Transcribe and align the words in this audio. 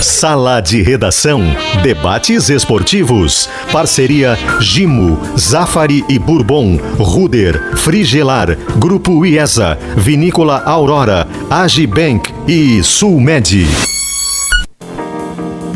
Sala 0.00 0.60
de 0.60 0.82
Redação. 0.82 1.42
Debates 1.82 2.50
esportivos. 2.50 3.48
Parceria 3.72 4.38
Gimo, 4.60 5.18
Zafari 5.38 6.04
e 6.08 6.18
Bourbon, 6.18 6.78
Ruder, 6.98 7.76
Frigelar, 7.78 8.56
Grupo 8.76 9.24
IESA, 9.24 9.78
Vinícola 9.96 10.62
Aurora, 10.64 11.26
Agibank 11.50 12.32
e 12.46 12.82
Sulmed. 12.82 13.95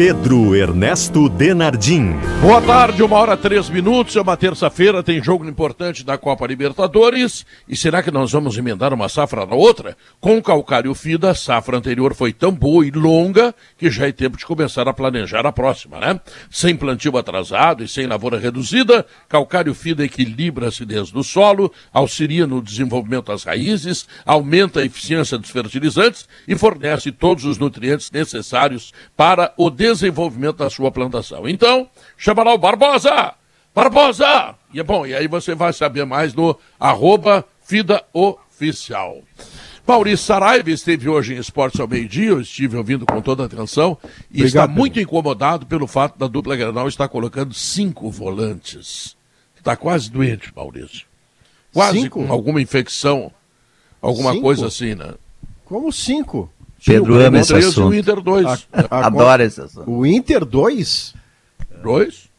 Pedro 0.01 0.57
Ernesto 0.57 1.29
Denardim. 1.29 2.14
Boa 2.41 2.62
tarde, 2.62 3.03
uma 3.03 3.19
hora 3.19 3.37
três 3.37 3.69
minutos. 3.69 4.16
É 4.16 4.23
uma 4.23 4.34
terça-feira, 4.34 5.03
tem 5.03 5.23
jogo 5.23 5.46
importante 5.46 6.03
da 6.03 6.16
Copa 6.16 6.46
Libertadores. 6.46 7.45
E 7.69 7.77
será 7.77 8.02
que 8.02 8.11
nós 8.11 8.33
vamos 8.33 8.57
emendar 8.57 8.95
uma 8.95 9.11
safra 9.11 9.45
na 9.45 9.55
outra? 9.55 9.95
Com 10.19 10.39
o 10.39 10.43
Calcário 10.43 10.95
Fida, 10.95 11.33
a 11.33 11.34
safra 11.34 11.77
anterior 11.77 12.15
foi 12.15 12.33
tão 12.33 12.51
boa 12.51 12.87
e 12.87 12.91
longa 12.91 13.55
que 13.77 13.91
já 13.91 14.09
é 14.09 14.12
tempo 14.12 14.39
de 14.39 14.47
começar 14.47 14.89
a 14.89 14.95
planejar 14.95 15.45
a 15.45 15.52
próxima, 15.52 16.01
né? 16.01 16.19
Sem 16.51 16.74
plantio 16.74 17.19
atrasado 17.19 17.85
e 17.85 17.88
sem 17.88 18.07
lavoura 18.07 18.38
reduzida, 18.38 19.05
Calcário 19.29 19.74
Fida 19.74 20.02
equilibra 20.02 20.65
a 20.65 20.69
acidez 20.71 21.10
do 21.10 21.23
solo, 21.23 21.71
auxilia 21.93 22.46
no 22.46 22.62
desenvolvimento 22.62 23.27
das 23.27 23.45
raízes, 23.45 24.09
aumenta 24.24 24.80
a 24.80 24.87
eficiência 24.87 25.37
dos 25.37 25.51
fertilizantes 25.51 26.27
e 26.48 26.57
fornece 26.57 27.12
todos 27.12 27.45
os 27.45 27.59
nutrientes 27.59 28.10
necessários 28.10 28.95
para 29.15 29.52
o 29.59 29.69
desenvolvimento 29.69 29.90
desenvolvimento 29.95 30.57
da 30.57 30.71
sua 30.71 30.91
plantação. 30.91 31.49
Então, 31.49 31.89
chama 32.17 32.43
lá 32.43 32.55
o 32.55 32.59
Barbosa! 32.59 33.35
Barbosa! 33.75 34.55
E 34.73 34.80
é 34.80 34.83
bom, 34.83 35.07
e 35.07 35.15
aí 35.15 35.29
você 35.29 35.55
vai 35.55 35.73
saber 35.73 36.05
mais 36.05 36.35
no 36.35 36.59
arroba 36.79 37.45
Fida 37.63 38.05
Oficial. 38.13 39.19
Maurício 39.87 40.25
Saraiva 40.27 40.71
esteve 40.71 41.09
hoje 41.09 41.35
em 41.35 41.39
Esportes 41.39 41.80
ao 41.80 41.89
meio-dia, 41.89 42.29
eu 42.29 42.41
estive 42.41 42.77
ouvindo 42.77 43.05
com 43.05 43.21
toda 43.21 43.45
atenção, 43.45 43.99
e 44.30 44.41
Obrigado, 44.41 44.47
está 44.47 44.69
muito 44.69 45.01
incomodado 45.01 45.66
pelo 45.66 45.87
fato 45.87 46.16
da 46.16 46.29
dupla 46.29 46.55
Granal 46.55 46.87
estar 46.87 47.09
colocando 47.09 47.52
cinco 47.52 48.09
volantes. 48.10 49.16
Está 49.57 49.77
quase 49.77 50.10
doente, 50.10 50.52
Maurício. 50.54 51.07
Quase 51.73 52.02
cinco? 52.02 52.25
com 52.25 52.32
alguma 52.32 52.63
infecção, 52.63 53.32
alguma 54.01 54.32
cinco? 54.32 54.43
coisa 54.43 54.66
assim, 54.66 54.95
né? 54.95 55.15
Como 55.65 55.93
cinco? 55.93 56.51
Pedro 56.84 57.14
ama 57.20 57.40
esse 57.40 57.54
assunto. 57.54 57.88
o 57.88 57.95
Inter 57.95 58.20
2. 58.20 58.68
Adora 58.90 59.45
esse 59.45 59.60
assunto. 59.60 59.90
O 59.90 60.06
Inter 60.06 60.45
2? 60.45 61.14
2? 61.82 62.30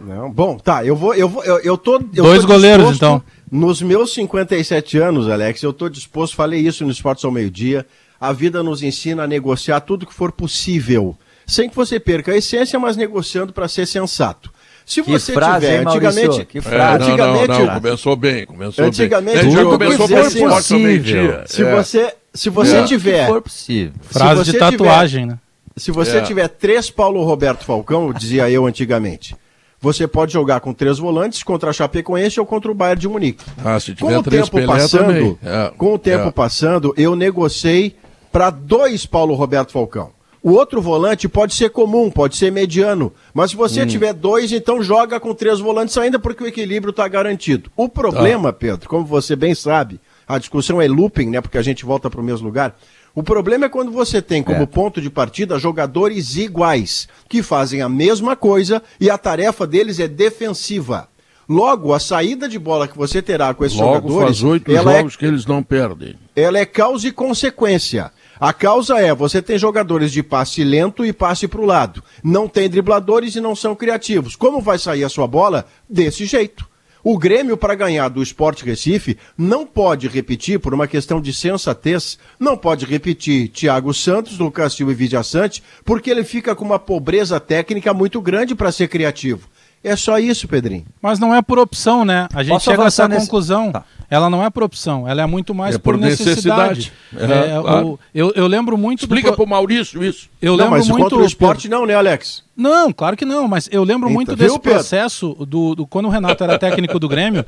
Não, 0.00 0.30
bom, 0.30 0.56
tá, 0.58 0.84
eu 0.84 0.94
vou, 0.94 1.12
eu 1.14 1.28
vou, 1.28 1.44
eu, 1.44 1.58
eu 1.58 1.76
tô... 1.76 1.94
Eu 2.14 2.22
Dois 2.22 2.42
tô 2.42 2.46
goleiros, 2.46 2.94
então. 2.94 3.20
Nos 3.50 3.82
meus 3.82 4.14
57 4.14 4.98
anos, 4.98 5.28
Alex, 5.28 5.62
eu 5.62 5.72
tô 5.72 5.88
disposto, 5.88 6.36
falei 6.36 6.60
isso 6.60 6.84
no 6.84 6.90
Esportes 6.92 7.24
ao 7.24 7.32
Meio 7.32 7.50
Dia, 7.50 7.84
a 8.20 8.32
vida 8.32 8.62
nos 8.62 8.82
ensina 8.82 9.24
a 9.24 9.26
negociar 9.26 9.80
tudo 9.80 10.06
que 10.06 10.14
for 10.14 10.30
possível, 10.30 11.16
sem 11.46 11.68
que 11.68 11.74
você 11.74 11.98
perca 11.98 12.32
a 12.32 12.36
essência, 12.36 12.78
mas 12.78 12.96
negociando 12.96 13.52
para 13.52 13.66
ser 13.66 13.86
sensato. 13.86 14.52
Se 14.84 15.02
que 15.02 15.10
você 15.10 15.32
frase, 15.32 15.66
tiver, 15.66 15.80
hein, 15.80 15.86
antigamente, 15.86 16.44
que 16.46 16.60
frase. 16.60 17.02
É, 17.02 17.12
antigamente, 17.12 17.48
não, 17.48 17.58
não, 17.58 17.66
não, 17.66 17.74
começou 17.74 18.16
bem, 18.16 18.46
começou 18.46 18.84
antigamente, 18.84 19.36
bem. 19.36 19.46
Antigamente, 19.46 19.54
já 19.54 19.64
começou 19.64 20.08
bem, 20.08 20.48
possível. 20.48 21.42
Se 21.46 21.62
é. 21.62 21.74
você 21.74 22.14
se 22.38 22.50
você 22.50 22.76
é. 22.76 22.84
tiver. 22.84 23.26
Se 23.26 23.32
for 23.32 23.42
possível. 23.42 23.92
Frase 24.02 24.44
de 24.44 24.58
tatuagem, 24.58 25.22
tiver, 25.22 25.32
né? 25.32 25.38
Se 25.76 25.90
você 25.90 26.18
é. 26.18 26.22
tiver 26.22 26.48
três 26.48 26.90
Paulo 26.90 27.22
Roberto 27.24 27.64
Falcão, 27.64 28.12
dizia 28.12 28.50
eu 28.50 28.66
antigamente, 28.66 29.36
você 29.80 30.08
pode 30.08 30.32
jogar 30.32 30.60
com 30.60 30.72
três 30.72 30.98
volantes 30.98 31.42
contra 31.42 31.70
a 31.70 31.72
Chapecoense 31.72 32.40
ou 32.40 32.46
contra 32.46 32.70
o 32.70 32.74
Bayern 32.74 33.00
de 33.00 33.08
Munique. 33.08 33.44
Ah, 33.64 33.78
se 33.78 33.94
tiver 33.94 34.12
com 34.12 34.18
o 34.18 34.22
três 34.22 34.48
tempo 34.48 34.66
passando, 34.66 35.38
é. 35.42 35.72
com 35.76 35.94
o 35.94 35.98
tempo 35.98 36.28
é. 36.28 36.30
passando, 36.32 36.94
eu 36.96 37.14
negociei 37.14 37.96
para 38.32 38.50
dois 38.50 39.06
Paulo 39.06 39.34
Roberto 39.34 39.72
Falcão. 39.72 40.10
O 40.42 40.52
outro 40.52 40.80
volante 40.80 41.28
pode 41.28 41.54
ser 41.54 41.70
comum, 41.70 42.10
pode 42.10 42.36
ser 42.36 42.52
mediano. 42.52 43.12
Mas 43.34 43.50
se 43.50 43.56
você 43.56 43.82
hum. 43.82 43.86
tiver 43.86 44.12
dois, 44.12 44.52
então 44.52 44.82
joga 44.82 45.18
com 45.18 45.34
três 45.34 45.58
volantes 45.58 45.96
ainda, 45.98 46.18
porque 46.18 46.44
o 46.44 46.46
equilíbrio 46.46 46.90
está 46.90 47.06
garantido. 47.08 47.70
O 47.76 47.88
problema, 47.88 48.52
tá. 48.52 48.58
Pedro, 48.58 48.88
como 48.88 49.04
você 49.04 49.34
bem 49.34 49.54
sabe, 49.54 50.00
a 50.28 50.38
discussão 50.38 50.80
é 50.80 50.86
looping, 50.86 51.30
né? 51.30 51.40
Porque 51.40 51.56
a 51.56 51.62
gente 51.62 51.84
volta 51.84 52.10
para 52.10 52.20
o 52.20 52.24
mesmo 52.24 52.46
lugar. 52.46 52.76
O 53.14 53.22
problema 53.22 53.66
é 53.66 53.68
quando 53.68 53.90
você 53.90 54.20
tem 54.20 54.42
como 54.42 54.62
é. 54.62 54.66
ponto 54.66 55.00
de 55.00 55.08
partida 55.08 55.58
jogadores 55.58 56.36
iguais, 56.36 57.08
que 57.28 57.42
fazem 57.42 57.80
a 57.80 57.88
mesma 57.88 58.36
coisa 58.36 58.82
e 59.00 59.08
a 59.08 59.16
tarefa 59.16 59.66
deles 59.66 59.98
é 59.98 60.06
defensiva. 60.06 61.08
Logo, 61.48 61.94
a 61.94 61.98
saída 61.98 62.46
de 62.46 62.58
bola 62.58 62.86
que 62.86 62.98
você 62.98 63.22
terá 63.22 63.54
com 63.54 63.64
esses 63.64 63.78
Logo 63.78 63.94
jogadores. 63.94 64.38
Faz 64.38 64.42
oito 64.42 64.70
é 64.70 64.82
jogos 64.82 65.14
é, 65.14 65.16
que 65.16 65.24
eles 65.24 65.46
não 65.46 65.62
perdem. 65.62 66.14
Ela 66.36 66.58
é 66.58 66.66
causa 66.66 67.08
e 67.08 67.12
consequência. 67.12 68.12
A 68.38 68.52
causa 68.52 68.98
é, 68.98 69.14
você 69.14 69.40
tem 69.40 69.58
jogadores 69.58 70.12
de 70.12 70.22
passe 70.22 70.62
lento 70.62 71.06
e 71.06 71.12
passe 71.12 71.48
para 71.48 71.60
o 71.62 71.64
lado. 71.64 72.04
Não 72.22 72.46
tem 72.46 72.68
dribladores 72.68 73.34
e 73.34 73.40
não 73.40 73.56
são 73.56 73.74
criativos. 73.74 74.36
Como 74.36 74.60
vai 74.60 74.78
sair 74.78 75.04
a 75.04 75.08
sua 75.08 75.26
bola? 75.26 75.66
Desse 75.88 76.26
jeito. 76.26 76.67
O 77.02 77.16
Grêmio, 77.16 77.56
para 77.56 77.74
ganhar 77.74 78.08
do 78.08 78.22
Esporte 78.22 78.64
Recife, 78.64 79.16
não 79.36 79.64
pode 79.64 80.08
repetir, 80.08 80.58
por 80.58 80.74
uma 80.74 80.88
questão 80.88 81.20
de 81.20 81.32
sensatez, 81.32 82.18
não 82.38 82.56
pode 82.56 82.84
repetir 82.84 83.48
Thiago 83.48 83.94
Santos, 83.94 84.38
Lucas 84.38 84.74
Silva 84.74 84.92
e 84.92 84.94
Vidia 84.94 85.22
Sante, 85.22 85.62
porque 85.84 86.10
ele 86.10 86.24
fica 86.24 86.54
com 86.54 86.64
uma 86.64 86.78
pobreza 86.78 87.38
técnica 87.38 87.94
muito 87.94 88.20
grande 88.20 88.54
para 88.54 88.72
ser 88.72 88.88
criativo. 88.88 89.48
É 89.82 89.94
só 89.94 90.18
isso, 90.18 90.48
Pedrinho. 90.48 90.84
Mas 91.00 91.18
não 91.18 91.34
é 91.34 91.40
por 91.40 91.58
opção, 91.58 92.04
né? 92.04 92.28
A 92.34 92.42
gente 92.42 92.54
Posso 92.54 92.64
chega 92.64 92.82
a 92.82 92.86
essa 92.86 93.06
nesse... 93.06 93.26
conclusão. 93.26 93.70
Tá. 93.70 93.84
Ela 94.10 94.30
não 94.30 94.42
é 94.42 94.48
por 94.48 94.62
opção, 94.62 95.06
ela 95.06 95.20
é 95.20 95.26
muito 95.26 95.54
mais 95.54 95.74
é 95.74 95.78
por, 95.78 95.94
por, 95.94 96.00
necessidade. 96.00 96.90
necessidade. 97.12 97.32
É, 97.32 97.56
é, 97.56 97.60
claro. 97.60 97.86
o, 97.88 98.00
eu, 98.14 98.32
eu 98.34 98.46
lembro 98.46 98.76
muito. 98.78 99.00
Explica 99.00 99.30
do... 99.30 99.36
para 99.36 99.44
o 99.44 99.48
Maurício 99.48 100.02
isso. 100.02 100.30
Eu 100.40 100.52
não, 100.52 100.64
lembro 100.64 100.78
mas 100.78 100.88
muito. 100.88 101.02
Contra 101.02 101.18
o 101.18 101.24
esporte, 101.24 101.68
não, 101.68 101.84
né, 101.84 101.94
Alex? 101.94 102.42
Não, 102.56 102.92
claro 102.92 103.16
que 103.16 103.24
não, 103.24 103.46
mas 103.46 103.68
eu 103.70 103.84
lembro 103.84 104.08
Eita, 104.08 104.14
muito 104.14 104.34
desse 104.34 104.50
viu, 104.50 104.58
processo 104.58 105.34
do, 105.46 105.74
do, 105.74 105.86
quando 105.86 106.06
o 106.06 106.08
Renato 106.08 106.42
era 106.42 106.58
técnico 106.58 106.98
do 106.98 107.06
Grêmio 107.06 107.44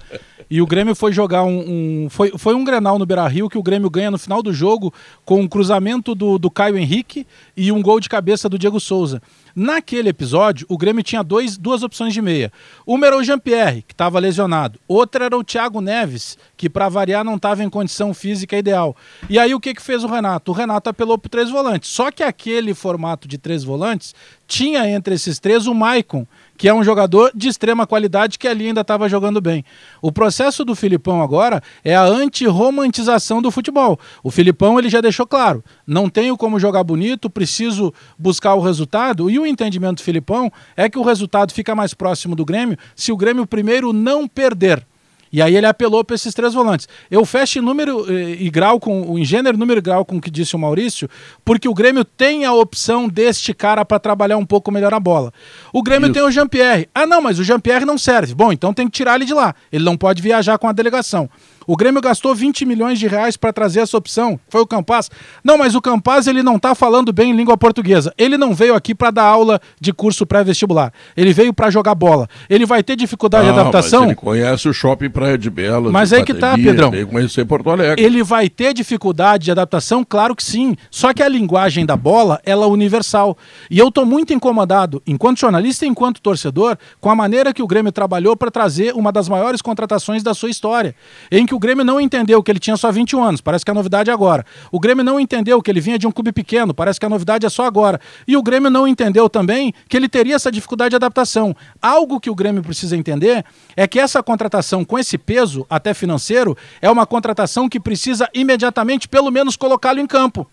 e 0.51 0.61
o 0.61 0.67
Grêmio 0.67 0.95
foi 0.95 1.13
jogar 1.13 1.45
um. 1.45 2.05
um 2.05 2.11
foi, 2.11 2.33
foi 2.37 2.55
um 2.55 2.63
Grenal 2.63 2.99
no 2.99 3.07
Beira 3.07 3.27
Rio 3.27 3.49
que 3.49 3.57
o 3.57 3.63
Grêmio 3.63 3.89
ganha 3.89 4.11
no 4.11 4.19
final 4.19 4.43
do 4.43 4.53
jogo 4.53 4.93
com 5.25 5.41
um 5.41 5.49
cruzamento 5.49 6.15
do, 6.15 6.39
do 6.39 6.51
Caio 6.51 6.77
Henrique 6.77 7.27
e 7.57 7.73
um 7.73 7.81
gol 7.81 8.01
de 8.01 8.09
cabeça 8.09 8.49
do 8.49 8.59
Diego 8.59 8.79
Souza. 8.79 9.23
Naquele 9.55 10.09
episódio, 10.09 10.67
o 10.69 10.79
Grêmio 10.79 11.03
tinha 11.03 11.23
dois, 11.23 11.57
duas 11.57 11.83
opções 11.83 12.15
de 12.15 12.23
meia. 12.23 12.53
Uma 12.87 13.07
era 13.07 13.17
o 13.17 13.23
Jean-Pierre, 13.23 13.83
que 13.83 13.93
estava 13.93 14.19
lesionado. 14.19 14.79
Outra 14.87 15.25
era 15.27 15.37
o 15.37 15.45
Thiago 15.45 15.81
Neves, 15.81 16.39
que 16.57 16.69
para 16.71 16.89
variar 16.89 17.25
não 17.25 17.37
estava 17.37 17.63
em 17.63 17.71
condição 17.71 18.15
física 18.15 18.57
ideal. 18.57 18.97
E 19.29 19.39
aí 19.39 19.55
o 19.55 19.61
que, 19.61 19.75
que 19.75 19.83
fez 19.83 20.05
o 20.05 20.09
Renato? 20.09 20.51
O 20.51 20.55
Renato 20.55 20.91
apelou 20.91 21.19
por 21.19 21.29
três 21.29 21.51
volantes. 21.51 21.91
Só 21.91 22.11
que 22.11 22.23
aquele 22.23 22.75
formato 22.75 23.27
de 23.27 23.39
três 23.39 23.65
volantes 23.65 24.15
tinha 24.47 24.89
entre 24.89 25.15
esses 25.15 25.39
três 25.39 25.67
o 25.67 25.75
Maicon, 25.75 26.27
que 26.61 26.69
é 26.69 26.75
um 26.75 26.85
jogador 26.85 27.33
de 27.35 27.49
extrema 27.49 27.87
qualidade 27.87 28.39
que 28.39 28.47
ali 28.47 28.67
ainda 28.67 28.83
estava 28.83 29.09
jogando 29.09 29.41
bem. 29.41 29.65
O 30.03 30.13
processo 30.13 30.63
do 30.63 30.75
Filipão 30.75 31.23
agora 31.23 31.63
é 31.83 31.97
a 31.97 32.05
anti-romantização 32.05 33.41
do 33.41 33.51
futebol. 33.51 33.99
O 34.23 34.31
Filipão 34.31 34.79
ele 34.79 34.91
já 34.91 35.01
deixou 35.01 35.27
claro, 35.27 35.65
não 35.87 36.11
tenho 36.11 36.37
como 36.37 36.61
jogar 36.61 36.85
bonito, 36.85 37.31
preciso 37.31 37.95
buscar 38.19 38.57
o 38.57 38.61
resultado, 38.61 39.31
e 39.31 39.39
o 39.39 39.47
entendimento 39.47 39.97
do 39.97 40.03
Filipão 40.03 40.53
é 40.77 40.87
que 40.87 40.99
o 40.99 41.03
resultado 41.03 41.51
fica 41.51 41.75
mais 41.75 41.95
próximo 41.95 42.37
do 42.37 42.45
Grêmio 42.45 42.77
se 42.95 43.11
o 43.11 43.17
Grêmio 43.17 43.47
primeiro 43.47 43.91
não 43.95 44.29
perder. 44.29 44.87
E 45.33 45.41
aí 45.41 45.57
ele 45.57 45.67
apelou 45.67 46.05
para 46.05 46.17
esses 46.17 46.35
três 46.35 46.55
volantes. 46.55 46.89
Eu 47.11 47.25
fecho 47.25 47.59
em 47.59 47.63
número 47.63 48.05
eh, 48.11 48.37
e 48.41 48.51
grau 48.51 48.81
com 48.81 49.19
em 49.19 49.25
gênero, 49.25 49.57
número 49.57 49.79
e 49.79 49.83
grau 49.83 50.05
com 50.05 50.17
o 50.17 50.21
que 50.21 50.31
disse 50.31 50.57
o 50.57 50.59
Maurício, 50.59 51.09
porque 51.45 51.69
o 51.69 51.75
Grêmio 51.75 52.05
tem 52.05 52.45
a 52.45 52.53
opção 52.53 53.09
deste 53.09 53.55
cara 53.55 53.85
para 53.85 53.99
trabalhar 53.99 54.37
um 54.37 54.47
pouco 54.47 54.71
melhor 54.73 54.93
a 54.93 55.01
bola. 55.01 55.33
O 55.73 55.83
Grêmio 55.83 56.07
Isso. 56.07 56.15
tem 56.15 56.23
o 56.23 56.31
Jean-Pierre. 56.31 56.89
Ah, 56.95 57.07
não, 57.07 57.21
mas 57.21 57.39
o 57.39 57.45
Jean-Pierre 57.45 57.85
não 57.85 57.97
serve. 57.97 58.35
Bom, 58.35 58.53
então 58.53 58.75
tem 58.75 58.87
que 58.87 58.93
tirar 58.93 59.17
ele 59.17 59.25
de 59.25 59.35
lá. 59.35 59.55
Ele 59.73 59.85
não 59.85 59.97
pode 59.97 60.21
viajar 60.21 60.59
com 60.59 60.69
a 60.69 60.73
delegação. 60.73 61.29
O 61.71 61.77
Grêmio 61.77 62.01
gastou 62.01 62.35
20 62.35 62.67
milhões 62.67 62.99
de 62.99 63.07
reais 63.07 63.37
para 63.37 63.53
trazer 63.53 63.79
essa 63.79 63.97
opção. 63.97 64.41
Foi 64.49 64.61
o 64.61 64.67
Campaz. 64.67 65.09
Não, 65.45 65.57
mas 65.57 65.77
o 65.77 65.81
Campaz 65.81 66.27
ele 66.27 66.43
não 66.43 66.57
está 66.57 66.75
falando 66.75 67.13
bem 67.13 67.33
língua 67.33 67.57
portuguesa. 67.57 68.13
Ele 68.19 68.37
não 68.37 68.53
veio 68.53 68.75
aqui 68.75 68.93
para 68.93 69.13
dar 69.13 69.23
aula 69.23 69.61
de 69.81 69.93
curso 69.93 70.27
pré-vestibular. 70.27 70.93
Ele 71.17 71.33
veio 71.33 71.55
para 71.55 71.71
jogar 71.71 71.95
bola. 71.95 72.29
Ele 72.49 72.67
vai 72.67 72.83
ter 72.83 72.97
dificuldade 72.97 73.45
de 73.45 73.53
adaptação. 73.53 74.07
ele 74.07 74.17
conhece 74.17 74.69
o 74.69 74.73
shopping 74.73 75.11
Praia 75.11 75.39
de 75.39 75.49
Belas. 75.49 75.93
Mas 75.93 76.13
aí 76.13 76.25
que 76.25 76.35
tá, 76.35 76.57
Pedrão. 76.57 76.93
Ele 76.93 77.07
conhecer 77.07 77.45
Porto 77.45 77.71
Alegre. 77.71 78.05
Ele 78.05 78.25
vai 78.25 78.49
ter 78.49 78.75
dificuldade 78.75 79.45
de 79.45 79.53
adaptação? 79.53 80.03
Claro 80.03 80.35
que 80.35 80.43
sim. 80.43 80.75
Só 80.91 81.15
que 81.15 81.23
a 81.23 81.29
linguagem 81.29 81.87
da 81.87 81.97
bola, 81.97 82.41
ela 82.45 82.65
é 82.65 82.69
universal. 82.69 83.39
E 83.71 83.79
eu 83.79 83.91
estou 83.91 84.05
muito 84.05 84.35
incomodado, 84.35 85.01
enquanto 85.07 85.39
jornalista 85.39 85.87
e 85.87 85.89
enquanto 85.89 86.21
torcedor, 86.21 86.77
com 87.01 87.11
a 87.11 87.15
maneira 87.15 87.55
que 87.55 87.63
o 87.63 87.67
Grêmio 87.69 87.93
trabalhou 87.93 88.37
para 88.37 88.51
trazer 88.51 88.93
uma 88.93 89.13
das 89.13 89.29
maiores 89.29 89.63
contratações 89.63 90.25
da 90.25 90.35
sua 90.35 90.51
história, 90.51 90.97
em 91.31 91.47
que 91.47 91.55
o 91.55 91.60
Grêmio 91.61 91.85
não 91.85 92.01
entendeu 92.01 92.43
que 92.43 92.51
ele 92.51 92.59
tinha 92.59 92.77
só 92.77 92.91
21 92.91 93.23
anos, 93.23 93.41
parece 93.41 93.65
que 93.65 93.71
a 93.71 93.75
novidade 93.75 94.11
é 94.11 94.13
agora. 94.13 94.45
O 94.73 94.81
Grêmio 94.81 95.05
não 95.05 95.21
entendeu 95.21 95.63
que 95.63 95.71
ele 95.71 95.81
vinha 95.81 95.99
de 95.99 96.07
um 96.07 96.11
clube 96.11 96.33
pequeno, 96.33 96.75
parece 96.75 96.99
que 96.99 97.07
a 97.07 97.09
novidade 97.09 97.47
é 97.47 97.49
só 97.49 97.65
agora. 97.65 98.01
E 98.27 98.37
o 98.37 98.43
Grêmio 98.43 98.71
não 98.71 98.89
entendeu 98.89 99.29
também 99.29 99.73
que 99.89 99.97
ele 99.97 100.09
teria 100.09 100.35
essa 100.35 100.51
dificuldade 100.51 100.91
de 100.91 100.97
adaptação. 100.97 101.55
Algo 101.81 102.19
que 102.19 102.31
o 102.31 102.35
Grêmio 102.35 102.63
precisa 102.63 102.97
entender 102.97 103.45
é 103.77 103.87
que 103.87 104.01
essa 104.01 104.23
contratação 104.23 104.85
com 104.85 104.99
esse 104.99 105.17
peso, 105.17 105.65
até 105.69 105.95
financeiro, 105.95 106.57
é 106.81 106.91
uma 106.91 107.07
contratação 107.07 107.69
que 107.69 107.79
precisa 107.79 108.29
imediatamente, 108.35 109.07
pelo 109.07 109.31
menos, 109.31 109.55
colocá-lo 109.55 110.01
em 110.01 110.07
campo. 110.07 110.49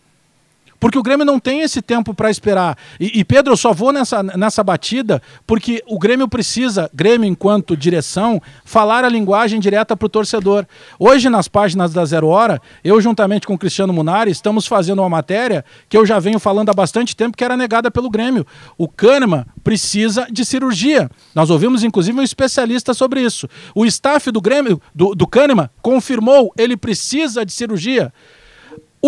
Porque 0.80 0.98
o 0.98 1.04
Grêmio 1.04 1.26
não 1.26 1.40
tem 1.40 1.62
esse 1.62 1.82
tempo 1.82 2.14
para 2.14 2.30
esperar. 2.30 2.78
E, 3.00 3.20
e, 3.20 3.26
Pedro, 3.26 3.54
eu 3.54 3.58
só 3.58 3.74
vou 3.74 3.92
nessa, 3.92 4.22
nessa 4.22 4.64
batida 4.64 5.22
porque 5.46 5.84
o 5.88 5.98
Grêmio 5.98 6.28
precisa, 6.28 6.90
Grêmio 6.94 7.28
enquanto 7.28 7.76
direção, 7.76 8.42
falar 8.64 9.04
a 9.04 9.10
linguagem 9.10 9.60
direta 9.60 9.98
para 9.98 10.06
o 10.06 10.10
torcedor. 10.10 10.66
Hoje, 11.00 11.30
nas 11.30 11.48
páginas 11.48 11.94
da 11.94 12.06
Zero 12.06 12.28
Hora, 12.28 12.62
eu 12.84 13.02
juntamente 13.02 13.48
com 13.48 13.56
o 13.56 13.58
Cristiano 13.58 13.92
Munari, 13.92 14.30
estamos 14.30 14.68
fazendo 14.68 15.00
uma 15.00 15.10
matéria 15.10 15.66
que 15.90 15.98
eu 15.98 16.06
já 16.06 16.20
venho 16.20 16.40
falando 16.40 16.70
há 16.70 16.74
bastante 16.74 17.16
tempo 17.16 17.36
que 17.36 17.44
era 17.44 17.58
negada 17.58 17.90
pelo 17.90 18.10
Grêmio. 18.10 18.46
O 18.78 18.88
Kahneman 18.88 19.46
precisa 19.64 20.28
de 20.32 20.46
cirurgia. 20.46 21.10
Nós 21.34 21.50
ouvimos, 21.50 21.84
inclusive, 21.84 22.20
um 22.20 22.24
especialista 22.24 22.94
sobre 22.94 23.22
isso. 23.22 23.48
O 23.74 23.86
staff 23.86 24.32
do 24.32 24.42
Grêmio, 24.42 24.82
do, 24.94 25.16
do 25.16 25.26
Kahneman, 25.26 25.70
confirmou, 25.82 26.54
ele 26.58 26.78
precisa 26.78 27.46
de 27.46 27.52
cirurgia. 27.52 28.14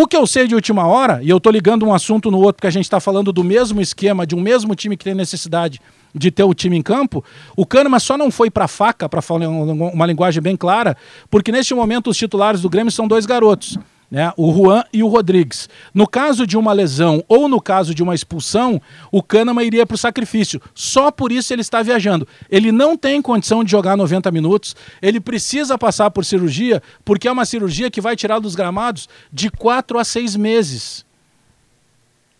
O 0.02 0.08
que 0.08 0.16
eu 0.16 0.26
sei 0.26 0.48
de 0.48 0.56
última 0.56 0.88
hora, 0.88 1.20
e 1.22 1.30
eu 1.30 1.36
estou 1.36 1.52
ligando 1.52 1.86
um 1.86 1.94
assunto 1.94 2.32
no 2.32 2.38
outro, 2.38 2.54
porque 2.54 2.68
a 2.68 2.72
gente 2.72 2.86
está 2.86 3.02
falando 3.02 3.34
do 3.34 3.44
mesmo 3.44 3.82
esquema, 3.82 4.26
de 4.26 4.34
um 4.34 4.40
mesmo 4.40 4.74
time 4.74 4.96
que 4.96 5.04
tem 5.04 5.14
necessidade 5.14 5.82
de 6.16 6.32
ter 6.32 6.44
o 6.44 6.54
time 6.54 6.78
em 6.78 6.82
campo, 6.82 7.22
o 7.54 7.66
Kahneman 7.66 8.00
só 8.00 8.18
não 8.18 8.32
foi 8.32 8.50
para 8.50 8.66
faca, 8.66 9.10
para 9.10 9.22
falar 9.22 9.50
uma 9.50 10.06
linguagem 10.06 10.42
bem 10.42 10.56
clara, 10.56 10.96
porque 11.30 11.52
neste 11.52 11.74
momento 11.74 12.10
os 12.10 12.16
titulares 12.16 12.62
do 12.62 12.70
Grêmio 12.70 12.94
são 12.94 13.10
dois 13.10 13.26
garotos 13.26 13.78
né, 14.10 14.34
o 14.36 14.52
Juan 14.52 14.84
e 14.92 15.04
o 15.04 15.08
Rodrigues. 15.08 15.70
No 15.94 16.08
caso 16.08 16.48
de 16.48 16.58
uma 16.58 16.74
lesão 16.74 17.24
ou 17.28 17.48
no 17.48 17.62
caso 17.62 17.94
de 17.94 18.02
uma 18.02 18.16
expulsão, 18.16 18.82
o 19.12 19.22
Kahneman 19.22 19.66
iria 19.66 19.86
para 19.86 19.96
o 19.96 19.98
sacrifício. 19.98 20.62
Só 20.74 21.12
por 21.12 21.32
isso 21.32 21.54
ele 21.54 21.62
está 21.62 21.82
viajando. 21.82 22.28
Ele 22.50 22.72
não 22.72 22.98
tem 22.98 23.22
condição 23.22 23.64
de 23.64 23.72
jogar 23.72 23.96
90 23.96 24.32
minutos, 24.32 24.76
ele 25.02 25.20
precisa 25.20 25.78
passar 25.78 26.10
por 26.12 26.26
cirurgia, 26.26 26.82
porque 27.06 27.28
é 27.28 27.32
uma 27.32 27.46
cirurgia 27.46 27.92
que 27.92 28.02
vai 28.02 28.16
tirar 28.16 28.40
dos 28.40 28.56
gramados 28.56 29.08
de 29.32 29.50
4 29.50 30.00
a 30.00 30.04
6 30.04 30.36
meses. 30.36 31.06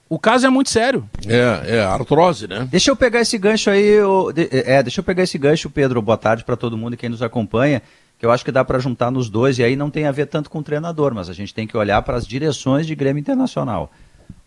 O 0.10 0.18
caso 0.18 0.48
é 0.48 0.50
muito 0.50 0.72
sério. 0.72 1.08
É, 1.28 1.76
é 1.76 1.84
artrose, 1.84 2.48
né? 2.48 2.68
Deixa 2.72 2.90
eu 2.90 2.96
pegar 2.96 3.22
esse 3.22 3.38
gancho 3.38 3.70
aí, 3.70 3.94
é, 4.66 4.82
deixa 4.82 5.02
eu 5.02 5.04
pegar 5.04 5.22
esse 5.22 5.38
gancho, 5.38 5.70
Pedro. 5.70 6.02
Boa 6.02 6.18
tarde 6.18 6.44
para 6.44 6.58
todo 6.58 6.76
mundo 6.76 6.96
e 6.96 6.98
quem 6.98 7.10
nos 7.10 7.22
acompanha 7.22 7.80
que 8.20 8.26
eu 8.26 8.32
acho 8.32 8.44
que 8.44 8.52
dá 8.52 8.66
para 8.66 8.80
juntar 8.80 9.10
nos 9.10 9.30
dois, 9.30 9.58
e 9.58 9.64
aí 9.64 9.78
não 9.78 9.90
tem 9.90 10.06
a 10.06 10.12
ver 10.12 10.26
tanto 10.26 10.50
com 10.50 10.60
o 10.60 10.64
treinador, 10.64 11.16
mas 11.16 11.30
a 11.30 11.34
gente 11.34 11.54
tem 11.54 11.66
que 11.66 11.78
olhar 11.78 12.02
para 12.02 12.18
as 12.18 12.28
direções 12.28 12.86
de 12.86 12.94
Grêmio 12.94 13.22
Internacional. 13.22 13.90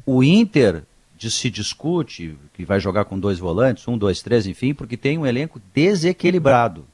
O 0.05 0.23
Inter 0.23 0.83
de, 1.17 1.31
se 1.31 1.49
discute 1.49 2.37
que 2.53 2.67
vai 2.67 2.79
jogar 2.79 3.07
com 3.07 3.19
dois 3.19 3.39
volantes, 3.39 3.89
um, 3.89 3.97
dois, 3.97 4.21
três, 4.21 4.47
enfim, 4.47 4.75
porque 4.75 4.97
tem 4.97 5.17
um 5.17 5.27
elenco 5.27 5.59
desequilibrado. 5.75 6.85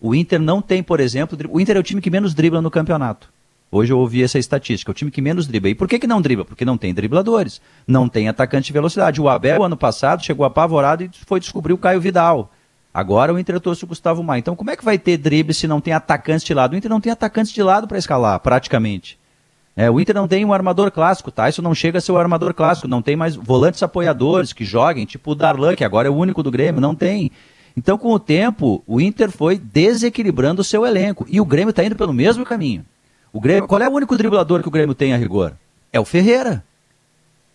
O 0.00 0.12
Inter 0.12 0.40
não 0.40 0.60
tem, 0.60 0.82
por 0.82 0.98
exemplo, 0.98 1.38
o 1.50 1.60
Inter 1.60 1.76
é 1.76 1.80
o 1.80 1.84
time 1.84 2.00
que 2.00 2.10
menos 2.10 2.34
dribla 2.34 2.60
no 2.60 2.70
campeonato. 2.70 3.30
Hoje 3.70 3.92
eu 3.92 3.98
ouvi 3.98 4.22
essa 4.22 4.38
estatística, 4.38 4.90
é 4.90 4.92
o 4.92 4.94
time 4.94 5.10
que 5.10 5.22
menos 5.22 5.46
dribla. 5.46 5.70
E 5.70 5.74
por 5.74 5.86
que, 5.86 6.00
que 6.00 6.06
não 6.06 6.20
dribla? 6.20 6.44
Porque 6.44 6.64
não 6.64 6.76
tem 6.76 6.92
dribladores, 6.92 7.60
não 7.86 8.08
tem 8.08 8.28
atacante 8.28 8.68
de 8.68 8.72
velocidade. 8.72 9.20
O 9.20 9.28
Abel, 9.28 9.62
ano 9.62 9.76
passado, 9.76 10.24
chegou 10.24 10.44
apavorado 10.44 11.04
e 11.04 11.10
foi 11.26 11.38
descobrir 11.38 11.74
o 11.74 11.78
Caio 11.78 12.00
Vidal. 12.00 12.50
Agora 12.98 13.32
o 13.32 13.38
Inter 13.38 13.60
trouxe 13.60 13.84
o 13.84 13.86
Gustavo 13.86 14.24
Maia. 14.24 14.40
Então 14.40 14.56
como 14.56 14.72
é 14.72 14.76
que 14.76 14.84
vai 14.84 14.98
ter 14.98 15.16
drible 15.16 15.54
se 15.54 15.68
não 15.68 15.80
tem 15.80 15.94
atacantes 15.94 16.44
de 16.44 16.52
lado? 16.52 16.72
O 16.72 16.76
Inter 16.76 16.90
não 16.90 17.00
tem 17.00 17.12
atacantes 17.12 17.52
de 17.52 17.62
lado 17.62 17.86
para 17.86 17.96
escalar, 17.96 18.40
praticamente. 18.40 19.16
É, 19.76 19.88
o 19.88 20.00
Inter 20.00 20.16
não 20.16 20.26
tem 20.26 20.44
um 20.44 20.52
armador 20.52 20.90
clássico, 20.90 21.30
tá? 21.30 21.48
Isso 21.48 21.62
não 21.62 21.76
chega 21.76 21.98
a 21.98 22.00
ser 22.00 22.10
o 22.10 22.18
armador 22.18 22.52
clássico. 22.52 22.88
Não 22.88 23.00
tem 23.00 23.14
mais 23.14 23.36
volantes 23.36 23.84
apoiadores 23.84 24.52
que 24.52 24.64
joguem, 24.64 25.06
tipo 25.06 25.30
o 25.30 25.34
Darlan, 25.36 25.76
que 25.76 25.84
agora 25.84 26.08
é 26.08 26.10
o 26.10 26.14
único 26.16 26.42
do 26.42 26.50
Grêmio. 26.50 26.80
Não 26.80 26.92
tem. 26.92 27.30
Então, 27.76 27.96
com 27.96 28.10
o 28.10 28.18
tempo, 28.18 28.82
o 28.84 29.00
Inter 29.00 29.30
foi 29.30 29.56
desequilibrando 29.56 30.62
o 30.62 30.64
seu 30.64 30.84
elenco. 30.84 31.24
E 31.28 31.40
o 31.40 31.44
Grêmio 31.44 31.70
está 31.70 31.84
indo 31.84 31.94
pelo 31.94 32.12
mesmo 32.12 32.44
caminho. 32.44 32.84
O 33.32 33.40
Grêmio, 33.40 33.68
qual 33.68 33.80
é 33.80 33.88
o 33.88 33.92
único 33.92 34.16
driblador 34.16 34.60
que 34.60 34.66
o 34.66 34.72
Grêmio 34.72 34.96
tem 34.96 35.14
a 35.14 35.16
rigor? 35.16 35.52
É 35.92 36.00
o 36.00 36.04
Ferreira. 36.04 36.64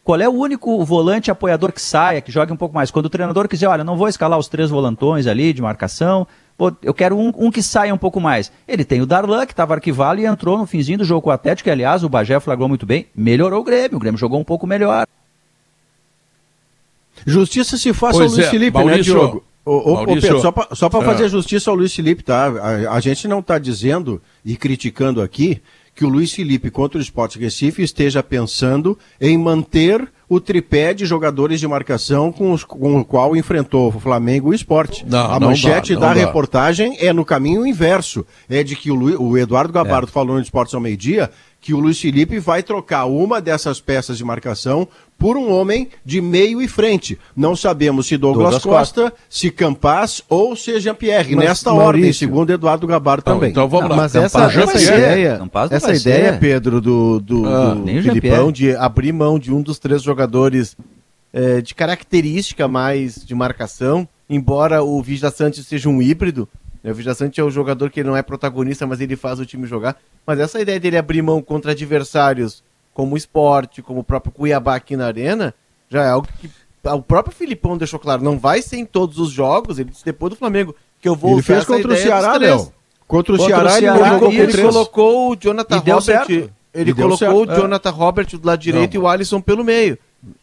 Qual 0.03 0.19
é 0.19 0.27
o 0.27 0.33
único 0.33 0.83
volante 0.83 1.31
apoiador 1.31 1.71
que 1.71 1.81
saia, 1.81 2.19
que 2.19 2.31
jogue 2.31 2.51
um 2.51 2.57
pouco 2.57 2.75
mais? 2.75 2.91
Quando 2.91 3.05
o 3.05 3.09
treinador 3.09 3.47
quiser, 3.47 3.67
olha, 3.67 3.85
não 3.85 3.95
vou 3.95 4.09
escalar 4.09 4.37
os 4.37 4.49
três 4.49 4.69
volantões 4.69 5.27
ali 5.27 5.53
de 5.53 5.61
marcação, 5.61 6.27
eu 6.81 6.93
quero 6.93 7.17
um, 7.17 7.31
um, 7.37 7.49
que 7.49 7.63
saia 7.63 7.93
um 7.93 7.97
pouco 7.97 8.19
mais. 8.19 8.51
Ele 8.67 8.83
tem 8.83 9.01
o 9.01 9.05
Darlan, 9.05 9.45
que 9.45 9.53
estava 9.53 9.73
arquivado 9.73 10.19
e 10.19 10.25
entrou 10.25 10.57
no 10.57 10.67
finzinho 10.67 10.97
do 10.97 11.05
jogo 11.05 11.21
com 11.21 11.29
o 11.29 11.33
Atlético, 11.33 11.65
que 11.65 11.71
aliás 11.71 12.03
o 12.03 12.09
Bagé 12.09 12.37
flagrou 12.39 12.67
muito 12.67 12.85
bem, 12.85 13.07
melhorou 13.15 13.61
o 13.61 13.63
Grêmio, 13.63 13.95
o 13.95 13.99
Grêmio 13.99 14.19
jogou 14.19 14.39
um 14.39 14.43
pouco 14.43 14.67
melhor. 14.67 15.07
Justiça 17.25 17.77
se 17.77 17.93
faça 17.93 18.17
pois 18.17 18.31
ao 18.31 18.35
Luiz 18.37 18.47
é, 18.47 18.51
Felipe, 18.51 18.77
né, 18.77 18.83
Maurício, 18.83 19.13
né, 19.13 19.19
Diogo? 19.19 19.43
Ô, 19.65 19.93
ô, 19.93 20.05
Pedro, 20.05 20.41
só 20.41 20.89
para 20.89 21.01
é. 21.01 21.05
fazer 21.05 21.29
justiça 21.29 21.71
ao 21.71 21.77
Luiz 21.77 21.95
Felipe, 21.95 22.21
tá? 22.21 22.47
A, 22.47 22.95
a 22.95 22.99
gente 22.99 23.29
não 23.29 23.39
está 23.39 23.57
dizendo 23.57 24.21
e 24.43 24.57
criticando 24.57 25.21
aqui 25.21 25.61
que 25.95 26.05
o 26.05 26.09
Luiz 26.09 26.33
Felipe 26.33 26.69
contra 26.69 26.97
o 26.97 27.01
Sport 27.01 27.35
Recife 27.37 27.83
esteja 27.83 28.23
pensando 28.23 28.97
em 29.21 29.37
manter 29.37 30.11
o 30.27 30.39
tripé 30.39 30.93
de 30.93 31.05
jogadores 31.05 31.59
de 31.59 31.67
marcação 31.67 32.31
com, 32.31 32.51
os, 32.51 32.63
com 32.63 32.99
o 32.99 33.05
qual 33.05 33.35
enfrentou 33.35 33.89
o 33.89 33.99
Flamengo 33.99 34.49
e 34.49 34.51
o 34.51 34.55
esporte. 34.55 35.05
Não, 35.07 35.31
a 35.31 35.39
manchete 35.39 35.93
dá, 35.93 35.99
da 35.99 36.07
dá. 36.07 36.13
reportagem 36.13 36.97
é 36.99 37.13
no 37.13 37.23
caminho 37.23 37.67
inverso. 37.67 38.25
É 38.49 38.63
de 38.63 38.75
que 38.75 38.89
o, 38.89 38.95
Lu, 38.95 39.21
o 39.21 39.37
Eduardo 39.37 39.71
Gabardo 39.71 40.07
é. 40.07 40.11
falou 40.11 40.35
no 40.35 40.41
Esportes 40.41 40.73
ao 40.73 40.81
meio-dia 40.81 41.29
que 41.63 41.73
o 41.73 41.79
Luiz 41.79 41.97
Felipe 41.97 42.39
vai 42.39 42.61
trocar 42.61 43.05
uma 43.05 43.39
dessas 43.39 43.79
peças 43.79 44.17
de 44.17 44.23
marcação 44.25 44.85
por 45.17 45.37
um 45.37 45.49
homem 45.49 45.87
de 46.03 46.19
meio 46.19 46.61
e 46.61 46.67
frente. 46.67 47.17
Não 47.33 47.55
sabemos 47.55 48.07
se 48.07 48.17
Douglas, 48.17 48.61
Douglas 48.61 48.63
Costa, 48.63 49.01
Costa, 49.03 49.17
se 49.29 49.49
Campaz 49.49 50.21
ou 50.27 50.57
se 50.57 50.77
Jean-Pierre. 50.81 51.37
Nesta 51.37 51.69
Maurício. 51.69 51.87
ordem, 51.87 52.11
segundo 52.11 52.49
Eduardo 52.51 52.85
Gabardo 52.85 53.21
então, 53.21 53.35
também. 53.35 53.51
Então 53.51 53.69
vamos 53.69 53.89
lá. 53.89 53.95
Mas 53.95 54.13
essa, 54.13 54.43
essa 54.43 54.81
ideia, 54.81 55.41
essa 55.71 55.95
ideia 55.95 56.37
Pedro, 56.37 56.81
do, 56.81 57.21
do, 57.21 57.47
ah, 57.47 57.75
do 57.75 57.85
Filipão, 57.85 58.51
de 58.51 58.75
abrir 58.75 59.13
mão 59.13 59.39
de 59.39 59.53
um 59.53 59.61
dos 59.61 59.79
três 59.79 60.03
jogadores 60.03 60.75
é, 61.31 61.61
de 61.61 61.73
característica 61.73 62.67
mais 62.67 63.23
de 63.25 63.33
marcação, 63.33 64.05
embora 64.29 64.83
o 64.83 65.01
Vija 65.01 65.31
Santos 65.31 65.65
seja 65.65 65.87
um 65.87 66.01
híbrido, 66.01 66.45
o 66.91 66.93
Vija 66.93 67.13
Santos 67.13 67.39
é 67.39 67.43
o 67.43 67.49
jogador 67.49 67.89
que 67.89 68.03
não 68.03 68.15
é 68.15 68.21
protagonista, 68.21 68.85
mas 68.85 68.99
ele 68.99 69.15
faz 69.15 69.39
o 69.39 69.45
time 69.45 69.65
jogar. 69.65 69.95
Mas 70.25 70.39
essa 70.39 70.59
ideia 70.59 70.79
dele 70.79 70.97
abrir 70.97 71.21
mão 71.21 71.41
contra 71.41 71.71
adversários 71.71 72.63
como 72.93 73.15
o 73.15 73.17
esporte, 73.17 73.81
como 73.81 74.01
o 74.01 74.03
próprio 74.03 74.31
Cuiabá 74.31 74.75
aqui 74.75 74.95
na 74.95 75.07
Arena, 75.07 75.53
já 75.89 76.03
é 76.03 76.09
algo 76.09 76.27
que 76.39 76.49
o 76.83 77.01
próprio 77.01 77.35
Filipão 77.35 77.77
deixou 77.77 77.99
claro. 77.99 78.23
Não 78.23 78.37
vai 78.37 78.61
ser 78.61 78.77
em 78.77 78.85
todos 78.85 79.17
os 79.17 79.31
jogos, 79.31 79.79
ele 79.79 79.91
disse 79.91 80.05
depois 80.05 80.31
do 80.31 80.35
Flamengo, 80.35 80.75
que 80.99 81.07
eu 81.07 81.15
vou 81.15 81.33
ele 81.33 81.41
fez 81.41 81.65
contra 81.65 81.93
o 81.93 81.97
Ceará, 81.97 82.37
Léo. 82.37 82.71
Contra 83.07 83.33
o 83.33 83.37
Ceará, 83.37 83.71
o 83.71 83.79
Ceará 83.79 84.15
ele, 84.27 84.41
ele 84.41 84.61
colocou 84.61 85.31
o 85.31 85.35
Jonathan 85.35 85.77
Robert. 85.77 86.49
Ele 86.73 86.93
colocou 86.93 87.45
o 87.45 87.51
é. 87.51 87.55
Jonathan 87.55 87.91
Robert 87.91 88.27
do 88.37 88.47
lado 88.47 88.59
direito 88.59 88.95
não. 88.95 89.01
e 89.01 89.03
o 89.03 89.07
Alisson 89.07 89.39
pelo 89.39 89.63
meio. 89.63 89.97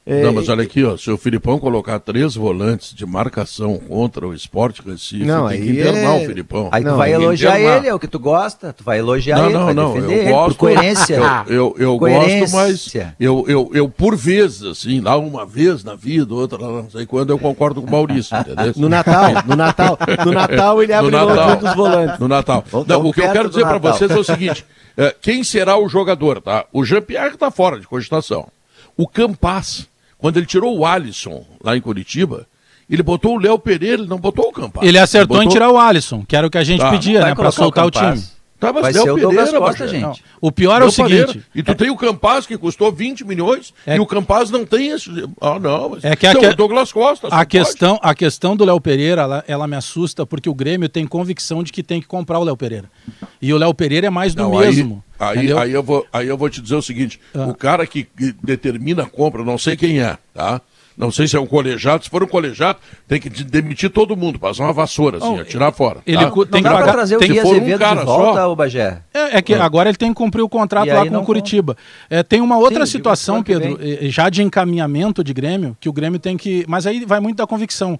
É, 0.04 0.24
não, 0.24 0.32
mas 0.32 0.48
olha 0.48 0.62
aqui, 0.62 0.84
ó, 0.84 0.96
se 0.96 1.10
o 1.10 1.16
Filipão 1.16 1.58
colocar 1.58 1.98
três 2.00 2.34
volantes 2.34 2.92
de 2.92 3.06
marcação 3.06 3.78
contra 3.78 4.26
o 4.26 4.34
esporte 4.34 4.82
Recife, 4.82 5.24
não, 5.24 5.48
tem 5.48 5.60
que 5.62 5.70
internar 5.70 6.18
é... 6.18 6.22
o 6.22 6.26
Filipão. 6.26 6.68
Aí 6.72 6.82
não, 6.82 6.92
tu 6.92 6.98
vai 6.98 7.12
elogiar 7.12 7.58
internar. 7.58 7.76
ele, 7.78 7.88
é 7.88 7.94
o 7.94 7.98
que 7.98 8.08
tu 8.08 8.18
gosta, 8.18 8.72
tu 8.72 8.82
vai 8.82 8.98
elogiar 8.98 9.36
não, 9.36 9.44
ele, 9.44 9.54
não, 9.54 9.64
vai 9.66 9.74
não, 9.74 9.94
defender 9.94 10.14
eu 10.14 10.22
ele, 10.22 10.30
gosto, 10.30 10.48
por 10.48 10.56
coerência. 10.56 11.16
Eu, 11.46 11.54
eu, 11.54 11.76
eu 11.78 11.98
coerência. 11.98 12.40
gosto, 12.40 12.54
mas 12.56 12.94
eu, 13.18 13.44
eu, 13.46 13.70
eu, 13.72 13.88
por 13.88 14.16
vezes, 14.16 14.64
assim, 14.64 15.00
lá 15.00 15.16
uma 15.16 15.46
vez 15.46 15.84
na 15.84 15.94
vida, 15.94 16.34
outra 16.34 16.58
lá 16.58 16.82
não 16.82 16.90
sei 16.90 17.06
quando, 17.06 17.30
eu 17.30 17.38
concordo 17.38 17.80
com 17.80 17.88
o 17.88 17.90
Maurício, 17.90 18.36
entendeu? 18.40 18.72
no 18.76 18.88
Natal, 18.88 19.30
no 19.46 19.56
Natal, 19.56 19.98
no 20.26 20.32
Natal 20.32 20.82
ele 20.82 20.92
abre 20.94 21.10
mão 21.10 21.56
dos 21.56 21.74
volantes. 21.74 22.18
No 22.18 22.28
Natal. 22.28 22.64
Não, 22.86 23.06
o 23.06 23.12
que 23.12 23.22
eu 23.22 23.32
quero 23.32 23.48
dizer 23.48 23.64
para 23.64 23.78
vocês 23.78 24.10
é 24.10 24.18
o 24.18 24.24
seguinte, 24.24 24.66
é, 24.96 25.14
quem 25.22 25.44
será 25.44 25.78
o 25.78 25.88
jogador, 25.88 26.40
tá? 26.42 26.64
O 26.72 26.84
Jean-Pierre 26.84 27.34
está 27.34 27.50
fora 27.50 27.78
de 27.78 27.86
cogitação. 27.86 28.48
O 28.96 29.06
Campas 29.06 29.88
quando 30.20 30.36
ele 30.36 30.46
tirou 30.46 30.76
o 30.78 30.84
Alisson 30.84 31.44
lá 31.64 31.76
em 31.76 31.80
Curitiba, 31.80 32.46
ele 32.88 33.02
botou 33.02 33.36
o 33.36 33.38
Léo 33.38 33.58
Pereira, 33.58 34.02
ele 34.02 34.08
não 34.08 34.18
botou 34.18 34.48
o 34.48 34.52
Campaz. 34.52 34.86
Ele 34.86 34.98
acertou 34.98 35.36
ele 35.36 35.46
botou... 35.46 35.50
em 35.50 35.54
tirar 35.54 35.70
o 35.70 35.78
Alisson, 35.78 36.24
que 36.26 36.36
era 36.36 36.46
o 36.46 36.50
que 36.50 36.58
a 36.58 36.64
gente 36.64 36.80
tá. 36.80 36.90
pedia, 36.90 37.24
né, 37.24 37.34
para 37.34 37.50
soltar 37.50 37.84
o, 37.84 37.88
o 37.88 37.90
time. 37.90 38.22
Tá, 38.58 38.72
vai 38.72 38.92
ser 38.92 39.10
o 39.10 39.16
Douglas 39.16 39.50
Costa, 39.50 39.88
gente. 39.88 40.02
Não. 40.02 40.12
O 40.38 40.52
pior 40.52 40.82
é 40.82 40.84
o 40.84 40.90
seguinte... 40.90 41.42
E 41.54 41.62
tu 41.62 41.74
tem 41.74 41.88
o 41.88 41.96
Campaz, 41.96 42.46
que 42.46 42.58
custou 42.58 42.92
20 42.92 43.24
milhões, 43.24 43.72
é... 43.86 43.96
e 43.96 44.00
o 44.00 44.04
Campaz 44.04 44.50
não 44.50 44.66
tem 44.66 44.90
esse... 44.90 45.08
Ah, 45.40 45.58
não. 45.58 45.96
É 46.02 46.14
que 46.14 46.26
então, 46.26 46.42
a, 46.42 46.48
que... 46.50 46.54
Douglas 46.54 46.92
Costa. 46.92 47.28
A 47.28 47.46
questão, 47.46 47.98
a 48.02 48.14
questão 48.14 48.54
do 48.54 48.66
Léo 48.66 48.78
Pereira, 48.78 49.22
ela, 49.22 49.44
ela, 49.48 49.66
me 49.66 49.76
assusta, 49.76 50.26
porque 50.26 50.50
o 50.50 50.54
Grêmio 50.54 50.90
tem 50.90 51.06
convicção 51.06 51.62
de 51.62 51.72
que 51.72 51.82
tem 51.82 52.02
que 52.02 52.06
comprar 52.06 52.38
o 52.38 52.44
Léo 52.44 52.56
Pereira. 52.56 52.90
E 53.40 53.54
o 53.54 53.56
Léo 53.56 53.72
Pereira 53.72 54.08
é 54.08 54.10
mais 54.10 54.34
do 54.34 54.42
não, 54.42 54.58
mesmo. 54.58 55.02
Aí, 55.06 55.09
aí, 55.20 55.52
aí, 55.52 55.72
eu 55.72 55.82
vou, 55.82 56.06
aí 56.12 56.26
eu 56.26 56.36
vou 56.36 56.48
te 56.48 56.60
dizer 56.60 56.74
o 56.74 56.82
seguinte, 56.82 57.20
ah. 57.34 57.46
o 57.46 57.54
cara 57.54 57.86
que 57.86 58.08
determina 58.42 59.02
a 59.02 59.06
compra, 59.06 59.44
não 59.44 59.58
sei 59.58 59.76
quem 59.76 60.00
é, 60.00 60.16
tá? 60.34 60.60
Não 61.00 61.10
sei 61.10 61.26
se 61.26 61.34
é 61.34 61.40
um 61.40 61.46
colegiado. 61.46 62.04
Se 62.04 62.10
for 62.10 62.22
um 62.22 62.26
colegiado, 62.26 62.78
tem 63.08 63.18
que 63.18 63.30
demitir 63.30 63.88
todo 63.88 64.14
mundo, 64.14 64.38
passar 64.38 64.64
uma 64.64 64.72
vassoura, 64.72 65.16
assim, 65.16 65.40
oh, 65.40 65.44
tirar 65.44 65.72
fora. 65.72 66.00
Ele 66.06 66.18
tá? 66.18 66.30
tem 66.30 66.62
que 66.62 66.68
pagar, 66.68 66.92
trazer 66.92 67.16
tem 67.16 67.30
o 67.30 67.34
que 67.34 67.40
for 67.40 67.56
um 67.56 67.78
cara 67.78 68.00
de 68.00 68.06
volta, 68.06 68.40
só. 68.40 68.54
Bagé. 68.54 69.02
É, 69.14 69.38
é 69.38 69.42
que 69.42 69.54
é. 69.54 69.60
agora 69.60 69.88
ele 69.88 69.96
tem 69.96 70.10
que 70.10 70.14
cumprir 70.14 70.42
o 70.42 70.48
contrato 70.48 70.88
lá 70.88 71.06
com 71.06 71.16
o 71.16 71.24
Curitiba. 71.24 71.74
É, 72.10 72.22
tem 72.22 72.42
uma 72.42 72.58
outra 72.58 72.84
Sim, 72.84 72.92
situação, 72.92 73.42
Pedro, 73.42 73.78
já 74.10 74.28
de 74.28 74.42
encaminhamento 74.42 75.24
de 75.24 75.32
Grêmio, 75.32 75.74
que 75.80 75.88
o 75.88 75.92
Grêmio 75.92 76.18
tem 76.18 76.36
que. 76.36 76.66
Mas 76.68 76.86
aí 76.86 77.02
vai 77.06 77.18
muito 77.18 77.38
da 77.38 77.46
convicção. 77.46 77.98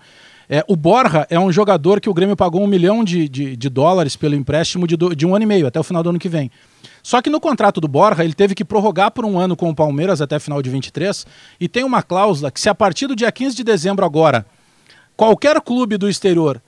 É, 0.52 0.64
o 0.66 0.74
Borja 0.74 1.28
é 1.30 1.38
um 1.38 1.52
jogador 1.52 2.00
que 2.00 2.10
o 2.10 2.12
Grêmio 2.12 2.34
pagou 2.34 2.60
um 2.60 2.66
milhão 2.66 3.04
de, 3.04 3.28
de, 3.28 3.56
de 3.56 3.68
dólares 3.68 4.16
pelo 4.16 4.34
empréstimo 4.34 4.84
de, 4.84 4.96
do, 4.96 5.14
de 5.14 5.24
um 5.24 5.32
ano 5.32 5.44
e 5.44 5.46
meio, 5.46 5.64
até 5.64 5.78
o 5.78 5.84
final 5.84 6.02
do 6.02 6.10
ano 6.10 6.18
que 6.18 6.28
vem. 6.28 6.50
Só 7.04 7.22
que 7.22 7.30
no 7.30 7.40
contrato 7.40 7.80
do 7.80 7.86
Borja, 7.86 8.24
ele 8.24 8.34
teve 8.34 8.52
que 8.52 8.64
prorrogar 8.64 9.12
por 9.12 9.24
um 9.24 9.38
ano 9.38 9.54
com 9.54 9.70
o 9.70 9.74
Palmeiras 9.74 10.20
até 10.20 10.40
final 10.40 10.60
de 10.60 10.68
23, 10.68 11.24
e 11.60 11.68
tem 11.68 11.84
uma 11.84 12.02
cláusula 12.02 12.50
que 12.50 12.60
se 12.60 12.68
a 12.68 12.74
partir 12.74 13.06
do 13.06 13.14
dia 13.14 13.30
15 13.30 13.54
de 13.54 13.62
dezembro 13.62 14.04
agora, 14.04 14.44
qualquer 15.16 15.60
clube 15.60 15.96
do 15.96 16.08
exterior 16.08 16.60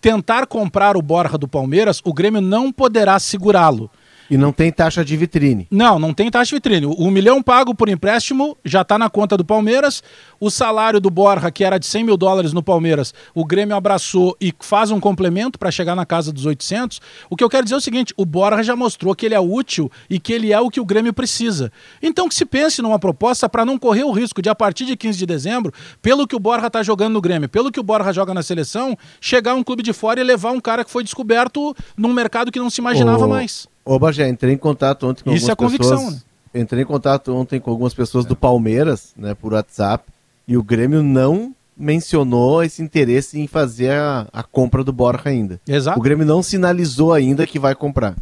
tentar 0.00 0.44
comprar 0.44 0.96
o 0.96 1.02
Borja 1.02 1.38
do 1.38 1.46
Palmeiras, 1.46 2.00
o 2.04 2.12
Grêmio 2.12 2.40
não 2.40 2.72
poderá 2.72 3.20
segurá-lo. 3.20 3.88
E 4.30 4.36
não 4.36 4.52
tem 4.52 4.70
taxa 4.70 5.04
de 5.04 5.16
vitrine. 5.16 5.66
Não, 5.70 5.98
não 5.98 6.12
tem 6.12 6.30
taxa 6.30 6.50
de 6.50 6.56
vitrine. 6.56 6.86
O 6.86 7.10
milhão 7.10 7.42
pago 7.42 7.74
por 7.74 7.88
empréstimo 7.88 8.56
já 8.64 8.82
está 8.82 8.98
na 8.98 9.08
conta 9.08 9.36
do 9.36 9.44
Palmeiras. 9.44 10.02
O 10.38 10.50
salário 10.50 11.00
do 11.00 11.10
Borja, 11.10 11.50
que 11.50 11.64
era 11.64 11.78
de 11.78 11.86
100 11.86 12.04
mil 12.04 12.16
dólares 12.16 12.52
no 12.52 12.62
Palmeiras, 12.62 13.14
o 13.34 13.44
Grêmio 13.44 13.74
abraçou 13.74 14.36
e 14.40 14.54
faz 14.60 14.90
um 14.90 15.00
complemento 15.00 15.58
para 15.58 15.70
chegar 15.70 15.94
na 15.94 16.04
casa 16.04 16.32
dos 16.32 16.44
800. 16.44 17.00
O 17.30 17.36
que 17.36 17.42
eu 17.42 17.48
quero 17.48 17.64
dizer 17.64 17.76
é 17.76 17.78
o 17.78 17.80
seguinte: 17.80 18.12
o 18.16 18.26
Borja 18.26 18.62
já 18.62 18.76
mostrou 18.76 19.14
que 19.14 19.26
ele 19.26 19.34
é 19.34 19.40
útil 19.40 19.90
e 20.10 20.20
que 20.20 20.32
ele 20.32 20.52
é 20.52 20.60
o 20.60 20.70
que 20.70 20.80
o 20.80 20.84
Grêmio 20.84 21.12
precisa. 21.12 21.72
Então 22.02 22.28
que 22.28 22.34
se 22.34 22.44
pense 22.44 22.82
numa 22.82 22.98
proposta 22.98 23.48
para 23.48 23.64
não 23.64 23.78
correr 23.78 24.04
o 24.04 24.12
risco 24.12 24.42
de, 24.42 24.48
a 24.48 24.54
partir 24.54 24.84
de 24.84 24.96
15 24.96 25.18
de 25.18 25.26
dezembro, 25.26 25.72
pelo 26.02 26.26
que 26.26 26.36
o 26.36 26.40
Borja 26.40 26.66
está 26.66 26.82
jogando 26.82 27.14
no 27.14 27.20
Grêmio, 27.20 27.48
pelo 27.48 27.72
que 27.72 27.80
o 27.80 27.82
Borja 27.82 28.12
joga 28.12 28.34
na 28.34 28.42
seleção, 28.42 28.96
chegar 29.20 29.54
um 29.54 29.64
clube 29.64 29.82
de 29.82 29.92
fora 29.92 30.20
e 30.20 30.24
levar 30.24 30.52
um 30.52 30.60
cara 30.60 30.84
que 30.84 30.90
foi 30.90 31.02
descoberto 31.02 31.74
num 31.96 32.12
mercado 32.12 32.52
que 32.52 32.58
não 32.58 32.70
se 32.70 32.80
imaginava 32.80 33.24
oh. 33.24 33.28
mais. 33.28 33.66
Ô, 33.88 33.98
Bagé, 33.98 34.28
entrei 34.28 34.52
em 34.52 34.58
contato 34.58 35.06
ontem 35.06 35.24
com 35.24 35.32
Isso 35.32 35.50
algumas 35.50 35.72
é 35.72 35.78
convicção, 35.78 35.98
pessoas. 35.98 36.26
Né? 36.52 36.60
Entrei 36.60 36.82
em 36.82 36.86
contato 36.86 37.34
ontem 37.34 37.58
com 37.58 37.70
algumas 37.70 37.94
pessoas 37.94 38.26
é. 38.26 38.28
do 38.28 38.36
Palmeiras, 38.36 39.14
né, 39.16 39.32
por 39.32 39.54
WhatsApp, 39.54 40.04
e 40.46 40.58
o 40.58 40.62
Grêmio 40.62 41.02
não 41.02 41.54
mencionou 41.74 42.62
esse 42.62 42.82
interesse 42.82 43.40
em 43.40 43.46
fazer 43.46 43.92
a, 43.92 44.26
a 44.30 44.42
compra 44.42 44.84
do 44.84 44.92
Borja 44.92 45.30
ainda. 45.30 45.58
Exato. 45.66 45.98
O 45.98 46.02
Grêmio 46.02 46.26
não 46.26 46.42
sinalizou 46.42 47.14
ainda 47.14 47.46
que 47.46 47.58
vai 47.58 47.74
comprar. 47.74 48.14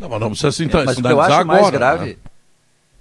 Não, 0.00 0.08
mas 0.08 0.20
não 0.20 0.30
precisa 0.30 0.50
sinalizar, 0.50 0.82
é, 0.82 0.86
mas 0.86 0.98
o 0.98 1.02
que 1.02 1.12
eu 1.12 1.20
acho 1.20 1.32
agora, 1.34 1.60
mais 1.60 1.70
grave. 1.70 2.06
Né? 2.06 2.16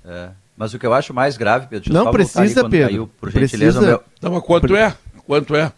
É, 0.05 0.29
mas 0.55 0.73
o 0.75 0.79
que 0.79 0.85
eu 0.85 0.93
acho 0.93 1.11
mais 1.11 1.37
grave, 1.37 1.65
Pedro, 1.65 1.91
não 1.91 2.11
precisa, 2.11 2.69
Pedro. 2.69 2.89
Caiu, 2.89 3.09
por 3.19 3.31
gentileza, 3.31 3.79
precisa... 3.79 3.81
meu... 3.81 4.03
Não, 4.21 4.31
mas 4.33 4.43
quanto 4.43 4.75
é? 4.75 4.95
Quanto 5.25 5.55
é? 5.55 5.73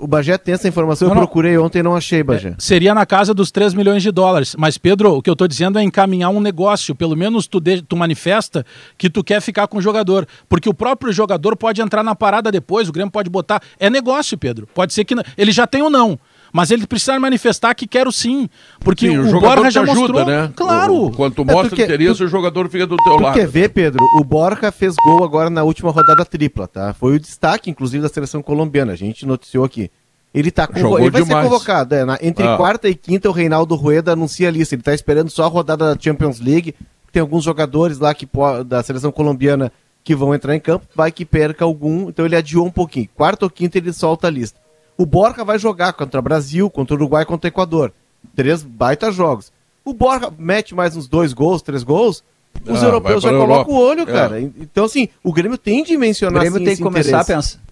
O 0.00 0.06
Bagé 0.06 0.36
tem 0.36 0.54
essa 0.54 0.68
informação, 0.68 1.08
não, 1.08 1.14
eu 1.14 1.20
procurei 1.20 1.56
não. 1.56 1.64
ontem 1.64 1.78
e 1.78 1.82
não 1.82 1.96
achei, 1.96 2.22
Bagé. 2.22 2.50
É, 2.50 2.54
seria 2.58 2.94
na 2.94 3.06
casa 3.06 3.32
dos 3.32 3.50
3 3.50 3.72
milhões 3.74 4.02
de 4.02 4.10
dólares. 4.10 4.54
Mas, 4.58 4.76
Pedro, 4.76 5.16
o 5.16 5.22
que 5.22 5.30
eu 5.30 5.32
estou 5.32 5.48
dizendo 5.48 5.78
é 5.78 5.82
encaminhar 5.82 6.30
um 6.30 6.40
negócio. 6.40 6.94
Pelo 6.94 7.16
menos 7.16 7.46
tu, 7.46 7.58
de, 7.58 7.80
tu 7.82 7.96
manifesta 7.96 8.66
que 8.98 9.08
tu 9.08 9.24
quer 9.24 9.40
ficar 9.40 9.66
com 9.66 9.78
o 9.78 9.82
jogador. 9.82 10.26
Porque 10.48 10.68
o 10.68 10.74
próprio 10.74 11.12
jogador 11.12 11.56
pode 11.56 11.80
entrar 11.80 12.02
na 12.02 12.14
parada 12.14 12.52
depois, 12.52 12.88
o 12.88 12.92
Grêmio 12.92 13.10
pode 13.10 13.30
botar. 13.30 13.62
É 13.78 13.88
negócio, 13.88 14.36
Pedro. 14.36 14.68
Pode 14.74 14.92
ser 14.92 15.04
que. 15.04 15.14
Ele 15.36 15.52
já 15.52 15.66
tem 15.66 15.82
ou 15.82 15.90
não. 15.90 16.18
Mas 16.52 16.70
ele 16.70 16.86
precisa 16.86 17.18
manifestar 17.18 17.74
que 17.74 17.86
quero 17.86 18.10
sim. 18.10 18.48
Porque 18.80 19.08
sim, 19.08 19.18
o, 19.18 19.36
o 19.36 19.40
Borja 19.40 19.70
já 19.70 19.82
ajuda, 19.82 19.98
mostrou. 19.98 20.24
Né? 20.24 20.52
Claro. 20.54 21.06
O, 21.06 21.12
quanto 21.12 21.44
mostra 21.44 21.66
é 21.66 21.68
porque, 21.68 21.82
interesse, 21.84 22.18
tu, 22.18 22.24
o 22.24 22.28
jogador 22.28 22.68
fica 22.68 22.86
do 22.86 22.96
teu 22.96 23.16
tu 23.16 23.22
lado. 23.22 23.34
quer 23.34 23.46
ver, 23.46 23.68
Pedro? 23.70 24.04
O 24.16 24.24
Borja 24.24 24.72
fez 24.72 24.94
gol 25.04 25.24
agora 25.24 25.50
na 25.50 25.62
última 25.62 25.90
rodada 25.90 26.24
tripla, 26.24 26.66
tá? 26.66 26.94
Foi 26.94 27.16
o 27.16 27.20
destaque, 27.20 27.70
inclusive, 27.70 28.02
da 28.02 28.08
seleção 28.08 28.42
colombiana. 28.42 28.92
A 28.92 28.96
gente 28.96 29.26
noticiou 29.26 29.64
aqui. 29.64 29.90
Ele, 30.32 30.50
tá 30.50 30.66
com... 30.66 30.98
ele 30.98 31.10
vai 31.10 31.22
demais. 31.22 31.44
ser 31.44 31.50
convocado. 31.50 31.94
É, 31.94 32.04
na... 32.04 32.18
entre 32.20 32.46
ah. 32.46 32.56
quarta 32.56 32.88
e 32.88 32.94
quinta, 32.94 33.28
o 33.28 33.32
Reinaldo 33.32 33.74
Rueda 33.74 34.12
anuncia 34.12 34.48
a 34.48 34.50
lista. 34.50 34.74
Ele 34.74 34.82
está 34.82 34.94
esperando 34.94 35.30
só 35.30 35.44
a 35.44 35.48
rodada 35.48 35.94
da 35.94 36.00
Champions 36.00 36.40
League. 36.40 36.74
Tem 37.10 37.20
alguns 37.20 37.44
jogadores 37.44 37.98
lá 37.98 38.14
que 38.14 38.28
da 38.66 38.82
seleção 38.82 39.10
colombiana 39.10 39.72
que 40.04 40.14
vão 40.14 40.34
entrar 40.34 40.54
em 40.54 40.60
campo. 40.60 40.86
Vai 40.94 41.10
que 41.10 41.24
perca 41.24 41.64
algum, 41.64 42.08
então 42.08 42.24
ele 42.24 42.36
adiou 42.36 42.66
um 42.66 42.70
pouquinho. 42.70 43.08
Quarta 43.14 43.46
ou 43.46 43.50
quinta, 43.50 43.78
ele 43.78 43.92
solta 43.92 44.26
a 44.26 44.30
lista. 44.30 44.58
O 44.98 45.06
Borja 45.06 45.44
vai 45.44 45.58
jogar 45.58 45.94
contra 45.94 46.20
o 46.20 46.22
Brasil, 46.22 46.68
contra 46.68 46.94
o 46.94 46.98
Uruguai, 46.98 47.24
contra 47.24 47.46
o 47.46 47.50
Equador. 47.50 47.92
Três 48.34 48.62
baita 48.62 49.10
jogos. 49.10 49.52
O 49.84 49.94
Borja 49.94 50.30
mete 50.36 50.74
mais 50.74 50.96
uns 50.96 51.08
dois 51.08 51.32
gols, 51.32 51.62
três 51.62 51.82
gols. 51.82 52.22
Os 52.66 52.82
ah, 52.82 52.86
europeus 52.86 53.22
já 53.22 53.30
colocam 53.30 53.72
o 53.72 53.78
olho, 53.78 54.02
é. 54.02 54.06
cara. 54.06 54.40
Então, 54.40 54.84
assim, 54.84 55.08
o 55.22 55.32
Grêmio 55.32 55.56
tem 55.56 55.84
de 55.84 55.96
mencionar 55.96 56.38
O 56.38 56.40
Grêmio 56.40 56.56
assim, 56.56 56.64
tem 56.64 56.76
que 56.76 56.82
começar 56.82 57.08
interesse. 57.08 57.32
a 57.32 57.36
pensar 57.36 57.68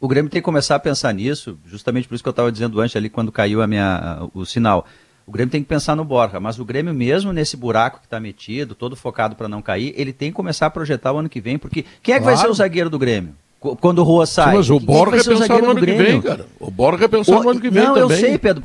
o 0.00 0.08
Grêmio 0.08 0.30
tem 0.30 0.40
que 0.40 0.44
começar 0.44 0.76
a 0.76 0.78
pensar 0.78 1.12
nisso, 1.12 1.58
justamente 1.66 2.08
por 2.08 2.14
isso 2.14 2.24
que 2.24 2.28
eu 2.28 2.32
estava 2.32 2.50
dizendo 2.50 2.80
antes 2.80 2.96
ali, 2.96 3.10
quando 3.10 3.30
caiu 3.30 3.60
a 3.60 3.66
minha, 3.66 4.26
o 4.32 4.46
sinal. 4.46 4.86
O 5.26 5.30
Grêmio 5.30 5.52
tem 5.52 5.62
que 5.62 5.68
pensar 5.68 5.94
no 5.94 6.04
Borja, 6.04 6.40
mas 6.40 6.58
o 6.58 6.64
Grêmio, 6.64 6.94
mesmo 6.94 7.32
nesse 7.32 7.56
buraco 7.56 8.00
que 8.00 8.06
está 8.06 8.18
metido, 8.18 8.74
todo 8.74 8.96
focado 8.96 9.36
para 9.36 9.46
não 9.46 9.60
cair, 9.60 9.92
ele 9.96 10.12
tem 10.12 10.30
que 10.30 10.34
começar 10.34 10.66
a 10.66 10.70
projetar 10.70 11.12
o 11.12 11.18
ano 11.18 11.28
que 11.28 11.40
vem, 11.40 11.58
porque 11.58 11.84
quem 12.02 12.14
é 12.14 12.18
que 12.18 12.24
claro. 12.24 12.36
vai 12.36 12.36
ser 12.36 12.50
o 12.50 12.54
zagueiro 12.54 12.88
do 12.88 12.98
Grêmio? 12.98 13.34
Quando 13.60 13.98
o 13.98 14.02
Rua 14.02 14.26
sai. 14.26 14.56
Mas 14.56 14.70
o 14.70 14.80
Borja 14.80 15.16
é 15.20 15.24
pensar 15.24 15.60
no 15.60 15.70
ano 15.70 15.80
que 15.80 15.92
vem, 15.92 16.20
cara. 16.20 16.46
O 16.58 16.70
Borja 16.70 17.04
é 17.04 17.08
pensar 17.08 17.40
no 17.40 17.50
ano 17.50 17.60
que 17.60 17.70
vem 17.70 17.84
não, 17.84 17.94
também. 17.94 18.08
Não, 18.08 18.14
eu 18.14 18.20
sei, 18.20 18.38
Pedro. 18.38 18.64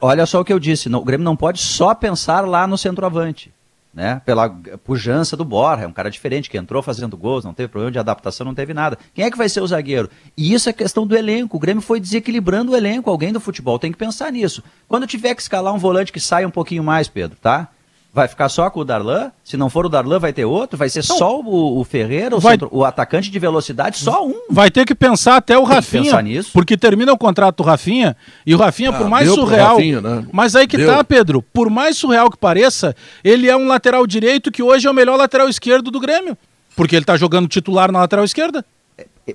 Olha 0.00 0.24
só 0.26 0.40
o 0.40 0.44
que 0.44 0.52
eu 0.52 0.58
disse. 0.58 0.88
o 0.88 1.04
Grêmio 1.04 1.24
não 1.24 1.34
pode 1.34 1.60
só 1.60 1.94
pensar 1.94 2.46
lá 2.46 2.66
no 2.66 2.78
centroavante 2.78 3.50
né? 3.98 4.22
Pela 4.24 4.48
pujança 4.84 5.36
do 5.36 5.44
Borja, 5.44 5.82
é 5.82 5.86
um 5.86 5.92
cara 5.92 6.08
diferente, 6.08 6.48
que 6.48 6.56
entrou 6.56 6.80
fazendo 6.80 7.16
gols, 7.16 7.44
não 7.44 7.52
teve 7.52 7.68
problema 7.68 7.90
de 7.90 7.98
adaptação, 7.98 8.46
não 8.46 8.54
teve 8.54 8.72
nada. 8.72 8.96
Quem 9.12 9.24
é 9.24 9.30
que 9.30 9.36
vai 9.36 9.48
ser 9.48 9.60
o 9.60 9.66
zagueiro? 9.66 10.08
E 10.36 10.54
isso 10.54 10.68
é 10.68 10.72
questão 10.72 11.04
do 11.04 11.16
elenco. 11.16 11.56
O 11.56 11.60
Grêmio 11.60 11.82
foi 11.82 11.98
desequilibrando 11.98 12.72
o 12.72 12.76
elenco. 12.76 13.10
Alguém 13.10 13.32
do 13.32 13.40
futebol 13.40 13.76
tem 13.76 13.90
que 13.90 13.98
pensar 13.98 14.30
nisso. 14.30 14.62
Quando 14.86 15.04
tiver 15.04 15.34
que 15.34 15.42
escalar 15.42 15.74
um 15.74 15.78
volante 15.78 16.12
que 16.12 16.20
saia 16.20 16.46
um 16.46 16.50
pouquinho 16.50 16.84
mais, 16.84 17.08
Pedro, 17.08 17.36
tá? 17.42 17.68
Vai 18.12 18.26
ficar 18.26 18.48
só 18.48 18.70
com 18.70 18.80
o 18.80 18.84
Darlan? 18.84 19.30
Se 19.44 19.56
não 19.56 19.68
for 19.68 19.84
o 19.84 19.88
Darlan, 19.88 20.18
vai 20.18 20.32
ter 20.32 20.44
outro? 20.44 20.78
Vai 20.78 20.88
ser 20.88 21.04
não. 21.08 21.16
só 21.16 21.40
o, 21.40 21.78
o 21.78 21.84
Ferreira, 21.84 22.34
o, 22.34 22.40
vai... 22.40 22.54
centro, 22.54 22.68
o, 22.72 22.84
atacante 22.84 23.30
de 23.30 23.38
velocidade, 23.38 23.98
só 23.98 24.26
um? 24.26 24.34
Vai 24.50 24.70
ter 24.70 24.86
que 24.86 24.94
pensar 24.94 25.36
até 25.36 25.58
o 25.58 25.62
Rafinha. 25.62 26.20
nisso. 26.22 26.50
Porque 26.52 26.76
termina 26.76 27.12
o 27.12 27.18
contrato 27.18 27.58
do 27.58 27.62
Rafinha, 27.62 28.16
e 28.46 28.54
o 28.54 28.58
Rafinha, 28.58 28.90
ah, 28.90 28.92
por 28.94 29.08
mais 29.08 29.28
surreal. 29.28 29.76
Rafinha, 29.76 30.00
né? 30.00 30.26
Mas 30.32 30.56
aí 30.56 30.66
que 30.66 30.78
deu. 30.78 30.86
tá, 30.86 31.04
Pedro. 31.04 31.42
Por 31.42 31.68
mais 31.68 31.98
surreal 31.98 32.30
que 32.30 32.38
pareça, 32.38 32.96
ele 33.22 33.48
é 33.48 33.56
um 33.56 33.68
lateral 33.68 34.06
direito 34.06 34.50
que 34.50 34.62
hoje 34.62 34.86
é 34.86 34.90
o 34.90 34.94
melhor 34.94 35.16
lateral 35.16 35.48
esquerdo 35.48 35.90
do 35.90 36.00
Grêmio. 36.00 36.36
Porque 36.74 36.96
ele 36.96 37.04
tá 37.04 37.16
jogando 37.16 37.46
titular 37.46 37.92
na 37.92 38.00
lateral 38.00 38.24
esquerda. 38.24 38.64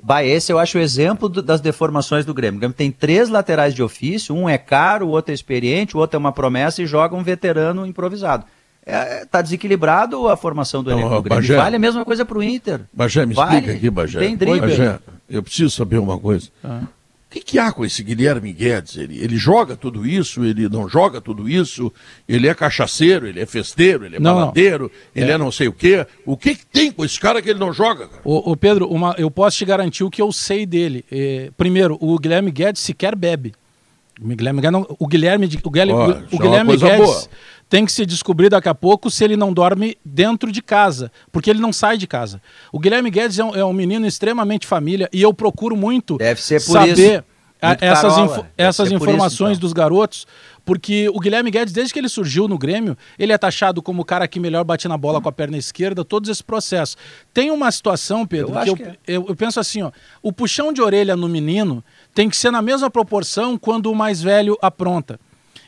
Bah, 0.01 0.23
esse 0.23 0.51
eu 0.51 0.57
acho 0.57 0.79
o 0.79 0.81
exemplo 0.81 1.29
do, 1.29 1.43
das 1.43 1.61
deformações 1.61 2.25
do 2.25 2.33
Grêmio. 2.33 2.57
O 2.57 2.59
Grêmio 2.59 2.75
tem 2.75 2.91
três 2.91 3.29
laterais 3.29 3.75
de 3.75 3.83
ofício, 3.83 4.35
um 4.35 4.49
é 4.49 4.57
caro, 4.57 5.05
o 5.05 5.09
outro 5.09 5.31
é 5.31 5.35
experiente, 5.35 5.95
o 5.95 5.99
outro 5.99 6.17
é 6.17 6.19
uma 6.19 6.31
promessa 6.31 6.81
e 6.81 6.87
joga 6.87 7.15
um 7.15 7.21
veterano 7.21 7.85
improvisado 7.85 8.45
é, 8.85 9.25
tá 9.25 9.41
desequilibrado 9.41 10.27
a 10.27 10.35
formação 10.35 10.83
do 10.83 10.91
elenco 10.91 11.09
do 11.09 11.21
Grêmio. 11.21 11.41
Bagé, 11.41 11.55
vale 11.55 11.75
a 11.77 11.79
mesma 11.79 12.03
coisa 12.03 12.25
para 12.25 12.37
o 12.37 12.43
Inter. 12.43 12.81
Bagé, 12.91 13.25
me 13.25 13.33
vale. 13.33 13.55
explica 13.55 13.77
aqui, 13.77 13.89
Bagé. 13.89 14.19
Tem 14.19 14.37
Bagé, 14.37 14.99
eu 15.29 15.41
preciso 15.41 15.69
saber 15.69 15.99
uma 15.99 16.17
coisa. 16.17 16.49
Ah. 16.63 16.81
O 16.83 17.33
que, 17.33 17.41
que, 17.41 17.57
há 17.57 17.71
com 17.71 17.83
esse 17.83 18.03
Guilherme 18.03 18.53
Guedes? 18.53 18.95
Ele, 18.95 19.17
ele 19.17 19.37
joga 19.37 19.75
tudo 19.75 20.05
isso, 20.05 20.45
ele 20.45 20.69
não 20.69 20.87
joga 20.87 21.19
tudo 21.19 21.49
isso, 21.49 21.91
ele 22.29 22.47
é 22.47 22.53
cachaceiro, 22.53 23.25
ele 23.25 23.39
é 23.39 23.45
festeiro, 23.47 24.05
ele 24.05 24.17
é 24.17 24.19
não, 24.19 24.35
baladeiro, 24.35 24.83
não. 24.83 25.23
ele 25.23 25.31
é. 25.31 25.33
é. 25.33 25.37
não 25.39 25.51
sei 25.51 25.67
o 25.67 25.73
quê. 25.73 26.05
O 26.27 26.37
que, 26.37 26.53
que, 26.53 26.63
tem 26.63 26.91
com 26.91 27.03
esse 27.03 27.19
cara 27.19 27.41
que 27.41 27.49
ele 27.49 27.57
não 27.57 27.73
joga? 27.73 28.07
Cara? 28.07 28.21
O, 28.23 28.55
Pedro, 28.55 28.87
uma, 28.87 29.15
eu 29.17 29.31
posso 29.31 29.57
te 29.57 29.65
garantir 29.65 30.03
o 30.03 30.11
que 30.11 30.21
eu 30.21 30.31
sei 30.31 30.63
dele. 30.63 31.03
É, 31.11 31.49
primeiro, 31.57 31.97
o 31.99 32.19
Guilherme 32.19 32.51
Guedes 32.51 32.83
sequer 32.83 33.15
bebe. 33.15 33.55
O 34.21 34.27
Guilherme, 34.27 34.59
o 34.59 35.07
Guilherme, 35.07 35.49
o 35.63 35.69
Guilherme, 35.71 35.93
oh, 35.93 36.35
o 36.35 36.39
Guilherme 36.39 36.77
Guedes 36.77 36.97
boa 36.97 37.23
tem 37.73 37.87
que 37.87 37.91
se 37.91 38.05
descobrir 38.05 38.49
daqui 38.49 38.69
a 38.69 38.75
pouco 38.75 39.09
se 39.09 39.23
ele 39.23 39.35
não 39.35 39.51
dorme 39.51 39.97
dentro 40.05 40.51
de 40.51 40.61
casa, 40.61 41.11
porque 41.31 41.49
ele 41.49 41.59
não 41.59 41.73
sai 41.73 41.97
de 41.97 42.05
casa. 42.05 42.39
O 42.71 42.77
Guilherme 42.77 43.09
Guedes 43.09 43.39
é 43.39 43.43
um, 43.43 43.55
é 43.55 43.65
um 43.65 43.73
menino 43.73 44.05
extremamente 44.05 44.67
família 44.67 45.09
e 45.11 45.23
eu 45.23 45.33
procuro 45.33 45.75
muito 45.75 46.19
saber 46.59 47.23
isso. 47.59 47.77
essas, 47.81 48.17
info 48.19 48.45
essas 48.55 48.91
informações 48.91 49.53
isso, 49.53 49.57
então. 49.57 49.59
dos 49.61 49.73
garotos, 49.73 50.27
porque 50.63 51.09
o 51.09 51.19
Guilherme 51.19 51.49
Guedes, 51.49 51.73
desde 51.73 51.91
que 51.91 51.99
ele 51.99 52.09
surgiu 52.09 52.47
no 52.47 52.59
Grêmio, 52.59 52.95
ele 53.17 53.33
é 53.33 53.37
taxado 53.39 53.81
como 53.81 54.03
o 54.03 54.05
cara 54.05 54.27
que 54.27 54.39
melhor 54.39 54.63
bate 54.63 54.87
na 54.87 54.95
bola 54.95 55.19
com 55.19 55.29
a 55.29 55.31
perna 55.31 55.57
esquerda, 55.57 56.05
todos 56.05 56.29
esses 56.29 56.43
processos. 56.43 56.95
Tem 57.33 57.49
uma 57.49 57.71
situação, 57.71 58.23
Pedro, 58.23 58.53
eu 58.55 58.61
que, 58.61 58.69
eu, 58.69 58.75
que 58.75 58.83
é. 58.83 58.97
eu, 59.07 59.25
eu 59.29 59.35
penso 59.35 59.59
assim, 59.59 59.81
ó, 59.81 59.91
o 60.21 60.31
puxão 60.31 60.71
de 60.71 60.79
orelha 60.79 61.15
no 61.15 61.27
menino 61.27 61.83
tem 62.13 62.29
que 62.29 62.37
ser 62.37 62.51
na 62.51 62.61
mesma 62.61 62.91
proporção 62.91 63.57
quando 63.57 63.91
o 63.91 63.95
mais 63.95 64.21
velho 64.21 64.55
apronta. 64.61 65.19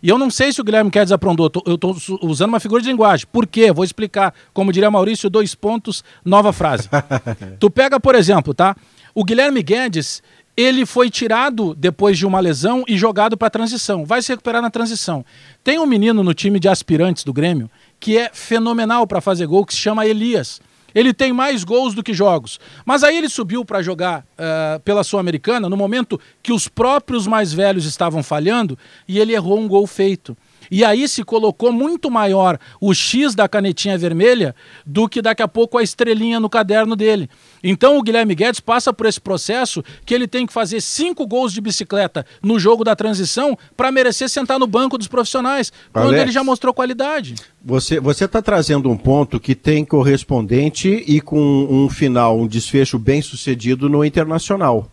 E 0.06 0.10
eu 0.10 0.20
não 0.20 0.30
sei 0.30 0.54
se 0.54 0.62
o 0.62 0.64
Guilherme 0.64 0.92
Guedes 0.92 1.12
aprontou, 1.12 1.52
eu 1.66 1.74
estou 1.74 1.98
usando 2.22 2.50
uma 2.50 2.60
figura 2.60 2.80
de 2.80 2.88
linguagem. 2.88 3.26
Por 3.32 3.48
quê? 3.48 3.72
Vou 3.72 3.84
explicar. 3.84 4.36
Como 4.54 4.72
diria 4.72 4.92
Maurício, 4.92 5.32
dois 5.32 5.56
pontos, 5.56 6.04
nova 6.24 6.54
frase. 6.54 6.88
tu 7.60 7.72
pega, 7.72 8.00
por 8.00 8.14
exemplo, 8.14 8.54
tá? 8.54 8.76
O 9.16 9.24
Guilherme 9.24 9.64
Guedes, 9.64 10.22
ele 10.56 10.86
foi 10.86 11.10
tirado 11.10 11.74
depois 11.74 12.20
de 12.20 12.24
uma 12.28 12.40
lesão 12.40 12.84
e 12.88 12.96
jogado 13.00 13.36
para 13.36 13.48
a 13.48 13.50
transição. 13.50 14.06
Vai 14.06 14.22
se 14.22 14.32
recuperar 14.32 14.62
na 14.62 14.70
transição. 14.70 15.26
Tem 15.64 15.80
um 15.80 15.88
menino 15.88 16.24
no 16.24 16.36
time 16.36 16.60
de 16.60 16.70
aspirantes 16.70 17.24
do 17.24 17.34
Grêmio 17.34 17.68
que 18.00 18.16
é 18.16 18.30
fenomenal 18.32 19.08
para 19.08 19.20
fazer 19.22 19.48
gol, 19.48 19.66
que 19.66 19.74
se 19.74 19.80
chama 19.80 20.06
Elias. 20.06 20.62
Ele 20.96 21.14
tem 21.14 21.34
mais 21.34 21.66
gols 21.66 21.94
do 21.94 22.02
que 22.02 22.14
jogos. 22.14 22.60
Mas 22.86 23.04
aí 23.04 23.18
ele 23.18 23.28
subiu 23.28 23.66
para 23.66 23.82
jogar 23.82 24.22
uh, 24.22 24.80
pela 24.80 25.04
Sul-Americana 25.04 25.70
no 25.70 25.76
momento 25.76 26.20
que 26.42 26.54
os 26.54 26.70
próprios 26.70 27.28
mais 27.28 27.52
velhos 27.52 27.86
estavam 27.86 28.24
falhando 28.24 28.80
e 29.06 29.20
ele 29.20 29.34
errou 29.34 29.60
um 29.60 29.68
gol 29.68 29.86
feito. 29.86 30.36
E 30.70 30.84
aí 30.84 31.08
se 31.08 31.24
colocou 31.24 31.72
muito 31.72 32.10
maior 32.10 32.60
o 32.80 32.94
X 32.94 33.36
da 33.36 33.48
canetinha 33.48 33.98
vermelha 33.98 34.56
do 34.86 35.08
que 35.08 35.22
daqui 35.22 35.42
a 35.42 35.48
pouco 35.48 35.78
a 35.78 35.84
estrelinha 35.84 36.40
no 36.40 36.50
caderno 36.50 36.96
dele. 36.96 37.30
Então 37.64 37.98
o 37.98 38.04
Guilherme 38.04 38.36
Guedes 38.36 38.60
passa 38.60 38.94
por 38.94 39.06
esse 39.06 39.20
processo 39.20 39.84
que 40.06 40.14
ele 40.14 40.28
tem 40.28 40.46
que 40.46 40.54
fazer 40.54 40.82
cinco 40.82 41.26
gols 41.28 41.54
de 41.54 41.62
bicicleta 41.62 42.26
no 42.42 42.60
jogo 42.60 42.84
da 42.84 42.96
transição 42.96 43.58
para 43.76 43.92
merecer 43.92 44.30
sentar 44.30 44.60
no 44.60 44.68
banco 44.68 44.98
dos 44.98 45.08
profissionais, 45.08 45.72
quando 45.92 46.08
Alex, 46.08 46.22
ele 46.24 46.32
já 46.32 46.44
mostrou 46.44 46.74
qualidade. 46.74 47.36
Você 47.64 48.26
está 48.26 48.42
trazendo 48.42 48.90
um 48.90 48.98
ponto 48.98 49.40
que 49.40 49.56
tem 49.56 49.84
correspondente 49.84 51.04
e 51.08 51.20
com 51.22 51.40
um 51.40 51.90
final, 51.90 52.40
um 52.40 52.48
desfecho 52.48 53.00
bem 53.00 53.22
sucedido 53.22 53.90
no 53.90 54.04
Internacional. 54.04 54.92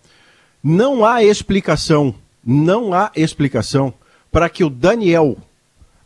Não 0.62 1.04
há 1.04 1.22
explicação, 1.24 2.14
não 2.44 2.94
há 2.94 3.10
explicação 3.16 3.92
para 4.30 4.48
que 4.48 4.64
o 4.64 4.70
Daniel, 4.70 5.36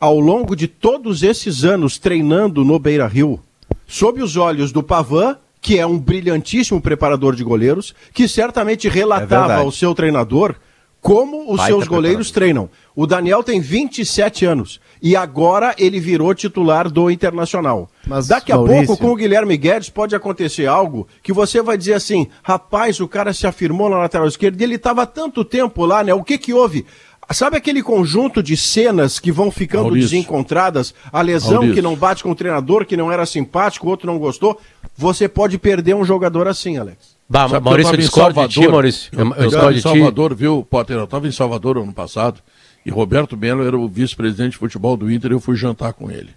ao 0.06 0.20
longo 0.20 0.54
de 0.54 0.68
todos 0.68 1.25
esses 1.25 1.64
anos 1.64 1.98
treinando 1.98 2.64
no 2.64 2.78
Beira 2.78 3.08
Rio, 3.08 3.40
sob 3.88 4.22
os 4.22 4.36
olhos 4.36 4.70
do 4.70 4.80
Pavan, 4.80 5.36
que 5.60 5.80
é 5.80 5.84
um 5.84 5.98
brilhantíssimo 5.98 6.80
preparador 6.80 7.34
de 7.34 7.42
goleiros, 7.42 7.92
que 8.14 8.28
certamente 8.28 8.88
relatava 8.88 9.54
é 9.54 9.56
ao 9.56 9.72
seu 9.72 9.96
treinador 9.96 10.54
como 11.00 11.52
os 11.52 11.58
Vai 11.58 11.68
seus 11.68 11.86
goleiros 11.86 12.30
treinam. 12.30 12.68
O 12.94 13.06
Daniel 13.06 13.42
tem 13.42 13.60
27 13.60 14.44
anos 14.44 14.80
e 15.00 15.14
agora 15.14 15.75
ele 15.78 16.00
virou 16.00 16.34
titular 16.34 16.90
do 16.90 17.10
Internacional. 17.10 17.88
Mas, 18.06 18.26
Daqui 18.26 18.50
a 18.50 18.56
Maurício... 18.56 18.86
pouco, 18.86 19.02
com 19.02 19.12
o 19.12 19.16
Guilherme 19.16 19.56
Guedes, 19.56 19.88
pode 19.88 20.16
acontecer 20.16 20.66
algo 20.66 21.06
que 21.22 21.32
você 21.32 21.62
vai 21.62 21.78
dizer 21.78 21.94
assim: 21.94 22.26
rapaz, 22.42 22.98
o 22.98 23.06
cara 23.06 23.32
se 23.32 23.46
afirmou 23.46 23.88
na 23.88 23.98
lateral 23.98 24.26
esquerda 24.26 24.60
e 24.60 24.64
ele 24.64 24.76
estava 24.76 25.06
tanto 25.06 25.44
tempo 25.44 25.84
lá, 25.84 26.02
né? 26.02 26.12
O 26.12 26.25
que 26.25 26.38
que 26.38 26.52
houve? 26.52 26.84
Sabe 27.30 27.56
aquele 27.56 27.83
conjunto 27.83 28.42
de 28.42 28.56
cenas 28.56 29.18
que 29.18 29.33
vão 29.33 29.50
ficando 29.50 29.85
Maurício. 29.85 30.11
desencontradas? 30.11 30.95
A 31.12 31.21
lesão 31.21 31.54
Maurício. 31.54 31.75
que 31.75 31.83
não 31.83 31.97
bate 31.97 32.23
com 32.23 32.30
o 32.30 32.35
treinador, 32.35 32.87
que 32.87 32.97
não 32.97 33.11
era 33.11 33.26
simpático, 33.26 33.87
o 33.87 33.90
outro 33.90 34.06
não 34.06 34.18
gostou. 34.18 34.61
Você 34.97 35.28
pode 35.28 35.59
perder 35.59 35.95
um 35.95 36.04
jogador 36.04 36.47
assim, 36.47 36.78
Alex. 36.78 37.16
Bah, 37.28 37.49
Sabe 37.49 37.64
Maurício, 37.64 37.92
eu 37.92 37.99
discordo 37.99 38.47
de 38.47 38.54
ti, 38.54 38.68
Maurício. 38.68 39.11
Eu, 39.12 39.26
eu, 39.26 39.35
eu 39.35 39.47
estava 39.49 39.75
em 39.75 39.80
Salvador, 39.80 40.35
viu, 40.35 40.66
Potter? 40.68 40.97
Eu 40.97 41.04
estava 41.04 41.26
em 41.26 41.33
Salvador 41.33 41.78
ano 41.78 41.92
passado 41.92 42.40
e 42.85 42.90
Roberto 42.90 43.37
Melo 43.37 43.66
era 43.66 43.76
o 43.76 43.88
vice-presidente 43.88 44.52
de 44.52 44.59
futebol 44.59 44.97
do 44.97 45.11
Inter 45.11 45.33
e 45.33 45.35
eu 45.35 45.40
fui 45.40 45.56
jantar 45.56 45.92
com 45.92 46.09
ele. 46.09 46.30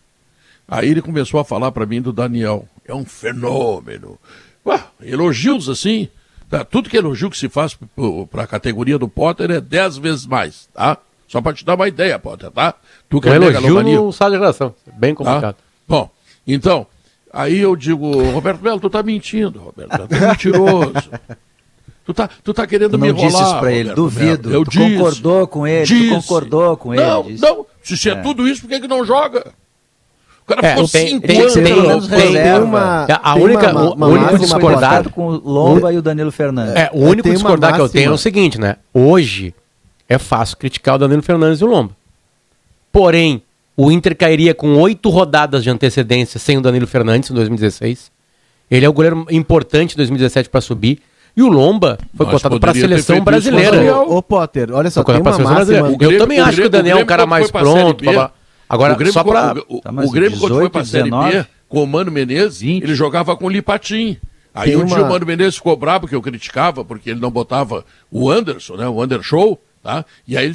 Aí 0.67 0.89
ele 0.89 1.01
começou 1.01 1.39
a 1.39 1.45
falar 1.45 1.71
para 1.71 1.85
mim 1.85 2.01
do 2.01 2.11
Daniel. 2.11 2.67
É 2.83 2.93
um 2.93 3.05
fenômeno. 3.05 4.17
Ué, 4.65 4.83
elogios 5.03 5.69
assim. 5.69 6.09
Tá, 6.49 6.65
tudo 6.65 6.89
que 6.89 6.97
elogio 6.97 7.29
que 7.29 7.37
se 7.37 7.47
faz 7.47 7.77
para 8.31 8.43
a 8.43 8.47
categoria 8.47 8.97
do 8.97 9.07
Potter 9.07 9.51
é 9.51 9.61
dez 9.61 9.97
vezes 9.97 10.25
mais, 10.25 10.67
tá? 10.73 10.97
Só 11.27 11.41
para 11.41 11.53
te 11.53 11.63
dar 11.63 11.75
uma 11.75 11.87
ideia, 11.87 12.17
Potter, 12.17 12.49
tá? 12.49 12.73
Tu 13.07 13.21
que 13.21 13.29
é 13.29 13.35
elogio 13.35 13.83
não 13.83 14.11
sai 14.11 14.31
de 14.31 14.37
relação. 14.37 14.73
Bem 14.97 15.13
tá? 15.13 15.17
complicado. 15.17 15.55
Tá? 15.55 15.63
Bom, 15.87 16.09
então, 16.47 16.87
aí 17.31 17.59
eu 17.59 17.75
digo, 17.75 18.31
Roberto 18.31 18.63
Melo, 18.63 18.79
tu 18.79 18.89
tá 18.89 19.03
mentindo, 19.03 19.59
Roberto, 19.59 20.07
tu 20.07 20.15
é 20.15 20.27
mentiroso. 20.27 20.93
Tu 22.09 22.13
tá, 22.15 22.27
tu 22.43 22.55
tá 22.55 22.65
querendo 22.65 22.89
tu 22.89 22.97
não 22.97 23.05
me 23.05 23.09
enrolar. 23.09 23.29
disse 23.29 23.43
isso 23.43 23.59
pra 23.59 23.71
ele, 23.71 23.93
duvido. 23.93 24.51
Eu 24.51 24.63
tu 24.63 24.71
disse, 24.71 24.97
concordou 24.97 25.47
com 25.47 25.67
ele, 25.67 25.85
disse. 25.85 26.09
tu 26.09 26.15
concordou 26.15 26.75
com 26.75 26.91
ele. 26.91 27.03
Não, 27.03 27.21
disse. 27.21 27.41
não. 27.43 27.65
Se 27.83 28.09
é, 28.09 28.13
é 28.13 28.15
tudo 28.15 28.47
isso, 28.47 28.61
por 28.61 28.67
que, 28.67 28.79
que 28.79 28.87
não 28.87 29.05
joga? 29.05 29.53
Cara 30.49 30.67
é, 30.67 30.69
ficou 30.71 30.87
tem, 30.89 31.07
cinco 31.07 31.27
tem, 31.27 31.41
anos. 31.41 32.07
Tem, 32.07 32.19
tem, 32.19 32.33
tem 32.33 32.53
uma, 32.61 33.05
é, 33.07 33.19
a 33.21 33.35
única, 33.35 33.71
uma, 33.71 33.93
uma, 33.93 34.07
o 34.07 34.11
único 34.11 34.39
discordar 34.39 35.09
com 35.09 35.27
o 35.27 35.37
Lomba 35.37 35.93
e 35.93 35.97
o 35.97 36.01
Danilo 36.01 36.31
Fernandes. 36.31 36.75
É, 36.75 36.89
o 36.93 37.05
único 37.05 37.29
discordar 37.29 37.75
que 37.75 37.81
eu 37.81 37.89
tenho 37.89 38.11
é 38.11 38.13
o 38.13 38.17
seguinte, 38.17 38.59
né? 38.59 38.75
Hoje 38.93 39.53
é 40.07 40.17
fácil 40.17 40.57
criticar 40.57 40.95
o 40.95 40.97
Danilo 40.97 41.21
Fernandes 41.21 41.61
e 41.61 41.63
o 41.63 41.67
Lomba. 41.67 41.91
Porém, 42.91 43.41
o 43.77 43.91
Inter 43.91 44.15
cairia 44.15 44.53
com 44.53 44.75
oito 44.77 45.09
rodadas 45.09 45.63
de 45.63 45.69
antecedência 45.69 46.39
sem 46.39 46.57
o 46.57 46.61
Danilo 46.61 46.87
Fernandes 46.87 47.29
em 47.29 47.33
2016. 47.33 48.11
Ele 48.69 48.85
é 48.85 48.89
o 48.89 48.93
goleiro 48.93 49.25
importante 49.31 49.93
em 49.93 49.97
2017 49.97 50.49
para 50.49 50.61
subir. 50.61 50.99
E 51.37 51.41
o 51.41 51.47
Lomba 51.47 51.97
foi 52.15 52.25
Mas 52.25 52.35
cotado 52.35 52.59
para 52.59 52.71
a 52.71 52.73
seleção 52.73 53.21
brasileira. 53.21 53.95
Ô, 54.01 54.21
Potter, 54.21 54.69
olha 54.73 54.89
só, 54.89 55.03
tem 55.03 55.21
uma 55.21 55.37
máxima... 55.37 55.95
Eu 55.99 56.17
também 56.17 56.39
acho 56.39 56.59
que 56.59 56.67
o 56.67 56.69
Daniel 56.69 56.97
é 56.97 57.03
um 57.03 57.05
cara 57.05 57.25
mais 57.25 57.49
pronto. 57.49 58.03
Agora, 58.69 58.93
o 58.93 58.95
Grêmio, 58.95 59.13
só 59.13 59.23
pra... 59.23 59.55
o, 59.67 59.81
tá, 59.81 59.89
o 59.89 60.11
Grêmio 60.11 60.31
18, 60.31 60.39
quando 60.39 60.59
foi 60.59 60.69
para 60.69 60.81
a 60.81 60.85
Série 60.85 61.09
B, 61.09 61.45
com 61.67 61.83
o 61.83 61.87
Mano 61.87 62.11
Menezes, 62.11 62.61
20. 62.61 62.83
ele 62.83 62.93
jogava 62.93 63.35
com 63.35 63.45
o 63.45 63.49
Lipatim. 63.49 64.17
Aí 64.53 64.75
um 64.75 64.81
uma... 64.81 64.95
dia 64.95 65.03
o 65.03 65.09
Mano 65.09 65.25
Menezes 65.25 65.55
ficou 65.55 65.75
bravo, 65.75 66.01
porque 66.01 66.15
eu 66.15 66.21
criticava, 66.21 66.85
porque 66.85 67.09
ele 67.09 67.19
não 67.19 67.31
botava 67.31 67.83
o 68.11 68.29
Anderson, 68.29 68.75
né, 68.75 68.87
o 68.87 69.01
Anderson, 69.01 69.57
Tá? 69.81 70.03
E 70.27 70.37
aí 70.37 70.53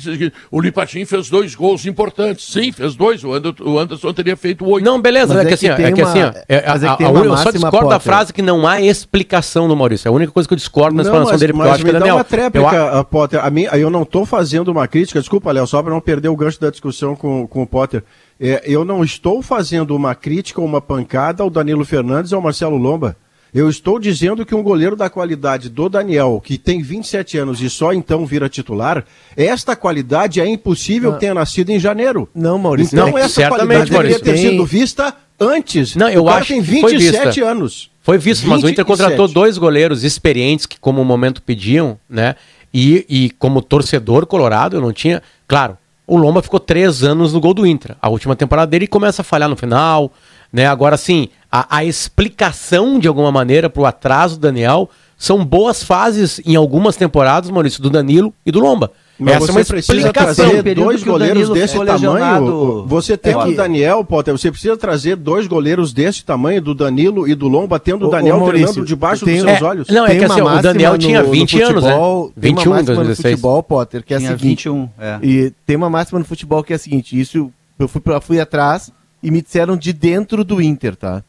o 0.50 0.60
Lipatim 0.60 1.06
fez 1.06 1.30
dois 1.30 1.54
gols 1.54 1.86
importantes. 1.86 2.44
Sim, 2.52 2.70
fez 2.72 2.94
dois. 2.94 3.24
O 3.24 3.32
Anderson, 3.32 3.64
o 3.64 3.78
Anderson 3.78 4.12
teria 4.12 4.36
feito 4.36 4.66
oito. 4.68 4.84
Não, 4.84 5.00
beleza. 5.00 5.40
É, 5.40 5.42
é, 5.42 5.46
que 5.46 5.54
assim, 5.54 5.68
é 5.68 5.92
que 5.92 6.02
assim, 6.02 6.18
é, 6.18 6.44
é, 6.46 6.58
a, 6.58 6.72
a, 6.72 6.94
a, 6.94 7.24
eu 7.24 7.36
só 7.38 7.50
discordo 7.50 7.88
da 7.88 7.98
frase 7.98 8.34
que 8.34 8.42
não 8.42 8.66
há 8.66 8.82
explicação 8.82 9.66
do 9.66 9.74
Maurício. 9.74 10.08
É 10.08 10.10
a 10.10 10.12
única 10.12 10.30
coisa 10.30 10.46
que 10.46 10.52
eu 10.52 10.58
discordo 10.58 10.94
na 10.94 11.02
explanação 11.02 11.38
dele, 11.38 11.54
porque 11.54 11.68
eu 11.68 11.72
acho 11.72 11.84
que 11.84 11.92
Daniel. 11.92 12.16
Uma 12.16 12.24
tréplica, 12.24 12.76
eu... 12.76 13.04
Potter. 13.04 13.42
A 13.42 13.48
mim, 13.48 13.62
eu 13.72 13.88
não 13.88 14.02
estou 14.02 14.26
fazendo 14.26 14.68
uma 14.68 14.86
crítica, 14.86 15.18
desculpa, 15.18 15.50
Léo, 15.52 15.66
só 15.66 15.82
para 15.82 15.92
não 15.92 16.02
perder 16.02 16.28
o 16.28 16.36
gancho 16.36 16.60
da 16.60 16.68
discussão 16.68 17.16
com, 17.16 17.46
com 17.46 17.62
o 17.62 17.66
Potter. 17.66 18.04
É, 18.38 18.62
eu 18.66 18.84
não 18.84 19.02
estou 19.02 19.40
fazendo 19.40 19.96
uma 19.96 20.14
crítica 20.14 20.60
ou 20.60 20.66
uma 20.66 20.82
pancada 20.82 21.42
ao 21.42 21.48
Danilo 21.48 21.84
Fernandes 21.84 22.32
ou 22.32 22.36
ao 22.36 22.42
Marcelo 22.42 22.76
Lomba. 22.76 23.16
Eu 23.54 23.70
estou 23.70 24.00
dizendo 24.00 24.44
que 24.44 24.52
um 24.52 24.64
goleiro 24.64 24.96
da 24.96 25.08
qualidade 25.08 25.68
do 25.68 25.88
Daniel, 25.88 26.42
que 26.44 26.58
tem 26.58 26.82
27 26.82 27.38
anos 27.38 27.60
e 27.60 27.70
só 27.70 27.92
então 27.92 28.26
vira 28.26 28.48
titular, 28.48 29.04
esta 29.36 29.76
qualidade 29.76 30.40
é 30.40 30.46
impossível 30.46 31.12
que 31.12 31.20
tenha 31.20 31.34
nascido 31.34 31.70
em 31.70 31.78
janeiro. 31.78 32.28
Não, 32.34 32.58
Maurício. 32.58 32.96
Então 32.96 33.10
não, 33.10 33.18
essa 33.18 33.48
qualidade 33.48 33.90
deveria 33.92 34.18
ter 34.18 34.32
tem... 34.32 34.50
sido 34.50 34.66
vista 34.66 35.14
antes. 35.38 35.94
Não, 35.94 36.08
eu 36.08 36.28
acho 36.28 36.48
tem 36.48 36.60
27 36.60 37.42
anos. 37.42 37.90
Foi 38.02 38.18
visto, 38.18 38.42
27. 38.42 38.48
mas 38.48 38.64
o 38.64 38.68
Inter 38.68 38.84
contratou 38.84 39.28
dois 39.28 39.56
goleiros 39.56 40.02
experientes 40.02 40.66
que, 40.66 40.78
como 40.78 41.00
o 41.00 41.04
momento 41.04 41.40
pediam, 41.40 41.96
né? 42.10 42.34
E, 42.72 43.06
e 43.08 43.30
como 43.38 43.62
torcedor 43.62 44.26
colorado, 44.26 44.76
eu 44.76 44.80
não 44.80 44.92
tinha. 44.92 45.22
Claro, 45.46 45.78
o 46.06 46.16
Lomba 46.16 46.42
ficou 46.42 46.58
três 46.58 47.02
anos 47.02 47.32
no 47.32 47.40
gol 47.40 47.54
do 47.54 47.66
Inter. 47.66 47.96
A 48.02 48.08
última 48.08 48.34
temporada 48.34 48.68
dele 48.68 48.88
começa 48.88 49.22
a 49.22 49.24
falhar 49.24 49.48
no 49.48 49.56
final. 49.56 50.12
Né? 50.54 50.68
Agora, 50.68 50.96
sim, 50.96 51.30
a, 51.50 51.78
a 51.78 51.84
explicação, 51.84 53.00
de 53.00 53.08
alguma 53.08 53.32
maneira, 53.32 53.68
para 53.68 53.82
o 53.82 53.86
atraso 53.86 54.36
do 54.36 54.42
Daniel 54.42 54.88
são 55.18 55.44
boas 55.44 55.82
fases 55.82 56.40
em 56.46 56.54
algumas 56.54 56.94
temporadas, 56.94 57.50
Maurício, 57.50 57.82
do 57.82 57.90
Danilo 57.90 58.32
e 58.46 58.52
do 58.52 58.60
Lomba. 58.60 58.92
Mas 59.18 59.34
Essa 59.34 59.50
é 59.50 59.50
uma 59.50 59.60
explicação. 59.60 60.46
dois 60.76 61.02
goleiros 61.02 61.48
desse 61.48 61.76
tamanho. 61.84 62.84
Você 62.86 63.16
tem 63.16 63.32
é, 63.32 63.36
o 63.36 63.56
Daniel, 63.56 64.04
Potter, 64.04 64.36
você 64.36 64.48
precisa 64.48 64.76
trazer 64.76 65.16
dois 65.16 65.48
goleiros 65.48 65.92
desse 65.92 66.24
tamanho, 66.24 66.62
do 66.62 66.72
Danilo 66.72 67.26
e 67.26 67.34
do 67.34 67.48
Lomba, 67.48 67.80
tendo 67.80 68.06
o 68.06 68.10
Daniel 68.10 68.40
treinando 68.46 68.84
debaixo 68.84 69.24
tem, 69.24 69.34
dos 69.34 69.44
seus 69.44 69.60
é, 69.60 69.64
olhos. 69.64 69.88
Não, 69.88 70.06
é 70.06 70.14
que 70.14 70.24
assim, 70.24 70.40
o 70.40 70.62
Daniel 70.62 70.96
tinha 70.96 71.22
20 71.24 71.56
no 71.56 71.66
anos, 71.66 71.84
futebol, 71.84 72.26
né? 72.26 72.32
21 72.36 72.78
em 72.78 72.84
2016. 72.84 73.08
No 73.08 73.16
futebol, 73.16 73.62
Potter, 73.64 74.04
que 74.04 74.14
é 74.14 74.18
a 74.18 74.20
seguinte. 74.20 74.68
21, 74.68 74.88
é. 75.00 75.18
E 75.20 75.52
tem 75.66 75.74
uma 75.74 75.90
máxima 75.90 76.20
no 76.20 76.24
futebol 76.24 76.62
que 76.62 76.72
é 76.72 76.76
a 76.76 76.78
seguinte, 76.78 77.18
isso 77.18 77.50
eu 77.76 77.88
fui, 77.88 78.00
fui 78.20 78.38
atrás 78.38 78.92
e 79.24 79.30
me 79.30 79.40
disseram 79.40 79.74
de 79.74 79.90
dentro 79.90 80.44
do 80.44 80.60
Inter, 80.60 80.94
tá? 80.94 81.24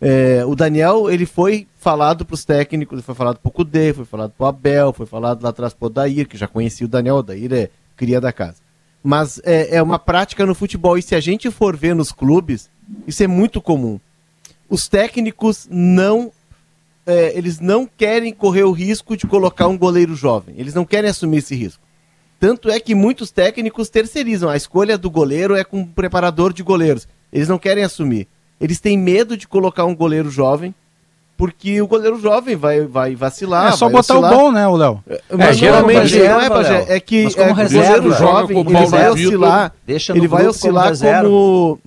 É, 0.00 0.44
o 0.46 0.54
Daniel, 0.54 1.10
ele 1.10 1.26
foi 1.26 1.66
falado 1.76 2.24
para 2.24 2.34
os 2.34 2.44
técnicos, 2.44 3.02
foi 3.04 3.16
falado 3.16 3.38
para 3.38 3.48
o 3.48 3.52
Cudê, 3.52 3.92
foi 3.92 4.04
falado 4.04 4.30
para 4.30 4.44
o 4.44 4.46
Abel, 4.46 4.92
foi 4.92 5.06
falado 5.06 5.42
lá 5.42 5.48
atrás 5.48 5.74
para 5.74 5.88
o 5.88 6.26
que 6.26 6.36
já 6.36 6.46
conhecia 6.46 6.86
o 6.86 6.88
Daniel, 6.88 7.16
o 7.16 7.18
Odair 7.18 7.52
é 7.52 7.70
cria 7.96 8.20
da 8.20 8.32
casa. 8.32 8.58
Mas 9.02 9.40
é, 9.42 9.76
é 9.76 9.82
uma 9.82 9.98
prática 9.98 10.46
no 10.46 10.54
futebol, 10.54 10.96
e 10.96 11.02
se 11.02 11.16
a 11.16 11.20
gente 11.20 11.50
for 11.50 11.76
ver 11.76 11.96
nos 11.96 12.12
clubes, 12.12 12.70
isso 13.08 13.24
é 13.24 13.26
muito 13.26 13.60
comum. 13.60 13.98
Os 14.68 14.86
técnicos 14.86 15.66
não 15.68 16.30
é, 17.04 17.36
eles 17.36 17.58
não 17.58 17.86
querem 17.86 18.32
correr 18.32 18.64
o 18.64 18.72
risco 18.72 19.16
de 19.16 19.26
colocar 19.26 19.66
um 19.66 19.78
goleiro 19.78 20.14
jovem. 20.14 20.54
Eles 20.58 20.74
não 20.74 20.84
querem 20.84 21.10
assumir 21.10 21.38
esse 21.38 21.56
risco. 21.56 21.82
Tanto 22.38 22.68
é 22.68 22.78
que 22.78 22.94
muitos 22.94 23.30
técnicos 23.30 23.88
terceirizam. 23.88 24.50
A 24.50 24.56
escolha 24.56 24.98
do 24.98 25.10
goleiro 25.10 25.56
é 25.56 25.64
com 25.64 25.78
um 25.78 25.86
preparador 25.86 26.52
de 26.52 26.62
goleiros. 26.62 27.08
Eles 27.36 27.48
não 27.48 27.58
querem 27.58 27.84
assumir. 27.84 28.26
Eles 28.58 28.80
têm 28.80 28.96
medo 28.96 29.36
de 29.36 29.46
colocar 29.46 29.84
um 29.84 29.94
goleiro 29.94 30.30
jovem, 30.30 30.74
porque 31.36 31.82
o 31.82 31.86
goleiro 31.86 32.18
jovem 32.18 32.56
vai, 32.56 32.86
vai 32.86 33.14
vacilar. 33.14 33.74
É 33.74 33.76
só 33.76 33.90
botar 33.90 34.14
vacilar. 34.14 34.32
o 34.32 34.36
bom, 34.36 34.50
né, 34.50 34.66
o 34.66 34.74
Léo? 34.74 35.04
É, 35.06 35.20
é 35.28 35.52
geralmente 35.52 36.18
não 36.18 36.40
é, 36.40 36.48
Pajé, 36.48 36.86
é 36.88 36.98
que 36.98 37.24
é, 37.36 37.50
o 37.50 37.54
goleiro 37.54 38.12
jovem 38.14 38.58
ele 38.58 38.86
vai 38.86 39.10
oscilar. 39.10 39.74
ele 40.14 40.26
vai 40.26 40.46
oscilar 40.46 40.96
como, 40.96 41.22
como, 41.22 41.80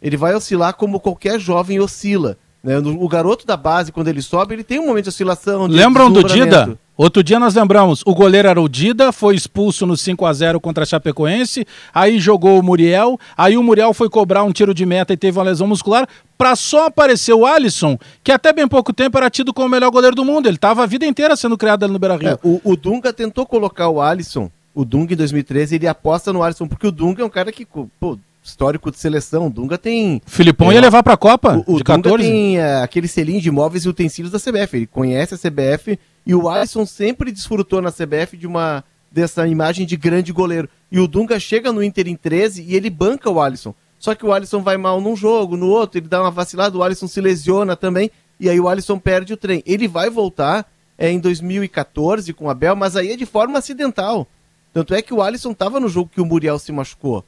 ele 0.00 0.16
vai 0.16 0.34
oscilar 0.36 0.74
como 0.74 1.00
qualquer 1.00 1.40
jovem 1.40 1.80
oscila. 1.80 2.38
Né? 2.64 2.78
O 2.78 3.06
garoto 3.06 3.46
da 3.46 3.58
base, 3.58 3.92
quando 3.92 4.08
ele 4.08 4.22
sobe, 4.22 4.54
ele 4.54 4.64
tem 4.64 4.80
um 4.80 4.86
momento 4.86 5.04
de 5.04 5.08
oscilação. 5.10 5.68
De 5.68 5.74
Lembram 5.74 6.10
do 6.10 6.24
Dida? 6.24 6.78
Outro 6.96 7.24
dia 7.24 7.40
nós 7.40 7.56
lembramos, 7.56 8.02
o 8.06 8.14
goleiro 8.14 8.46
era 8.46 8.60
o 8.60 8.68
Dida, 8.68 9.10
foi 9.10 9.34
expulso 9.34 9.84
no 9.84 9.96
5 9.96 10.24
a 10.24 10.32
0 10.32 10.60
contra 10.60 10.84
a 10.84 10.86
Chapecoense, 10.86 11.66
aí 11.92 12.20
jogou 12.20 12.56
o 12.56 12.62
Muriel, 12.62 13.18
aí 13.36 13.56
o 13.56 13.62
Muriel 13.64 13.92
foi 13.92 14.08
cobrar 14.08 14.44
um 14.44 14.52
tiro 14.52 14.72
de 14.72 14.86
meta 14.86 15.12
e 15.12 15.16
teve 15.16 15.36
uma 15.36 15.44
lesão 15.44 15.66
muscular, 15.66 16.08
para 16.38 16.54
só 16.54 16.86
aparecer 16.86 17.32
o 17.32 17.44
Alisson, 17.44 17.98
que 18.22 18.30
até 18.30 18.52
bem 18.52 18.68
pouco 18.68 18.92
tempo 18.92 19.18
era 19.18 19.28
tido 19.28 19.52
como 19.52 19.66
o 19.66 19.70
melhor 19.70 19.90
goleiro 19.90 20.14
do 20.14 20.24
mundo, 20.24 20.46
ele 20.46 20.54
estava 20.54 20.84
a 20.84 20.86
vida 20.86 21.04
inteira 21.04 21.34
sendo 21.34 21.58
criado 21.58 21.82
ali 21.82 21.92
no 21.92 21.98
Beira-Rio. 21.98 22.28
É, 22.28 22.38
o, 22.44 22.60
o 22.62 22.76
Dunga 22.76 23.12
tentou 23.12 23.44
colocar 23.44 23.88
o 23.88 24.00
Alisson 24.00 24.48
o 24.74 24.84
Dunga 24.84 25.14
em 25.14 25.16
2013 25.16 25.76
ele 25.76 25.86
aposta 25.86 26.32
no 26.32 26.42
Alisson, 26.42 26.66
porque 26.66 26.86
o 26.86 26.92
Dunga 26.92 27.22
é 27.22 27.24
um 27.24 27.30
cara 27.30 27.52
que, 27.52 27.64
pô, 27.64 28.18
histórico 28.44 28.90
de 28.90 28.98
seleção. 28.98 29.46
O 29.46 29.50
Dunga 29.50 29.78
tem. 29.78 30.20
Filipão 30.26 30.70
é, 30.70 30.74
ia 30.74 30.80
levar 30.80 31.02
pra 31.02 31.16
Copa? 31.16 31.64
O, 31.66 31.74
o 31.74 31.78
de 31.78 31.84
Dunga 31.84 32.02
14? 32.02 32.22
tem 32.22 32.58
é, 32.58 32.82
aquele 32.82 33.08
selinho 33.08 33.40
de 33.40 33.48
imóveis 33.48 33.84
e 33.84 33.88
utensílios 33.88 34.30
da 34.30 34.38
CBF. 34.38 34.76
Ele 34.76 34.86
conhece 34.86 35.34
a 35.34 35.38
CBF 35.38 35.98
e 36.26 36.34
o 36.34 36.48
Alisson 36.48 36.84
sempre 36.84 37.32
desfrutou 37.32 37.80
na 37.80 37.90
CBF 37.90 38.36
de 38.36 38.46
uma 38.46 38.84
dessa 39.10 39.46
imagem 39.46 39.86
de 39.86 39.96
grande 39.96 40.32
goleiro. 40.32 40.68
E 40.90 41.00
o 41.00 41.08
Dunga 41.08 41.40
chega 41.40 41.72
no 41.72 41.82
Inter 41.82 42.08
em 42.08 42.16
13 42.16 42.62
e 42.62 42.74
ele 42.74 42.90
banca 42.90 43.30
o 43.30 43.40
Alisson. 43.40 43.74
Só 43.98 44.14
que 44.14 44.26
o 44.26 44.32
Alisson 44.32 44.60
vai 44.60 44.76
mal 44.76 45.00
num 45.00 45.16
jogo, 45.16 45.56
no 45.56 45.66
outro, 45.66 45.98
ele 45.98 46.08
dá 46.08 46.20
uma 46.20 46.30
vacilada, 46.30 46.76
o 46.76 46.82
Alisson 46.82 47.08
se 47.08 47.20
lesiona 47.22 47.74
também, 47.74 48.10
e 48.38 48.50
aí 48.50 48.60
o 48.60 48.68
Alisson 48.68 48.98
perde 48.98 49.32
o 49.32 49.36
trem. 49.36 49.62
Ele 49.64 49.88
vai 49.88 50.10
voltar 50.10 50.66
é, 50.98 51.10
em 51.10 51.18
2014 51.18 52.32
com 52.34 52.44
o 52.46 52.50
Abel, 52.50 52.76
mas 52.76 52.96
aí 52.96 53.12
é 53.12 53.16
de 53.16 53.24
forma 53.24 53.58
acidental. 53.58 54.26
Tanto 54.74 54.92
é 54.94 55.00
que 55.00 55.14
o 55.14 55.22
Alisson 55.22 55.52
estava 55.52 55.80
no 55.80 55.88
jogo 55.88 56.10
que 56.12 56.20
o 56.20 56.26
Muriel 56.26 56.58
se 56.58 56.72
machucou. 56.72 57.24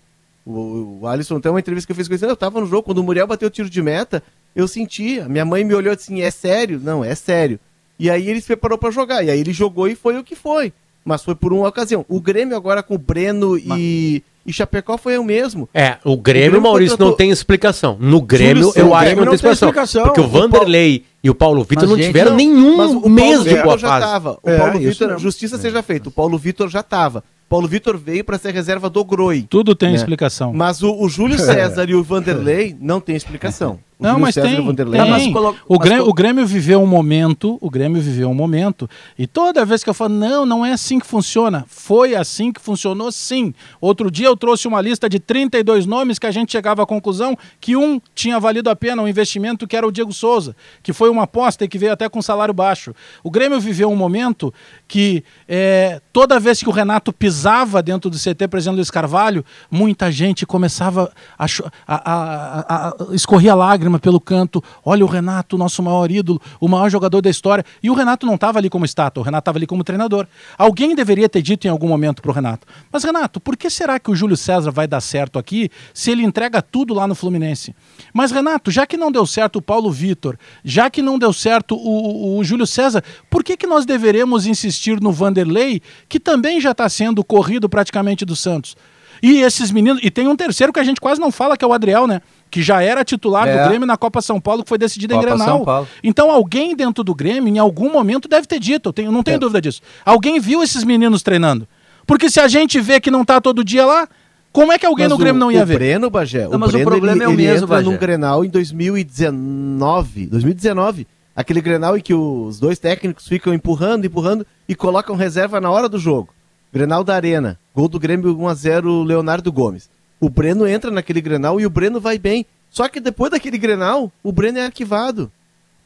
O, 0.46 1.00
o 1.00 1.06
Alisson 1.08 1.40
tem 1.40 1.50
uma 1.50 1.58
entrevista 1.58 1.86
que 1.86 1.92
eu 1.92 1.96
fiz 1.96 2.06
com 2.06 2.14
ele, 2.14 2.24
eu 2.26 2.34
estava 2.34 2.60
no 2.60 2.66
jogo, 2.66 2.84
quando 2.84 2.98
o 2.98 3.02
Muriel 3.02 3.26
bateu 3.26 3.48
o 3.48 3.50
tiro 3.50 3.68
de 3.68 3.82
meta, 3.82 4.22
eu 4.54 4.68
sentia. 4.68 5.28
Minha 5.28 5.44
mãe 5.44 5.64
me 5.64 5.74
olhou 5.74 5.92
assim, 5.92 6.22
é 6.22 6.30
sério? 6.30 6.80
Não, 6.82 7.04
é 7.04 7.14
sério. 7.14 7.58
E 7.98 8.08
aí 8.08 8.28
ele 8.28 8.40
se 8.40 8.46
preparou 8.46 8.78
para 8.78 8.90
jogar, 8.90 9.24
e 9.24 9.30
aí 9.30 9.40
ele 9.40 9.52
jogou 9.52 9.88
e 9.88 9.96
foi 9.96 10.16
o 10.18 10.24
que 10.24 10.36
foi. 10.36 10.72
Mas 11.04 11.24
foi 11.24 11.34
por 11.34 11.52
uma 11.52 11.68
ocasião. 11.68 12.04
O 12.08 12.20
Grêmio 12.20 12.56
agora 12.56 12.82
com 12.82 12.94
o 12.94 12.98
Breno 12.98 13.52
mas... 13.64 13.78
e 13.78 14.22
e 14.46 14.52
Chapecó 14.52 14.96
foi 14.96 15.18
o 15.18 15.24
mesmo. 15.24 15.68
É, 15.74 15.96
o 16.04 16.16
Grêmio, 16.16 16.16
o 16.16 16.22
Grêmio 16.22 16.62
Maurício, 16.62 16.92
contratou... 16.92 17.10
não 17.10 17.16
tem 17.16 17.30
explicação. 17.30 17.96
No 17.98 18.20
Grêmio, 18.20 18.72
eu 18.76 18.94
acho 18.94 19.10
que 19.10 19.16
não, 19.16 19.24
tem 19.24 19.34
explicação, 19.34 19.68
explicação. 19.68 20.02
Porque 20.04 20.20
o 20.20 20.28
Vanderlei 20.28 21.04
e 21.22 21.28
o 21.28 21.34
Paulo 21.34 21.64
Vitor 21.64 21.88
não 21.88 21.96
tiveram 21.96 22.30
não, 22.30 22.36
nenhum 22.36 23.08
mês 23.08 23.42
de 23.42 23.60
boa 23.60 23.76
já 23.76 23.88
fase. 23.88 24.06
Tava. 24.06 24.38
O 24.40 24.48
é, 24.48 24.56
Paulo 24.56 24.78
Vitor, 24.78 25.18
justiça 25.18 25.56
é. 25.56 25.58
seja 25.58 25.82
feita, 25.82 26.08
o 26.08 26.12
Paulo 26.12 26.38
Vitor 26.38 26.68
já 26.68 26.80
estava. 26.80 27.24
Paulo 27.48 27.68
Vitor 27.68 27.96
veio 27.96 28.24
para 28.24 28.38
ser 28.38 28.52
reserva 28.52 28.90
do 28.90 29.04
Groi. 29.04 29.46
Tudo 29.48 29.74
tem 29.74 29.90
né? 29.90 29.94
explicação. 29.96 30.52
Mas 30.52 30.82
o, 30.82 30.92
o 30.92 31.08
Júlio 31.08 31.38
César 31.40 31.88
e 31.88 31.94
o 31.94 32.02
Vanderlei 32.02 32.76
não 32.80 33.00
tem 33.00 33.14
explicação. 33.14 33.78
O 33.98 34.02
não, 34.02 34.18
mas 34.18 34.34
César 34.34 34.48
tem, 34.48 34.74
tem. 34.74 35.10
Mas, 35.10 35.26
o, 35.66 35.78
Grêmio, 35.78 36.06
o 36.06 36.12
Grêmio 36.12 36.46
viveu 36.46 36.82
um 36.82 36.86
momento, 36.86 37.56
o 37.62 37.70
Grêmio 37.70 38.00
viveu 38.00 38.28
um 38.28 38.34
momento, 38.34 38.88
e 39.18 39.26
toda 39.26 39.64
vez 39.64 39.82
que 39.82 39.88
eu 39.88 39.94
falo, 39.94 40.12
não, 40.12 40.44
não 40.44 40.66
é 40.66 40.72
assim 40.72 40.98
que 40.98 41.06
funciona, 41.06 41.64
foi 41.66 42.14
assim 42.14 42.52
que 42.52 42.60
funcionou 42.60 43.10
sim. 43.10 43.54
Outro 43.80 44.10
dia 44.10 44.26
eu 44.26 44.36
trouxe 44.36 44.68
uma 44.68 44.82
lista 44.82 45.08
de 45.08 45.18
32 45.18 45.86
nomes 45.86 46.18
que 46.18 46.26
a 46.26 46.30
gente 46.30 46.52
chegava 46.52 46.82
à 46.82 46.86
conclusão 46.86 47.38
que 47.58 47.74
um 47.74 47.98
tinha 48.14 48.38
valido 48.38 48.68
a 48.68 48.76
pena 48.76 49.00
um 49.00 49.08
investimento 49.08 49.66
que 49.66 49.74
era 49.74 49.86
o 49.86 49.90
Diego 49.90 50.12
Souza, 50.12 50.54
que 50.82 50.92
foi 50.92 51.08
uma 51.08 51.22
aposta 51.22 51.64
e 51.64 51.68
que 51.68 51.78
veio 51.78 51.92
até 51.92 52.06
com 52.06 52.20
salário 52.20 52.52
baixo. 52.52 52.94
O 53.24 53.30
Grêmio 53.30 53.58
viveu 53.58 53.90
um 53.90 53.96
momento 53.96 54.52
que 54.86 55.24
é, 55.48 56.02
toda 56.12 56.38
vez 56.38 56.62
que 56.62 56.68
o 56.68 56.72
Renato 56.72 57.14
pisava 57.14 57.82
dentro 57.82 58.10
do 58.10 58.18
CT, 58.18 58.46
por 58.48 58.58
exemplo, 58.58 58.76
Luiz 58.76 58.90
Carvalho, 58.90 59.42
muita 59.70 60.12
gente 60.12 60.44
começava 60.44 61.10
a, 61.38 61.46
a, 61.86 61.94
a, 61.96 62.88
a 62.88 63.14
escorria 63.14 63.54
lágrimas 63.54 63.85
pelo 64.00 64.20
canto. 64.20 64.62
Olha 64.84 65.04
o 65.04 65.08
Renato, 65.08 65.56
nosso 65.56 65.82
maior 65.82 66.10
ídolo, 66.10 66.40
o 66.60 66.68
maior 66.68 66.90
jogador 66.90 67.20
da 67.20 67.30
história. 67.30 67.64
E 67.82 67.90
o 67.90 67.94
Renato 67.94 68.26
não 68.26 68.34
estava 68.34 68.58
ali 68.58 68.68
como 68.68 68.84
estátua, 68.84 69.20
o 69.20 69.24
Renato 69.24 69.42
estava 69.42 69.58
ali 69.58 69.66
como 69.66 69.84
treinador. 69.84 70.26
Alguém 70.58 70.94
deveria 70.94 71.28
ter 71.28 71.42
dito 71.42 71.66
em 71.66 71.70
algum 71.70 71.88
momento 71.88 72.20
para 72.20 72.30
o 72.30 72.34
Renato: 72.34 72.66
Mas 72.90 73.04
Renato, 73.04 73.40
por 73.40 73.56
que 73.56 73.70
será 73.70 73.98
que 73.98 74.10
o 74.10 74.16
Júlio 74.16 74.36
César 74.36 74.70
vai 74.70 74.86
dar 74.86 75.00
certo 75.00 75.38
aqui 75.38 75.70
se 75.94 76.10
ele 76.10 76.22
entrega 76.22 76.60
tudo 76.60 76.92
lá 76.92 77.06
no 77.06 77.14
Fluminense? 77.14 77.74
Mas 78.12 78.30
Renato, 78.30 78.70
já 78.70 78.86
que 78.86 78.96
não 78.96 79.12
deu 79.12 79.26
certo 79.26 79.56
o 79.56 79.62
Paulo 79.62 79.90
Vitor, 79.90 80.36
já 80.64 80.90
que 80.90 81.02
não 81.02 81.18
deu 81.18 81.32
certo 81.32 81.76
o, 81.76 82.36
o, 82.36 82.38
o 82.38 82.44
Júlio 82.44 82.66
César, 82.66 83.02
por 83.30 83.44
que, 83.44 83.56
que 83.56 83.66
nós 83.66 83.86
deveremos 83.86 84.46
insistir 84.46 85.00
no 85.00 85.12
Vanderlei, 85.12 85.80
que 86.08 86.18
também 86.18 86.60
já 86.60 86.72
está 86.72 86.88
sendo 86.88 87.24
corrido 87.24 87.68
praticamente 87.68 88.24
do 88.24 88.34
Santos? 88.34 88.76
E 89.22 89.40
esses 89.40 89.70
meninos. 89.70 90.00
E 90.02 90.10
tem 90.10 90.28
um 90.28 90.36
terceiro 90.36 90.72
que 90.72 90.80
a 90.80 90.84
gente 90.84 91.00
quase 91.00 91.20
não 91.20 91.30
fala, 91.30 91.56
que 91.56 91.64
é 91.64 91.68
o 91.68 91.72
Adriel, 91.72 92.06
né? 92.06 92.20
Que 92.56 92.62
já 92.62 92.82
era 92.82 93.04
titular 93.04 93.46
é. 93.46 93.52
do 93.54 93.68
Grêmio 93.68 93.86
na 93.86 93.98
Copa 93.98 94.22
São 94.22 94.40
Paulo, 94.40 94.62
que 94.62 94.68
foi 94.70 94.78
decidida 94.78 95.14
em 95.14 95.20
Grenal. 95.20 95.86
Então 96.02 96.30
alguém 96.30 96.74
dentro 96.74 97.04
do 97.04 97.14
Grêmio, 97.14 97.54
em 97.54 97.58
algum 97.58 97.92
momento, 97.92 98.26
deve 98.26 98.46
ter 98.46 98.58
dito, 98.58 98.88
eu 98.88 98.92
tenho, 98.94 99.12
não 99.12 99.22
tenho 99.22 99.34
é. 99.34 99.38
dúvida 99.38 99.60
disso. 99.60 99.82
Alguém 100.06 100.40
viu 100.40 100.62
esses 100.62 100.82
meninos 100.82 101.22
treinando. 101.22 101.68
Porque 102.06 102.30
se 102.30 102.40
a 102.40 102.48
gente 102.48 102.80
vê 102.80 102.98
que 102.98 103.10
não 103.10 103.26
tá 103.26 103.42
todo 103.42 103.62
dia 103.62 103.84
lá, 103.84 104.08
como 104.52 104.72
é 104.72 104.78
que 104.78 104.86
alguém 104.86 105.04
mas 105.04 105.12
no 105.12 105.18
Grêmio 105.18 105.38
não 105.38 105.52
ia 105.52 105.64
o 105.64 105.66
ver? 105.66 105.74
O 105.74 105.76
Breno, 105.76 106.08
Bagé, 106.08 106.44
não, 106.44 106.56
o 106.56 106.58
mas 106.58 106.70
Breno, 106.70 106.86
o 106.86 106.90
problema 106.90 107.16
ele, 107.18 107.24
é 107.24 107.28
o 107.28 107.32
mesmo, 107.32 107.64
entra 107.64 107.66
Bagé. 107.66 107.90
num 107.90 107.98
Grenal 107.98 108.42
em 108.42 108.48
2019, 108.48 110.26
2019, 110.28 111.06
aquele 111.36 111.60
Grenal 111.60 111.98
em 111.98 112.00
que 112.00 112.14
os 112.14 112.58
dois 112.58 112.78
técnicos 112.78 113.28
ficam 113.28 113.52
empurrando, 113.52 114.06
empurrando 114.06 114.46
e 114.66 114.74
colocam 114.74 115.14
reserva 115.14 115.60
na 115.60 115.70
hora 115.70 115.90
do 115.90 115.98
jogo. 115.98 116.30
Grenal 116.72 117.04
da 117.04 117.14
Arena. 117.14 117.58
Gol 117.74 117.86
do 117.86 118.00
Grêmio 118.00 118.34
1x0, 118.34 119.04
Leonardo 119.04 119.52
Gomes. 119.52 119.90
O 120.20 120.28
Breno 120.30 120.66
entra 120.66 120.90
naquele 120.90 121.20
Grenal 121.20 121.60
e 121.60 121.66
o 121.66 121.70
Breno 121.70 122.00
vai 122.00 122.18
bem. 122.18 122.46
Só 122.70 122.88
que 122.88 123.00
depois 123.00 123.30
daquele 123.30 123.58
Grenal, 123.58 124.12
o 124.22 124.32
Breno 124.32 124.58
é 124.58 124.64
arquivado. 124.64 125.30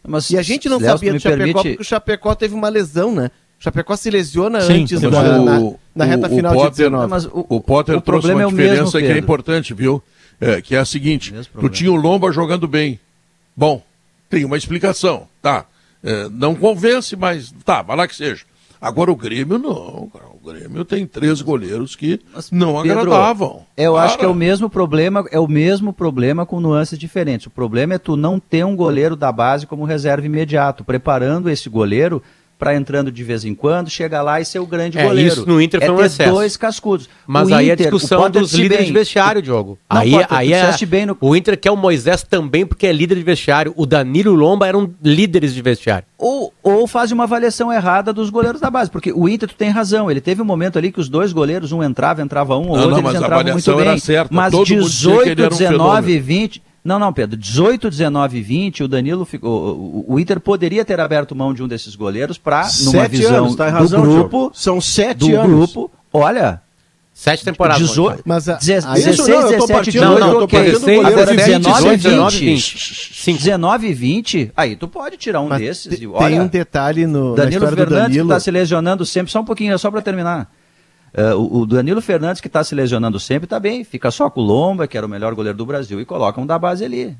Mas, 0.07 0.31
e 0.31 0.39
a 0.39 0.43
gente 0.43 0.69
não 0.69 0.81
sabia 0.81 1.13
do 1.13 1.21
Chapecó 1.21 1.39
permite... 1.39 1.55
porque 1.55 1.83
o 1.83 1.85
Chapecó 1.85 2.35
teve 2.35 2.55
uma 2.55 2.69
lesão, 2.69 3.15
né? 3.15 3.31
O 3.61 3.63
Chapecó 3.63 3.95
se 3.95 4.11
lesiona 4.11 4.63
Sim, 4.63 4.83
antes 4.83 5.01
da, 5.01 5.11
na, 5.11 5.73
na, 5.95 6.05
reta 6.05 6.27
o, 6.27 6.31
final 6.31 6.53
o 6.53 6.57
Potter, 6.57 6.71
de 6.71 6.77
19. 6.79 7.11
Mas 7.11 7.27
o, 7.27 7.47
o 7.49 7.61
Potter 7.61 7.97
o 7.99 8.01
trouxe 8.01 8.33
uma 8.33 8.43
é 8.43 8.47
diferença 8.47 8.99
mesmo, 8.99 9.01
que 9.01 9.07
é 9.07 9.19
importante, 9.19 9.75
viu? 9.75 10.03
É, 10.41 10.63
que 10.63 10.75
é 10.75 10.79
a 10.79 10.85
seguinte, 10.87 11.35
tu 11.61 11.69
tinha 11.69 11.93
o 11.93 11.97
Lomba 11.97 12.33
jogando 12.33 12.67
bem. 12.67 12.99
Bom, 13.55 13.83
tem 14.31 14.47
uma 14.47 14.57
explicação, 14.57 15.29
tá? 15.43 15.67
É, 16.03 16.31
não 16.31 16.55
convence, 16.55 17.15
mas 17.15 17.53
tá, 17.63 17.83
vai 17.83 17.95
lá 17.95 18.09
que 18.09 18.17
seja. 18.17 18.45
Agora 18.81 19.13
o 19.13 19.17
Grêmio 19.17 19.59
não, 19.59 20.09
cara. 20.09 20.31
O 20.33 20.51
Grêmio 20.51 20.85
tem 20.87 21.07
três 21.07 21.43
goleiros 21.43 21.95
que 21.95 22.19
Mas, 22.35 22.51
não 22.51 22.81
Pedro, 22.81 23.01
agradavam. 23.01 23.67
Eu 23.77 23.97
acho 23.97 24.17
que 24.17 24.25
é 24.25 24.29
o 24.29 24.35
mesmo 24.35 24.71
problema, 24.71 25.25
é 25.31 25.39
o 25.39 25.47
mesmo 25.47 25.93
problema 25.93 26.47
com 26.47 26.61
nuances 26.61 26.99
diferentes. 26.99 27.47
O 27.47 27.51
problema 27.51 27.95
é 27.95 27.99
tu 27.99 28.17
não 28.17 28.41
ter 28.41 28.65
um 28.65 28.75
goleiro 28.75 29.15
da 29.15 29.31
base 29.31 29.67
como 29.67 29.85
reserva 29.85 30.25
imediato, 30.25 30.83
preparando 30.83 31.51
esse 31.51 31.69
goleiro 31.69 32.23
para 32.61 32.77
entrando 32.77 33.11
de 33.11 33.25
vez 33.25 33.43
em 33.43 33.55
quando, 33.55 33.89
chegar 33.89 34.21
lá 34.21 34.39
e 34.39 34.45
ser 34.45 34.59
o 34.59 34.67
grande 34.67 34.99
é, 34.99 35.03
goleiro. 35.03 35.33
Isso 35.33 35.47
no 35.49 35.63
Inter 35.63 35.81
foi 35.81 35.89
é 35.89 35.93
um 35.93 36.05
excesso. 36.05 36.31
dois 36.31 36.57
cascudos. 36.59 37.09
Mas 37.27 37.49
o 37.49 37.55
aí 37.55 37.71
Inter, 37.71 37.73
a 37.73 37.91
discussão 37.91 38.29
dos 38.29 38.53
líderes 38.53 38.85
bem. 38.85 38.87
de 38.89 38.93
vestiário, 38.93 39.41
Diogo. 39.41 39.79
Não, 39.91 39.99
aí 39.99 40.11
Potter, 40.11 40.27
aí 40.29 40.53
é, 40.53 40.87
bem 40.87 41.07
no... 41.07 41.17
o 41.19 41.35
Inter 41.35 41.59
quer 41.59 41.71
o 41.71 41.77
Moisés 41.77 42.23
também 42.23 42.67
porque 42.67 42.87
é 42.87 42.93
líder 42.93 43.15
de 43.15 43.23
vestiário. 43.23 43.73
O 43.77 43.87
Danilo 43.87 44.31
e 44.31 44.35
o 44.35 44.37
Lomba 44.37 44.69
eram 44.69 44.93
líderes 45.03 45.55
de 45.55 45.63
vestiário. 45.63 46.05
Ou, 46.19 46.53
ou 46.63 46.87
faz 46.87 47.11
uma 47.11 47.25
avaliação 47.25 47.73
errada 47.73 48.13
dos 48.13 48.29
goleiros 48.29 48.61
da 48.61 48.71
base, 48.71 48.91
porque 48.91 49.11
o 49.11 49.27
Inter 49.27 49.49
tu 49.49 49.55
tem 49.55 49.71
razão, 49.71 50.11
ele 50.11 50.21
teve 50.21 50.43
um 50.43 50.45
momento 50.45 50.77
ali 50.77 50.93
que 50.93 51.01
os 51.01 51.09
dois 51.09 51.33
goleiros, 51.33 51.73
um 51.73 51.83
entrava, 51.83 52.21
entrava 52.21 52.59
um, 52.59 52.69
ou 52.69 52.79
outro, 52.79 52.99
eles 52.99 53.15
entravam 53.15 53.53
muito 53.53 53.77
bem. 53.77 53.99
Certa. 53.99 54.35
Mas 54.35 54.53
Todo 54.53 54.67
18, 54.67 55.49
19 55.49 56.13
e 56.13 56.19
20 56.19 56.63
não, 56.83 56.99
não, 56.99 57.13
Pedro. 57.13 57.37
18, 57.37 57.91
19 57.91 58.39
e 58.39 58.43
20, 58.43 58.85
o 58.85 58.89
Danilo 58.89 59.25
ficou. 59.25 59.77
O, 59.77 60.15
o 60.15 60.21
Inter 60.21 60.41
poderia 60.41 60.85
ter 60.85 60.99
aberto 60.99 61.35
mão 61.37 61.53
de 61.53 61.63
um 61.63 61.69
desses 61.69 61.95
goleiros 61.95 62.39
para, 62.39 62.67
numa 62.85 63.07
visão 63.07 63.45
anos, 63.45 63.57
tá 63.57 63.69
razão, 63.69 64.03
do 64.03 64.11
grupo. 64.11 64.51
São 64.55 64.81
sete 64.81 65.19
do 65.19 65.37
anos. 65.37 65.47
grupo. 65.47 65.91
Olha. 66.13 66.63
Sete 67.13 67.45
temporadas. 67.45 67.87
18, 67.87 68.23
mas 68.25 68.49
a, 68.49 68.55
16, 68.55 69.05
17, 69.05 69.91
18, 69.91 70.01
não, 70.01 70.19
não, 70.19 70.45
ok. 70.45 70.59
16, 70.59 71.05
Agora 71.05 71.37
19 71.37 71.99
20. 71.99 72.45
20. 72.47 73.33
19 73.35 73.87
e 73.87 73.93
20, 73.93 74.53
aí 74.57 74.75
tu 74.75 74.89
pode 74.89 75.19
tirar 75.19 75.43
um 75.43 75.49
mas 75.49 75.61
desses. 75.61 75.99
Tem 75.99 76.09
olha, 76.09 76.43
um 76.43 76.47
detalhe 76.47 77.07
no 77.07 77.35
Danilo 77.35 77.67
Fernandes 77.69 78.17
que 78.17 78.23
está 78.23 78.41
se 78.41 78.51
lesionando 78.51 79.05
sempre, 79.05 79.31
só 79.31 79.41
um 79.41 79.45
pouquinho, 79.45 79.75
é 79.75 79.77
só 79.77 79.91
para 79.91 80.01
terminar. 80.01 80.51
Uh, 81.13 81.37
o, 81.37 81.61
o, 81.61 81.67
Danilo 81.67 82.01
Fernandes, 82.01 82.41
que 82.41 82.47
está 82.47 82.63
se 82.63 82.75
lesionando 82.75 83.19
sempre, 83.19 83.47
está 83.47 83.59
bem. 83.59 83.83
Fica 83.83 84.11
só 84.11 84.31
com 84.31 84.41
o 84.41 84.45
Lomba, 84.45 84.87
que 84.87 84.97
era 84.97 85.05
o 85.05 85.09
melhor 85.09 85.35
goleiro 85.35 85.59
do 85.59 85.67
Brasil, 85.67 86.01
e 86.01 86.05
colocam 86.05 86.47
da 86.47 86.59
base 86.59 86.85
ali. 86.85 87.17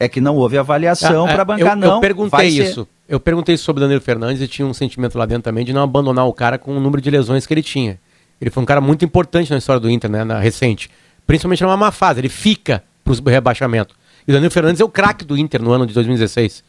É 0.00 0.08
que 0.08 0.20
não 0.20 0.36
houve 0.36 0.56
avaliação 0.58 1.26
ah, 1.26 1.32
para 1.32 1.42
é, 1.42 1.44
bancar, 1.44 1.72
eu, 1.72 1.76
não. 1.76 1.94
Eu 1.96 2.00
perguntei 2.00 2.48
isso. 2.48 2.86
Eu 3.08 3.18
perguntei 3.18 3.56
sobre 3.56 3.82
o 3.82 3.84
Danilo 3.86 4.00
Fernandes 4.00 4.42
e 4.42 4.46
tinha 4.46 4.66
um 4.66 4.74
sentimento 4.74 5.16
lá 5.16 5.26
dentro 5.26 5.44
também 5.44 5.64
de 5.64 5.72
não 5.72 5.82
abandonar 5.82 6.26
o 6.26 6.32
cara 6.32 6.58
com 6.58 6.76
o 6.76 6.80
número 6.80 7.00
de 7.00 7.10
lesões 7.10 7.46
que 7.46 7.54
ele 7.54 7.62
tinha. 7.62 7.98
Ele 8.40 8.50
foi 8.50 8.62
um 8.62 8.66
cara 8.66 8.80
muito 8.80 9.04
importante 9.04 9.50
na 9.50 9.58
história 9.58 9.80
do 9.80 9.90
Inter, 9.90 10.10
né, 10.10 10.24
na 10.24 10.38
recente. 10.38 10.90
Principalmente 11.26 11.62
numa 11.62 11.76
má 11.76 11.90
fase. 11.90 12.20
Ele 12.20 12.28
fica 12.28 12.84
para 13.02 13.12
o 13.12 13.28
rebaixamento. 13.28 13.94
E 14.26 14.30
o 14.30 14.34
Danilo 14.34 14.50
Fernandes 14.50 14.80
é 14.80 14.84
o 14.84 14.88
craque 14.88 15.24
do 15.24 15.36
Inter 15.36 15.62
no 15.62 15.72
ano 15.72 15.86
de 15.86 15.94
2016. 15.94 16.62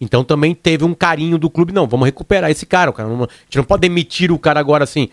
Então 0.00 0.24
também 0.24 0.54
teve 0.54 0.84
um 0.84 0.94
carinho 0.94 1.36
do 1.36 1.50
clube. 1.50 1.72
Não, 1.72 1.86
vamos 1.86 2.06
recuperar 2.06 2.50
esse 2.50 2.64
cara. 2.64 2.90
cara 2.92 3.08
não, 3.08 3.24
a 3.24 3.28
gente 3.44 3.56
não 3.56 3.64
pode 3.64 3.82
demitir 3.82 4.32
o 4.32 4.38
cara 4.38 4.58
agora 4.58 4.84
assim. 4.84 5.10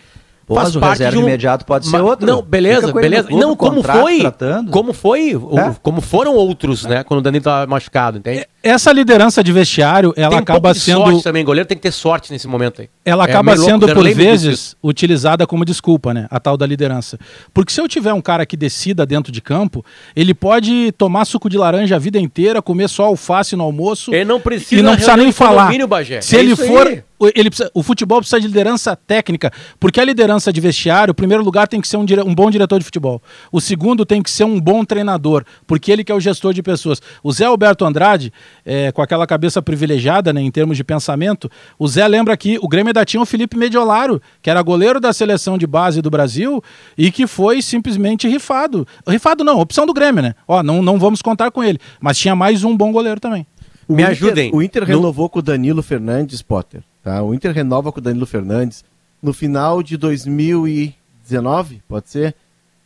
Faz 0.54 0.74
o 0.74 0.80
reserva 0.80 1.12
de 1.12 1.18
um... 1.18 1.22
imediato 1.22 1.64
pode 1.64 1.86
ser 1.86 2.00
outro. 2.00 2.26
Não, 2.26 2.42
beleza, 2.42 2.92
beleza. 2.92 3.28
Clube, 3.28 3.40
não, 3.40 3.54
como 3.54 3.82
foi, 3.82 4.20
tratando. 4.20 4.70
como 4.70 4.92
foi, 4.92 5.32
é? 5.32 5.74
como 5.82 6.00
foram 6.00 6.34
outros, 6.34 6.84
né, 6.84 7.04
quando 7.04 7.20
o 7.20 7.22
Danilo 7.22 7.40
estava 7.40 7.66
machucado, 7.66 8.18
entende? 8.18 8.46
É, 8.68 8.72
essa 8.72 8.92
liderança 8.92 9.42
de 9.42 9.52
vestiário, 9.52 10.12
ela 10.16 10.30
tem 10.30 10.38
um 10.38 10.42
acaba 10.42 10.74
sendo. 10.74 11.10
Sorte 11.10 11.22
também, 11.22 11.44
goleiro 11.44 11.66
tem 11.66 11.76
que 11.76 11.82
ter 11.82 11.92
sorte 11.92 12.30
nesse 12.30 12.46
momento 12.46 12.82
aí. 12.82 12.88
Ela 13.04 13.24
é 13.24 13.30
acaba 13.30 13.56
sendo, 13.56 13.88
por 13.88 14.14
vezes, 14.14 14.76
utilizada 14.82 15.46
como 15.46 15.64
desculpa, 15.64 16.12
né? 16.12 16.26
A 16.30 16.38
tal 16.38 16.56
da 16.56 16.66
liderança. 16.66 17.18
Porque 17.52 17.72
se 17.72 17.80
eu 17.80 17.88
tiver 17.88 18.12
um 18.12 18.20
cara 18.20 18.44
que 18.44 18.56
decida 18.56 19.06
dentro 19.06 19.32
de 19.32 19.40
campo, 19.40 19.84
ele 20.14 20.34
pode 20.34 20.92
tomar 20.92 21.24
suco 21.24 21.48
de 21.48 21.56
laranja 21.56 21.96
a 21.96 21.98
vida 21.98 22.18
inteira, 22.18 22.60
comer 22.62 22.88
só 22.88 23.04
alface 23.04 23.56
no 23.56 23.64
almoço. 23.64 24.14
Ele 24.14 24.24
não 24.24 24.40
precisa, 24.40 24.80
e 24.80 24.82
não 24.82 24.92
precisa 24.92 25.16
nem 25.16 25.32
falar. 25.32 25.72
Se 26.20 26.36
é 26.36 26.40
ele 26.40 26.54
for. 26.54 26.86
Aí 26.86 27.02
ele 27.34 27.50
precisa, 27.50 27.70
o 27.74 27.82
futebol 27.82 28.18
precisa 28.20 28.40
de 28.40 28.46
liderança 28.46 28.94
técnica, 28.94 29.52
porque 29.80 30.00
a 30.00 30.04
liderança 30.04 30.52
de 30.52 30.60
vestiário, 30.60 31.10
o 31.12 31.14
primeiro 31.14 31.42
lugar 31.42 31.66
tem 31.66 31.80
que 31.80 31.88
ser 31.88 31.96
um, 31.96 32.04
dire, 32.04 32.22
um, 32.22 32.34
bom 32.34 32.50
diretor 32.50 32.78
de 32.78 32.84
futebol. 32.84 33.20
O 33.50 33.60
segundo 33.60 34.06
tem 34.06 34.22
que 34.22 34.30
ser 34.30 34.44
um 34.44 34.60
bom 34.60 34.84
treinador, 34.84 35.44
porque 35.66 35.90
ele 35.90 36.04
que 36.04 36.12
é 36.12 36.14
o 36.14 36.20
gestor 36.20 36.52
de 36.52 36.62
pessoas. 36.62 37.02
O 37.22 37.32
Zé 37.32 37.46
Alberto 37.46 37.84
Andrade, 37.84 38.32
é, 38.68 38.92
com 38.92 39.00
aquela 39.00 39.26
cabeça 39.26 39.62
privilegiada 39.62 40.30
né, 40.30 40.42
em 40.42 40.50
termos 40.50 40.76
de 40.76 40.84
pensamento, 40.84 41.50
o 41.78 41.88
Zé 41.88 42.06
lembra 42.06 42.36
que 42.36 42.58
o 42.60 42.68
Grêmio 42.68 42.90
ainda 42.90 43.02
tinha 43.02 43.22
o 43.22 43.24
Felipe 43.24 43.56
Mediolaro, 43.56 44.20
que 44.42 44.50
era 44.50 44.60
goleiro 44.60 45.00
da 45.00 45.10
seleção 45.10 45.56
de 45.56 45.66
base 45.66 46.02
do 46.02 46.10
Brasil 46.10 46.62
e 46.96 47.10
que 47.10 47.26
foi 47.26 47.62
simplesmente 47.62 48.28
rifado. 48.28 48.86
Rifado 49.08 49.42
não, 49.42 49.58
opção 49.58 49.86
do 49.86 49.94
Grêmio, 49.94 50.22
né? 50.22 50.34
Ó, 50.46 50.62
não, 50.62 50.82
não 50.82 50.98
vamos 50.98 51.22
contar 51.22 51.50
com 51.50 51.64
ele, 51.64 51.78
mas 51.98 52.18
tinha 52.18 52.36
mais 52.36 52.62
um 52.62 52.76
bom 52.76 52.92
goleiro 52.92 53.18
também. 53.18 53.46
O 53.88 53.94
Me 53.94 54.02
Inter, 54.02 54.12
ajudem. 54.12 54.50
O 54.52 54.62
Inter 54.62 54.84
renovou 54.84 55.24
no... 55.24 55.30
com 55.30 55.38
o 55.38 55.42
Danilo 55.42 55.82
Fernandes, 55.82 56.42
Potter. 56.42 56.82
Tá? 57.02 57.22
O 57.22 57.32
Inter 57.32 57.52
renova 57.54 57.90
com 57.90 58.00
o 58.00 58.02
Danilo 58.02 58.26
Fernandes. 58.26 58.84
No 59.22 59.32
final 59.32 59.82
de 59.82 59.96
2019, 59.96 61.82
pode 61.88 62.10
ser, 62.10 62.36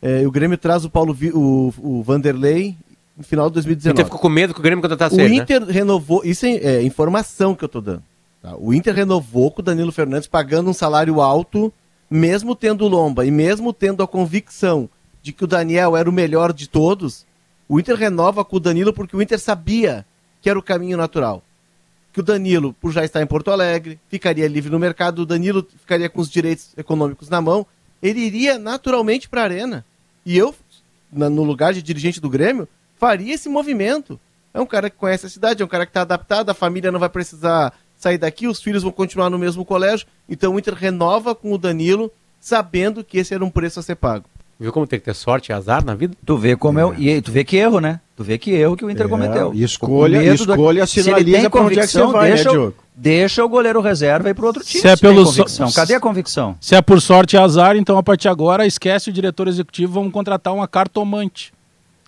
é, 0.01 0.25
o 0.25 0.31
Grêmio 0.31 0.57
traz 0.57 0.85
o 0.85 0.89
Paulo 0.89 1.13
Vi, 1.13 1.29
o, 1.31 1.73
o 1.77 2.01
Vanderlei 2.01 2.77
no 3.15 3.23
final 3.23 3.49
de 3.49 3.55
2019. 3.55 3.91
O 3.91 3.93
Inter 3.93 4.05
ficou 4.05 4.19
com 4.19 4.29
medo 4.29 4.53
que 4.53 4.59
o 4.59 4.63
Grêmio 4.63 4.81
contratasse 4.81 5.15
O 5.15 5.21
ele, 5.21 5.37
né? 5.37 5.43
Inter 5.43 5.65
né? 5.65 5.71
renovou, 5.71 6.21
isso 6.23 6.45
é, 6.45 6.55
é, 6.55 6.83
informação 6.83 7.55
que 7.55 7.63
eu 7.63 7.69
tô 7.69 7.81
dando. 7.81 8.03
Tá? 8.41 8.55
O 8.57 8.73
Inter 8.73 8.93
renovou 8.93 9.51
com 9.51 9.61
o 9.61 9.65
Danilo 9.65 9.91
Fernandes 9.91 10.27
pagando 10.27 10.69
um 10.69 10.73
salário 10.73 11.21
alto, 11.21 11.71
mesmo 12.09 12.55
tendo 12.55 12.87
Lomba 12.87 13.25
e 13.25 13.31
mesmo 13.31 13.71
tendo 13.73 14.03
a 14.03 14.07
convicção 14.07 14.89
de 15.21 15.31
que 15.31 15.43
o 15.43 15.47
Daniel 15.47 15.95
era 15.95 16.09
o 16.09 16.13
melhor 16.13 16.51
de 16.51 16.67
todos. 16.67 17.25
O 17.67 17.79
Inter 17.79 17.95
renova 17.95 18.43
com 18.43 18.57
o 18.57 18.59
Danilo 18.59 18.93
porque 18.93 19.15
o 19.15 19.21
Inter 19.21 19.39
sabia 19.39 20.05
que 20.41 20.49
era 20.49 20.59
o 20.59 20.63
caminho 20.63 20.97
natural 20.97 21.43
que 22.13 22.19
o 22.19 22.23
Danilo, 22.23 22.73
por 22.73 22.91
já 22.91 23.03
estar 23.03 23.23
em 23.23 23.25
Porto 23.25 23.49
Alegre, 23.49 23.99
ficaria 24.07 24.47
livre 24.47 24.71
no 24.71 24.77
mercado, 24.77 25.23
o 25.23 25.25
Danilo 25.25 25.67
ficaria 25.79 26.07
com 26.07 26.21
os 26.21 26.29
direitos 26.29 26.71
econômicos 26.77 27.27
na 27.27 27.41
mão, 27.41 27.65
ele 28.03 28.19
iria 28.19 28.59
naturalmente 28.59 29.27
para 29.27 29.41
a 29.41 29.45
arena. 29.45 29.83
E 30.23 30.37
eu, 30.37 30.53
no 31.11 31.43
lugar 31.43 31.73
de 31.73 31.81
dirigente 31.81 32.21
do 32.21 32.29
Grêmio, 32.29 32.67
faria 33.03 33.33
esse 33.33 33.49
movimento. 33.49 34.17
É 34.53 34.61
um 34.61 34.65
cara 34.65 34.89
que 34.89 34.95
conhece 34.95 35.25
a 35.25 35.29
cidade, 35.29 35.61
é 35.61 35.65
um 35.65 35.67
cara 35.67 35.85
que 35.85 35.89
está 35.89 36.03
adaptado, 36.03 36.49
a 36.49 36.53
família 36.53 36.89
não 36.89 37.01
vai 37.01 37.09
precisar 37.09 37.73
sair 37.97 38.17
daqui, 38.17 38.47
os 38.47 38.61
filhos 38.61 38.81
vão 38.81 38.93
continuar 38.93 39.29
no 39.29 39.37
mesmo 39.37 39.65
colégio. 39.65 40.07
Então 40.29 40.55
o 40.55 40.59
Inter 40.59 40.73
renova 40.73 41.35
com 41.35 41.51
o 41.51 41.57
Danilo, 41.57 42.09
sabendo 42.39 43.03
que 43.03 43.17
esse 43.17 43.33
era 43.33 43.43
um 43.43 43.49
preço 43.49 43.81
a 43.81 43.83
ser 43.83 43.95
pago. 43.95 44.23
Viu 44.57 44.71
como 44.71 44.87
tem 44.87 44.99
que 44.99 45.05
ter 45.05 45.15
sorte 45.15 45.49
e 45.49 45.53
azar 45.53 45.83
na 45.83 45.95
vida? 45.95 46.15
Tu 46.25 46.37
vê 46.37 46.55
como 46.55 46.79
é. 46.79 46.83
é 46.83 47.17
e 47.17 47.21
tu 47.21 47.29
vê 47.29 47.43
que 47.43 47.57
erro, 47.57 47.81
né? 47.81 47.99
Tu 48.15 48.23
vê 48.23 48.37
que 48.37 48.51
erro 48.51 48.77
que 48.77 48.85
o 48.85 48.89
Inter 48.89 49.07
é, 49.07 49.09
cometeu. 49.09 49.51
escolha, 49.53 50.23
escolha 50.23 50.83
do... 50.83 50.87
sinaliza 50.87 51.49
para 51.49 51.61
onde 51.61 51.79
é 51.79 51.81
que 51.81 51.87
você 51.91 52.05
vai, 52.05 52.29
deixa, 52.29 52.45
né, 52.45 52.51
Diogo? 52.51 52.75
Deixa 52.95 53.43
o 53.43 53.49
goleiro 53.49 53.81
reserva 53.81 54.29
ir 54.29 54.33
para 54.33 54.45
outro 54.45 54.63
time. 54.63 54.81
Se 54.81 54.87
é 54.87 54.95
pelo 54.95 55.25
so... 55.25 55.43
Cadê 55.75 55.95
a 55.95 55.99
convicção? 55.99 56.55
Se 56.61 56.73
é 56.73 56.81
por 56.81 57.01
sorte 57.01 57.35
e 57.35 57.39
azar, 57.39 57.75
então 57.75 57.97
a 57.97 58.03
partir 58.03 58.23
de 58.23 58.29
agora 58.29 58.65
esquece 58.65 59.09
o 59.09 59.13
diretor 59.13 59.49
executivo, 59.49 59.91
vamos 59.91 60.13
contratar 60.13 60.53
uma 60.53 60.69
cartomante. 60.69 61.51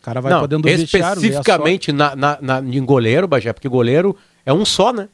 O 0.05 0.09
cara 0.13 0.21
vai 0.21 0.31
Não, 0.31 0.41
podendo 0.41 0.69
especificamente 0.69 1.91
na, 1.91 2.15
na, 2.15 2.37
na, 2.39 2.59
em 2.59 2.85
goleiro, 2.85 3.27
Bagé, 3.27 3.51
porque 3.51 3.67
goleiro 3.67 4.15
é 4.45 4.53
um 4.53 4.63
só, 4.63 4.93
né? 4.93 5.09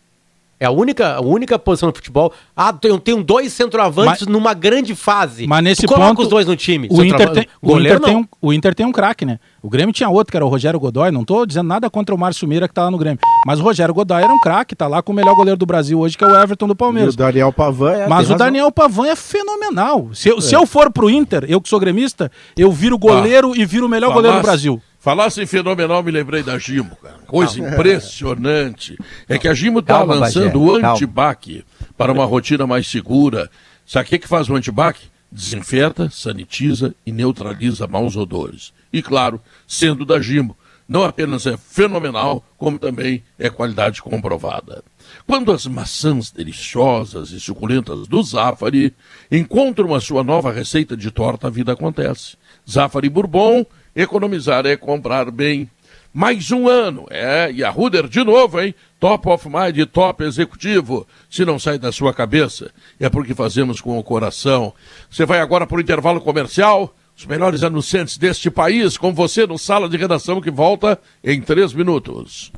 É 0.62 0.68
a 0.68 0.72
única, 0.72 1.16
a 1.16 1.22
única 1.22 1.58
posição 1.58 1.90
no 1.90 1.96
futebol. 1.96 2.32
Ah, 2.56 2.72
eu 2.84 3.00
tenho 3.00 3.24
dois 3.24 3.52
centroavantes 3.52 4.28
mas, 4.28 4.32
numa 4.32 4.54
grande 4.54 4.94
fase. 4.94 5.48
Mas 5.48 5.64
nesse 5.64 5.82
tu 5.82 5.88
coloca 5.88 6.10
ponto, 6.10 6.22
os 6.22 6.28
dois 6.28 6.46
no 6.46 6.56
time. 6.56 6.88
O 6.92 7.04
Inter, 7.04 7.32
tem, 7.32 7.48
Goleiro, 7.60 7.96
o, 7.96 7.98
Inter 7.98 8.00
tem 8.00 8.16
um, 8.16 8.26
o 8.40 8.54
Inter 8.54 8.76
tem 8.76 8.86
um 8.86 8.92
craque, 8.92 9.26
né? 9.26 9.40
O 9.60 9.68
Grêmio 9.68 9.92
tinha 9.92 10.08
outro, 10.08 10.30
que 10.30 10.38
era 10.38 10.46
o 10.46 10.50
Rogério 10.50 10.80
Godoy. 10.80 11.10
Não 11.10 11.24
tô 11.24 11.48
dizendo 11.48 11.66
nada 11.66 11.90
contra 11.90 12.14
o 12.14 12.18
Márcio 12.18 12.48
Mira, 12.48 12.68
que 12.68 12.76
tá 12.76 12.84
lá 12.84 12.92
no 12.92 12.98
Grêmio. 13.00 13.18
Mas 13.44 13.60
o 13.60 13.64
Rogério 13.64 13.92
Godoy 13.92 14.22
era 14.22 14.32
um 14.32 14.40
craque, 14.40 14.76
tá 14.76 14.86
lá 14.86 15.02
com 15.02 15.12
o 15.12 15.16
melhor 15.16 15.34
goleiro 15.34 15.58
do 15.58 15.66
Brasil 15.66 16.00
hoje, 16.00 16.16
que 16.16 16.24
é 16.24 16.28
o 16.28 16.40
Everton 16.40 16.68
do 16.68 16.76
Palmeiras. 16.76 17.16
E 17.16 17.16
o 17.16 17.18
Daniel 17.18 17.52
Pavan 17.52 17.94
é, 17.94 18.08
Mas 18.08 18.30
o 18.30 18.36
Daniel 18.36 18.72
Pavan 18.72 19.08
é 19.08 19.16
fenomenal. 19.16 20.12
Se 20.14 20.30
eu, 20.30 20.38
é. 20.38 20.42
se 20.42 20.54
eu 20.54 20.68
for 20.68 20.92
pro 20.92 21.10
Inter, 21.10 21.44
eu 21.48 21.60
que 21.60 21.70
sou 21.70 21.80
gremista, 21.80 22.32
eu 22.56 22.72
viro 22.72 23.00
goleiro 23.00 23.54
ah, 23.56 23.58
e 23.58 23.66
viro 23.66 23.88
o 23.88 23.90
melhor 23.90 24.14
goleiro 24.14 24.38
do 24.38 24.44
Brasil. 24.44 24.80
Falasse 25.02 25.42
em 25.42 25.48
fenomenal, 25.48 26.04
me 26.04 26.12
lembrei 26.12 26.44
da 26.44 26.60
Gimo, 26.60 26.96
cara. 26.98 27.18
Coisa 27.26 27.58
calma. 27.58 27.74
impressionante. 27.74 28.96
É 29.28 29.40
que 29.40 29.48
a 29.48 29.54
Gimo 29.56 29.80
está 29.80 30.04
lançando 30.04 30.62
o 30.62 30.76
antibac 30.76 31.66
para 31.98 32.12
uma 32.12 32.24
rotina 32.24 32.68
mais 32.68 32.86
segura. 32.86 33.50
Sabe 33.84 34.06
o 34.06 34.10
que, 34.10 34.20
que 34.20 34.28
faz 34.28 34.48
o 34.48 34.56
antibac? 34.56 35.00
Desinfeta, 35.32 36.08
sanitiza 36.12 36.94
e 37.04 37.12
neutraliza 37.12 37.88
maus 37.88 38.16
odores. 38.16 38.72
E 38.94 39.02
claro, 39.02 39.42
sendo 39.68 40.06
da 40.06 40.22
Gimo, 40.22 40.56
não 40.88 41.04
apenas 41.04 41.48
é 41.48 41.58
fenomenal, 41.58 42.46
como 42.56 42.78
também 42.78 43.24
é 43.40 43.50
qualidade 43.50 44.04
comprovada. 44.04 44.84
Quando 45.26 45.52
as 45.52 45.66
maçãs 45.66 46.30
deliciosas 46.30 47.32
e 47.32 47.40
suculentas 47.40 48.08
do 48.08 48.22
Zafari 48.22 48.94
encontram 49.32 49.96
a 49.96 50.00
sua 50.00 50.24
nova 50.24 50.52
receita 50.52 50.96
de 50.96 51.10
torta, 51.10 51.48
a 51.48 51.50
vida 51.50 51.72
acontece. 51.72 52.38
Zafari 52.70 53.10
Bourbon 53.10 53.66
Economizar 53.96 54.66
é 54.66 54.76
comprar 54.76 55.30
bem. 55.30 55.70
Mais 56.14 56.52
um 56.52 56.68
ano, 56.68 57.06
é, 57.10 57.50
e 57.54 57.64
a 57.64 57.70
Ruder 57.70 58.06
de 58.08 58.22
novo, 58.22 58.60
hein? 58.60 58.76
Top 59.00 59.30
of 59.30 59.48
Mind, 59.48 59.88
top 59.94 60.26
executivo. 60.26 61.08
Se 61.30 61.46
não 61.46 61.58
sai 61.58 61.80
da 61.80 61.90
sua 61.90 62.14
cabeça, 62.14 62.70
é 63.00 63.10
porque 63.10 63.34
fazemos 63.34 63.80
com 63.80 63.98
o 63.98 64.04
coração. 64.04 64.74
Você 65.10 65.26
vai 65.26 65.40
agora 65.40 65.66
para 65.66 65.78
o 65.78 65.82
intervalo 65.82 66.20
comercial. 66.20 66.94
Os 67.18 67.26
melhores 67.26 67.64
anunciantes 67.64 68.18
deste 68.18 68.52
país, 68.52 68.98
com 68.98 69.14
você 69.14 69.46
no 69.46 69.58
Sala 69.58 69.88
de 69.88 69.96
Redação, 69.96 70.42
que 70.42 70.52
volta 70.52 71.00
em 71.24 71.42
três 71.42 71.74
minutos. 71.74 72.52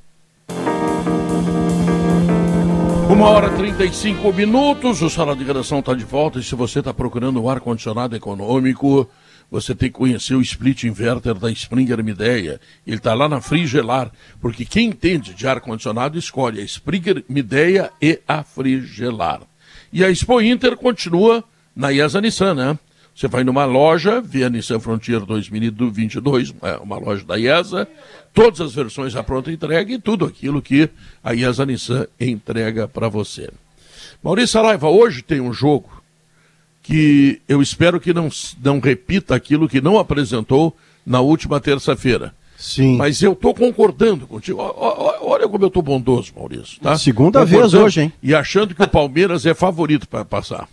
Uma 3.10 3.30
hora 3.30 3.48
e 3.54 3.58
35 3.58 4.34
minutos, 4.34 5.02
o 5.04 5.10
Sala 5.10 5.36
de 5.36 5.44
Redação 5.44 5.80
está 5.80 5.94
de 5.94 6.04
volta. 6.04 6.40
E 6.40 6.44
se 6.44 6.56
você 6.56 6.80
está 6.80 6.92
procurando 6.92 7.40
um 7.42 7.48
ar-condicionado 7.48 8.16
econômico, 8.16 9.08
você 9.54 9.76
tem 9.76 9.88
que 9.88 10.00
conhecer 10.00 10.34
o 10.34 10.42
split 10.42 10.86
inverter 10.86 11.36
da 11.36 11.52
Springer 11.52 12.04
Mideia. 12.04 12.60
Ele 12.88 12.98
está 12.98 13.14
lá 13.14 13.30
na 13.30 13.40
Frigelar, 13.40 14.12
porque 14.42 14.66
quem 14.66 14.88
entende 14.88 15.32
de 15.36 15.48
ar-condicionado 15.48 16.18
escolhe 16.18 16.60
a 16.60 16.64
Springer 16.64 17.24
Mideia 17.30 17.92
e 18.02 18.20
a 18.28 18.42
Frigelar. 18.42 19.42
E 19.92 20.04
a 20.04 20.10
Expo 20.10 20.42
Inter 20.42 20.76
continua 20.76 21.44
na 21.76 21.92
IESA 21.92 22.20
Nissan, 22.20 22.56
né? 22.56 22.80
Você 23.16 23.28
vai 23.28 23.44
numa 23.44 23.64
loja, 23.66 24.20
vê 24.20 24.44
a 24.44 24.50
Nissan 24.50 24.80
Frontier 24.80 25.20
2022, 25.20 26.56
é 26.64 26.78
uma 26.78 26.98
loja 26.98 27.24
da 27.24 27.38
IESA, 27.38 27.88
todas 28.34 28.60
as 28.60 28.74
versões 28.74 29.16
à 29.16 29.22
pronta 29.22 29.52
entrega 29.52 29.94
e 29.94 30.00
tudo 30.00 30.26
aquilo 30.26 30.64
que 30.64 30.90
a 31.24 31.36
IESA 31.36 31.64
Nissan 31.68 32.08
entrega 32.20 32.88
para 32.88 33.08
você. 33.08 33.52
Maurício 34.24 34.60
Araiva, 34.60 34.90
hoje 34.90 35.22
tem 35.22 35.40
um 35.40 35.54
jogo 35.54 36.03
que 36.84 37.42
eu 37.48 37.62
espero 37.62 38.00
que 38.00 38.14
não, 38.14 38.30
não 38.62 38.80
repita 38.80 39.34
aquilo 39.34 39.70
que 39.70 39.80
não 39.80 39.98
apresentou 39.98 40.76
na 41.06 41.22
última 41.22 41.60
terça-feira. 41.60 42.34
Sim. 42.58 42.98
Mas 42.98 43.22
eu 43.22 43.34
estou 43.34 43.54
concordando 43.54 44.28
contigo. 44.28 44.60
Olha 44.60 45.48
como 45.48 45.64
eu 45.64 45.68
estou 45.70 45.82
bondoso, 45.82 46.32
Maurício. 46.36 46.80
Tá? 46.82 46.98
Segunda 46.98 47.44
vez 47.44 47.74
hoje, 47.74 48.02
hein? 48.02 48.14
E 48.22 48.36
achando 48.36 48.76
que 48.76 48.84
o 48.84 48.88
Palmeiras 48.88 49.46
é 49.46 49.54
favorito 49.54 50.08
para 50.08 50.24
passar. 50.24 50.68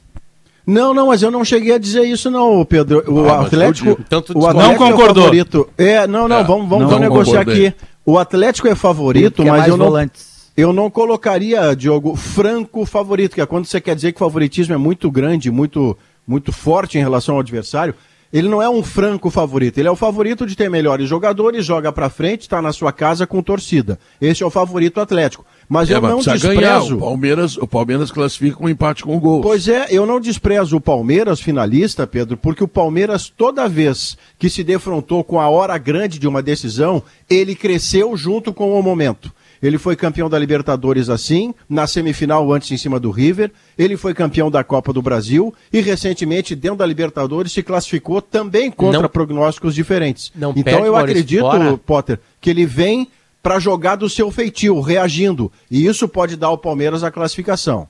Não, 0.67 0.93
não, 0.93 1.09
mas 1.09 1.23
eu 1.23 1.31
não 1.31 1.45
cheguei 1.45 1.75
a 1.75 1.79
dizer 1.79 2.05
isso, 2.05 2.31
não, 2.31 2.65
Pedro. 2.65 3.03
O 3.11 3.29
ah, 3.29 3.41
Atlético. 3.41 4.01
Tanto 4.09 4.39
o 4.39 4.47
Atlético 4.47 4.85
não 4.85 4.93
concordou. 4.93 5.23
É, 5.23 5.27
favorito. 5.27 5.69
é 5.79 6.07
não, 6.07 6.29
não, 6.29 6.39
é, 6.39 6.45
vamos, 6.45 6.69
vamos, 6.69 6.91
não 6.91 6.99
negociar 6.99 7.41
aqui. 7.41 7.73
O 8.05 8.19
Atlético 8.19 8.69
é 8.69 8.75
favorito, 8.75 9.45
mas 9.45 9.67
eu 9.67 9.77
não. 9.77 9.87
Volantes. 9.87 10.40
Eu 10.61 10.75
não 10.75 10.91
colocaria, 10.91 11.75
Diogo, 11.75 12.15
franco 12.15 12.85
favorito, 12.85 13.35
que 13.35 13.41
é 13.41 13.47
quando 13.47 13.65
você 13.65 13.81
quer 13.81 13.95
dizer 13.95 14.13
que 14.13 14.19
o 14.19 14.27
favoritismo 14.27 14.75
é 14.75 14.77
muito 14.77 15.11
grande, 15.11 15.51
muito, 15.51 15.97
muito 16.27 16.53
forte 16.53 16.99
em 16.99 17.01
relação 17.01 17.37
ao 17.37 17.41
adversário. 17.41 17.95
Ele 18.31 18.47
não 18.47 18.61
é 18.61 18.69
um 18.69 18.83
franco 18.83 19.31
favorito, 19.31 19.79
ele 19.79 19.89
é 19.89 19.91
o 19.91 19.97
favorito 19.97 20.47
de 20.47 20.55
ter 20.55 20.69
melhores 20.69 21.09
jogadores, 21.09 21.65
joga 21.65 21.91
para 21.91 22.11
frente, 22.11 22.43
está 22.43 22.61
na 22.61 22.75
sua 22.75 22.93
casa 22.93 23.27
com 23.27 23.43
torcida. 23.43 23.99
Esse 24.21 24.43
é 24.43 24.47
o 24.47 24.51
favorito 24.51 25.01
Atlético. 25.01 25.47
Mas 25.67 25.91
é, 25.91 25.95
eu 25.95 26.03
mas 26.03 26.11
não 26.11 26.19
desprezo. 26.19 26.61
Ganhar. 26.61 26.83
O 26.83 26.99
Palmeiras, 26.99 27.57
o 27.57 27.67
Palmeiras 27.67 28.11
classifica 28.11 28.57
com 28.57 28.67
um 28.67 28.69
empate 28.69 29.03
com 29.03 29.19
gol. 29.19 29.41
Pois 29.41 29.67
é, 29.67 29.87
eu 29.89 30.05
não 30.05 30.21
desprezo 30.21 30.77
o 30.77 30.81
Palmeiras 30.81 31.41
finalista, 31.41 32.07
Pedro, 32.07 32.37
porque 32.37 32.63
o 32.63 32.69
Palmeiras 32.69 33.33
toda 33.35 33.67
vez 33.67 34.15
que 34.39 34.51
se 34.51 34.63
defrontou 34.63 35.25
com 35.25 35.41
a 35.41 35.49
hora 35.49 35.79
grande 35.79 36.19
de 36.19 36.29
uma 36.29 36.43
decisão, 36.43 37.03
ele 37.31 37.55
cresceu 37.55 38.15
junto 38.15 38.53
com 38.53 38.79
o 38.79 38.83
momento. 38.83 39.33
Ele 39.63 39.77
foi 39.77 39.95
campeão 39.95 40.29
da 40.29 40.39
Libertadores 40.39 41.09
assim, 41.09 41.55
na 41.69 41.87
semifinal 41.87 42.51
antes 42.53 42.71
em 42.71 42.77
cima 42.77 42.99
do 42.99 43.11
River. 43.11 43.51
Ele 43.77 43.97
foi 43.97 44.15
campeão 44.15 44.51
da 44.51 44.65
Copa 44.65 44.93
do 44.93 45.03
Brasil 45.03 45.55
e 45.73 45.81
recentemente, 45.81 46.55
dentro 46.55 46.79
da 46.79 46.87
Libertadores, 46.87 47.53
se 47.53 47.63
classificou 47.63 48.23
também 48.23 48.71
contra 48.71 49.03
não, 49.03 49.09
prognósticos 49.09 49.75
diferentes. 49.75 50.33
Não 50.35 50.53
então 50.57 50.85
eu 50.87 50.97
acredito, 50.97 51.43
fora. 51.43 51.77
Potter, 51.77 52.21
que 52.41 52.49
ele 52.49 52.65
vem 52.65 53.09
para 53.43 53.59
jogar 53.59 53.97
do 53.97 54.09
seu 54.09 54.31
feitio, 54.31 54.81
reagindo. 54.81 55.53
E 55.71 55.87
isso 55.87 56.09
pode 56.09 56.37
dar 56.37 56.49
ao 56.49 56.59
Palmeiras 56.59 57.03
a 57.03 57.11
classificação. 57.11 57.89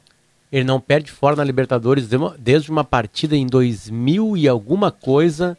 Ele 0.53 0.65
não 0.65 0.81
perde 0.81 1.13
fora 1.13 1.37
na 1.37 1.45
Libertadores 1.45 2.09
desde 2.39 2.71
uma 2.71 2.83
partida 2.83 3.37
em 3.37 3.47
2000 3.47 4.37
e 4.37 4.49
alguma 4.49 4.91
coisa. 4.91 5.57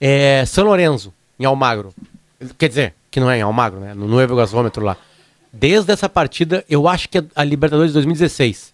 É, 0.00 0.44
São 0.46 0.64
Lourenço, 0.64 1.12
em 1.38 1.44
Almagro. 1.44 1.92
Quer 2.56 2.68
dizer, 2.68 2.94
que 3.12 3.20
não 3.20 3.30
é 3.30 3.38
em 3.38 3.42
Almagro, 3.42 3.78
né? 3.78 3.92
No 3.94 4.08
Novo 4.08 4.34
Gasômetro 4.34 4.82
lá. 4.82 4.96
Desde 5.52 5.92
essa 5.92 6.08
partida, 6.08 6.64
eu 6.68 6.88
acho 6.88 7.08
que 7.08 7.18
é 7.18 7.24
a 7.36 7.44
Libertadores 7.44 7.90
de 7.90 7.94
2016. 7.94 8.72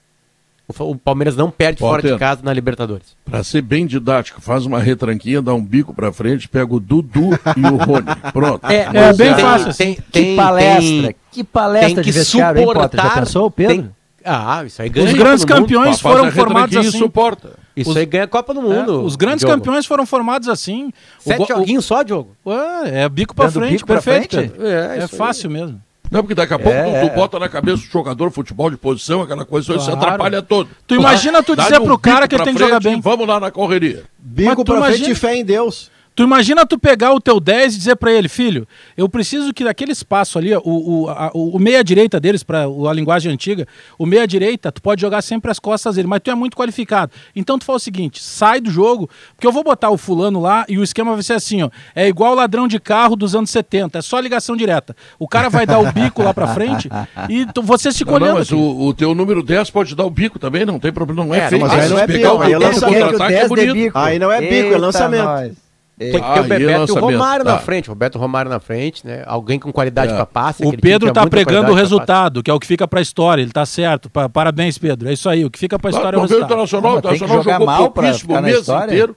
O, 0.79 0.95
Palmeiras 0.95 1.35
não 1.35 1.51
perde 1.51 1.81
fora 1.81 2.03
de 2.03 2.17
casa 2.19 2.43
na 2.45 2.53
Libertadores. 2.53 3.17
Para 3.25 3.43
ser 3.43 3.63
bem 3.63 3.87
didático, 3.87 4.41
faz 4.41 4.65
uma 4.65 4.79
retranquinha, 4.79 5.43
dá 5.43 5.55
um 5.55 5.65
bico 5.65 5.95
para 5.95 6.13
frente, 6.13 6.47
pega 6.47 6.73
o 6.73 6.79
Dudu 6.79 7.31
e 7.57 7.67
o 7.67 7.77
Rony. 7.77 8.07
Pronto. 8.33 8.67
É, 8.71 8.83
é 8.83 9.13
bem 9.15 9.35
tem, 9.35 9.45
fácil. 9.45 9.69
Assim. 9.69 9.85
Tem, 9.85 9.99
tem, 10.13 10.25
que 10.25 10.37
palestra. 10.37 11.15
que 11.33 11.45
palestra 11.45 11.95
tem 11.95 12.05
que 12.05 12.13
de 12.13 12.25
suportar, 12.25 12.57
hein, 12.59 12.67
Potter? 12.67 13.03
Já 13.03 13.11
pensou, 13.11 13.51
Pedro? 13.51 13.91
ah, 14.25 14.63
isso 14.65 14.83
aí 14.83 14.89
ganha. 14.89 15.07
Os 15.07 15.13
grandes 15.15 15.45
campeões 15.45 16.01
foram 16.01 16.31
formados 16.31 16.77
assim. 16.77 16.99
Suporta. 16.99 17.53
Isso 17.81 17.91
os, 17.91 17.97
aí 17.97 18.07
ganha 18.07 18.25
a 18.25 18.29
Copa 18.29 18.53
do 18.53 18.63
Mundo. 18.63 18.93
É, 18.93 19.05
os 19.05 19.17
grandes 19.17 19.41
Diogo. 19.41 19.57
campeões 19.57 19.87
foram 19.87 20.05
formados 20.05 20.49
assim. 20.49 20.93
Sete 21.19 21.43
o, 21.43 21.47
joguinhos 21.47 21.85
só, 21.85 22.03
Diogo? 22.03 22.37
Ué, 22.45 23.03
é 23.05 23.09
bico 23.09 23.35
para 23.35 23.51
frente, 23.51 23.73
bico 23.73 23.87
perfeito. 23.87 24.37
Frente? 24.37 24.53
É, 24.61 24.99
é 25.05 25.09
fácil 25.09 25.49
aí. 25.49 25.55
mesmo. 25.55 25.81
Não, 26.11 26.23
porque 26.23 26.35
daqui 26.35 26.55
a 26.55 26.59
pouco 26.59 26.77
é, 26.77 27.03
tu, 27.03 27.11
tu, 27.11 27.15
bota 27.15 27.39
na 27.39 27.49
cabeça 27.49 27.83
o 27.83 27.87
jogador 27.87 28.31
futebol 28.31 28.71
de 28.71 28.77
posição, 28.77 29.21
aquela 29.23 29.45
coisa, 29.45 29.67
claro. 29.67 29.83
isso 29.83 29.91
atrapalha 29.91 30.41
todo. 30.41 30.71
Tu 30.87 30.95
imagina 30.95 31.43
tu 31.43 31.55
dizer 31.55 31.81
pro 31.81 31.99
cara 31.99 32.27
que 32.27 32.35
ele 32.35 32.45
tem 32.45 32.55
que 32.55 32.61
jogar 32.61 32.81
bem. 32.81 33.01
Vamos 33.01 33.27
lá 33.29 33.39
na 33.39 33.51
correria. 33.51 34.05
Bico 34.19 34.65
pra 34.65 34.77
imagina... 34.77 35.05
frente 35.05 35.11
e 35.11 35.15
fé 35.15 35.37
em 35.37 35.45
Deus. 35.45 35.91
Tu 36.19 36.25
imagina 36.25 36.67
tu 36.67 36.77
pegar 36.77 37.15
o 37.15 37.21
teu 37.21 37.39
10 37.39 37.77
e 37.77 37.79
dizer 37.79 37.95
para 37.95 38.11
ele, 38.11 38.29
filho, 38.29 38.67
eu 38.97 39.09
preciso 39.09 39.55
que 39.55 39.63
naquele 39.63 39.93
espaço 39.93 40.37
ali, 40.37 40.53
o, 40.53 40.63
o, 40.65 41.09
a, 41.09 41.31
o 41.33 41.61
meia-direita 41.61 42.19
deles, 42.19 42.43
para 42.43 42.65
a 42.65 42.93
linguagem 42.93 43.33
antiga, 43.33 43.69
o 43.97 44.05
meia-direita, 44.05 44.73
tu 44.73 44.83
pode 44.83 45.01
jogar 45.01 45.23
sempre 45.23 45.49
as 45.49 45.61
costas 45.61 45.95
dele, 45.95 46.09
mas 46.09 46.19
tu 46.21 46.29
é 46.29 46.35
muito 46.35 46.57
qualificado. 46.57 47.13
Então 47.37 47.57
tu 47.57 47.65
fala 47.65 47.77
o 47.77 47.81
seguinte: 47.81 48.21
sai 48.21 48.61
do 48.61 48.69
jogo, 48.69 49.09
porque 49.37 49.47
eu 49.47 49.53
vou 49.53 49.63
botar 49.63 49.91
o 49.91 49.97
fulano 49.97 50.41
lá 50.41 50.67
e 50.69 50.77
o 50.77 50.83
esquema 50.83 51.15
vai 51.15 51.23
ser 51.23 51.35
assim, 51.35 51.63
ó. 51.63 51.71
É 51.95 52.09
igual 52.09 52.35
ladrão 52.35 52.67
de 52.67 52.81
carro 52.81 53.15
dos 53.15 53.37
anos 53.37 53.51
70, 53.51 53.99
é 53.99 54.03
só 54.03 54.19
ligação 54.19 54.57
direta. 54.57 54.97
O 55.21 55.29
cara 55.29 55.49
vai 55.49 55.67
dar 55.67 55.79
o 55.79 55.93
bico 55.93 56.21
lá 56.21 56.35
para 56.35 56.49
frente 56.49 56.91
e 57.29 57.47
tu, 57.47 57.63
você 57.63 57.93
se 57.93 58.05
colhendo. 58.05 58.33
Não, 58.33 58.39
mas 58.39 58.51
o, 58.51 58.59
o, 58.59 58.93
teu 58.93 59.15
número 59.15 59.41
10 59.41 59.71
pode 59.71 59.95
dar 59.95 60.05
o 60.05 60.11
bico 60.11 60.37
também, 60.37 60.67
não 60.67 60.81
tem 60.81 60.93
problema, 60.93 61.25
não 61.25 61.33
é, 61.33 61.39
é 61.39 61.49
feio. 61.49 61.63
Mas 61.63 61.73
aí 61.75 61.89
não 61.89 61.99
é 62.01 62.07
bico, 62.09 62.43
aí 62.43 62.53
é 62.55 62.59
lançamento. 62.59 63.23
É 63.23 63.91
aí 63.95 64.19
não 64.19 64.33
é 64.33 64.41
bico, 64.41 64.75
é 64.75 64.79
lançamento. 64.79 65.68
Tem 65.99 66.13
que 66.13 66.33
ter 66.33 66.41
o 66.41 66.45
Bebeto 66.45 66.93
e 66.93 66.93
o 66.93 67.01
Romário 67.01 67.45
na 67.45 67.55
tá. 67.55 67.59
frente. 67.59 67.89
Roberto 67.89 68.19
Romário 68.19 68.49
na 68.49 68.61
frente, 68.61 69.05
né? 69.05 69.25
Alguém 69.27 69.59
com 69.59 69.73
qualidade 69.73 70.13
é. 70.13 70.15
para 70.15 70.25
passe. 70.25 70.65
O 70.65 70.79
Pedro 70.79 71.13
tá 71.13 71.27
pregando 71.27 71.73
o 71.73 71.75
resultado, 71.75 72.41
que 72.41 72.51
é 72.51 72.55
o 72.55 72.61
que 72.61 72.67
fica 72.67 72.87
para 72.87 73.01
a 73.01 73.03
história. 73.03 73.43
Ele 73.43 73.51
tá 73.51 73.67
certo. 73.67 74.09
Parabéns, 74.33 74.79
Pedro. 74.79 75.09
É 75.09 75.13
isso 75.13 75.29
aí. 75.29 75.45
O 75.45 75.51
que 75.51 75.59
fica 75.59 75.77
para 75.77 75.91
a 75.91 75.93
história 75.93 76.17
é 76.17 76.19
o 76.19 76.23
resultado. 76.23 76.47
Internacional, 76.47 76.95
o 76.95 76.99
Internacional 76.99 77.43
jogou 77.43 77.67
mal 77.67 77.91
pouquíssimo 77.91 78.39
o 78.39 78.43
mês 78.43 78.69
inteiro. 78.69 79.17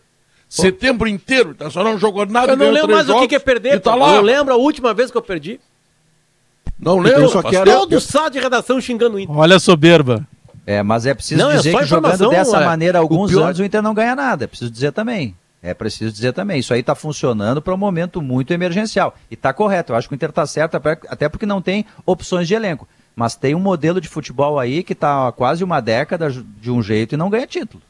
Setembro 0.50 1.08
inteiro, 1.08 1.50
o 1.50 1.52
Internacional 1.52 1.94
não 1.94 2.00
jogou 2.00 2.26
nada. 2.26 2.54
Eu 2.54 2.58
não 2.58 2.72
lembro 2.72 2.92
mais 2.92 3.08
o 3.08 3.28
que 3.28 3.36
é 3.36 3.40
perder. 3.40 3.80
Tá 3.80 3.94
lá. 3.94 4.16
Eu 4.16 4.22
lembro 4.24 4.54
a 4.54 4.58
última 4.58 4.94
vez 4.94 5.12
que 5.12 5.18
eu 5.18 5.22
perdi. 5.22 5.60
Não 6.80 6.98
lembro. 6.98 7.30
Só 7.30 7.44
quero... 7.44 7.72
Todo 7.72 8.02
site 8.02 8.34
de 8.34 8.40
redação 8.40 8.82
xingando 8.82 9.18
o 9.18 9.20
Inter. 9.20 9.38
Olha 9.38 9.58
a 9.58 9.60
soberba. 9.60 10.28
É, 10.66 10.82
mas 10.82 11.06
é 11.06 11.14
preciso 11.14 11.42
não, 11.42 11.52
é 11.52 11.58
dizer 11.58 11.76
é 11.76 11.80
que 11.80 11.86
jogando 11.86 12.30
dessa 12.30 12.58
é, 12.58 12.66
maneira 12.66 13.00
alguns 13.00 13.32
pior... 13.32 13.46
anos 13.46 13.60
o 13.60 13.64
Inter 13.64 13.82
não 13.82 13.94
ganha 13.94 14.16
nada. 14.16 14.46
É 14.46 14.48
preciso 14.48 14.72
dizer 14.72 14.92
também. 14.92 15.36
É 15.64 15.74
preciso 15.76 16.12
dizer 16.12 16.34
também, 16.34 16.60
isso 16.60 16.74
aí 16.74 16.80
está 16.80 16.96
funcionando 16.96 17.62
para 17.62 17.74
um 17.74 17.78
momento 17.78 18.20
muito 18.20 18.52
emergencial. 18.52 19.16
E 19.30 19.36
está 19.36 19.54
correto, 19.54 19.94
eu 19.94 19.96
acho 19.96 20.08
que 20.08 20.14
o 20.14 20.16
Inter 20.16 20.30
está 20.30 20.46
certo, 20.48 20.76
até 21.08 21.30
porque 21.30 21.46
não 21.46 21.62
tem 21.62 21.86
opções 22.06 22.48
de 22.48 22.56
elenco. 22.56 22.88
Mas 23.16 23.36
tem 23.36 23.54
um 23.54 23.60
modelo 23.60 24.02
de 24.02 24.08
futebol 24.08 24.58
aí 24.58 24.82
que 24.82 24.94
está 24.94 25.28
há 25.28 25.32
quase 25.32 25.64
uma 25.64 25.80
década 25.80 26.32
de 26.32 26.72
um 26.72 26.82
jeito 26.82 27.14
e 27.14 27.18
não 27.18 27.30
ganha 27.30 27.46
título. 27.46 27.84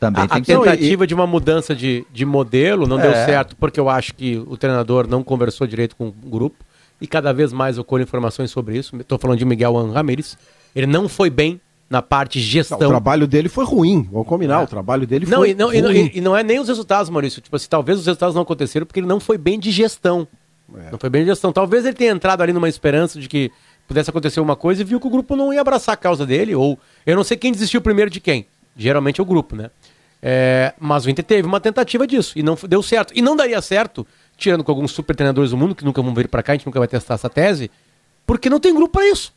Também 0.00 0.24
a, 0.24 0.28
tem 0.28 0.54
a 0.54 0.58
tentativa 0.60 1.06
de 1.06 1.14
uma 1.14 1.26
mudança 1.26 1.74
de, 1.74 2.06
de 2.12 2.24
modelo 2.24 2.86
não 2.86 2.98
é. 2.98 3.02
deu 3.02 3.12
certo, 3.12 3.56
porque 3.56 3.80
eu 3.80 3.88
acho 3.88 4.14
que 4.14 4.36
o 4.36 4.56
treinador 4.56 5.06
não 5.08 5.22
conversou 5.22 5.66
direito 5.66 5.96
com 5.96 6.08
o 6.08 6.12
grupo 6.12 6.64
e 7.00 7.06
cada 7.06 7.32
vez 7.32 7.52
mais 7.52 7.78
ocorrem 7.78 8.04
informações 8.04 8.50
sobre 8.50 8.78
isso. 8.78 8.96
Estou 8.96 9.18
falando 9.18 9.38
de 9.38 9.44
Miguel 9.44 9.74
Ramírez. 9.90 10.38
Ele 10.74 10.86
não 10.86 11.08
foi 11.08 11.28
bem 11.28 11.60
na 11.88 12.02
parte 12.02 12.40
gestão. 12.40 12.78
Não, 12.78 12.86
o 12.86 12.90
trabalho 12.90 13.26
dele 13.26 13.48
foi 13.48 13.64
ruim, 13.64 14.08
vamos 14.10 14.26
combinar, 14.26 14.60
é. 14.60 14.64
o 14.64 14.66
trabalho 14.66 15.06
dele 15.06 15.26
não, 15.26 15.38
foi 15.38 15.50
e 15.50 15.54
não, 15.54 15.66
ruim. 15.68 15.76
E 15.76 15.82
não, 15.82 15.92
e, 15.92 16.10
e 16.14 16.20
não, 16.20 16.36
é 16.36 16.42
nem 16.42 16.60
os 16.60 16.68
resultados, 16.68 17.10
Maurício, 17.10 17.40
tipo 17.40 17.54
assim, 17.56 17.68
talvez 17.68 17.98
os 17.98 18.06
resultados 18.06 18.34
não 18.34 18.42
aconteceram 18.42 18.86
porque 18.86 19.00
ele 19.00 19.06
não 19.06 19.20
foi 19.20 19.38
bem 19.38 19.58
de 19.58 19.70
gestão. 19.70 20.28
É. 20.76 20.90
Não 20.90 20.98
foi 20.98 21.08
bem 21.08 21.22
de 21.22 21.28
gestão. 21.28 21.50
Talvez 21.50 21.86
ele 21.86 21.94
tenha 21.94 22.12
entrado 22.12 22.42
ali 22.42 22.52
numa 22.52 22.68
esperança 22.68 23.18
de 23.18 23.26
que 23.26 23.50
pudesse 23.86 24.10
acontecer 24.10 24.38
uma 24.38 24.54
coisa 24.54 24.82
e 24.82 24.84
viu 24.84 25.00
que 25.00 25.06
o 25.06 25.10
grupo 25.10 25.34
não 25.34 25.52
ia 25.52 25.62
abraçar 25.62 25.94
a 25.94 25.96
causa 25.96 26.26
dele, 26.26 26.54
ou 26.54 26.78
eu 27.06 27.16
não 27.16 27.24
sei 27.24 27.38
quem 27.38 27.50
desistiu 27.50 27.80
primeiro 27.80 28.10
de 28.10 28.20
quem. 28.20 28.46
Geralmente 28.76 29.18
é 29.18 29.22
o 29.22 29.26
grupo, 29.26 29.56
né? 29.56 29.70
É, 30.20 30.74
mas 30.78 31.06
o 31.06 31.10
Inter 31.10 31.24
teve 31.24 31.46
uma 31.46 31.60
tentativa 31.60 32.06
disso 32.06 32.38
e 32.38 32.42
não 32.42 32.56
deu 32.68 32.82
certo. 32.82 33.12
E 33.16 33.22
não 33.22 33.34
daria 33.34 33.60
certo, 33.62 34.06
tirando 34.36 34.62
com 34.62 34.70
alguns 34.70 34.90
super 34.90 35.16
treinadores 35.16 35.52
do 35.52 35.56
mundo 35.56 35.74
que 35.74 35.84
nunca 35.84 36.02
vão 36.02 36.12
vir 36.12 36.28
para 36.28 36.42
cá, 36.42 36.52
a 36.52 36.56
gente 36.56 36.66
nunca 36.66 36.78
vai 36.78 36.88
testar 36.88 37.14
essa 37.14 37.30
tese, 37.30 37.70
porque 38.26 38.50
não 38.50 38.60
tem 38.60 38.74
grupo 38.74 38.92
para 38.92 39.06
isso. 39.06 39.32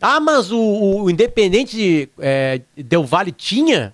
Ah, 0.00 0.20
mas 0.20 0.50
o, 0.52 0.58
o 0.58 1.10
Independente 1.10 2.08
é, 2.18 2.60
Del 2.76 3.04
Vale 3.04 3.32
tinha? 3.32 3.92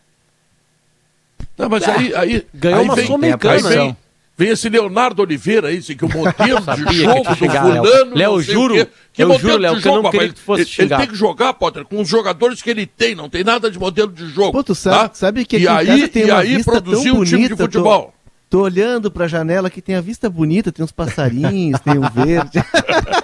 Não, 1.56 1.68
mas 1.68 1.88
aí, 1.88 2.14
aí 2.14 2.46
ganhou 2.52 2.80
aí 2.80 2.84
uma 2.84 2.96
sul-americana. 3.04 3.68
Vem, 3.68 3.96
vem 4.36 4.48
esse 4.50 4.68
Leonardo 4.68 5.22
Oliveira 5.22 5.68
aí, 5.68 5.80
que 5.80 6.04
o 6.04 6.08
modelo 6.08 6.60
de 6.90 7.02
jogo 7.02 7.22
do 7.22 7.36
fulano. 7.36 8.14
Léo, 8.14 8.42
juro. 8.42 8.74
Que, 8.74 8.88
que 9.12 9.22
eu 9.22 9.38
juro, 9.38 9.58
Léo, 9.58 9.80
que 9.80 9.88
eu 9.88 10.02
não 10.02 10.10
queria 10.10 10.32
que 10.32 10.40
fosse 10.40 10.82
ele, 10.82 10.92
ele 10.92 10.96
tem 10.96 11.06
que 11.06 11.14
jogar, 11.14 11.54
Potter, 11.54 11.84
com 11.84 12.00
os 12.00 12.08
jogadores 12.08 12.60
que 12.60 12.68
ele 12.68 12.86
tem, 12.86 13.14
não 13.14 13.30
tem 13.30 13.44
nada 13.44 13.70
de 13.70 13.78
modelo 13.78 14.10
de 14.12 14.26
jogo. 14.28 14.52
Pô, 14.52 14.64
tu 14.64 14.74
sabe, 14.74 15.08
tá? 15.08 15.14
sabe 15.14 15.44
que 15.44 15.58
e 15.58 15.68
aí, 15.68 16.10
e 16.12 16.30
aí 16.30 16.64
produziu 16.64 17.14
um 17.14 17.24
time 17.24 17.48
de 17.48 17.56
futebol. 17.56 18.06
Tô... 18.06 18.13
Tô 18.54 18.60
olhando 18.60 19.10
pra 19.10 19.26
janela 19.26 19.68
que 19.68 19.82
tem 19.82 19.96
a 19.96 20.00
vista 20.00 20.30
bonita, 20.30 20.70
tem 20.70 20.84
uns 20.84 20.92
passarinhos, 20.92 21.80
tem 21.80 21.98
um 21.98 22.08
verde. 22.08 22.64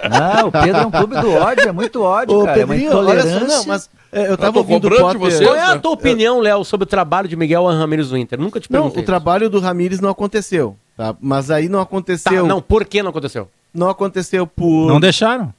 Não, 0.09 0.49
o 0.49 0.51
Pedro 0.51 0.81
é 0.81 0.85
um 0.85 0.91
clube 0.91 1.21
do 1.21 1.31
ódio, 1.31 1.69
é 1.69 1.71
muito 1.71 2.01
ódio, 2.03 2.37
Ô, 2.37 2.43
cara. 2.43 2.57
Pedrinho, 2.59 2.91
é 2.91 2.95
uma 2.95 3.09
olha 3.09 3.23
só, 3.23 3.39
não, 3.39 3.65
mas 3.65 3.89
é, 4.11 4.29
eu 4.29 4.37
tava 4.37 4.57
eu 4.57 4.59
ouvindo 4.59 4.89
o 4.89 4.89
Potter... 4.89 5.19
Você, 5.21 5.45
Qual 5.45 5.55
é 5.55 5.63
a 5.63 5.79
tua 5.79 5.91
opinião, 5.91 6.41
Léo, 6.41 6.65
sobre 6.65 6.83
o 6.83 6.85
trabalho 6.85 7.29
de 7.29 7.37
Miguel 7.37 7.65
Ramírez 7.65 8.11
no 8.11 8.17
Inter? 8.17 8.37
Nunca 8.37 8.59
te 8.59 8.67
perguntei. 8.67 8.97
Não, 8.97 9.03
o 9.03 9.05
trabalho 9.05 9.49
do 9.49 9.61
Ramírez 9.61 10.01
não 10.01 10.09
aconteceu, 10.09 10.75
tá? 10.97 11.15
Mas 11.21 11.49
aí 11.49 11.69
não 11.69 11.79
aconteceu... 11.79 12.41
Tá, 12.41 12.49
não, 12.49 12.61
por 12.61 12.83
que 12.83 13.01
não 13.01 13.11
aconteceu? 13.11 13.47
Não 13.73 13.89
aconteceu 13.89 14.45
por... 14.45 14.89
Não 14.89 14.99
deixaram? 14.99 15.53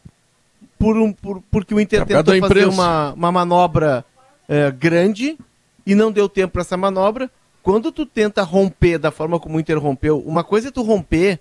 Por 0.78 0.98
um, 0.98 1.14
por, 1.14 1.42
porque 1.50 1.74
o 1.74 1.80
Inter 1.80 2.04
tentou 2.04 2.38
fazer 2.40 2.68
uma, 2.68 3.14
uma 3.14 3.32
manobra 3.32 4.04
é, 4.46 4.70
grande 4.70 5.38
e 5.86 5.94
não 5.94 6.12
deu 6.12 6.28
tempo 6.28 6.52
para 6.52 6.60
essa 6.60 6.76
manobra 6.76 7.30
quando 7.62 7.92
tu 7.92 8.04
tenta 8.04 8.42
romper 8.42 8.98
da 8.98 9.10
forma 9.10 9.38
como 9.38 9.56
o 9.56 9.60
Inter 9.60 9.78
rompeu, 9.78 10.18
uma 10.18 10.42
coisa 10.42 10.68
é 10.68 10.70
tu 10.70 10.82
romper 10.82 11.38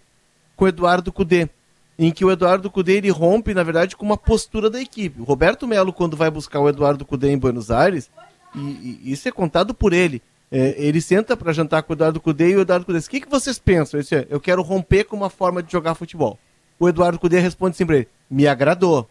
com 0.55 0.65
o 0.65 0.67
Eduardo 0.67 1.11
Cudê, 1.11 1.49
em 1.97 2.11
que 2.11 2.23
o 2.23 2.31
Eduardo 2.31 2.69
Cudê 2.69 2.97
ele 2.97 3.09
rompe, 3.09 3.53
na 3.53 3.63
verdade, 3.63 3.95
com 3.95 4.05
uma 4.05 4.17
postura 4.17 4.69
da 4.69 4.79
equipe. 4.79 5.19
O 5.19 5.23
Roberto 5.23 5.67
Melo, 5.67 5.91
quando 5.91 6.15
vai 6.15 6.29
buscar 6.29 6.59
o 6.59 6.69
Eduardo 6.69 7.05
Cudê 7.05 7.31
em 7.31 7.37
Buenos 7.37 7.71
Aires, 7.71 8.09
e, 8.55 8.59
e 9.03 9.11
isso 9.11 9.27
é 9.27 9.31
contado 9.31 9.73
por 9.73 9.93
ele, 9.93 10.21
é, 10.51 10.75
ele 10.77 11.01
senta 11.01 11.35
para 11.35 11.53
jantar 11.53 11.81
com 11.81 11.93
o 11.93 11.95
Eduardo 11.95 12.19
Cudê 12.19 12.49
e 12.49 12.55
o 12.55 12.61
Eduardo 12.61 12.85
Cudê 12.85 12.99
diz, 12.99 13.07
o 13.07 13.09
que, 13.09 13.21
que 13.21 13.29
vocês 13.29 13.57
pensam? 13.57 13.99
Eu 14.29 14.39
quero 14.39 14.61
romper 14.61 15.05
com 15.05 15.15
uma 15.15 15.29
forma 15.29 15.63
de 15.63 15.71
jogar 15.71 15.95
futebol. 15.95 16.37
O 16.77 16.87
Eduardo 16.87 17.17
Cudê 17.17 17.39
responde 17.39 17.77
sempre 17.77 17.95
ele, 17.95 18.07
me 18.29 18.47
agradou, 18.47 19.09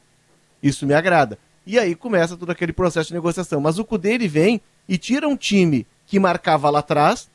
isso 0.62 0.86
me 0.86 0.94
agrada. 0.94 1.38
E 1.66 1.78
aí 1.78 1.94
começa 1.94 2.36
todo 2.36 2.50
aquele 2.50 2.72
processo 2.72 3.08
de 3.08 3.14
negociação. 3.14 3.60
Mas 3.60 3.78
o 3.78 3.84
Cudê 3.84 4.14
ele 4.14 4.28
vem 4.28 4.60
e 4.88 4.98
tira 4.98 5.28
um 5.28 5.36
time 5.36 5.86
que 6.10 6.18
marcava 6.18 6.68
lá 6.68 6.80
atrás, 6.80 7.28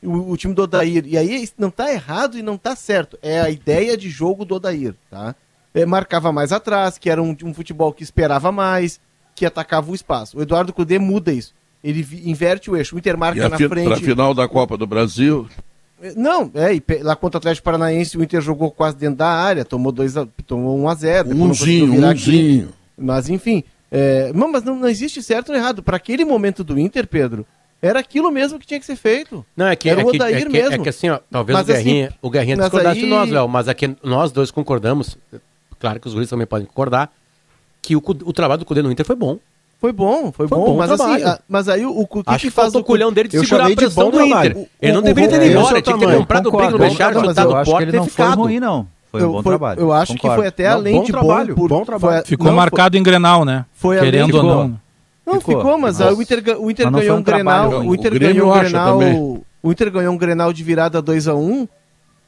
o, 0.00 0.30
o 0.30 0.36
time 0.36 0.54
do 0.54 0.62
Odair. 0.62 1.04
E 1.04 1.18
aí 1.18 1.48
não 1.58 1.68
está 1.68 1.92
errado 1.92 2.38
e 2.38 2.42
não 2.42 2.54
está 2.54 2.76
certo. 2.76 3.18
É 3.20 3.40
a 3.40 3.50
ideia 3.50 3.96
de 3.96 4.08
jogo 4.08 4.44
do 4.44 4.54
Odair, 4.54 4.94
tá? 5.10 5.34
É, 5.74 5.84
marcava 5.84 6.30
mais 6.30 6.52
atrás, 6.52 6.98
que 6.98 7.10
era 7.10 7.20
um, 7.20 7.36
um, 7.42 7.52
futebol 7.52 7.92
que 7.92 8.04
esperava 8.04 8.52
mais, 8.52 9.00
que 9.34 9.44
atacava 9.44 9.90
o 9.90 9.94
espaço. 9.94 10.38
O 10.38 10.42
Eduardo 10.42 10.72
Cudê 10.72 11.00
muda 11.00 11.32
isso. 11.32 11.52
Ele 11.82 12.06
inverte 12.24 12.70
o 12.70 12.76
eixo. 12.76 12.94
O 12.94 12.98
Inter 12.98 13.18
marca 13.18 13.48
na 13.48 13.58
frente. 13.58 13.88
Para 13.88 13.96
final 13.96 14.32
da 14.32 14.46
Copa 14.46 14.76
do 14.76 14.86
Brasil. 14.86 15.48
É, 16.00 16.14
não, 16.14 16.50
é, 16.54 17.02
lá 17.02 17.16
contra 17.16 17.38
o 17.38 17.40
Atlético 17.40 17.64
Paranaense 17.64 18.16
o 18.16 18.22
Inter 18.22 18.40
jogou 18.40 18.70
quase 18.70 18.96
dentro 18.96 19.16
da 19.16 19.28
área, 19.28 19.64
tomou, 19.64 19.90
dois 19.90 20.16
a, 20.16 20.26
tomou 20.46 20.78
1 20.78 20.88
a 20.88 20.94
0 20.94 21.30
Umzinho, 21.30 21.92
umzinho. 21.92 22.68
Mas 22.96 23.28
enfim, 23.28 23.64
é, 23.90 24.30
não, 24.32 24.50
mas 24.50 24.62
não, 24.62 24.76
não 24.76 24.88
existe 24.88 25.22
certo 25.22 25.50
ou 25.50 25.56
errado. 25.56 25.82
Para 25.82 25.96
aquele 25.96 26.24
momento 26.24 26.62
do 26.62 26.78
Inter, 26.78 27.06
Pedro, 27.06 27.46
era 27.86 28.00
aquilo 28.00 28.30
mesmo 28.30 28.58
que 28.58 28.66
tinha 28.66 28.80
que 28.80 28.86
ser 28.86 28.96
feito. 28.96 29.44
Não, 29.56 29.66
é 29.66 29.76
que, 29.76 29.88
Era 29.88 30.00
é 30.00 30.04
o 30.04 30.10
que, 30.10 30.22
é 30.22 30.40
que, 30.40 30.48
mesmo. 30.48 30.74
É 30.74 30.78
que 30.78 30.88
assim, 30.88 31.08
ó, 31.08 31.18
talvez 31.30 31.56
mas, 31.56 31.68
o 31.68 31.72
Guerrinha, 31.72 32.06
assim, 32.06 32.16
o 32.20 32.30
Guerrinha 32.30 32.56
discordasse 32.56 32.98
aí... 32.98 33.04
de 33.04 33.10
nós, 33.10 33.30
Léo, 33.30 33.48
mas 33.48 33.68
aqui 33.68 33.96
nós 34.02 34.32
dois 34.32 34.50
concordamos, 34.50 35.16
claro 35.78 36.00
que 36.00 36.08
os 36.08 36.14
guris 36.14 36.28
também 36.28 36.46
podem 36.46 36.66
concordar, 36.66 37.12
que 37.80 37.96
o, 37.96 37.98
o 37.98 38.32
trabalho 38.32 38.58
do 38.58 38.64
Cudê 38.64 38.82
no 38.82 38.90
Inter 38.90 39.06
foi 39.06 39.16
bom. 39.16 39.38
Foi 39.78 39.92
bom, 39.92 40.32
foi, 40.32 40.48
foi 40.48 40.58
bom, 40.58 40.64
bom, 40.64 40.76
mas 40.78 40.90
assim, 40.90 41.22
a, 41.22 41.38
mas 41.46 41.68
aí 41.68 41.84
o, 41.84 41.90
o 41.90 42.06
que, 42.06 42.22
Acho 42.24 42.46
que, 42.46 42.50
faz 42.50 42.74
o 42.74 42.82
culhão 42.82 43.12
dele 43.12 43.28
de 43.28 43.38
segurar 43.38 43.70
a 43.70 43.74
pressão 43.74 44.10
do 44.10 44.22
Inter. 44.22 44.68
ele 44.80 44.92
não 44.92 45.02
deveria 45.02 45.28
ter 45.28 45.36
ido 45.36 45.58
embora, 45.58 45.82
tinha 45.82 45.98
que 45.98 46.06
ter 46.06 46.16
comprado 46.16 46.48
o 46.48 46.52
brinco 46.52 46.72
no 46.72 46.78
vestiário, 46.78 47.20
chutado 47.20 47.50
o 47.50 47.64
porta 47.64 47.82
e 47.82 47.92
ter 47.92 48.02
ficado. 48.04 48.30
Ele 48.30 48.36
não 48.36 48.36
foi 48.36 48.44
ruim, 48.44 48.60
não. 48.60 48.88
Foi 49.10 49.22
um 49.22 49.32
bom 49.32 49.42
foi, 49.42 49.50
trabalho. 49.52 49.80
Eu 49.80 49.92
acho 49.92 50.12
Concordo. 50.12 50.34
que 50.34 50.40
foi 50.40 50.46
até 50.48 50.68
não, 50.68 50.76
além 50.76 51.02
de 51.02 51.12
trabalho, 51.12 51.54
bom. 51.54 51.60
Por, 51.60 51.68
bom 51.68 51.84
trabalho. 51.84 52.16
Foi, 52.16 52.24
ficou 52.26 52.46
não, 52.48 52.54
marcado 52.54 52.94
foi, 52.94 53.00
em 53.00 53.02
Grenal, 53.02 53.44
né? 53.44 53.64
Foi 53.72 53.98
Querendo 53.98 54.36
ou 54.36 54.42
não. 54.42 54.80
Não, 55.26 55.40
ficou, 55.40 55.56
ficou 55.56 55.78
mas 55.78 55.98
o 55.98 56.22
Inter, 56.22 56.42
o 56.60 56.70
Inter 56.70 56.90
ganhou 56.90 57.16
um, 57.16 57.18
um 57.18 57.22
Grenal. 57.22 57.80
O 57.84 57.94
Inter 57.94 58.18
ganhou 58.18 58.48
um 58.48 58.58
Grenal. 58.58 59.00
O 59.62 59.72
Inter 59.72 59.90
ganhou 59.90 60.14
um 60.14 60.16
Grenal 60.16 60.52
de 60.52 60.62
virada 60.62 61.02
2 61.02 61.26
a 61.26 61.34
1 61.34 61.38
um, 61.38 61.68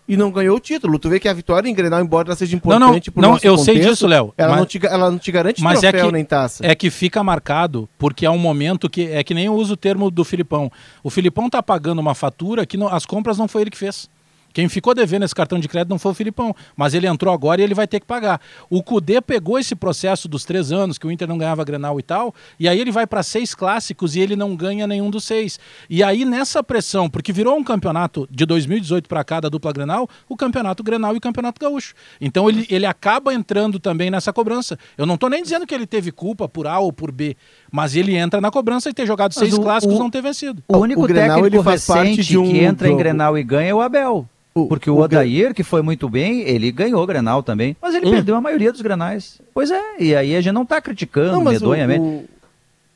e 0.08 0.16
não 0.16 0.32
ganhou 0.32 0.56
o 0.56 0.60
título. 0.60 0.98
Tu 0.98 1.08
vê 1.08 1.20
que 1.20 1.28
a 1.28 1.32
vitória 1.32 1.68
em 1.68 1.74
Grenal, 1.74 2.00
embora 2.00 2.28
ela 2.28 2.36
seja 2.36 2.56
importante 2.56 3.12
não, 3.14 3.22
não, 3.22 3.30
não 3.30 3.38
eu 3.40 3.56
contexto, 3.56 3.64
sei 3.64 3.78
disso, 3.78 4.06
Léo. 4.08 4.34
Ela, 4.36 4.50
mas, 4.50 4.58
não 4.58 4.66
te, 4.66 4.86
ela 4.86 5.10
não 5.10 5.18
te 5.18 5.30
garante 5.30 5.62
mas 5.62 5.84
é 5.84 5.90
troféu 5.90 6.06
é 6.06 6.08
que, 6.08 6.12
nem 6.12 6.24
taça. 6.24 6.66
É 6.66 6.74
que 6.74 6.90
fica 6.90 7.22
marcado, 7.22 7.88
porque 7.96 8.26
é 8.26 8.30
um 8.30 8.38
momento 8.38 8.90
que 8.90 9.06
é 9.06 9.22
que 9.22 9.32
nem 9.32 9.46
eu 9.46 9.54
uso 9.54 9.74
o 9.74 9.76
termo 9.76 10.10
do 10.10 10.24
Filipão. 10.24 10.72
O 11.04 11.10
Filipão 11.10 11.48
tá 11.48 11.62
pagando 11.62 12.00
uma 12.00 12.14
fatura 12.14 12.66
que 12.66 12.76
não, 12.76 12.88
as 12.88 13.06
compras 13.06 13.38
não 13.38 13.46
foi 13.46 13.62
ele 13.62 13.70
que 13.70 13.78
fez. 13.78 14.08
Quem 14.52 14.68
ficou 14.68 14.94
devendo 14.94 15.24
esse 15.24 15.34
cartão 15.34 15.58
de 15.58 15.68
crédito 15.68 15.90
não 15.90 15.98
foi 15.98 16.12
o 16.12 16.14
Filipão, 16.14 16.54
mas 16.76 16.94
ele 16.94 17.06
entrou 17.06 17.32
agora 17.32 17.60
e 17.60 17.64
ele 17.64 17.74
vai 17.74 17.86
ter 17.86 18.00
que 18.00 18.06
pagar. 18.06 18.40
O 18.68 18.82
Cudê 18.82 19.20
pegou 19.20 19.58
esse 19.58 19.74
processo 19.74 20.28
dos 20.28 20.44
três 20.44 20.72
anos, 20.72 20.98
que 20.98 21.06
o 21.06 21.10
Inter 21.10 21.28
não 21.28 21.38
ganhava 21.38 21.64
Grenal 21.64 21.98
e 21.98 22.02
tal, 22.02 22.34
e 22.58 22.68
aí 22.68 22.80
ele 22.80 22.90
vai 22.90 23.06
para 23.06 23.22
seis 23.22 23.54
clássicos 23.54 24.16
e 24.16 24.20
ele 24.20 24.36
não 24.36 24.56
ganha 24.56 24.86
nenhum 24.86 25.10
dos 25.10 25.24
seis. 25.24 25.58
E 25.88 26.02
aí 26.02 26.24
nessa 26.24 26.62
pressão, 26.62 27.08
porque 27.08 27.32
virou 27.32 27.56
um 27.56 27.64
campeonato 27.64 28.28
de 28.30 28.44
2018 28.46 29.08
para 29.08 29.22
cá 29.24 29.40
da 29.40 29.48
dupla 29.48 29.72
Grenal, 29.72 30.08
o 30.28 30.36
campeonato 30.36 30.82
Grenal 30.82 31.14
e 31.14 31.18
o 31.18 31.20
campeonato 31.20 31.60
Gaúcho. 31.60 31.94
Então 32.20 32.48
ele, 32.48 32.66
ele 32.70 32.86
acaba 32.86 33.32
entrando 33.34 33.78
também 33.78 34.10
nessa 34.10 34.32
cobrança. 34.32 34.78
Eu 34.96 35.06
não 35.06 35.14
estou 35.14 35.28
nem 35.28 35.42
dizendo 35.42 35.66
que 35.66 35.74
ele 35.74 35.86
teve 35.86 36.10
culpa 36.10 36.48
por 36.48 36.66
A 36.66 36.78
ou 36.78 36.92
por 36.92 37.12
B, 37.12 37.36
mas 37.70 37.94
ele 37.96 38.16
entra 38.16 38.40
na 38.40 38.50
cobrança 38.50 38.88
e 38.90 38.94
ter 38.94 39.06
jogado 39.06 39.32
mas 39.34 39.38
seis 39.38 39.54
o, 39.54 39.62
clássicos 39.62 39.96
o, 39.96 39.98
não 39.98 40.10
ter 40.10 40.22
vencido. 40.22 40.62
O 40.68 40.78
único 40.78 41.02
o 41.02 41.06
Grenal, 41.06 41.36
técnico 41.36 41.56
ele 41.56 41.62
faz 41.62 41.86
recente 41.86 42.16
parte 42.16 42.28
de 42.28 42.38
um 42.38 42.48
que 42.48 42.58
entra 42.58 42.86
jogo. 42.86 42.98
em 42.98 43.02
Grenal 43.02 43.38
e 43.38 43.42
ganha 43.42 43.70
é 43.70 43.74
o 43.74 43.80
Abel. 43.80 44.26
Porque 44.66 44.90
o, 44.90 44.94
o 44.94 45.00
Odair, 45.00 45.54
que 45.54 45.62
foi 45.62 45.82
muito 45.82 46.08
bem, 46.08 46.40
ele 46.40 46.72
ganhou 46.72 47.02
o 47.02 47.06
Grenal 47.06 47.42
também, 47.42 47.76
mas 47.80 47.94
ele 47.94 48.06
hum. 48.06 48.10
perdeu 48.10 48.34
a 48.34 48.40
maioria 48.40 48.72
dos 48.72 48.80
Grenais. 48.80 49.40
Pois 49.54 49.70
é, 49.70 49.82
e 50.00 50.16
aí 50.16 50.34
a 50.34 50.40
gente 50.40 50.54
não 50.54 50.62
está 50.62 50.80
criticando 50.80 51.32
não, 51.32 51.44
medonhamente. 51.44 52.00
O, 52.00 52.04
o, 52.04 52.28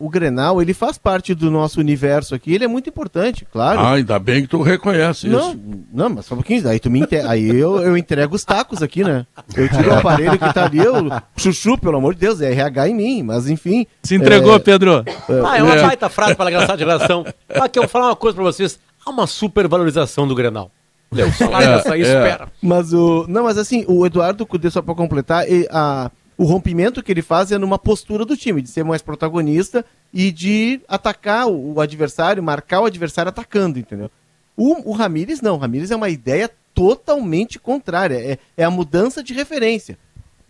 o, 0.05 0.09
Grenal, 0.09 0.61
ele 0.61 0.75
faz 0.75 0.99
parte 0.99 1.35
do 1.35 1.51
nosso 1.51 1.81
universo 1.81 2.35
aqui, 2.35 2.55
ele 2.55 2.65
é 2.65 2.69
muito 2.69 2.89
importante, 2.89 3.47
claro. 3.51 3.81
Ah, 3.81 3.93
ainda 3.95 4.19
bem 4.19 4.43
que 4.43 4.49
tu 4.49 4.63
reconhece 4.63 5.29
não, 5.29 5.51
isso. 5.51 5.61
Não, 5.93 6.09
mas 6.11 6.27
só 6.27 6.35
um 6.35 6.39
pouquinho, 6.39 6.69
aí 6.69 6.79
tu 6.79 6.91
me 6.91 7.01
inte... 7.01 7.17
aí 7.17 7.49
eu, 7.49 7.81
eu 7.81 7.97
entrego 7.97 8.35
os 8.35 8.45
tacos 8.45 8.83
aqui, 8.83 9.05
né? 9.05 9.27
Eu 9.55 9.69
tiro 9.69 9.91
o 9.91 9.95
aparelho 9.95 10.39
que 10.39 10.53
tá 10.53 10.65
ali, 10.65 10.79
eu... 10.79 11.11
chuchu, 11.37 11.79
pelo 11.79 11.97
amor 11.97 12.15
de 12.15 12.21
Deus, 12.21 12.41
é 12.41 12.53
RH 12.53 12.89
em 12.89 12.95
mim, 12.95 13.23
mas 13.23 13.49
enfim. 13.49 13.87
Se 14.03 14.15
entregou, 14.15 14.55
é... 14.55 14.59
Pedro. 14.59 15.05
É... 15.07 15.13
Ah, 15.47 15.59
é 15.59 15.63
uma 15.63 15.75
é. 15.75 15.83
baita 15.83 16.09
frase 16.09 16.35
para 16.35 16.51
engraçar 16.51 16.77
de 16.77 16.85
relação. 16.85 17.25
Aqui, 17.49 17.79
eu 17.79 17.83
vou 17.83 17.91
falar 17.91 18.07
uma 18.07 18.17
coisa 18.17 18.35
para 18.35 18.45
vocês, 18.45 18.79
há 19.05 19.11
uma 19.11 19.27
supervalorização 19.27 20.27
do 20.27 20.35
Grenal. 20.35 20.71
É, 21.15 21.67
dessa 21.67 21.95
aí 21.95 22.03
é. 22.03 22.05
espera. 22.05 22.49
Mas 22.63 22.93
o. 22.93 23.27
Não, 23.29 23.45
mas 23.45 23.59
assim, 23.59 23.85
o 23.87 24.07
Eduardo 24.07 24.47
Cudê, 24.47 24.71
só 24.71 24.81
para 24.81 24.95
completar, 24.95 25.47
ele, 25.47 25.69
a, 25.71 26.11
o 26.37 26.45
rompimento 26.45 27.03
que 27.03 27.13
ele 27.13 27.23
faz 27.23 27.53
é 27.53 27.59
numa 27.59 27.79
postura 27.79 28.25
do 28.25 28.37
time, 28.37 28.63
de 28.63 28.69
ser 28.69 28.85
mais 28.85 29.03
protagonista 29.03 29.85
e 30.13 30.31
de 30.33 30.81
atacar 30.89 31.47
o, 31.47 31.81
adversário, 31.81 32.43
marcar 32.43 32.81
o 32.81 32.87
adversário 32.87 33.29
atacando, 33.29 33.79
entendeu? 33.79 34.11
O, 34.57 34.91
o 34.91 34.93
Ramires 34.93 35.41
não, 35.41 35.55
o 35.55 35.59
Ramires 35.59 35.91
é 35.91 35.97
uma 35.97 36.09
ideia 36.09 36.51
totalmente 36.75 37.59
contrária. 37.59 38.17
É, 38.17 38.39
é 38.57 38.65
a 38.65 38.71
mudança 38.71 39.23
de 39.23 39.33
referência. 39.33 39.99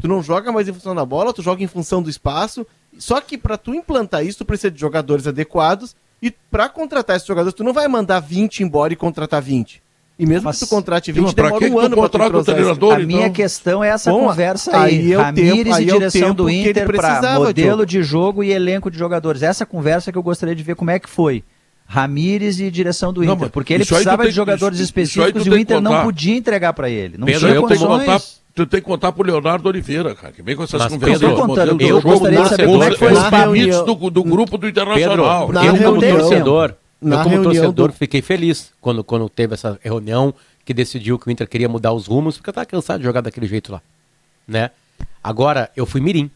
Tu 0.00 0.08
não 0.08 0.22
joga 0.22 0.50
mais 0.50 0.68
em 0.68 0.72
função 0.72 0.94
da 0.94 1.04
bola, 1.04 1.32
tu 1.32 1.42
joga 1.42 1.62
em 1.62 1.68
função 1.68 2.02
do 2.02 2.10
espaço. 2.10 2.66
Só 2.98 3.20
que 3.20 3.38
para 3.38 3.56
tu 3.56 3.74
implantar 3.74 4.24
isso, 4.24 4.38
tu 4.38 4.44
precisa 4.44 4.70
de 4.70 4.80
jogadores 4.80 5.26
adequados. 5.26 5.96
E 6.20 6.30
para 6.30 6.68
contratar 6.68 7.16
esses 7.16 7.26
jogadores, 7.26 7.54
tu 7.54 7.64
não 7.64 7.72
vai 7.72 7.88
mandar 7.88 8.20
20 8.20 8.62
embora 8.62 8.92
e 8.92 8.96
contratar 8.96 9.42
20. 9.42 9.81
E 10.18 10.26
mesmo 10.26 10.44
Mas, 10.44 10.58
que 10.58 10.66
tu 10.66 10.68
contrate 10.68 11.10
20, 11.10 11.34
demora 11.34 11.58
que 11.58 11.70
um 11.70 11.78
ano 11.78 11.96
para 11.96 12.08
contratar 12.08 12.40
o 12.40 12.44
treinador. 12.44 12.92
A 12.92 12.96
então? 12.96 13.06
minha 13.06 13.30
questão 13.30 13.82
é 13.82 13.88
essa 13.88 14.10
Bom, 14.10 14.26
conversa 14.26 14.76
aí. 14.76 14.98
aí 14.98 15.12
é 15.12 15.16
Ramires 15.16 15.78
e 15.78 15.84
direção 15.84 16.28
é 16.28 16.34
do 16.34 16.50
Inter 16.50 16.86
para 16.86 17.38
modelo 17.38 17.86
de 17.86 18.02
jogo 18.02 18.44
e 18.44 18.52
elenco 18.52 18.90
de 18.90 18.98
jogadores. 18.98 19.42
Essa 19.42 19.64
conversa 19.64 20.12
que 20.12 20.18
eu 20.18 20.22
gostaria 20.22 20.54
de 20.54 20.62
ver 20.62 20.76
como 20.76 20.90
é 20.90 20.98
que 20.98 21.08
foi. 21.08 21.42
Ramires 21.86 22.60
e 22.60 22.70
direção 22.70 23.12
do 23.12 23.22
Inter, 23.22 23.50
porque 23.50 23.74
ele 23.74 23.84
precisava 23.84 24.24
de 24.24 24.30
jogadores 24.30 24.78
isso, 24.78 24.84
específicos 24.84 25.42
isso 25.42 25.54
e 25.54 25.58
o 25.58 25.58
Inter 25.58 25.80
não 25.80 26.04
podia 26.04 26.36
entregar 26.36 26.72
para 26.72 26.88
ele. 26.88 27.18
Não 27.18 27.26
Pedro, 27.26 27.40
tinha 27.40 27.54
eu 27.54 27.62
condições. 27.62 27.88
Tenho 27.88 27.98
que 27.98 28.06
contar, 28.06 28.20
tu 28.54 28.66
tem 28.66 28.80
que 28.80 28.86
contar 28.86 29.12
pro 29.12 29.26
Leonardo 29.26 29.68
Oliveira, 29.68 30.14
cara, 30.14 30.32
que 30.32 30.42
vem 30.42 30.56
com 30.56 30.62
essas 30.62 30.80
Mas, 30.80 30.92
conversas. 30.92 31.20
Pedro, 31.20 31.36
contando, 31.36 31.82
eu, 31.82 31.88
eu 31.88 32.00
gostaria 32.00 32.42
de 32.42 32.48
saber 32.48 32.66
como 32.66 32.82
é 32.82 32.90
que 32.90 32.96
foi 32.96 33.12
os 33.12 33.24
limites 33.24 33.80
do, 33.82 34.10
do 34.10 34.24
grupo 34.24 34.56
do 34.56 34.68
Internacional. 34.68 35.48
Pedro, 35.48 35.66
eu 35.66 35.76
como 35.76 36.00
torcedor, 36.00 36.74
eu 37.02 37.22
como 37.22 37.42
torcedor 37.42 37.88
do... 37.88 37.94
fiquei 37.94 38.22
feliz 38.22 38.72
quando, 38.80 39.02
quando 39.02 39.28
teve 39.28 39.54
essa 39.54 39.78
reunião 39.82 40.34
que 40.64 40.72
decidiu 40.72 41.18
que 41.18 41.28
o 41.28 41.30
Inter 41.30 41.48
queria 41.48 41.68
mudar 41.68 41.92
os 41.92 42.06
rumos, 42.06 42.36
porque 42.36 42.50
eu 42.50 42.54
tava 42.54 42.66
cansado 42.66 42.98
de 42.98 43.04
jogar 43.04 43.20
daquele 43.20 43.46
jeito 43.46 43.72
lá, 43.72 43.82
né? 44.46 44.70
Agora, 45.22 45.70
eu 45.76 45.86
fui 45.86 46.00
mirim. 46.00 46.30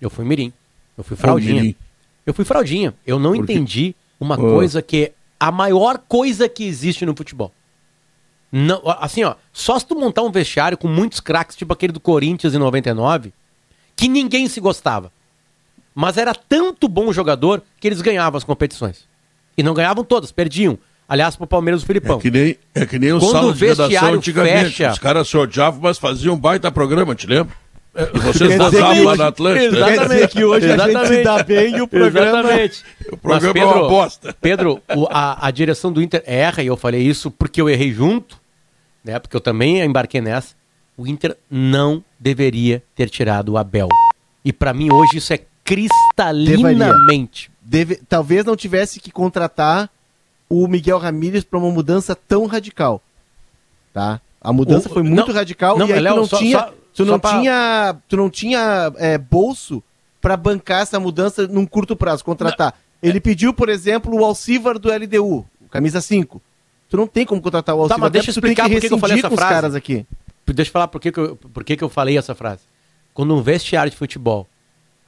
Eu 0.00 0.10
fui 0.10 0.24
mirim. 0.24 0.52
Eu 0.96 1.04
fui 1.04 1.16
fraldinha. 1.16 1.74
Eu 2.26 2.34
fui 2.34 2.44
fraldinha. 2.44 2.94
Eu 3.06 3.18
não 3.18 3.34
entendi 3.34 3.94
uma 4.20 4.34
oh. 4.34 4.38
coisa 4.38 4.82
que 4.82 5.04
é 5.04 5.12
a 5.38 5.50
maior 5.50 5.98
coisa 5.98 6.48
que 6.48 6.64
existe 6.64 7.04
no 7.04 7.16
futebol. 7.16 7.52
Não, 8.50 8.82
assim, 9.00 9.24
ó, 9.24 9.34
só 9.52 9.78
se 9.78 9.86
tu 9.86 9.94
montar 9.96 10.22
um 10.22 10.30
vestiário 10.30 10.76
com 10.76 10.86
muitos 10.86 11.20
craques, 11.20 11.56
tipo 11.56 11.72
aquele 11.72 11.92
do 11.92 12.00
Corinthians 12.00 12.54
em 12.54 12.58
99, 12.58 13.32
que 13.96 14.08
ninguém 14.08 14.46
se 14.46 14.60
gostava. 14.60 15.10
Mas 15.94 16.16
era 16.16 16.34
tanto 16.34 16.86
bom 16.86 17.12
jogador 17.12 17.62
que 17.80 17.88
eles 17.88 18.02
ganhavam 18.02 18.36
as 18.36 18.44
competições. 18.44 19.06
E 19.56 19.62
não 19.62 19.74
ganhavam 19.74 20.04
todas, 20.04 20.32
perdiam. 20.32 20.78
Aliás, 21.08 21.36
pro 21.36 21.46
Palmeiras 21.46 21.82
do 21.82 21.86
Filipão. 21.86 22.18
É 22.18 22.20
que 22.22 22.30
nem, 22.30 22.56
é 22.74 22.86
que 22.86 22.98
nem 22.98 23.12
o 23.12 23.18
Quando 23.18 23.32
sala 23.32 23.52
de 23.52 23.66
redação 23.66 24.14
antigamente. 24.14 24.70
Fecha... 24.70 24.92
Os 24.92 24.98
caras 24.98 25.28
se 25.28 25.36
odiavam, 25.36 25.80
mas 25.82 25.98
faziam 25.98 26.34
um 26.34 26.38
baita 26.38 26.70
programa, 26.72 27.14
te 27.14 27.26
lembra? 27.26 27.54
É, 27.94 28.10
e 28.14 28.18
vocês 28.20 28.56
vazavam 28.56 29.04
lá 29.04 29.16
na 29.16 29.26
Atlântica. 29.26 29.76
Exatamente. 29.76 30.28
que 30.28 30.44
hoje 30.44 30.64
Exatamente. 30.64 30.96
a 30.96 31.04
gente 31.04 31.16
se 31.18 31.22
dá 31.22 31.42
bem 31.42 31.76
e 31.76 31.82
o 31.82 31.86
programa... 31.86 32.38
Exatamente. 32.38 32.84
O 33.12 33.16
programa 33.18 33.52
mas, 33.52 33.52
Pedro, 33.52 33.68
é 33.68 33.74
uma 33.74 33.88
bosta. 33.88 34.36
Pedro, 34.40 34.82
o, 34.96 35.06
a, 35.10 35.46
a 35.46 35.50
direção 35.50 35.92
do 35.92 36.00
Inter 36.00 36.22
erra, 36.24 36.62
e 36.62 36.68
eu 36.68 36.76
falei 36.78 37.02
isso 37.02 37.30
porque 37.30 37.60
eu 37.60 37.68
errei 37.68 37.92
junto, 37.92 38.40
né? 39.04 39.18
Porque 39.18 39.36
eu 39.36 39.40
também 39.40 39.82
embarquei 39.82 40.22
nessa. 40.22 40.54
O 40.96 41.06
Inter 41.06 41.36
não 41.50 42.02
deveria 42.18 42.82
ter 42.94 43.10
tirado 43.10 43.50
o 43.50 43.58
Abel. 43.58 43.88
E 44.42 44.50
para 44.50 44.72
mim 44.72 44.90
hoje 44.90 45.18
isso 45.18 45.32
é 45.34 45.40
cristalinamente. 45.62 47.51
Deve, 47.64 47.96
talvez 47.96 48.44
não 48.44 48.56
tivesse 48.56 48.98
que 49.00 49.10
contratar 49.10 49.88
o 50.48 50.66
Miguel 50.66 50.98
Ramírez 50.98 51.44
para 51.44 51.58
uma 51.58 51.70
mudança 51.70 52.14
tão 52.14 52.46
radical. 52.46 53.00
Tá? 53.92 54.20
A 54.40 54.52
mudança 54.52 54.88
o, 54.88 54.92
foi 54.92 55.02
muito 55.02 55.28
não, 55.28 55.34
radical 55.34 55.78
não, 55.78 55.86
e 55.86 55.92
aí 55.92 56.00
Léo, 56.00 56.14
tu 56.14 56.20
não 56.20 56.26
só, 56.26 56.38
tinha, 56.38 56.58
só, 56.58 56.74
tu, 56.94 57.04
não 57.04 57.20
pra... 57.20 57.30
tinha 57.30 57.96
tu 58.08 58.16
não 58.16 58.28
tinha 58.28 58.92
é, 58.96 59.16
bolso 59.16 59.82
para 60.20 60.36
bancar 60.36 60.82
essa 60.82 60.98
mudança 60.98 61.46
num 61.46 61.64
curto 61.64 61.96
prazo, 61.96 62.24
contratar. 62.24 62.74
Não, 63.02 63.08
Ele 63.08 63.18
é... 63.18 63.20
pediu, 63.20 63.54
por 63.54 63.68
exemplo, 63.68 64.14
o 64.14 64.24
Alcivar 64.24 64.78
do 64.78 64.88
LDU, 64.92 65.46
camisa 65.70 66.00
5. 66.00 66.42
Tu 66.88 66.96
não 66.96 67.06
tem 67.06 67.24
como 67.24 67.40
contratar 67.40 67.74
o 67.74 67.80
Alcivar. 67.80 67.98
Tá, 67.98 68.02
mas 68.02 68.12
deixa 68.12 68.30
eu 68.30 68.32
explicar 68.32 68.68
por 68.68 68.80
que 68.80 68.92
eu 68.92 68.98
falei 68.98 69.18
essa 69.18 69.30
frase. 69.30 69.54
caras 69.54 69.74
aqui. 69.74 70.06
Deixa 70.46 70.68
eu 70.68 70.72
falar 70.72 70.88
por 70.88 71.00
que, 71.00 71.10
que, 71.10 71.20
eu, 71.20 71.36
por 71.36 71.64
que, 71.64 71.76
que 71.76 71.84
eu 71.84 71.88
falei 71.88 72.18
essa 72.18 72.34
frase. 72.34 72.60
Quando 73.14 73.34
um 73.34 73.40
vestiário 73.40 73.90
de 73.90 73.96
futebol 73.96 74.46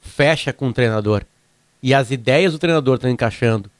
fecha 0.01 0.53
com 0.53 0.69
o 0.69 0.73
treinador 0.73 1.25
e 1.85 1.95
as 1.95 2.11
ideias 2.11 2.53
do 2.53 2.59
treinador 2.59 2.97
estão 2.97 3.11
encaixando 3.11 3.71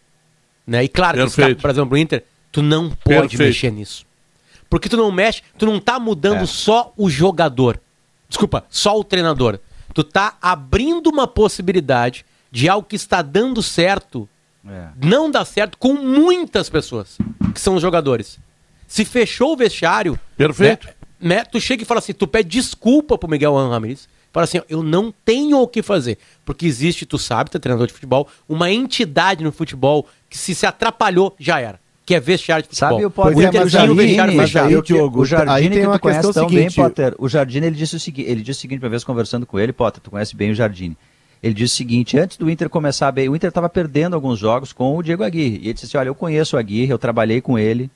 né? 0.67 0.85
E 0.85 0.89
claro, 0.89 1.31
que, 1.31 1.55
por 1.57 1.71
exemplo, 1.71 1.95
o 1.95 1.99
Inter, 1.99 2.25
tu 2.51 2.63
não 2.63 2.89
pode 2.91 3.37
Perfeito. 3.37 3.43
mexer 3.43 3.71
nisso. 3.71 4.07
Porque 4.69 4.89
tu 4.89 4.97
não 4.97 5.13
mexe, 5.13 5.43
tu 5.59 5.67
não 5.67 5.79
tá 5.79 5.99
mudando 6.01 6.45
é. 6.45 6.47
só 6.47 6.93
o 6.97 7.09
jogador. 7.11 7.81
Desculpa, 8.29 8.65
só 8.71 8.99
o 8.99 9.05
treinador. 9.05 9.59
Tu 9.93 10.03
tá 10.03 10.37
abrindo 10.41 11.09
uma 11.09 11.27
possibilidade 11.27 12.25
de 12.51 12.69
algo 12.69 12.87
que 12.87 12.97
está 12.97 13.21
dando 13.21 13.63
certo, 13.63 14.29
é. 14.67 14.89
não 15.03 15.31
dá 15.31 15.45
certo 15.45 15.77
com 15.77 15.95
muitas 15.95 16.69
pessoas, 16.69 17.19
que 17.53 17.61
são 17.61 17.77
os 17.77 17.83
jogadores. 17.83 18.39
Se 18.89 19.05
fechou 19.05 19.53
o 19.53 19.57
vestiário. 19.57 20.19
Perfeito. 20.37 20.87
Né, 21.21 21.37
né, 21.37 21.45
tu 21.45 21.61
chega 21.61 21.83
e 21.83 21.87
fala 21.87 21.99
assim, 21.99 22.13
tu 22.13 22.27
pede 22.27 22.49
desculpa 22.49 23.19
pro 23.19 23.29
Miguel 23.29 23.55
Ramirez. 23.55 24.09
Fala 24.35 24.45
assim, 24.45 24.61
eu 24.69 24.83
não 24.83 25.15
tenho 25.25 25.61
o 25.61 25.69
que 25.69 25.81
fazer. 25.81 26.19
Porque 26.45 26.67
existe, 26.67 27.07
tu 27.07 27.17
sabe, 27.17 27.51
tu 27.51 27.57
é 27.57 27.61
treinador 27.61 27.87
de 27.87 27.93
futebol, 27.93 28.27
uma 28.49 28.69
entidade 28.69 29.45
no 29.45 29.53
futebol 29.53 30.09
que 30.29 30.37
se 30.37 30.57
se 30.57 30.67
atrapalhou, 30.67 31.37
já 31.39 31.61
era. 31.61 31.79
Que 32.05 32.17
é 32.17 32.21
vestiário 32.21 32.65
de 32.65 32.69
futebol. 32.69 32.91
Sabe 32.91 33.07
o 33.07 33.11
Potter? 33.11 33.37
O 33.37 33.43
Inter 33.43 33.63
é, 33.63 33.67
tinha 33.67 33.93
o 33.93 33.95
vestiário 33.95 34.37
fechado. 34.37 34.67
Aí, 34.67 34.83
Diogo, 34.83 35.21
o 35.21 35.25
Jardine, 35.25 35.77
que 35.77 35.87
tu 35.87 36.01
conhece 36.01 36.33
tão 36.33 36.49
seguinte... 36.49 36.77
bem, 36.77 36.85
Potter. 36.85 37.15
O 37.17 37.29
Jardine, 37.29 37.67
ele 37.69 37.77
disse 37.77 37.95
o 37.95 38.01
seguinte, 38.01 38.29
ele 38.29 38.43
disse 38.43 38.59
o 38.59 38.61
seguinte, 38.63 38.83
uma 38.83 38.89
vez 38.89 39.05
conversando 39.05 39.47
com 39.47 39.57
ele, 39.57 39.73
Potter, 39.73 40.03
tu 40.03 40.11
conhece 40.11 40.35
bem 40.35 40.51
o 40.51 40.55
Jardine. 40.55 40.97
Ele 41.41 41.55
disse 41.55 41.75
o 41.75 41.77
seguinte, 41.77 42.19
antes 42.19 42.37
do 42.37 42.51
Inter 42.51 42.69
começar 42.69 43.13
bem, 43.13 43.29
o 43.29 43.37
Inter 43.37 43.51
estava 43.51 43.69
perdendo 43.69 44.15
alguns 44.15 44.41
jogos 44.41 44.73
com 44.73 44.97
o 44.97 45.03
Diego 45.03 45.23
Aguirre. 45.23 45.59
E 45.59 45.67
ele 45.67 45.75
disse 45.75 45.87
assim, 45.87 45.97
olha, 45.97 46.09
eu 46.09 46.15
conheço 46.15 46.57
o 46.57 46.59
Aguirre, 46.59 46.91
eu 46.91 46.99
trabalhei 46.99 47.41
com 47.41 47.57
ele, 47.57 47.89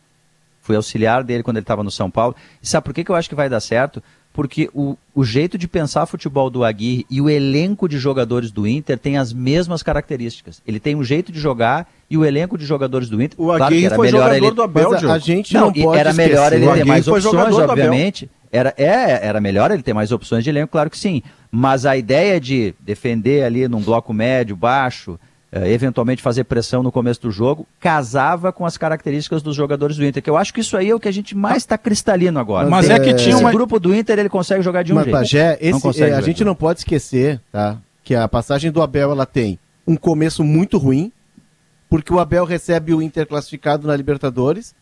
fui 0.63 0.77
auxiliar 0.77 1.25
dele 1.25 1.43
quando 1.43 1.57
ele 1.57 1.65
estava 1.65 1.83
no 1.83 1.91
São 1.91 2.09
Paulo. 2.09 2.37
E 2.63 2.69
sabe 2.69 2.85
por 2.85 2.95
que, 2.95 3.03
que 3.03 3.11
eu 3.11 3.17
acho 3.17 3.29
que 3.29 3.35
vai 3.35 3.49
dar 3.49 3.59
certo? 3.59 4.01
Porque 4.39 4.71
o, 4.73 4.97
o 5.13 5.25
jeito 5.25 5.59
de 5.59 5.67
pensar 5.67 6.07
futebol 6.07 6.49
do 6.49 6.63
Aguirre 6.63 7.05
e 7.11 7.21
o 7.21 7.29
elenco 7.29 7.89
de 7.89 7.99
jogadores 7.99 8.53
do 8.53 8.69
Inter 8.69 8.97
tem 8.97 9.19
as 9.19 9.33
mesmas 9.33 9.83
características. 9.83 10.63
Ele 10.65 10.79
tem 10.79 10.95
um 10.95 11.03
jeito 11.03 11.33
de 11.33 11.41
jogar 11.41 11.89
e 12.09 12.17
o 12.17 12.25
elenco 12.25 12.57
de 12.57 12.65
jogadores 12.65 13.09
do 13.09 13.21
Inter. 13.21 13.37
O 13.37 13.51
Aguirre 13.51 13.89
claro 13.89 13.97
foi 13.97 14.09
jogador 14.11 14.35
ele... 14.37 14.51
do 14.53 14.63
Abel, 14.63 14.95
a, 14.95 15.15
a 15.15 15.19
gente 15.19 15.53
não, 15.55 15.63
não 15.63 15.73
pode 15.73 15.99
Era 15.99 16.13
melhor 16.13 16.53
ele 16.53 16.67
ter 16.73 16.85
mais 16.85 17.09
opções, 17.09 17.57
obviamente. 17.57 18.31
Era, 18.53 18.73
é, 18.77 19.27
era 19.27 19.41
melhor 19.41 19.73
ele 19.73 19.83
ter 19.83 19.93
mais 19.93 20.13
opções 20.13 20.45
de 20.45 20.51
elenco, 20.51 20.71
claro 20.71 20.89
que 20.89 20.97
sim. 20.97 21.21
Mas 21.51 21.85
a 21.85 21.97
ideia 21.97 22.41
de 22.41 22.77
defender 22.79 23.43
ali 23.43 23.67
num 23.67 23.81
bloco 23.81 24.13
médio, 24.13 24.55
baixo, 24.55 25.19
eventualmente 25.53 26.23
fazer 26.23 26.45
pressão 26.45 26.83
no 26.83 26.93
começo 26.93 27.23
do 27.23 27.31
jogo, 27.31 27.67
casava 27.81 28.53
com 28.53 28.67
as 28.67 28.77
características 28.77 29.43
dos 29.43 29.57
jogadores 29.57 29.97
do 29.97 30.05
Inter, 30.05 30.23
que 30.23 30.29
eu 30.29 30.37
acho 30.37 30.53
que 30.53 30.61
isso 30.61 30.77
aí 30.77 30.91
é 30.91 30.95
o 30.95 31.01
que 31.01 31.09
a 31.09 31.13
gente 31.13 31.35
mais 31.35 31.59
está 31.59 31.79
cristalino 31.79 32.39
agora. 32.39 32.69
Mas 32.69 32.87
Tem, 32.87 32.97
é 32.97 33.01
que 33.01 33.15
tinha 33.15 33.37
uma... 33.39 33.51
grupo 33.51 33.81
do 33.81 33.95
Inter, 33.95 34.19
ele 34.19 34.29
consegue 34.29 34.63
jogar 34.63 34.83
de 34.83 34.93
um 34.93 34.97
Mas, 34.97 35.05
jeito. 35.05 35.17
Pajé, 35.17 35.59
esse, 35.61 36.03
é, 36.03 36.15
a 36.15 36.21
gente 36.21 36.45
não 36.45 36.55
pode 36.55 36.81
esquecer, 36.81 37.41
tá? 37.51 37.79
Que 38.05 38.15
a 38.15 38.29
passagem 38.29 38.71
do 38.71 38.83
Abel, 38.83 39.11
ela 39.11 39.25
tem 39.25 39.59
um 39.87 39.97
começo 39.97 40.45
muito 40.45 40.77
ruim, 40.77 41.11
porque 41.89 42.13
o 42.13 42.19
Abel 42.19 42.45
recebe 42.45 42.93
o 42.93 43.01
Inter 43.01 43.27
classificado 43.27 43.87
na 43.87 43.97
Libertadores, 43.97 44.75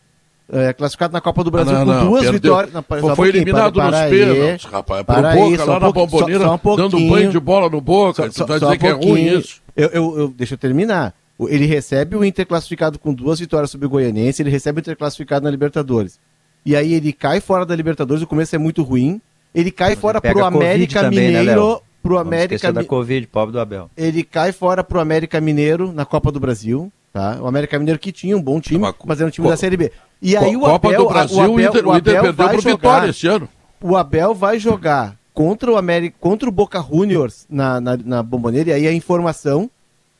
é, 0.49 0.71
classificado 0.73 1.13
na 1.13 1.19
Copa 1.19 1.43
do 1.43 1.51
Brasil 1.51 1.73
não, 1.73 1.85
não, 1.85 1.99
com 1.99 2.05
duas 2.07 2.21
perdeu. 2.23 2.33
vitórias. 2.39 2.73
Não, 2.73 2.83
foi, 2.83 3.15
foi 3.15 3.29
eliminado 3.29 3.73
para, 3.73 3.91
para 3.91 4.01
nos 4.01 4.09
pênaltis, 4.09 4.65
rapaz. 4.65 5.03
Para 5.03 5.33
Boca 5.33 5.45
aí, 5.45 5.57
lá 5.57 5.77
um 5.77 5.79
na 5.79 5.91
bomboneira, 5.91 6.43
só, 6.45 6.59
só 6.63 6.73
um 6.73 6.75
dando 6.77 6.97
um 6.97 7.09
banho 7.09 7.31
de 7.31 7.39
bola 7.39 7.69
no 7.69 7.81
Boca. 7.81 8.31
Só, 8.31 8.45
tu 8.45 8.47
vai 8.47 8.59
dizer 8.59 8.73
um 8.73 8.77
que 8.77 8.87
é 8.87 8.91
ruim 8.91 9.37
isso. 9.37 9.61
Eu, 9.75 9.89
eu, 9.89 10.17
eu, 10.19 10.27
deixa 10.29 10.53
eu 10.53 10.57
terminar. 10.57 11.13
Ele 11.39 11.65
recebe 11.65 12.15
o 12.15 12.25
Inter 12.25 12.47
classificado 12.47 12.97
com 12.97 13.13
duas 13.13 13.39
vitórias 13.39 13.69
sobre 13.69 13.85
o 13.85 13.89
Goianense, 13.89 14.41
ele 14.41 14.49
recebe 14.49 14.79
o 14.79 14.81
Inter 14.81 14.97
classificado 14.97 15.43
na 15.43 15.51
Libertadores. 15.51 16.19
E 16.65 16.75
aí 16.75 16.93
ele 16.93 17.13
cai 17.13 17.39
fora 17.39 17.65
da 17.65 17.75
Libertadores, 17.75 18.23
o 18.23 18.27
começo 18.27 18.55
é 18.55 18.59
muito 18.59 18.81
ruim. 18.83 19.21
Ele 19.53 19.71
cai 19.71 19.91
Mas 19.91 19.99
fora 19.99 20.19
pro 20.19 20.43
América 20.43 21.01
também, 21.01 21.31
né, 21.31 21.39
Mineiro. 21.39 21.73
Né, 21.73 21.79
pro 22.01 22.17
América 22.17 22.71
da 22.71 22.83
Covid, 22.83 23.27
pobre 23.27 23.51
do 23.51 23.59
Abel. 23.59 23.89
Ele 23.97 24.23
cai 24.23 24.51
fora 24.51 24.83
pro 24.83 24.99
América 24.99 25.41
Mineiro 25.41 25.91
na 25.91 26.05
Copa 26.05 26.31
do 26.31 26.39
Brasil. 26.39 26.91
Tá? 27.17 27.41
O 27.41 27.47
América 27.47 27.79
Mineiro 27.79 27.99
que 27.99 28.11
tinha 28.11 28.37
um 28.37 28.41
bom 28.41 28.61
time, 28.61 28.79
mas 29.03 29.19
era 29.19 29.27
um 29.27 29.31
time 29.31 29.47
da 29.47 29.57
Série 29.57 29.75
B. 29.75 29.91
E 30.21 30.37
aí 30.37 30.55
o 30.55 30.59
Copa 30.59 30.89
Abel, 30.89 31.01
do 31.01 31.09
Brasil, 31.09 31.35
o 31.35 31.41
Abel, 31.41 31.55
o 31.55 31.59
Inter, 31.59 31.87
o 31.87 31.97
Inter 31.97 32.21
perdeu 32.21 32.49
pro 32.49 32.61
Vitória 32.61 33.09
esse 33.09 33.25
ano. 33.25 33.49
O 33.81 33.97
Abel 33.97 34.35
vai 34.35 34.59
jogar 34.59 35.17
contra 35.33 35.71
o 35.71 35.77
América, 35.77 36.15
contra 36.19 36.47
o 36.47 36.51
Boca 36.51 36.79
Juniors 36.79 37.47
na, 37.49 37.81
na, 37.81 37.97
na 37.97 38.21
Bomboneira, 38.21 38.69
e 38.69 38.73
aí 38.73 38.87
a 38.87 38.93
informação, 38.93 39.67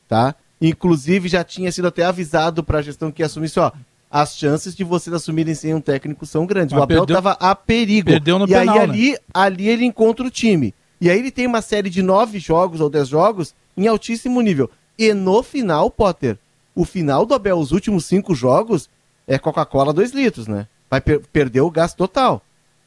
tá? 0.08 0.34
Inclusive 0.60 1.28
já 1.28 1.44
tinha 1.44 1.70
sido 1.70 1.86
até 1.86 2.04
avisado 2.04 2.64
para 2.64 2.80
a 2.80 2.82
gestão 2.82 3.12
que 3.12 3.22
assumir 3.22 3.46
isso, 3.46 3.60
ó. 3.60 3.70
As 4.10 4.36
chances 4.36 4.74
de 4.74 4.82
vocês 4.82 5.14
assumirem 5.14 5.54
sem 5.54 5.72
um 5.72 5.80
técnico 5.80 6.26
são 6.26 6.46
grandes. 6.46 6.72
Mas 6.72 6.80
o 6.80 6.82
Abel 6.82 7.04
estava 7.04 7.36
a 7.38 7.54
perigo. 7.54 8.10
Perdeu 8.10 8.40
no 8.40 8.44
e 8.44 8.48
penal, 8.48 8.74
aí 8.76 8.82
ali, 8.82 9.12
né? 9.12 9.18
ali 9.32 9.68
ele 9.68 9.84
encontra 9.84 10.26
o 10.26 10.30
time. 10.32 10.74
E 11.00 11.08
aí 11.08 11.20
ele 11.20 11.30
tem 11.30 11.46
uma 11.46 11.62
série 11.62 11.90
de 11.90 12.02
nove 12.02 12.40
jogos 12.40 12.80
ou 12.80 12.90
dez 12.90 13.06
jogos 13.06 13.54
em 13.76 13.86
altíssimo 13.86 14.40
nível. 14.40 14.68
E 14.98 15.14
no 15.14 15.44
final, 15.44 15.88
Potter, 15.92 16.36
o 16.78 16.84
final 16.84 17.26
do 17.26 17.34
Abel, 17.34 17.58
os 17.58 17.72
últimos 17.72 18.04
cinco 18.04 18.36
jogos, 18.36 18.88
é 19.26 19.36
Coca-Cola 19.36 19.92
2 19.92 20.12
litros, 20.12 20.46
né? 20.46 20.68
Vai 20.88 21.00
per 21.00 21.20
perder 21.32 21.60
o 21.60 21.70
gás 21.72 21.92
total. 21.92 22.40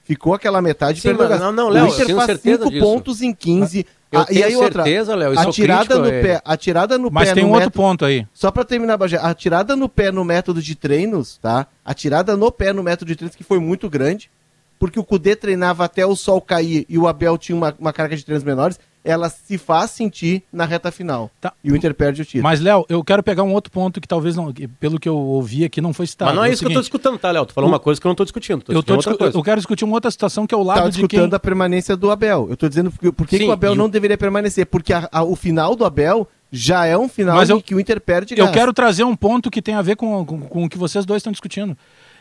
Ficou 0.05 0.33
aquela 0.33 0.61
metade 0.61 1.01
Sim, 1.01 1.09
perdeu 1.09 1.25
o 1.25 1.29
gás. 1.29 1.41
Não, 1.41 1.51
não, 1.51 1.67
Léo, 1.67 1.85
o 1.85 1.87
Inter 1.89 2.15
faz 2.15 2.39
5 2.39 2.71
pontos 2.79 3.21
em 3.21 3.33
15. 3.33 3.85
Eu 4.09 4.21
ah, 4.21 4.25
e 4.31 4.41
aí 4.41 4.55
outra, 4.55 4.83
certeza, 4.83 5.13
Léo, 5.13 5.37
a 5.37 5.45
tirada 5.51 5.99
no 5.99 6.07
é... 6.07 6.21
pé, 6.21 6.41
a 6.43 6.55
tirada 6.55 6.97
no 6.97 7.11
Mas 7.11 7.29
pé 7.29 7.35
tem 7.35 7.43
um 7.43 7.47
método, 7.47 7.65
outro 7.65 7.81
ponto 7.81 8.05
aí. 8.05 8.25
Só 8.33 8.49
para 8.49 8.63
terminar, 8.63 8.95
Bagé, 8.95 9.17
a 9.21 9.33
tirada 9.33 9.75
no 9.75 9.89
pé 9.89 10.09
no 10.09 10.23
método 10.23 10.61
de 10.61 10.73
treinos, 10.73 11.37
tá? 11.37 11.67
A 11.83 11.93
tirada 11.93 12.37
no 12.37 12.49
pé 12.49 12.71
no 12.71 12.83
método 12.83 13.09
de 13.09 13.17
treinos 13.17 13.35
que 13.35 13.43
foi 13.43 13.59
muito 13.59 13.89
grande, 13.89 14.31
porque 14.79 14.99
o 14.99 15.03
Cudê 15.03 15.35
treinava 15.35 15.83
até 15.83 16.05
o 16.05 16.15
sol 16.15 16.39
cair 16.39 16.85
e 16.87 16.97
o 16.97 17.09
Abel 17.09 17.37
tinha 17.37 17.57
uma, 17.57 17.75
uma 17.77 17.91
carga 17.91 18.15
de 18.15 18.23
treinos 18.23 18.43
menores 18.43 18.79
ela 19.03 19.29
se 19.29 19.57
faz 19.57 19.91
sentir 19.91 20.43
na 20.51 20.65
reta 20.65 20.91
final. 20.91 21.31
Tá. 21.39 21.53
E 21.63 21.71
o 21.71 21.75
Inter 21.75 21.93
perde 21.93 22.21
o 22.21 22.25
título. 22.25 22.43
Mas, 22.43 22.59
Léo, 22.59 22.85
eu 22.87 23.03
quero 23.03 23.23
pegar 23.23 23.43
um 23.43 23.53
outro 23.53 23.71
ponto 23.71 23.99
que 23.99 24.07
talvez, 24.07 24.35
não, 24.35 24.53
pelo 24.79 24.99
que 24.99 25.09
eu 25.09 25.17
ouvi 25.17 25.65
aqui, 25.65 25.81
não 25.81 25.93
foi 25.93 26.07
citado. 26.07 26.29
Mas 26.29 26.35
não 26.35 26.43
é, 26.43 26.49
é 26.49 26.51
isso 26.51 26.59
seguinte, 26.59 26.73
que 26.73 26.77
eu 26.77 26.81
estou 26.81 26.99
discutando, 26.99 27.19
tá, 27.19 27.31
Léo? 27.31 27.45
Tu 27.45 27.53
falou 27.53 27.69
o... 27.69 27.73
uma 27.73 27.79
coisa 27.79 27.99
que 27.99 28.05
eu 28.05 28.09
não 28.09 28.13
estou 28.13 28.25
discutindo. 28.25 28.61
Tô 28.61 28.71
eu, 28.71 28.83
tô 28.83 28.97
discu 28.97 29.17
eu 29.19 29.43
quero 29.43 29.57
discutir 29.57 29.85
uma 29.85 29.95
outra 29.95 30.11
situação 30.11 30.45
que 30.45 30.53
é 30.53 30.57
o 30.57 30.63
lado 30.63 30.77
tá 30.77 30.85
de 30.85 30.91
discutindo 30.91 31.29
quem... 31.29 31.35
a 31.35 31.39
permanência 31.39 31.95
do 31.95 32.11
Abel. 32.11 32.47
Eu 32.47 32.53
estou 32.53 32.69
dizendo 32.69 32.91
por, 32.91 33.27
que, 33.27 33.37
Sim, 33.37 33.43
que 33.43 33.49
o 33.49 33.51
Abel 33.51 33.75
não 33.75 33.89
deveria 33.89 34.17
permanecer. 34.17 34.65
Porque 34.65 34.93
a, 34.93 35.09
a, 35.11 35.23
o 35.23 35.35
final 35.35 35.75
do 35.75 35.83
Abel 35.83 36.27
já 36.51 36.85
é 36.85 36.97
um 36.97 37.07
final 37.07 37.37
Mas 37.37 37.49
eu, 37.49 37.61
que 37.61 37.73
o 37.73 37.79
Inter 37.79 38.01
perde 38.01 38.35
Eu 38.37 38.51
quero 38.51 38.73
trazer 38.73 39.05
um 39.05 39.15
ponto 39.15 39.49
que 39.49 39.61
tem 39.61 39.73
a 39.73 39.81
ver 39.81 39.95
com, 39.95 40.25
com, 40.25 40.41
com 40.41 40.65
o 40.65 40.69
que 40.69 40.77
vocês 40.77 41.05
dois 41.05 41.21
estão 41.21 41.31
discutindo. 41.31 41.77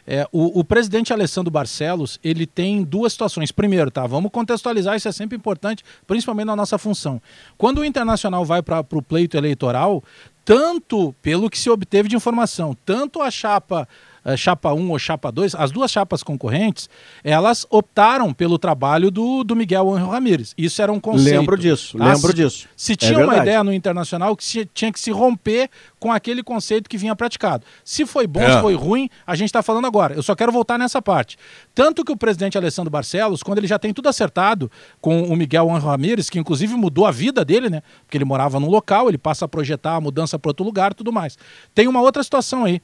É, 0.07 0.26
o, 0.32 0.61
o, 0.61 0.64
presidente 0.64 1.12
Alessandro 1.12 1.51
Barcelos, 1.51 2.18
ele 2.22 2.46
tem 2.46 2.82
duas 2.82 3.12
situações. 3.12 3.53
Primeiro, 3.53 3.90
tá, 3.90 4.07
vamos 4.07 4.30
contextualizar, 4.30 4.96
isso 4.96 5.09
é 5.09 5.12
sempre 5.12 5.36
importante, 5.36 5.84
principalmente 6.07 6.46
na 6.46 6.57
nossa 6.57 6.78
função. 6.78 7.20
Quando 7.57 7.78
o 7.78 7.84
Internacional 7.84 8.44
vai 8.44 8.62
para 8.62 8.80
o 8.80 9.03
pleito 9.03 9.36
eleitoral, 9.36 10.03
tanto 10.44 11.14
pelo 11.22 11.51
que 11.51 11.59
se 11.59 11.70
obteve 11.70 12.09
de 12.09 12.16
informação, 12.16 12.76
tanto 12.84 13.20
a 13.20 13.30
chapa 13.30 13.86
chapa 14.37 14.73
1 14.73 14.91
ou 14.91 14.99
chapa 14.99 15.31
2, 15.31 15.55
as 15.55 15.71
duas 15.71 15.91
chapas 15.91 16.23
concorrentes, 16.23 16.89
elas 17.25 17.66
optaram 17.71 18.33
pelo 18.33 18.59
trabalho 18.59 19.11
do, 19.11 19.43
do 19.43 19.57
Miguel 19.57 19.93
Angel 19.93 20.09
Ramírez. 20.09 20.55
Isso 20.57 20.81
era 20.81 20.93
um 20.93 21.01
conceito. 21.01 21.39
Lembro 21.39 21.59
disso, 21.59 21.99
tá? 21.99 22.05
lembro 22.05 22.29
se, 22.29 22.35
disso. 22.35 22.68
Se 22.77 22.97
tinha 22.97 23.21
é 23.21 23.25
uma 23.25 23.37
ideia 23.39 23.64
no 23.64 23.73
Internacional 23.73 24.37
que 24.37 24.45
se, 24.45 24.64
tinha 24.66 24.93
que 24.93 25.01
se 25.01 25.11
romper 25.11 25.68
com 25.99 26.12
aquele 26.12 26.43
conceito 26.43 26.89
que 26.89 26.97
vinha 26.97 27.16
praticado. 27.16 27.64
Se 27.85 28.07
foi 28.07 28.27
bom, 28.27 28.41
é. 28.41 28.55
se 28.55 28.61
foi 28.61 28.75
ruim, 28.75 29.09
a 29.27 29.35
gente 29.35 29.47
está 29.47 29.62
falando 29.62 29.87
agora. 29.87 30.14
Eu 30.14 30.23
só 30.23 30.35
quero 30.35 30.53
voltar 30.53 30.79
nessa 30.79 31.03
parte. 31.03 31.37
Tanto 31.75 32.05
que 32.05 32.12
o 32.12 32.16
presidente 32.16 32.57
Alessandro 32.57 32.91
Barcelos, 32.91 33.43
quando 33.43 33.59
ele 33.59 33.66
já 33.66 33.79
tem 33.79 33.93
tudo 33.93 34.09
acertado 34.09 34.71
com 35.01 35.23
o 35.25 35.37
Miguel 35.37 35.71
Angel 35.71 35.89
Ramírez, 35.89 36.31
que 36.31 36.39
inclusive 36.39 36.75
mudou 36.75 37.07
a 37.07 37.11
vida 37.11 37.45
dele, 37.45 37.68
né? 37.68 37.83
Porque 38.05 38.16
ele 38.16 38.25
morava 38.25 38.61
num 38.61 38.68
local, 38.68 39.09
ele 39.09 39.18
passa 39.18 39.45
a 39.45 39.49
projetar 39.49 39.97
a 39.97 40.01
mudança 40.01 40.39
para 40.39 40.51
outro 40.51 40.64
lugar 40.64 40.95
tudo 40.95 41.12
mais. 41.12 41.37
Tem 41.75 41.89
uma 41.89 42.01
outra 42.01 42.23
situação 42.23 42.64
aí. 42.64 42.81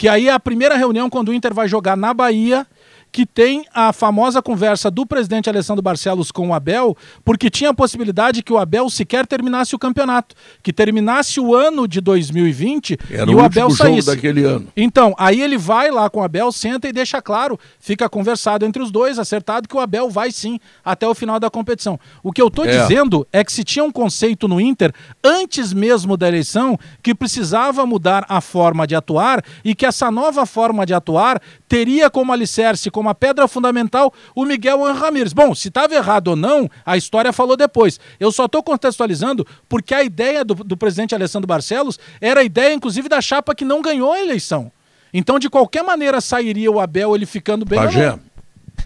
Que 0.00 0.08
aí 0.08 0.28
é 0.28 0.32
a 0.32 0.40
primeira 0.40 0.78
reunião 0.78 1.10
quando 1.10 1.28
o 1.28 1.34
Inter 1.34 1.52
vai 1.52 1.68
jogar 1.68 1.94
na 1.94 2.14
Bahia 2.14 2.66
que 3.12 3.26
tem 3.26 3.64
a 3.74 3.92
famosa 3.92 4.40
conversa 4.40 4.90
do 4.90 5.04
presidente 5.04 5.48
Alessandro 5.48 5.82
Barcelos 5.82 6.30
com 6.30 6.48
o 6.48 6.54
Abel, 6.54 6.96
porque 7.24 7.50
tinha 7.50 7.70
a 7.70 7.74
possibilidade 7.74 8.42
que 8.42 8.52
o 8.52 8.58
Abel 8.58 8.88
sequer 8.88 9.26
terminasse 9.26 9.74
o 9.74 9.78
campeonato, 9.78 10.34
que 10.62 10.72
terminasse 10.72 11.40
o 11.40 11.54
ano 11.54 11.88
de 11.88 12.00
2020 12.00 12.98
Era 13.10 13.30
e 13.30 13.34
o, 13.34 13.40
Abel 13.40 13.70
saísse. 13.70 14.08
daquele 14.08 14.44
ano. 14.44 14.68
Então, 14.76 15.14
aí 15.18 15.40
ele 15.40 15.58
vai 15.58 15.90
lá 15.90 16.08
com 16.08 16.20
o 16.20 16.22
Abel, 16.22 16.52
senta 16.52 16.88
e 16.88 16.92
deixa 16.92 17.20
claro, 17.20 17.58
fica 17.78 18.08
conversado 18.08 18.64
entre 18.64 18.82
os 18.82 18.90
dois, 18.90 19.18
acertado 19.18 19.68
que 19.68 19.76
o 19.76 19.80
Abel 19.80 20.08
vai 20.08 20.30
sim 20.30 20.58
até 20.84 21.06
o 21.06 21.14
final 21.14 21.40
da 21.40 21.50
competição. 21.50 21.98
O 22.22 22.32
que 22.32 22.40
eu 22.40 22.48
estou 22.48 22.64
é. 22.64 22.82
dizendo 22.82 23.26
é 23.32 23.42
que 23.42 23.52
se 23.52 23.64
tinha 23.64 23.84
um 23.84 23.90
conceito 23.90 24.46
no 24.46 24.60
Inter, 24.60 24.92
antes 25.22 25.72
mesmo 25.72 26.16
da 26.16 26.28
eleição, 26.28 26.78
que 27.02 27.14
precisava 27.14 27.84
mudar 27.84 28.24
a 28.28 28.40
forma 28.40 28.86
de 28.86 28.94
atuar 28.94 29.44
e 29.64 29.74
que 29.74 29.86
essa 29.86 30.10
nova 30.10 30.46
forma 30.46 30.86
de 30.86 30.94
atuar 30.94 31.40
teria 31.68 32.10
como 32.10 32.32
alicerce, 32.32 32.90
como 33.00 33.08
a 33.08 33.14
pedra 33.14 33.48
fundamental, 33.48 34.12
o 34.34 34.44
Miguel 34.44 34.82
Ramírez. 34.92 35.32
Bom, 35.32 35.54
se 35.54 35.68
estava 35.68 35.94
errado 35.94 36.28
ou 36.28 36.36
não, 36.36 36.70
a 36.84 36.98
história 36.98 37.32
falou 37.32 37.56
depois. 37.56 37.98
Eu 38.20 38.30
só 38.30 38.44
estou 38.44 38.62
contextualizando 38.62 39.46
porque 39.70 39.94
a 39.94 40.02
ideia 40.02 40.44
do, 40.44 40.54
do 40.54 40.76
presidente 40.76 41.14
Alessandro 41.14 41.46
Barcelos 41.46 41.98
era 42.20 42.40
a 42.40 42.44
ideia, 42.44 42.74
inclusive, 42.74 43.08
da 43.08 43.22
chapa 43.22 43.54
que 43.54 43.64
não 43.64 43.80
ganhou 43.80 44.12
a 44.12 44.20
eleição. 44.20 44.70
Então, 45.14 45.38
de 45.38 45.48
qualquer 45.48 45.82
maneira, 45.82 46.20
sairia 46.20 46.70
o 46.70 46.78
Abel 46.78 47.16
ele 47.16 47.24
ficando 47.24 47.64
bem. 47.64 47.78
Bagé, 47.78 48.18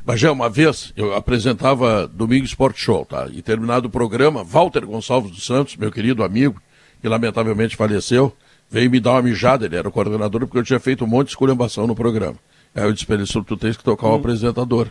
Bagé, 0.06 0.30
uma 0.30 0.48
vez 0.48 0.92
eu 0.96 1.12
apresentava 1.12 2.06
Domingo 2.06 2.44
Sport 2.44 2.76
Show, 2.76 3.04
tá? 3.04 3.26
E 3.32 3.42
terminado 3.42 3.88
o 3.88 3.90
programa, 3.90 4.44
Walter 4.44 4.86
Gonçalves 4.86 5.32
dos 5.32 5.44
Santos, 5.44 5.74
meu 5.76 5.90
querido 5.90 6.22
amigo, 6.22 6.62
que 7.02 7.08
lamentavelmente 7.08 7.74
faleceu, 7.74 8.32
veio 8.70 8.88
me 8.88 9.00
dar 9.00 9.14
uma 9.14 9.22
mijada, 9.22 9.66
ele 9.66 9.74
era 9.74 9.88
o 9.88 9.92
coordenador, 9.92 10.42
porque 10.42 10.58
eu 10.58 10.64
tinha 10.64 10.78
feito 10.78 11.04
um 11.04 11.08
monte 11.08 11.26
de 11.26 11.32
esculhambação 11.32 11.88
no 11.88 11.96
programa. 11.96 12.36
Aí 12.74 12.84
eu 12.84 12.92
disse 12.92 13.06
para 13.06 13.16
ele, 13.16 13.24
tu 13.26 13.56
tens 13.56 13.76
que 13.76 13.84
trocar 13.84 14.08
o 14.08 14.12
hum. 14.12 14.16
apresentador. 14.16 14.88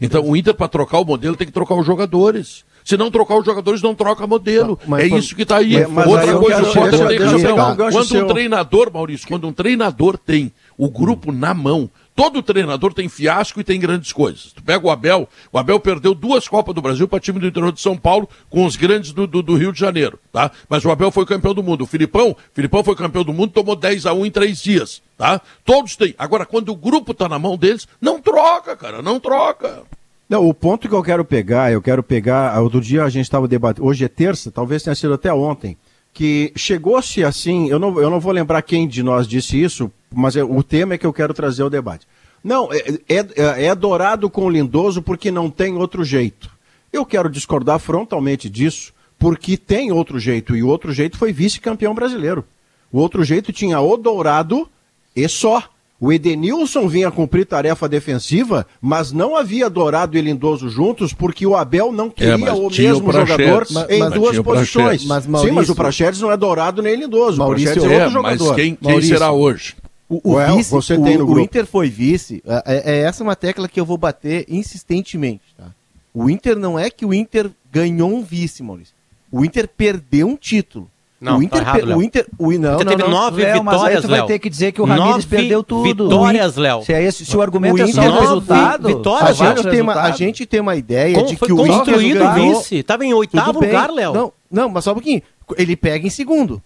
Então 0.00 0.28
o 0.28 0.36
Inter, 0.36 0.54
para 0.54 0.68
trocar 0.68 0.98
o 0.98 1.04
modelo, 1.04 1.36
tem 1.36 1.46
que 1.46 1.52
trocar 1.52 1.76
os 1.76 1.86
jogadores. 1.86 2.64
Se 2.84 2.96
não 2.96 3.10
trocar 3.10 3.36
os 3.38 3.44
jogadores, 3.44 3.82
não 3.82 3.94
troca 3.94 4.26
modelo. 4.26 4.78
Mas, 4.86 5.04
é 5.04 5.16
isso 5.16 5.36
que 5.36 5.42
está 5.42 5.58
aí. 5.58 5.74
Mas, 5.74 5.90
mas 5.90 6.06
Outra 6.06 6.32
aí 6.32 6.38
coisa, 6.38 6.62
o 6.62 6.72
Potter 6.72 7.06
tem 7.06 7.18
razão. 7.18 7.76
Quando 7.92 8.24
um 8.24 8.26
treinador, 8.26 8.92
Maurício, 8.92 9.28
quando 9.28 9.46
um 9.46 9.52
treinador 9.52 10.18
tem 10.18 10.52
o 10.76 10.90
grupo 10.90 11.30
na 11.30 11.52
mão, 11.54 11.90
Todo 12.20 12.42
treinador 12.42 12.92
tem 12.92 13.08
fiasco 13.08 13.60
e 13.60 13.64
tem 13.64 13.80
grandes 13.80 14.12
coisas. 14.12 14.52
Tu 14.52 14.62
pega 14.62 14.86
o 14.86 14.90
Abel, 14.90 15.26
o 15.50 15.58
Abel 15.58 15.80
perdeu 15.80 16.14
duas 16.14 16.46
Copas 16.46 16.74
do 16.74 16.82
Brasil 16.82 17.08
para 17.08 17.18
time 17.18 17.40
do 17.40 17.46
interior 17.46 17.72
de 17.72 17.80
São 17.80 17.96
Paulo 17.96 18.28
com 18.50 18.66
os 18.66 18.76
grandes 18.76 19.10
do, 19.10 19.26
do, 19.26 19.42
do, 19.42 19.56
Rio 19.56 19.72
de 19.72 19.80
Janeiro, 19.80 20.18
tá? 20.30 20.50
Mas 20.68 20.84
o 20.84 20.90
Abel 20.90 21.10
foi 21.10 21.24
campeão 21.24 21.54
do 21.54 21.62
mundo. 21.62 21.84
O 21.84 21.86
Filipão, 21.86 22.36
Filipão 22.52 22.84
foi 22.84 22.94
campeão 22.94 23.24
do 23.24 23.32
mundo, 23.32 23.54
tomou 23.54 23.74
10 23.74 24.04
a 24.04 24.12
1 24.12 24.26
em 24.26 24.30
três 24.30 24.60
dias, 24.60 25.00
tá? 25.16 25.40
Todos 25.64 25.96
têm. 25.96 26.14
Agora, 26.18 26.44
quando 26.44 26.68
o 26.68 26.76
grupo 26.76 27.14
tá 27.14 27.26
na 27.26 27.38
mão 27.38 27.56
deles, 27.56 27.88
não 27.98 28.20
troca, 28.20 28.76
cara, 28.76 29.00
não 29.00 29.18
troca. 29.18 29.84
Não, 30.28 30.46
o 30.46 30.52
ponto 30.52 30.90
que 30.90 30.94
eu 30.94 31.02
quero 31.02 31.24
pegar, 31.24 31.72
eu 31.72 31.80
quero 31.80 32.02
pegar, 32.02 32.60
outro 32.60 32.82
dia 32.82 33.02
a 33.02 33.08
gente 33.08 33.24
estava 33.24 33.48
debatendo, 33.48 33.86
hoje 33.86 34.04
é 34.04 34.08
terça, 34.08 34.50
talvez 34.50 34.82
tenha 34.82 34.94
sido 34.94 35.14
até 35.14 35.32
ontem, 35.32 35.74
que 36.12 36.52
chegou-se 36.54 37.24
assim, 37.24 37.70
eu 37.70 37.78
não, 37.78 37.98
eu 37.98 38.10
não 38.10 38.20
vou 38.20 38.30
lembrar 38.30 38.60
quem 38.60 38.86
de 38.86 39.02
nós 39.02 39.26
disse 39.26 39.58
isso, 39.58 39.90
mas 40.12 40.36
é, 40.36 40.42
o 40.42 40.62
tema 40.62 40.94
é 40.94 40.98
que 40.98 41.06
eu 41.06 41.12
quero 41.12 41.32
trazer 41.32 41.62
ao 41.62 41.70
debate. 41.70 42.06
Não, 42.42 42.72
é, 42.72 42.78
é, 43.08 43.26
é, 43.36 43.66
é 43.66 43.74
dourado 43.74 44.30
com 44.30 44.48
lindoso 44.48 45.02
porque 45.02 45.30
não 45.30 45.50
tem 45.50 45.76
outro 45.76 46.02
jeito. 46.04 46.50
Eu 46.92 47.04
quero 47.04 47.30
discordar 47.30 47.78
frontalmente 47.78 48.48
disso, 48.48 48.92
porque 49.18 49.56
tem 49.56 49.92
outro 49.92 50.18
jeito, 50.18 50.56
e 50.56 50.62
o 50.62 50.68
outro 50.68 50.92
jeito 50.92 51.18
foi 51.18 51.32
vice-campeão 51.32 51.94
brasileiro. 51.94 52.44
O 52.90 52.98
outro 52.98 53.22
jeito 53.22 53.52
tinha 53.52 53.80
o 53.80 53.96
dourado 53.96 54.68
e 55.14 55.28
só. 55.28 55.62
O 56.02 56.10
Edenilson 56.10 56.88
vinha 56.88 57.10
cumprir 57.10 57.44
tarefa 57.44 57.86
defensiva, 57.86 58.66
mas 58.80 59.12
não 59.12 59.36
havia 59.36 59.68
Dourado 59.68 60.16
e 60.16 60.20
Lindoso 60.22 60.70
juntos 60.70 61.12
porque 61.12 61.46
o 61.46 61.54
Abel 61.54 61.92
não 61.92 62.06
é, 62.06 62.10
queria 62.10 62.48
é, 62.48 62.52
o 62.52 62.70
mesmo 62.70 63.10
o 63.10 63.12
jogador 63.12 63.66
mas, 63.70 63.90
em 63.90 63.98
mas, 63.98 64.14
duas 64.14 64.38
posições. 64.38 65.04
Mas, 65.04 65.26
Maurício, 65.26 65.50
Sim, 65.50 65.54
mas 65.54 65.68
o 65.68 65.74
Praxedes 65.74 66.18
não 66.22 66.32
é 66.32 66.38
Dourado 66.38 66.80
nem 66.80 66.96
Lindoso. 66.96 67.36
Maurício 67.36 67.84
é, 67.84 67.92
é 67.92 67.98
outro 67.98 68.12
jogador. 68.12 68.46
Mas 68.46 68.56
quem, 68.56 68.74
quem 68.74 69.02
será 69.02 69.30
hoje? 69.30 69.76
O, 70.10 70.20
o, 70.24 70.34
well, 70.34 70.56
vice, 70.56 70.70
você 70.72 70.94
o, 70.94 71.04
tem 71.04 71.16
no 71.16 71.24
o 71.24 71.38
Inter 71.38 71.64
foi 71.64 71.88
vice. 71.88 72.42
É, 72.44 72.62
é, 72.66 72.92
é, 72.96 73.02
essa 73.02 73.22
uma 73.22 73.36
tecla 73.36 73.68
que 73.68 73.78
eu 73.78 73.84
vou 73.84 73.96
bater 73.96 74.44
insistentemente. 74.48 75.54
Tá? 75.56 75.66
O 76.12 76.28
Inter 76.28 76.58
não 76.58 76.76
é 76.76 76.90
que 76.90 77.06
o 77.06 77.14
Inter 77.14 77.48
ganhou 77.70 78.12
um 78.12 78.20
vice, 78.20 78.60
Maurício. 78.60 78.92
O 79.30 79.44
Inter 79.44 79.68
perdeu 79.68 80.26
um 80.26 80.34
título. 80.34 80.90
Não, 81.20 81.38
o 81.38 81.42
Inter, 81.42 81.62
tá 81.62 81.78
errado, 81.78 81.96
o 81.98 82.02
Inter, 82.02 82.26
o 82.38 82.44
não, 82.46 82.52
Inter 82.54 82.70
não, 82.70 82.78
teve 82.78 83.02
não. 83.02 83.10
nove 83.10 83.42
Léo, 83.42 83.58
vitórias, 83.58 83.82
mas 83.82 83.94
aí 83.94 84.00
tu 84.00 84.08
vai 84.08 84.26
ter 84.26 84.38
que 84.38 84.48
dizer 84.48 84.72
que 84.72 84.80
o 84.80 84.86
Ramires 84.86 85.26
perdeu 85.26 85.62
tudo. 85.62 86.08
Vitórias, 86.08 86.56
Léo. 86.56 86.82
Se, 86.82 86.94
é 86.94 87.02
esse, 87.04 87.26
se 87.26 87.36
o 87.36 87.42
argumento 87.42 87.76
o 87.76 87.82
é 87.82 87.86
só 87.92 88.00
o 88.00 88.20
resultado, 88.20 88.88
vitórias, 88.88 89.40
a 89.40 89.54
gente, 89.54 89.68
tem 89.68 89.80
uma, 89.82 89.94
a 90.00 90.10
gente 90.12 90.46
tem 90.46 90.60
uma 90.60 90.76
ideia 90.76 91.14
Como 91.14 91.26
de 91.28 91.36
que 91.36 91.52
o 91.52 91.66
Inter 91.66 91.98
ganhou. 91.98 92.58
vice. 92.58 92.82
Tava 92.82 93.04
em 93.04 93.12
oitavo 93.12 93.60
lugar, 93.60 93.90
Léo. 93.90 94.14
Não, 94.14 94.32
não, 94.50 94.68
mas 94.70 94.82
só 94.82 94.92
um 94.92 94.94
pouquinho. 94.94 95.20
Ele 95.58 95.76
pega 95.76 96.06
em 96.06 96.10
segundo. 96.10 96.60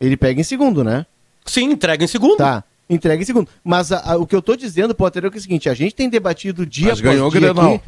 Ele 0.00 0.16
pega 0.16 0.40
em 0.40 0.44
segundo, 0.44 0.82
né? 0.82 1.04
Sim, 1.46 1.70
entrega 1.70 2.04
em 2.04 2.08
segundo. 2.08 2.38
Tá. 2.38 2.64
Entrega 2.88 3.22
em 3.22 3.26
segundo. 3.26 3.48
Mas 3.64 3.90
a, 3.90 4.12
a, 4.12 4.16
o 4.16 4.26
que 4.26 4.34
eu 4.34 4.42
tô 4.42 4.54
dizendo, 4.54 4.94
Potter, 4.94 5.24
é, 5.24 5.26
é 5.26 5.30
o 5.30 5.40
seguinte: 5.40 5.68
a 5.68 5.74
gente 5.74 5.94
tem 5.94 6.08
debatido 6.08 6.64
dia 6.64 6.90
mas 6.90 7.00
ganhou 7.00 7.30
dia 7.30 7.38
o 7.38 7.42
Grenal. 7.42 7.74
Aqui, 7.74 7.82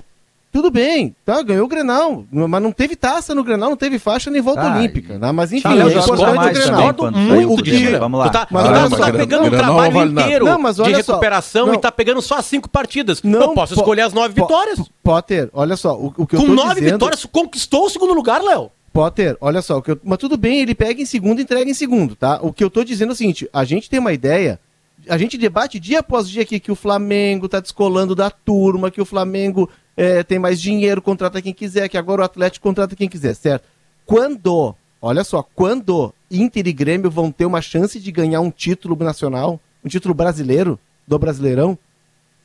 tudo 0.51 0.71
bem, 0.71 1.15
tá, 1.27 1.43
ganhou 1.43 1.67
o 1.67 1.69
Grenal, 1.69 2.25
mas 2.33 2.63
não 2.63 2.73
teve 2.73 2.97
taça 2.97 3.35
no 3.35 3.45
Grenal, 3.45 3.69
não 3.69 3.77
teve 3.77 3.99
faixa 3.99 4.31
nem 4.31 4.41
volta 4.41 4.63
tá, 4.63 4.77
olímpica, 4.79 5.19
né? 5.19 5.31
mas 5.31 5.53
enfim, 5.53 5.79
é 5.79 5.85
o 5.85 5.91
importante 5.91 6.49
o 6.49 6.53
Grenal. 6.53 6.95
muito 7.13 7.63
de 7.63 7.97
Vamos 7.99 8.19
lá. 8.19 8.29
Tu 8.31 8.33
tá, 8.33 8.49
mas, 8.51 8.71
mas, 8.71 8.91
mas, 8.91 8.99
tá 8.99 9.13
pegando 9.13 9.47
um 9.47 9.51
trabalho 9.51 9.93
vale 9.93 10.11
inteiro 10.11 10.47
não, 10.47 10.59
mas 10.59 10.77
de 10.77 10.91
recuperação 10.91 11.67
só, 11.67 11.75
e 11.75 11.79
tá 11.79 11.93
pegando 11.93 12.23
só 12.23 12.39
as 12.39 12.47
cinco 12.47 12.67
partidas. 12.67 13.23
Não, 13.23 13.43
eu 13.43 13.55
posso 13.55 13.75
escolher 13.75 14.03
as 14.03 14.15
nove 14.15 14.33
vitórias. 14.33 14.81
Potter, 15.05 15.51
olha 15.53 15.77
só, 15.77 15.95
o, 15.95 16.15
o 16.17 16.27
que 16.27 16.35
eu 16.35 16.41
Com 16.41 16.47
tô 16.47 16.55
nove 16.55 16.77
dizendo... 16.77 16.93
vitórias, 16.95 17.27
conquistou 17.27 17.85
o 17.85 17.91
segundo 17.91 18.15
lugar, 18.15 18.43
Léo. 18.43 18.71
Potter, 18.99 19.37
olha 19.41 19.63
só, 19.63 19.81
eu... 19.87 20.01
mas 20.03 20.19
tudo 20.19 20.37
bem, 20.37 20.59
ele 20.59 20.75
pega 20.75 21.01
em 21.01 21.07
segundo 21.07 21.39
e 21.39 21.43
entrega 21.43 21.71
em 21.71 21.75
segundo, 21.75 22.17
tá? 22.17 22.41
O 22.43 22.53
que 22.53 22.65
eu 22.65 22.69
tô 22.69 22.83
dizendo 22.83 23.11
é 23.11 23.13
o 23.13 23.17
seguinte, 23.17 23.49
a 23.53 23.63
gente 23.63 23.89
tem 23.89 24.01
uma 24.01 24.13
ideia 24.13 24.59
a 25.09 25.17
gente 25.17 25.39
debate 25.39 25.79
dia 25.79 26.01
após 26.01 26.29
dia 26.29 26.43
aqui 26.43 26.59
que 26.59 26.73
o 26.73 26.75
Flamengo 26.75 27.49
tá 27.49 27.61
descolando 27.61 28.13
da 28.13 28.29
turma, 28.29 28.91
que 28.91 29.01
o 29.01 29.05
Flamengo 29.05 29.71
é, 29.97 30.25
tem 30.25 30.41
mais 30.41 30.61
dinheiro, 30.61 31.01
contrata 31.01 31.41
quem 31.41 31.55
quiser, 31.55 31.89
que 31.89 31.97
agora 31.97 32.23
o 32.23 32.25
Atlético 32.25 32.65
contrata 32.65 32.97
quem 32.97 33.09
quiser, 33.09 33.35
certo? 33.35 33.69
Quando, 34.05 34.75
olha 35.01 35.23
só, 35.23 35.45
quando 35.55 36.13
Inter 36.29 36.67
e 36.67 36.73
Grêmio 36.73 37.09
vão 37.09 37.31
ter 37.31 37.47
uma 37.47 37.63
chance 37.63 38.01
de 38.01 38.11
ganhar 38.11 38.41
um 38.41 38.51
título 38.51 38.97
nacional, 38.97 39.61
um 39.85 39.89
título 39.89 40.13
brasileiro, 40.13 40.77
do 41.07 41.17
Brasileirão, 41.17 41.79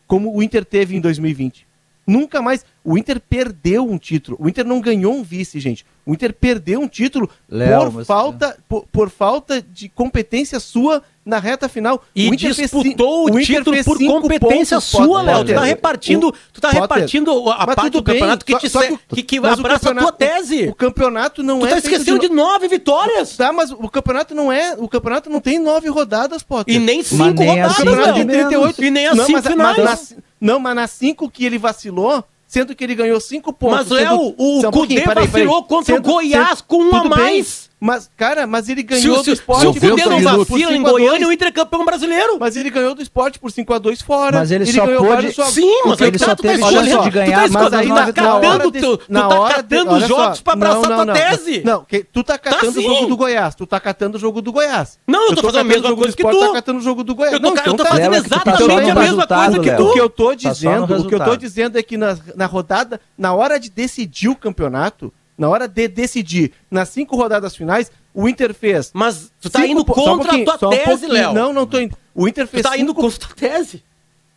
como 0.05 0.31
o 0.31 0.43
Inter 0.43 0.63
teve 0.63 0.95
em 0.95 1.01
2020. 1.01 1.65
Nunca 2.05 2.41
mais. 2.41 2.65
O 2.83 2.97
Inter 2.97 3.19
perdeu 3.19 3.89
um 3.89 3.97
título. 3.97 4.37
O 4.39 4.49
Inter 4.49 4.65
não 4.65 4.81
ganhou 4.81 5.13
um 5.13 5.23
vice, 5.23 5.59
gente. 5.59 5.85
O 6.05 6.13
Inter 6.13 6.33
perdeu 6.33 6.81
um 6.81 6.87
título 6.87 7.29
Léo, 7.49 7.91
por, 7.91 8.05
falta, 8.05 8.57
por, 8.67 8.85
por, 8.91 9.09
falta 9.09 9.61
de 9.61 9.87
competência 9.87 10.59
sua 10.59 11.01
na 11.25 11.39
reta 11.39 11.69
final. 11.69 12.03
E 12.13 12.29
o 12.29 12.33
Inter 12.33 12.51
disputou 12.53 13.31
fez, 13.31 13.37
o, 13.37 13.45
título 13.45 13.83
por 13.85 13.97
competência 13.97 14.75
pontos, 14.75 14.89
sua, 14.89 15.21
Léo. 15.21 15.45
Tu 15.45 15.53
tá 15.53 15.63
repartindo, 15.63 16.27
o, 16.27 16.31
tu 16.51 16.59
tá 16.59 16.71
repartindo 16.71 17.49
a 17.49 17.65
parte 17.65 17.89
do 17.91 18.01
bem, 18.01 18.15
campeonato 18.15 18.45
que, 18.45 18.57
te, 18.57 18.69
só 18.69 18.81
que, 18.81 18.97
que, 19.07 19.23
que 19.23 19.37
abraça 19.37 19.91
a 19.91 19.95
tua 19.95 20.11
tese. 20.11 20.67
O 20.67 20.75
campeonato 20.75 21.41
não 21.41 21.59
tu 21.59 21.67
é. 21.67 21.69
Tu 21.69 21.71
tá 21.71 21.77
esquecendo 21.77 22.19
de, 22.19 22.27
de, 22.27 22.33
nove 22.33 22.67
vitórias. 22.67 23.37
Tá, 23.37 23.53
mas 23.53 23.71
o 23.71 23.87
campeonato 23.87 24.35
não 24.35 24.51
é. 24.51 24.75
O 24.77 24.89
campeonato 24.89 25.29
não 25.29 25.39
tem 25.39 25.57
nove 25.57 25.87
rodadas, 25.87 26.43
Potter. 26.43 26.75
E 26.75 26.79
nem 26.79 27.01
cinco 27.01 27.39
nem 27.39 27.61
rodadas, 27.61 27.79
assim, 27.79 28.27
38. 28.27 28.83
E 28.83 28.91
nem 28.91 29.07
as 29.07 29.15
não, 29.15 29.25
cinco 29.25 29.41
mas, 29.41 29.47
finais. 29.47 29.77
Mas, 29.77 30.15
não, 30.43 30.59
mas 30.59 30.75
nas 30.75 30.91
cinco 30.91 31.29
que 31.29 31.45
ele 31.45 31.57
vacilou, 31.57 32.23
sendo 32.45 32.75
que 32.75 32.83
ele 32.83 32.95
ganhou 32.95 33.19
cinco 33.19 33.53
pontos. 33.53 33.89
Mas, 33.89 33.89
Léo, 33.89 34.35
o 34.37 34.71
Cudê 34.71 35.01
um 35.01 35.13
vacilou 35.13 35.63
contra 35.63 35.95
sendo, 35.95 36.05
o 36.05 36.11
Goiás 36.13 36.59
sendo, 36.59 36.63
com 36.67 36.83
um 36.83 36.95
a 36.95 37.03
mais. 37.05 37.69
Bem, 37.69 37.72
mas, 37.83 38.09
cara, 38.15 38.47
mas 38.47 38.69
ele 38.69 38.81
ganhou 38.81 39.17
se, 39.17 39.25
do 39.25 39.33
esporte. 39.33 39.59
Se 39.59 39.67
o 39.67 39.73
Cudê 39.73 40.05
não 40.05 40.21
vacila 40.21 40.73
em 40.73 40.81
Goiânia, 40.81 41.27
o 41.27 41.33
Inter 41.33 41.49
é 41.49 41.51
campeão 41.51 41.83
brasileiro. 41.83 42.37
Mas 42.39 42.55
ele 42.55 42.69
ganhou 42.69 42.95
do 42.95 43.01
esporte 43.01 43.37
por 43.37 43.51
5x2 43.51 44.01
fora. 44.01 44.39
Mas 44.39 44.51
ele, 44.51 44.63
ele 44.63 44.71
só 44.71 44.85
ganhou 44.85 45.05
pôde... 45.05 45.31
Jogos. 45.31 45.53
Sim, 45.53 45.81
mas 45.85 45.99
ele 45.99 46.17
só 46.17 46.33
teve 46.33 46.63
chance 46.63 46.97
de 47.01 47.09
ganhar. 47.09 47.49
Tu 47.49 47.51
tá, 47.51 47.59
mas 47.59 48.11
catando, 48.13 48.71
tu, 48.71 48.97
tu 48.97 49.07
tá 49.09 49.49
catando 49.53 49.99
jogos 50.07 50.39
pra 50.39 50.53
abraçar 50.53 51.03
tua 51.03 51.13
tese. 51.13 51.61
Não, 51.65 51.85
tu 52.13 52.23
tá 52.23 52.37
catando 52.37 52.79
o 52.79 52.81
jogo 52.81 53.05
do 53.07 53.17
Goiás. 53.17 53.53
Tu 53.53 53.67
tá 53.67 53.79
catando 53.81 54.15
o 54.15 54.19
jogo 54.19 54.41
do 54.41 54.53
Goiás. 54.53 54.97
Não, 55.05 55.31
eu 55.31 55.35
tô 55.35 55.41
fazendo 55.41 55.59
a 55.59 55.63
mesma 55.65 55.93
coisa 55.93 56.15
que 56.15 56.23
tu. 56.23 56.31
Tu 56.31 56.39
tá 56.39 56.53
catando 56.53 56.79
o 56.79 56.81
jogo 56.81 57.03
do 57.03 57.13
Goiás. 57.13 57.33
Eu 57.33 57.41
tô 57.41 57.49
então 57.49 57.75
tá. 57.75 57.85
fazendo 57.85 58.15
exatamente 58.15 58.91
a 58.91 58.95
mesma 58.95 59.27
coisa 59.27 59.59
que 59.59 59.71
tu. 59.75 59.89
O 59.89 59.93
que 59.93 59.99
eu 59.99 60.09
tô 60.09 60.33
dizendo, 60.33 61.01
o 61.01 61.05
que 61.05 61.15
eu 61.15 61.19
tô 61.19 61.35
dizendo 61.35 61.77
é 61.77 61.83
que 61.83 61.97
na 61.97 62.45
rodada, 62.45 63.01
na 63.17 63.33
hora 63.33 63.59
de 63.59 63.69
decidir 63.69 64.29
o 64.29 64.35
campeonato, 64.37 65.11
na 65.37 65.49
hora 65.49 65.67
de 65.67 65.87
decidir 65.87 66.51
nas 66.69 66.89
cinco 66.89 67.15
rodadas 67.15 67.55
finais, 67.55 67.91
o 68.13 68.27
Inter 68.27 68.53
fez. 68.53 68.91
Mas 68.93 69.31
tu 69.41 69.49
tá 69.49 69.65
indo 69.65 69.83
contra 69.83 70.35
um 70.35 70.49
a 70.49 70.57
tua 70.57 70.69
tese, 70.69 71.05
um 71.05 71.09
Léo. 71.09 71.33
Não, 71.33 71.53
não 71.53 71.65
tô 71.65 71.79
indo. 71.79 71.97
O 72.13 72.27
Inter 72.27 72.47
fez. 72.47 72.63
Tu 72.63 72.69
tá 72.69 72.77
indo 72.77 72.93
contra 72.93 73.17
a 73.17 73.27
tua 73.27 73.35
tese. 73.35 73.83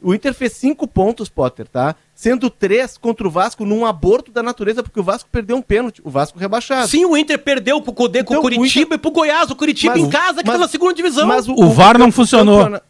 O 0.01 0.15
Inter 0.15 0.35
fez 0.35 0.53
cinco 0.53 0.87
pontos, 0.87 1.29
Potter, 1.29 1.67
tá? 1.67 1.97
Sendo 2.15 2.51
três 2.51 2.99
contra 2.99 3.27
o 3.27 3.31
Vasco 3.31 3.65
num 3.65 3.85
aborto 3.85 4.31
da 4.31 4.43
natureza, 4.43 4.83
porque 4.83 5.01
o 5.01 5.03
Vasco 5.03 5.29
perdeu 5.33 5.57
um 5.57 5.63
pênalti, 5.63 6.03
o 6.05 6.11
Vasco 6.11 6.39
rebaixado. 6.39 6.87
Sim, 6.87 7.07
o 7.07 7.17
Inter 7.17 7.39
perdeu 7.39 7.81
pro 7.81 7.93
Codê 7.93 8.21
então, 8.21 8.35
com 8.35 8.39
o 8.39 8.43
Curitiba 8.43 8.87
Inter... 8.87 8.99
e 8.99 8.99
pro 8.99 9.11
Goiás, 9.11 9.51
o 9.51 9.57
Curitiba 9.57 9.95
mas, 9.95 10.05
em 10.05 10.11
casa, 10.11 10.43
que 10.43 10.47
mas, 10.47 10.57
tá 10.57 10.59
na 10.59 10.69
segunda 10.69 10.93
divisão. 10.95 11.27
Mas 11.27 11.49
o, 11.49 11.53
o, 11.55 11.65
o 11.65 11.71
VAR 11.71 11.99
não 11.99 12.13
funcionou. 12.13 12.59
Campeona 12.59 12.83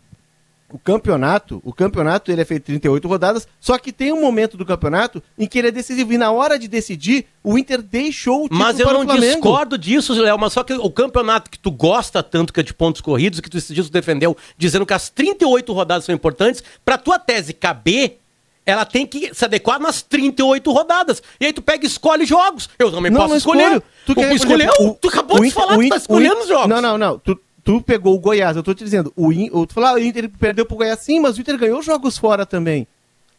o 0.72 0.78
campeonato, 0.78 1.60
o 1.64 1.72
campeonato 1.72 2.32
ele 2.32 2.40
é 2.40 2.44
feito 2.44 2.64
38 2.64 3.06
rodadas, 3.06 3.48
só 3.60 3.78
que 3.78 3.92
tem 3.92 4.12
um 4.12 4.20
momento 4.20 4.56
do 4.56 4.66
campeonato 4.66 5.22
em 5.38 5.46
que 5.46 5.58
ele 5.58 5.68
é 5.68 5.70
decisivo 5.70 6.12
e 6.12 6.18
na 6.18 6.32
hora 6.32 6.58
de 6.58 6.66
decidir, 6.66 7.26
o 7.42 7.56
Inter 7.56 7.80
deixou 7.80 8.40
o 8.40 8.42
título 8.44 8.60
Mas 8.60 8.80
eu 8.80 8.92
não 8.92 9.04
discordo 9.04 9.78
disso, 9.78 10.12
Léo, 10.14 10.38
mas 10.38 10.52
só 10.52 10.64
que 10.64 10.72
o 10.72 10.90
campeonato 10.90 11.50
que 11.50 11.58
tu 11.58 11.70
gosta 11.70 12.22
tanto 12.22 12.52
que 12.52 12.60
é 12.60 12.62
de 12.62 12.74
pontos 12.74 13.00
corridos, 13.00 13.38
que 13.38 13.48
tu 13.48 13.58
dias 13.58 13.88
defendeu, 13.88 14.36
dizendo 14.58 14.84
que 14.84 14.92
as 14.92 15.08
38 15.08 15.72
rodadas 15.72 16.04
são 16.04 16.14
importantes, 16.14 16.62
para 16.84 16.98
tua 16.98 17.18
tese 17.18 17.52
caber, 17.52 18.18
ela 18.64 18.84
tem 18.84 19.06
que 19.06 19.32
se 19.32 19.44
adequar 19.44 19.78
nas 19.78 20.02
38 20.02 20.72
rodadas. 20.72 21.22
E 21.40 21.46
aí 21.46 21.52
tu 21.52 21.62
pega 21.62 21.84
e 21.84 21.86
escolhe 21.86 22.26
jogos. 22.26 22.68
Eu 22.76 22.90
também 22.90 23.12
não, 23.12 23.20
posso 23.20 23.30
não 23.30 23.36
escolher. 23.36 23.82
Tu 24.04 24.14
quer 24.16 24.34
escolher? 24.34 24.70
O, 24.80 24.94
tu 24.94 25.08
acabou 25.08 25.40
de 25.40 25.52
falar 25.52 25.78
que 25.78 25.88
tá 25.88 25.96
escolhendo 25.96 26.40
os 26.40 26.48
jogos. 26.48 26.68
Não, 26.68 26.82
não, 26.82 26.98
não. 26.98 27.18
Tu, 27.20 27.38
tu 27.66 27.82
pegou 27.82 28.14
o 28.14 28.18
Goiás, 28.20 28.56
eu 28.56 28.62
tô 28.62 28.72
te 28.72 28.84
dizendo, 28.84 29.12
o, 29.16 29.32
In, 29.32 29.48
tu 29.48 29.74
falou, 29.74 29.90
ah, 29.90 29.94
o 29.94 29.98
Inter 29.98 30.30
perdeu 30.38 30.64
pro 30.64 30.76
Goiás, 30.76 31.00
sim, 31.00 31.18
mas 31.18 31.36
o 31.36 31.40
Inter 31.40 31.58
ganhou 31.58 31.82
jogos 31.82 32.16
fora 32.16 32.46
também. 32.46 32.86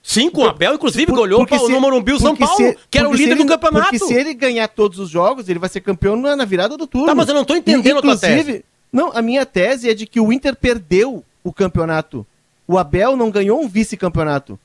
Sim, 0.03 0.30
com 0.30 0.41
o 0.41 0.47
Abel, 0.47 0.75
inclusive, 0.75 1.07
por, 1.07 1.19
olhou 1.19 1.47
para 1.47 1.61
o 1.61 1.82
Morumbi 1.82 2.11
o 2.11 2.19
São 2.19 2.36
Paulo, 2.36 2.55
se, 2.55 2.78
que 2.91 2.97
era 2.97 3.09
o 3.09 3.13
líder 3.13 3.32
ele, 3.32 3.43
do 3.43 3.47
campeonato. 3.47 3.89
Porque 3.89 4.05
se 4.05 4.13
ele 4.13 4.34
ganhar 4.34 4.67
todos 4.67 4.99
os 4.99 5.09
jogos, 5.09 5.47
ele 5.47 5.59
vai 5.59 5.69
ser 5.69 5.80
campeão 5.80 6.17
na, 6.17 6.36
na 6.36 6.43
virada 6.43 6.78
do 6.78 6.86
turno. 6.86 7.07
Tá, 7.07 7.15
mas 7.15 7.30
eu 7.30 7.36
não 7.36 7.45
tô 7.45 7.55
entendendo 7.55 7.95
e, 7.95 7.99
a 7.99 8.01
tua 8.01 8.17
tese. 8.17 8.65
Não, 8.91 9.11
a 9.13 9.21
minha 9.21 9.45
tese 9.45 9.89
é 9.89 9.93
de 9.93 10.05
que 10.05 10.19
o 10.19 10.32
Inter 10.32 10.55
perdeu 10.55 11.23
o 11.43 11.53
campeonato. 11.53 12.25
O 12.67 12.78
Abel 12.78 13.15
não 13.15 13.32
ganhou 13.32 13.61
um 13.61 13.67
vice-campeonato. 13.67 14.59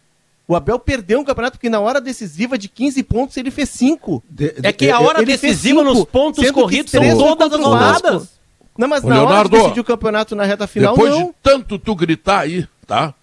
O 0.47 0.57
Abel 0.57 0.79
perdeu 0.79 1.21
um 1.21 1.25
campeonato 1.25 1.59
que 1.59 1.69
na 1.69 1.79
hora 1.79 2.01
decisiva 2.01 2.59
de 2.59 2.69
15 2.69 3.03
pontos 3.05 3.37
ele 3.37 3.51
fez 3.51 3.69
5. 3.71 4.23
É 4.63 4.73
que 4.73 4.91
a 4.91 5.01
hora 5.01 5.25
decisiva 5.25 5.83
nos 5.83 6.05
pontos 6.05 6.51
corridos 6.51 6.91
são 6.91 7.17
todas 7.17 7.53
as 7.53 7.61
rodadas. 7.61 8.42
Não, 8.77 8.89
mas 8.89 9.05
Ô, 9.05 9.09
na 9.09 9.17
Leonardo, 9.17 9.39
hora 9.39 9.49
de 9.49 9.57
decidir 9.57 9.81
o 9.81 9.85
campeonato 9.85 10.35
na 10.35 10.45
reta 10.45 10.67
final, 10.67 10.95
depois 10.95 11.13
não. 11.13 11.27
de 11.27 11.35
tanto 11.43 11.79
tu 11.79 11.95
gritar 11.95 12.41
aí, 12.41 12.67
tá? 12.87 13.15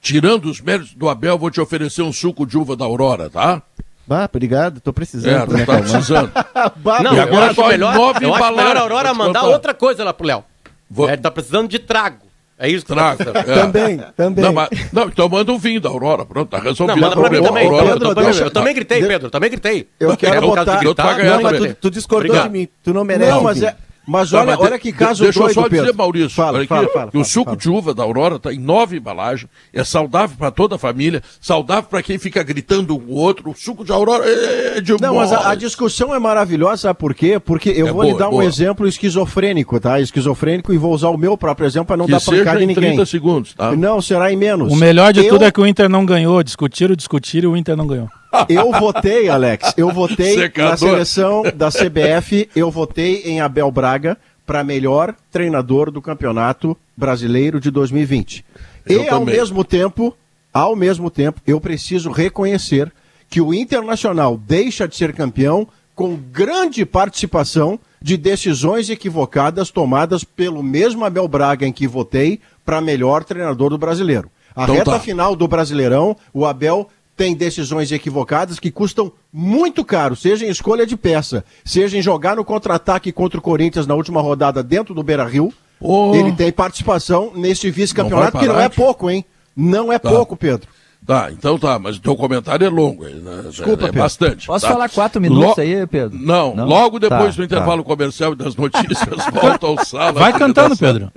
Tirando 0.00 0.46
os 0.46 0.60
méritos 0.60 0.94
do 0.94 1.08
Abel, 1.08 1.38
vou 1.38 1.50
te 1.50 1.60
oferecer 1.60 2.02
um 2.02 2.12
suco 2.12 2.46
de 2.46 2.58
uva 2.58 2.76
da 2.76 2.84
Aurora, 2.84 3.30
tá? 3.30 3.62
Bah, 4.06 4.28
obrigado, 4.30 4.80
tô 4.80 4.92
precisando. 4.92 5.54
É, 5.54 5.58
né, 5.58 5.64
tá 5.64 5.78
precisando. 5.78 6.30
não, 7.02 7.14
e 7.14 7.20
agora 7.20 7.46
eu 7.46 7.50
acho 7.50 7.68
melhor, 7.68 7.94
nove 7.94 8.24
eu 8.24 8.34
acho 8.34 8.56
melhor 8.56 8.76
a 8.76 8.80
Aurora 8.80 9.14
mandar 9.14 9.44
outra 9.44 9.72
coisa 9.72 10.04
lá 10.04 10.12
pro 10.12 10.26
Léo. 10.26 10.44
Vou... 10.90 11.08
É, 11.08 11.16
tá 11.16 11.30
precisando 11.30 11.68
de 11.68 11.78
trago. 11.78 12.24
É 12.56 12.68
isso 12.68 12.86
que 12.86 12.94
tá 12.94 13.16
Trago, 13.16 13.32
tá 13.32 13.40
é. 13.40 13.42
Também, 13.42 14.00
também. 14.16 14.44
Não, 14.44 14.52
mas, 14.52 14.68
não, 14.92 15.08
então 15.08 15.28
manda 15.28 15.50
um 15.50 15.58
vinho 15.58 15.80
da 15.80 15.88
Aurora, 15.88 16.24
pronto, 16.24 16.50
tá 16.50 16.58
resolvido. 16.58 17.00
Não, 17.00 17.08
manda 17.08 17.20
pra 17.20 17.30
mim 17.30 17.42
também. 17.42 17.66
Aurora, 17.66 17.92
Pedro, 17.98 18.14
deixa, 18.14 18.44
eu 18.44 18.50
também 18.50 18.74
gritei, 18.74 19.04
Pedro, 19.04 19.30
também 19.30 19.50
gritei. 19.50 19.88
Eu 19.98 20.16
quero 20.16 20.46
botar... 20.46 20.80
Não, 21.24 21.42
mas 21.42 21.58
tu, 21.58 21.74
tu 21.74 21.90
discordou 21.90 22.30
Obrigado. 22.30 22.52
de 22.52 22.58
mim, 22.58 22.68
tu 22.82 22.94
não 22.94 23.04
merece. 23.04 23.30
Não, 23.30 23.42
mas 23.42 23.60
é... 23.60 23.76
Mas 24.06 24.32
olha, 24.32 24.46
mas 24.46 24.60
olha 24.60 24.78
que 24.78 24.92
caso 24.92 25.22
deixa 25.22 25.38
doido, 25.38 25.46
Deixa 25.46 25.60
eu 25.60 25.62
só 25.62 25.68
Pedro. 25.68 25.86
dizer, 25.86 25.96
Maurício, 25.96 26.30
fala, 26.30 26.58
aqui, 26.58 26.66
fala, 26.66 26.88
fala, 26.88 27.10
o 27.14 27.24
suco 27.24 27.56
de 27.56 27.70
uva 27.70 27.94
da 27.94 28.02
Aurora 28.02 28.36
está 28.36 28.52
em 28.52 28.58
nove 28.58 28.98
embalagens, 28.98 29.50
é 29.72 29.82
saudável 29.82 30.36
para 30.36 30.50
toda 30.50 30.76
a 30.76 30.78
família, 30.78 31.22
saudável 31.40 31.88
para 31.88 32.02
quem 32.02 32.18
fica 32.18 32.42
gritando 32.42 32.96
um 32.96 33.12
outro. 33.14 33.50
O 33.50 33.54
suco 33.54 33.84
de 33.84 33.92
Aurora 33.92 34.24
é 34.26 34.80
de 34.80 35.00
Não, 35.00 35.14
mas 35.14 35.32
a, 35.32 35.50
a, 35.50 35.54
discussão 35.54 36.14
é 36.14 36.18
maravilhosa, 36.18 36.82
sabe 36.82 36.98
por 36.98 37.14
quê? 37.14 37.40
Porque 37.40 37.70
eu 37.70 37.86
é 37.86 37.92
vou 37.92 38.02
boa, 38.02 38.12
lhe 38.12 38.18
dar 38.18 38.28
boa. 38.28 38.42
um 38.42 38.46
exemplo 38.46 38.86
esquizofrênico, 38.86 39.80
tá? 39.80 40.00
Esquizofrênico 40.00 40.72
e 40.72 40.78
vou 40.78 40.92
usar 40.92 41.08
o 41.08 41.16
meu 41.16 41.36
próprio 41.36 41.66
exemplo 41.66 41.86
para 41.86 41.96
não 41.96 42.06
que 42.06 42.12
dar 42.12 42.20
pancada 42.20 42.62
em 42.62 42.66
ninguém. 42.66 42.90
30 42.92 43.06
segundos, 43.06 43.54
tá? 43.54 43.72
Não, 43.72 44.02
será 44.02 44.30
em 44.32 44.36
menos. 44.36 44.72
O 44.72 44.76
melhor 44.76 45.12
de 45.12 45.20
eu... 45.20 45.28
tudo 45.28 45.44
é 45.44 45.50
que 45.50 45.60
o 45.60 45.66
Inter 45.66 45.88
não 45.88 46.04
ganhou. 46.04 46.42
Discutiram, 46.42 46.94
discutiram 46.94 47.50
e 47.50 47.52
o 47.54 47.56
Inter 47.56 47.76
não 47.76 47.86
ganhou. 47.86 48.08
Eu 48.48 48.72
votei, 48.72 49.28
Alex, 49.28 49.74
eu 49.76 49.90
votei 49.90 50.34
Secador. 50.34 50.70
na 50.70 50.76
seleção 50.76 51.42
da 51.54 51.70
CBF, 51.70 52.48
eu 52.54 52.70
votei 52.70 53.22
em 53.24 53.40
Abel 53.40 53.70
Braga, 53.70 54.16
para 54.46 54.62
melhor 54.62 55.14
treinador 55.30 55.90
do 55.90 56.02
Campeonato 56.02 56.76
Brasileiro 56.96 57.60
de 57.60 57.70
2020. 57.70 58.44
Eu 58.86 59.02
e 59.02 59.04
também. 59.06 59.10
ao 59.10 59.24
mesmo 59.24 59.64
tempo, 59.64 60.16
ao 60.52 60.76
mesmo 60.76 61.10
tempo, 61.10 61.40
eu 61.46 61.60
preciso 61.60 62.10
reconhecer 62.10 62.92
que 63.28 63.40
o 63.40 63.54
Internacional 63.54 64.36
deixa 64.36 64.86
de 64.86 64.96
ser 64.96 65.12
campeão 65.12 65.66
com 65.94 66.16
grande 66.16 66.84
participação 66.84 67.78
de 68.02 68.16
decisões 68.16 68.90
equivocadas 68.90 69.70
tomadas 69.70 70.24
pelo 70.24 70.62
mesmo 70.62 71.04
Abel 71.04 71.26
Braga 71.26 71.66
em 71.66 71.72
que 71.72 71.86
votei 71.86 72.40
para 72.64 72.80
melhor 72.80 73.24
treinador 73.24 73.70
do 73.70 73.78
brasileiro. 73.78 74.30
A 74.54 74.64
então 74.64 74.74
reta 74.74 74.90
tá. 74.92 75.00
final 75.00 75.34
do 75.34 75.48
Brasileirão, 75.48 76.16
o 76.32 76.46
Abel 76.46 76.88
tem 77.16 77.34
decisões 77.34 77.92
equivocadas 77.92 78.58
que 78.58 78.70
custam 78.70 79.12
muito 79.32 79.84
caro, 79.84 80.16
seja 80.16 80.44
em 80.44 80.48
escolha 80.48 80.86
de 80.86 80.96
peça, 80.96 81.44
seja 81.64 81.96
em 81.96 82.02
jogar 82.02 82.36
no 82.36 82.44
contra-ataque 82.44 83.12
contra 83.12 83.38
o 83.38 83.42
Corinthians 83.42 83.86
na 83.86 83.94
última 83.94 84.20
rodada 84.20 84.62
dentro 84.62 84.94
do 84.94 85.02
Beira-Rio. 85.02 85.52
Oh. 85.80 86.14
Ele 86.14 86.32
tem 86.32 86.50
participação 86.50 87.32
nesse 87.34 87.70
vice-campeonato, 87.70 88.38
que 88.38 88.46
não 88.46 88.58
é 88.58 88.68
pouco, 88.68 89.10
hein? 89.10 89.24
Não 89.56 89.92
é 89.92 89.98
tá. 89.98 90.08
pouco, 90.08 90.36
Pedro. 90.36 90.68
Tá, 91.06 91.30
então 91.30 91.58
tá, 91.58 91.78
mas 91.78 91.96
o 91.96 92.00
teu 92.00 92.16
comentário 92.16 92.66
é 92.66 92.70
longo, 92.70 93.04
né? 93.04 93.42
Desculpa, 93.50 93.86
é, 93.86 93.88
é 93.90 93.92
bastante. 93.92 94.46
Posso 94.46 94.66
tá? 94.66 94.72
falar 94.72 94.88
quatro 94.88 95.20
minutos 95.20 95.56
Lo... 95.56 95.62
aí, 95.62 95.86
Pedro? 95.86 96.18
Não, 96.18 96.56
não? 96.56 96.66
logo 96.66 96.98
depois 96.98 97.36
tá, 97.36 97.42
do 97.42 97.44
intervalo 97.44 97.82
tá. 97.82 97.88
comercial 97.88 98.32
e 98.32 98.36
das 98.36 98.56
notícias, 98.56 98.98
volta 99.30 99.66
ao 99.66 99.84
sala. 99.84 100.12
Vai 100.12 100.32
cantando, 100.32 100.74
Pedro. 100.76 101.12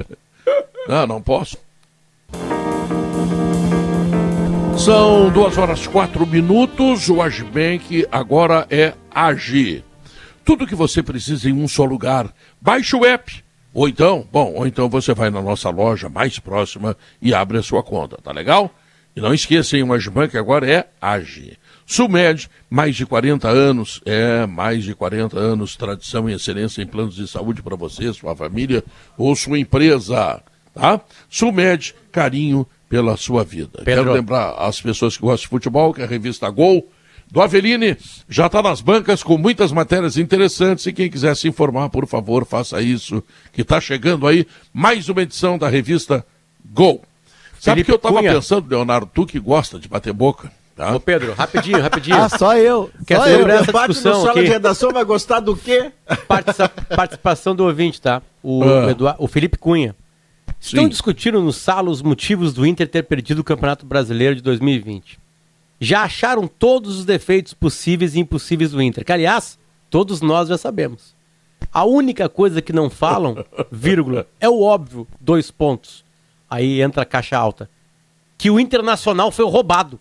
Não, 0.89 1.07
não 1.07 1.21
posso. 1.21 1.57
São 4.77 5.31
duas 5.31 5.57
horas 5.57 5.87
quatro 5.87 6.25
minutos. 6.25 7.09
O 7.09 7.21
Agibank 7.21 8.05
agora 8.11 8.67
é 8.69 8.93
Agi. 9.09 9.83
Tudo 10.45 10.67
que 10.67 10.75
você 10.75 11.01
precisa 11.01 11.49
em 11.49 11.53
um 11.53 11.67
só 11.67 11.83
lugar. 11.83 12.31
Baixe 12.61 12.95
o 12.95 13.03
app. 13.03 13.43
Ou 13.73 13.89
então, 13.89 14.25
bom, 14.31 14.53
ou 14.53 14.67
então 14.67 14.87
você 14.87 15.13
vai 15.13 15.29
na 15.29 15.41
nossa 15.41 15.69
loja 15.69 16.09
mais 16.09 16.39
próxima 16.39 16.95
e 17.21 17.33
abre 17.33 17.57
a 17.57 17.63
sua 17.63 17.83
conta, 17.83 18.17
tá 18.17 18.31
legal? 18.31 18.73
E 19.15 19.19
não 19.19 19.33
esqueçam, 19.33 19.89
o 19.89 19.93
Agibank 19.93 20.37
agora 20.37 20.69
é 20.69 20.87
Agi. 21.01 21.57
Sulmed, 21.85 22.47
mais 22.69 22.95
de 22.95 23.05
40 23.05 23.47
anos, 23.47 23.99
é, 24.05 24.45
mais 24.45 24.83
de 24.83 24.93
40 24.93 25.37
anos, 25.39 25.75
tradição 25.75 26.29
e 26.29 26.33
excelência 26.33 26.81
em 26.83 26.87
planos 26.87 27.15
de 27.15 27.27
saúde 27.27 27.63
para 27.63 27.75
você, 27.75 28.13
sua 28.13 28.35
família 28.35 28.83
ou 29.17 29.35
sua 29.35 29.57
empresa, 29.57 30.41
tá? 30.73 31.01
Sulmed, 31.29 31.95
carinho 32.11 32.67
pela 32.89 33.17
sua 33.17 33.43
vida. 33.43 33.81
Pedro. 33.83 34.03
Quero 34.03 34.13
lembrar 34.13 34.55
as 34.57 34.81
pessoas 34.81 35.15
que 35.15 35.21
gostam 35.21 35.45
de 35.45 35.47
futebol 35.47 35.93
que 35.93 36.01
a 36.01 36.05
revista 36.05 36.49
Gol 36.49 36.87
do 37.29 37.41
Aveline 37.41 37.97
já 38.29 38.45
está 38.45 38.61
nas 38.61 38.79
bancas 38.79 39.21
com 39.21 39.37
muitas 39.37 39.71
matérias 39.71 40.17
interessantes 40.17 40.85
e 40.85 40.93
quem 40.93 41.09
quiser 41.09 41.35
se 41.35 41.47
informar, 41.47 41.89
por 41.89 42.07
favor, 42.07 42.45
faça 42.45 42.81
isso, 42.81 43.21
que 43.51 43.61
está 43.61 43.81
chegando 43.81 44.25
aí 44.25 44.47
mais 44.73 45.09
uma 45.09 45.21
edição 45.21 45.57
da 45.57 45.67
revista 45.67 46.25
Gol. 46.73 47.03
Sabe 47.59 47.81
o 47.81 47.85
que 47.85 47.91
eu 47.91 47.95
estava 47.95 48.21
pensando, 48.21 48.69
Leonardo, 48.69 49.09
tu 49.13 49.25
que 49.25 49.39
gosta 49.39 49.79
de 49.79 49.87
bater 49.87 50.13
boca, 50.13 50.51
Tá? 50.77 50.95
Ô 50.95 50.99
Pedro, 50.99 51.33
rapidinho, 51.33 51.81
rapidinho. 51.81 52.15
ah, 52.21 52.29
só 52.29 52.55
eu. 52.55 52.91
Quer 53.07 53.17
só 53.17 53.27
eu. 53.27 53.49
essa 53.49 53.71
discussão 53.71 54.25
no 54.25 54.29
aqui? 54.29 54.43
de 54.43 54.47
redação 54.47 54.91
vai 54.91 55.03
gostar 55.03 55.39
do 55.39 55.57
quê? 55.57 55.91
Participa 56.27 56.69
participação 56.95 57.55
do 57.55 57.65
ouvinte, 57.65 57.99
tá? 57.99 58.21
O, 58.43 58.63
ah. 58.63 58.91
Eduardo, 58.91 59.23
o 59.23 59.27
Felipe 59.27 59.57
Cunha. 59.57 59.95
Estão 60.67 60.83
Sim. 60.83 60.89
discutindo 60.89 61.41
no 61.41 61.53
sala 61.53 61.89
os 61.89 62.01
motivos 62.01 62.53
do 62.53 62.65
Inter 62.65 62.89
ter 62.89 63.03
perdido 63.03 63.39
o 63.39 63.43
Campeonato 63.43 63.85
Brasileiro 63.85 64.35
de 64.35 64.41
2020. 64.41 65.17
Já 65.79 66.03
acharam 66.03 66.45
todos 66.45 66.99
os 66.99 67.05
defeitos 67.05 67.53
possíveis 67.53 68.15
e 68.15 68.19
impossíveis 68.19 68.71
do 68.71 68.81
Inter, 68.81 69.05
que 69.05 69.13
aliás, 69.13 69.57
todos 69.89 70.19
nós 70.19 70.49
já 70.49 70.57
sabemos. 70.57 71.15
A 71.71 71.85
única 71.85 72.27
coisa 72.27 72.61
que 72.61 72.73
não 72.73 72.89
falam, 72.89 73.45
vírgula, 73.71 74.27
é 74.41 74.49
o 74.49 74.61
óbvio, 74.61 75.07
dois 75.21 75.49
pontos. 75.49 76.03
Aí 76.49 76.81
entra 76.81 77.03
a 77.03 77.05
caixa 77.05 77.37
alta. 77.37 77.69
Que 78.37 78.49
o 78.51 78.59
Internacional 78.59 79.31
foi 79.31 79.45
roubado. 79.45 79.97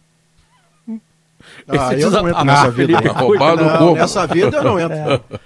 Ah, 1.69 1.95
eu 1.95 2.11
não 2.11 2.29
entro 2.29 2.45
nessa 2.45 2.71
vida. 2.73 3.13
Roubado 3.13 3.65
não, 3.65 3.95
nessa 3.95 4.27
vida 4.27 4.57
eu 4.57 4.65
não 4.65 4.81
entro. 4.81 4.97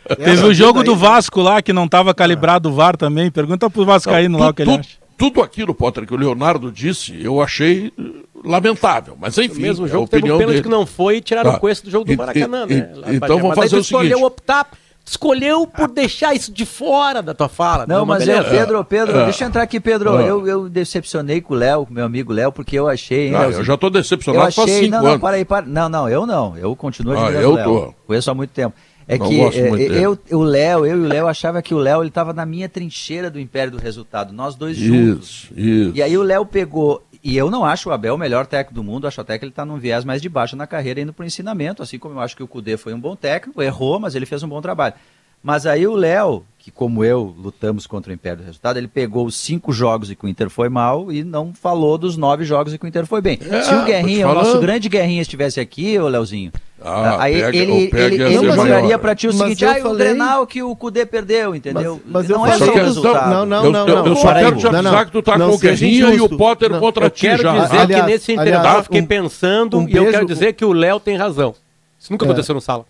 É. 0.06 0.14
Teve 0.14 0.46
o 0.46 0.54
jogo 0.54 0.82
do 0.82 0.96
Vasco 0.96 1.42
lá 1.42 1.60
que 1.60 1.74
não 1.74 1.84
estava 1.84 2.14
calibrado 2.14 2.70
o 2.70 2.72
VAR 2.72 2.96
também. 2.96 3.30
Pergunta 3.30 3.68
pro 3.68 3.84
Vascaíno 3.84 4.38
não, 4.38 4.44
lá 4.46 4.50
o 4.50 4.54
que 4.54 4.62
ele 4.62 4.76
acha. 4.76 4.99
Tudo 5.20 5.42
aquilo, 5.42 5.74
Potter, 5.74 6.06
que 6.06 6.14
o 6.14 6.16
Leonardo 6.16 6.72
disse, 6.72 7.22
eu 7.22 7.42
achei 7.42 7.92
eh, 7.98 8.02
lamentável. 8.42 9.18
Mas 9.20 9.36
enfim, 9.36 9.58
o 9.58 9.60
mesmo 9.60 9.86
jogo 9.86 10.08
teve 10.08 10.32
um 10.32 10.38
pênalti 10.38 10.52
dele. 10.52 10.62
que 10.62 10.68
não 10.70 10.86
foi 10.86 11.18
e 11.18 11.20
tiraram 11.20 11.50
ah, 11.50 11.56
o 11.56 11.60
coice 11.60 11.84
do 11.84 11.90
jogo 11.90 12.06
do 12.06 12.16
Maracanã, 12.16 12.64
e, 12.66 12.74
né? 12.74 12.92
E, 13.08 13.16
então 13.16 13.38
vamos 13.38 13.54
fazer 13.54 13.76
o 13.76 13.84
seguinte. 13.84 14.06
escolheu 14.06 14.22
optar 14.24 14.66
escolheu 15.04 15.66
por 15.66 15.90
deixar 15.90 16.34
isso 16.34 16.50
de 16.50 16.64
fora 16.64 17.20
da 17.20 17.34
tua 17.34 17.48
fala. 17.48 17.86
Não, 17.86 18.06
mas 18.06 18.26
é, 18.26 18.42
Pedro, 18.44 18.82
Pedro, 18.84 19.18
é. 19.18 19.24
deixa 19.24 19.44
eu 19.44 19.48
entrar 19.48 19.62
aqui, 19.62 19.78
Pedro. 19.78 20.18
É. 20.18 20.30
Eu, 20.30 20.46
eu 20.46 20.68
decepcionei 20.68 21.40
com 21.40 21.52
o 21.52 21.56
Léo, 21.56 21.84
com 21.84 21.92
meu 21.92 22.04
amigo 22.04 22.32
Léo, 22.32 22.50
porque 22.50 22.78
eu 22.78 22.88
achei. 22.88 23.28
Hein, 23.28 23.34
ah, 23.34 23.44
eu 23.50 23.64
já 23.64 23.74
estou 23.74 23.90
decepcionado 23.90 24.44
eu 24.44 24.48
achei, 24.48 24.64
faz 24.64 24.78
cinco 24.78 24.90
não, 24.90 24.98
anos. 25.00 25.12
Não, 25.12 25.20
para 25.20 25.36
aí, 25.36 25.44
para. 25.44 25.66
Não, 25.66 25.88
não, 25.88 26.08
eu 26.08 26.24
não. 26.24 26.56
Eu 26.56 26.74
continuo 26.74 27.18
ah, 27.18 27.30
eu 27.30 27.52
Léo. 27.54 27.64
Tô. 27.64 27.94
Conheço 28.06 28.30
há 28.30 28.34
muito 28.34 28.50
tempo. 28.50 28.74
É 29.10 29.18
não 29.18 29.28
que 29.28 29.40
é, 29.40 30.04
eu, 30.04 30.16
o 30.30 30.42
Léo, 30.42 30.86
eu 30.86 30.96
e 30.96 31.00
o 31.00 31.08
Léo 31.08 31.26
achava 31.26 31.60
que 31.60 31.74
o 31.74 31.78
Léo 31.78 32.00
ele 32.00 32.10
estava 32.10 32.32
na 32.32 32.46
minha 32.46 32.68
trincheira 32.68 33.28
do 33.28 33.40
Império 33.40 33.72
do 33.72 33.78
Resultado, 33.78 34.32
nós 34.32 34.54
dois 34.54 34.78
isso, 34.78 34.86
juntos. 34.86 35.48
Isso. 35.56 35.92
E 35.96 36.00
aí 36.00 36.16
o 36.16 36.22
Léo 36.22 36.46
pegou 36.46 37.02
e 37.22 37.36
eu 37.36 37.50
não 37.50 37.64
acho 37.64 37.88
o 37.88 37.92
Abel 37.92 38.14
o 38.14 38.18
melhor 38.18 38.46
técnico 38.46 38.72
do 38.72 38.84
mundo, 38.84 39.08
acho 39.08 39.20
até 39.20 39.36
que 39.36 39.44
ele 39.44 39.50
está 39.50 39.64
num 39.64 39.78
viés 39.78 40.04
mais 40.04 40.22
de 40.22 40.28
baixo 40.28 40.54
na 40.54 40.64
carreira, 40.64 41.00
indo 41.00 41.12
para 41.12 41.24
o 41.24 41.26
ensinamento, 41.26 41.82
assim 41.82 41.98
como 41.98 42.14
eu 42.14 42.20
acho 42.20 42.36
que 42.36 42.42
o 42.42 42.46
Cudê 42.46 42.76
foi 42.76 42.94
um 42.94 43.00
bom 43.00 43.16
técnico, 43.16 43.60
errou, 43.60 43.98
mas 43.98 44.14
ele 44.14 44.26
fez 44.26 44.44
um 44.44 44.48
bom 44.48 44.62
trabalho. 44.62 44.94
Mas 45.42 45.66
aí 45.66 45.88
o 45.88 45.96
Léo, 45.96 46.44
que 46.62 46.70
como 46.70 47.02
eu 47.02 47.34
lutamos 47.38 47.86
contra 47.86 48.10
o 48.10 48.14
Império 48.14 48.38
do 48.38 48.44
Resultado, 48.44 48.76
ele 48.76 48.86
pegou 48.86 49.24
os 49.24 49.34
cinco 49.34 49.72
jogos 49.72 50.10
e 50.10 50.14
que 50.14 50.26
o 50.26 50.28
Inter 50.28 50.50
foi 50.50 50.68
mal 50.68 51.10
e 51.10 51.24
não 51.24 51.54
falou 51.54 51.96
dos 51.96 52.18
nove 52.18 52.44
jogos 52.44 52.74
e 52.74 52.78
que 52.78 52.84
o 52.84 52.88
Inter 52.88 53.06
foi 53.06 53.22
bem. 53.22 53.38
É, 53.50 53.62
Se 53.62 53.74
o 53.74 53.82
Guerrinha, 53.82 54.28
o 54.28 54.34
nosso 54.34 54.60
grande 54.60 54.86
Guerrinha, 54.86 55.22
estivesse 55.22 55.58
aqui, 55.58 55.98
ô 55.98 56.06
Léozinho, 56.06 56.52
ah, 56.82 57.16
aí 57.22 57.40
pega, 57.40 57.56
ele, 57.56 57.90
ele, 57.94 58.22
ele 58.22 58.46
mostraria 58.46 58.98
para 58.98 59.14
ti 59.14 59.26
o 59.26 59.32
seguinte, 59.32 59.64
ah, 59.64 59.76
falei... 59.76 59.84
o 59.84 59.96
Grenal 59.96 60.46
que 60.46 60.62
o 60.62 60.76
Cudê 60.76 61.06
perdeu, 61.06 61.54
entendeu? 61.54 61.98
Mas, 62.04 62.26
mas 62.26 62.28
não 62.28 62.46
é 62.46 62.58
só 62.58 62.70
o 62.70 62.74
resultado. 62.74 63.30
Não, 63.30 63.46
não, 63.46 63.70
não. 63.70 63.88
Eu, 63.88 63.96
eu, 63.96 64.06
eu 64.06 64.16
só 64.16 64.34
quero 64.34 64.56
te 64.56 64.66
avisar 64.66 65.06
que 65.06 65.12
tu 65.12 65.22
tá 65.22 65.38
com 65.38 65.48
o 65.48 65.58
Guerrinha 65.58 66.14
e 66.14 66.20
o 66.20 66.28
Potter 66.28 66.78
contra 66.78 67.08
ti 67.08 67.26
já. 67.26 67.36
quero 67.38 67.62
dizer 67.62 67.78
aliás, 67.78 68.04
que 68.04 68.10
nesse 68.10 68.32
intervalo 68.32 68.78
eu 68.78 68.84
fiquei 68.84 69.02
pensando 69.02 69.88
e 69.88 69.96
eu 69.96 70.10
quero 70.10 70.26
dizer 70.26 70.52
que 70.52 70.64
o 70.64 70.74
Léo 70.74 71.00
tem 71.00 71.16
razão. 71.16 71.54
Isso 71.98 72.12
nunca 72.12 72.24
é. 72.24 72.28
aconteceu 72.28 72.54
no 72.54 72.60
sala. 72.60 72.84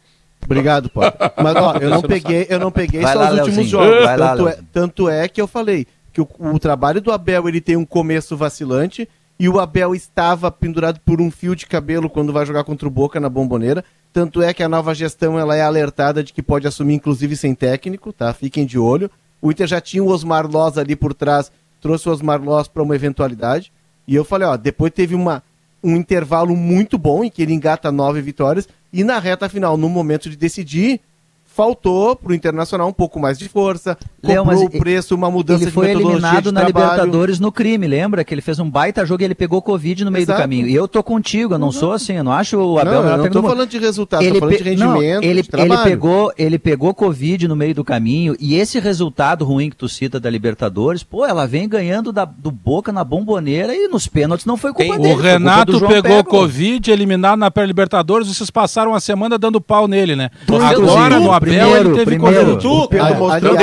Obrigado, 0.45 0.91
Paulo. 0.91 1.13
Mas 1.43 1.57
ó, 1.57 1.77
eu 1.77 1.91
não 1.91 2.03
peguei, 2.03 2.47
eu 2.49 2.59
não 2.59 2.73
peguei 2.73 3.03
vai 3.03 3.13
só 3.13 3.19
lá, 3.21 3.33
os 3.33 3.39
últimos 3.41 3.67
jogos. 3.69 4.05
Vai 4.05 4.17
tanto, 4.17 4.43
lá, 4.43 4.51
é, 4.51 4.59
tanto 4.73 5.09
é 5.09 5.29
que 5.29 5.41
eu 5.41 5.47
falei 5.47 5.87
que 6.13 6.21
o, 6.21 6.29
o, 6.39 6.59
trabalho 6.59 7.01
do 7.01 7.13
Abel 7.13 7.49
ele 7.49 7.61
tem 7.61 7.77
um 7.77 7.85
começo 7.85 8.37
vacilante 8.37 9.09
e 9.39 9.49
o 9.49 9.61
Abel 9.61 9.95
estava 9.95 10.51
pendurado 10.51 11.01
por 11.01 11.21
um 11.21 11.31
fio 11.31 11.55
de 11.55 11.67
cabelo 11.67 12.11
quando 12.11 12.33
vai 12.33 12.45
jogar 12.45 12.65
contra 12.65 12.87
o 12.87 12.91
Boca 12.91 13.21
na 13.21 13.29
Bomboneira. 13.29 13.85
Tanto 14.13 14.43
é 14.43 14.53
que 14.53 14.63
a 14.63 14.69
nova 14.69 14.95
gestão 14.95 15.39
ela 15.39 15.57
é 15.57 15.63
alertada 15.63 16.23
de 16.23 16.33
que 16.33 16.43
pode 16.43 16.67
assumir 16.67 16.95
inclusive 16.95 17.37
sem 17.37 17.55
técnico, 17.55 18.13
tá? 18.13 18.33
Fiquem 18.33 18.67
de 18.67 18.79
olho. 18.79 19.11
O 19.41 19.51
Inter 19.51 19.67
já 19.67 19.81
tinha 19.81 20.03
o 20.03 20.09
Osmar 20.09 20.51
Loz 20.51 20.77
ali 20.77 20.97
por 20.97 21.15
trás, 21.15 21.51
trouxe 21.81 22.09
o 22.09 22.13
Osmar 22.13 22.43
Loz 22.43 22.67
para 22.67 22.83
uma 22.83 22.95
eventualidade. 22.95 23.73
E 24.07 24.15
eu 24.15 24.25
falei, 24.25 24.49
ó, 24.49 24.57
depois 24.57 24.93
teve 24.93 25.15
uma, 25.15 25.43
um 25.83 25.97
intervalo 25.97 26.57
muito 26.57 26.99
bom 26.99 27.25
em 27.25 27.31
que 27.31 27.41
ele 27.41 27.55
engata 27.55 27.93
nove 27.93 28.21
vitórias 28.21 28.69
e 28.93 29.05
na 29.05 29.19
reta 29.19 29.49
final, 29.49 29.77
no 29.77 29.89
momento 29.89 30.29
de 30.29 30.37
decidir, 30.37 31.01
faltou 31.45 32.17
para 32.17 32.33
o 32.33 32.35
Internacional 32.35 32.89
um 32.89 32.93
pouco 32.93 33.19
mais 33.19 33.39
de 33.39 33.49
força, 33.49 33.99
Leo, 34.23 34.45
comprou 34.45 34.65
o 34.65 34.71
preço, 34.71 35.15
uma 35.15 35.31
mudança 35.31 35.65
ele 35.65 35.71
foi 35.71 35.91
eliminado 35.91 36.53
na 36.53 36.65
Libertadores 36.65 37.39
no 37.39 37.53
crime, 37.53 37.87
lembra? 37.87 38.25
Que 38.25 38.35
ele 38.35 38.41
fez 38.41 38.59
um 38.59 38.69
baita 38.69 39.05
jogo 39.05 39.23
e 39.23 39.25
ele 39.25 39.35
pegou 39.35 39.63
Covid 39.63 40.05
no 40.05 40.11
meio 40.11 40.23
Exato. 40.23 40.39
do 40.39 40.43
caminho. 40.43 40.67
E 40.67 40.75
eu 40.75 40.89
tô 40.89 41.03
contigo, 41.03 41.55
eu 41.55 41.59
não 41.59 41.73
sou 41.73 41.93
assim, 41.93 42.15
eu 42.15 42.25
não 42.25 42.33
acho 42.33 42.59
o 42.59 42.79
Abel... 42.79 43.03
Não, 43.03 43.11
eu 43.11 43.17
não 43.19 43.31
tô 43.31 43.43
falando 43.43 43.69
de 43.69 43.79
resultado, 43.79 44.23
ele 44.23 44.33
tô 44.33 44.41
falando 44.41 44.57
de 44.57 44.63
rendimento, 44.63 44.93
não, 44.93 45.03
ele, 45.03 45.45
ele, 45.57 45.79
pegou, 45.85 46.33
ele 46.37 46.59
pegou 46.59 46.95
Covid 46.95 47.47
no 47.49 47.57
meio 47.57 47.75
do 47.75 47.85
caminho 47.85 48.37
e 48.39 48.57
esse 48.57 48.79
resultado 48.79 49.45
ruim 49.45 49.71
que 49.71 49.77
tu 49.77 49.89
cita 49.89 50.19
da 50.19 50.29
Libertadores, 50.31 51.03
pô, 51.03 51.25
ela 51.25 51.47
vem 51.47 51.69
ganhando 51.69 52.13
da, 52.13 52.25
do 52.25 52.51
Boca 52.51 52.93
na 52.93 53.05
bomboneira 53.05 53.75
e 53.75 53.89
nos 53.89 54.07
pênaltis 54.07 54.47
não 54.47 54.57
foi 54.57 54.73
culpa 54.73 54.95
Tem, 54.95 55.03
dele. 55.03 55.15
O 55.15 55.17
Renato 55.17 55.81
pegou 55.81 56.03
Pego. 56.03 56.25
Covid, 56.25 56.91
eliminado 56.91 57.39
na 57.39 57.51
pré-Libertadores, 57.51 58.29
vocês 58.29 58.51
passaram 58.51 58.93
uma 58.93 59.01
semana 59.01 59.39
dando 59.39 59.61
pau 59.61 59.89
nele, 59.89 60.15
né? 60.15 60.31
Agora 60.49 61.19
no 61.19 61.33
Abel 61.33 61.51
primeiro, 61.51 61.89
ele 61.89 61.91
teve 61.91 62.05
primeiro, 62.05 62.57
tu, 62.59 62.89
cara, 62.89 63.15
mostrou 63.15 63.57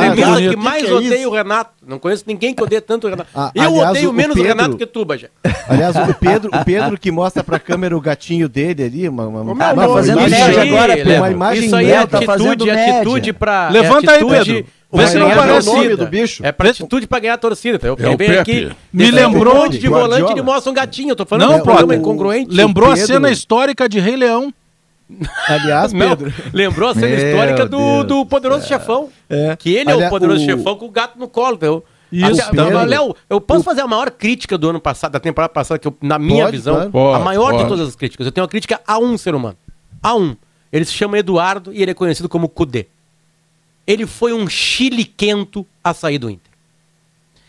que 0.49 0.55
mais 0.55 0.85
que 0.85 0.91
odeia 0.91 1.23
é 1.23 1.27
o 1.27 1.31
Renato. 1.31 1.71
Não 1.85 1.99
conheço 1.99 2.23
ninguém 2.27 2.53
que 2.53 2.61
odeia 2.61 2.81
tanto 2.81 3.07
o 3.07 3.09
Renato. 3.09 3.29
Ah, 3.33 3.51
eu 3.53 3.63
aliás, 3.63 3.89
odeio 3.89 4.13
menos 4.13 4.35
o, 4.35 4.39
Pedro, 4.39 4.53
o 4.53 4.55
Renato 4.57 4.77
que 4.77 4.85
tu, 4.85 5.05
Bajé. 5.05 5.29
Aliás, 5.69 5.95
o 5.95 6.13
Pedro, 6.13 6.49
o 6.53 6.65
Pedro 6.65 6.97
que 6.97 7.11
mostra 7.11 7.43
pra 7.43 7.59
câmera 7.59 7.95
o 7.95 8.01
gatinho 8.01 8.47
dele 8.47 8.83
ali, 8.83 9.09
uma, 9.09 9.27
uma, 9.27 9.41
uma, 9.41 9.73
uma 9.73 9.89
fazendo 9.89 10.21
média 10.21 10.61
agora, 10.61 10.95
Pedro. 10.95 11.15
Uma 11.15 11.31
imagem 11.31 11.65
Isso 11.65 11.75
aí 11.75 11.91
é 11.91 12.05
tá 12.05 12.19
atitude, 12.19 12.69
é 12.69 12.97
atitude 12.97 13.33
pra... 13.33 13.69
Levanta 13.69 14.11
é 14.11 14.15
aí, 14.15 14.25
Pedro. 14.25 14.65
Vê 14.91 15.07
se 15.07 15.17
não 15.17 15.29
parece 15.29 15.69
o 15.69 15.97
do 15.97 16.07
bicho. 16.07 16.45
É 16.45 16.51
pra 16.51 16.69
atitude 16.69 17.07
pra 17.07 17.19
ganhar 17.19 17.33
a 17.33 17.37
torcida. 17.37 17.77
Tá? 17.77 17.87
Eu 17.87 17.97
é 17.99 18.15
bem 18.15 18.37
aqui. 18.37 18.71
Me 18.91 19.11
lembrou. 19.11 19.55
Um 19.55 19.57
monte 19.63 19.77
de 19.77 19.87
volante 19.87 20.31
ele 20.31 20.41
mostra 20.41 20.71
um 20.71 20.73
gatinho. 20.73 21.11
Eu 21.11 21.15
tô 21.15 21.25
falando 21.25 21.51
não, 21.51 21.59
pô, 21.59 21.93
incongruente. 21.93 22.53
Lembrou 22.53 22.91
a 22.91 22.95
cena 22.95 23.29
histórica 23.29 23.89
de 23.89 23.99
Rei 23.99 24.15
Leão. 24.15 24.53
Aliás, 25.47 25.93
Pedro. 25.93 26.29
Não, 26.29 26.51
lembrou 26.53 26.89
a 26.89 26.93
cena 26.93 27.07
Meu 27.07 27.17
histórica 27.17 27.65
do, 27.65 28.03
do 28.03 28.25
Poderoso 28.25 28.65
é. 28.65 28.67
Chefão. 28.67 29.09
É. 29.29 29.55
Que 29.55 29.69
ele 29.69 29.91
Aliás, 29.91 30.01
é 30.03 30.07
o 30.07 30.09
Poderoso 30.09 30.41
o... 30.41 30.45
Chefão 30.45 30.75
com 30.75 30.85
o 30.85 30.91
gato 30.91 31.17
no 31.17 31.27
colo. 31.27 31.55
Então, 31.55 31.83
isso, 32.11 32.41
Até, 32.41 32.85
Léo, 32.85 33.15
eu 33.29 33.41
posso 33.41 33.63
fazer 33.63 33.81
a 33.81 33.87
maior 33.87 34.09
crítica 34.11 34.57
do 34.57 34.69
ano 34.69 34.79
passado, 34.79 35.11
da 35.11 35.19
temporada 35.19 35.51
passada, 35.51 35.77
que 35.77 35.87
eu, 35.87 35.97
na 36.01 36.17
minha 36.17 36.45
pode, 36.45 36.57
visão, 36.57 36.91
pode, 36.91 37.21
a 37.21 37.23
maior 37.23 37.51
pode. 37.51 37.63
de 37.63 37.69
todas 37.69 37.87
as 37.87 37.95
críticas. 37.95 38.25
Eu 38.25 38.31
tenho 38.31 38.43
uma 38.43 38.49
crítica 38.49 38.81
a 38.87 38.97
um 38.97 39.17
ser 39.17 39.35
humano. 39.35 39.57
A 40.01 40.15
um. 40.15 40.35
Ele 40.71 40.85
se 40.85 40.93
chama 40.93 41.17
Eduardo 41.17 41.73
e 41.73 41.81
ele 41.81 41.91
é 41.91 41.93
conhecido 41.93 42.29
como 42.29 42.47
Cudê. 42.47 42.87
Ele 43.85 44.05
foi 44.05 44.33
um 44.33 44.47
chiliquento 44.47 45.65
a 45.83 45.93
sair 45.93 46.17
do 46.17 46.29
Inter. 46.29 46.51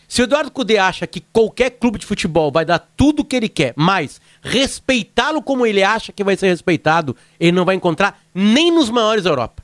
Se 0.09 0.23
o 0.23 0.23
Eduardo 0.23 0.49
Cudê 0.49 0.79
acha 0.79 1.05
que 1.05 1.21
qualquer 1.31 1.69
clube 1.69 1.99
de 1.99 2.05
futebol 2.05 2.51
vai 2.51 2.65
dar 2.65 2.79
tudo 2.79 3.19
o 3.19 3.23
que 3.23 3.35
ele 3.35 3.47
quer, 3.47 3.73
mas 3.75 4.19
respeitá-lo 4.41 5.39
como 5.39 5.67
ele 5.67 5.83
acha 5.83 6.11
que 6.11 6.23
vai 6.23 6.35
ser 6.35 6.47
respeitado, 6.47 7.15
ele 7.39 7.51
não 7.51 7.63
vai 7.63 7.75
encontrar 7.75 8.19
nem 8.33 8.71
nos 8.71 8.89
maiores 8.89 9.23
da 9.23 9.29
Europa. 9.29 9.63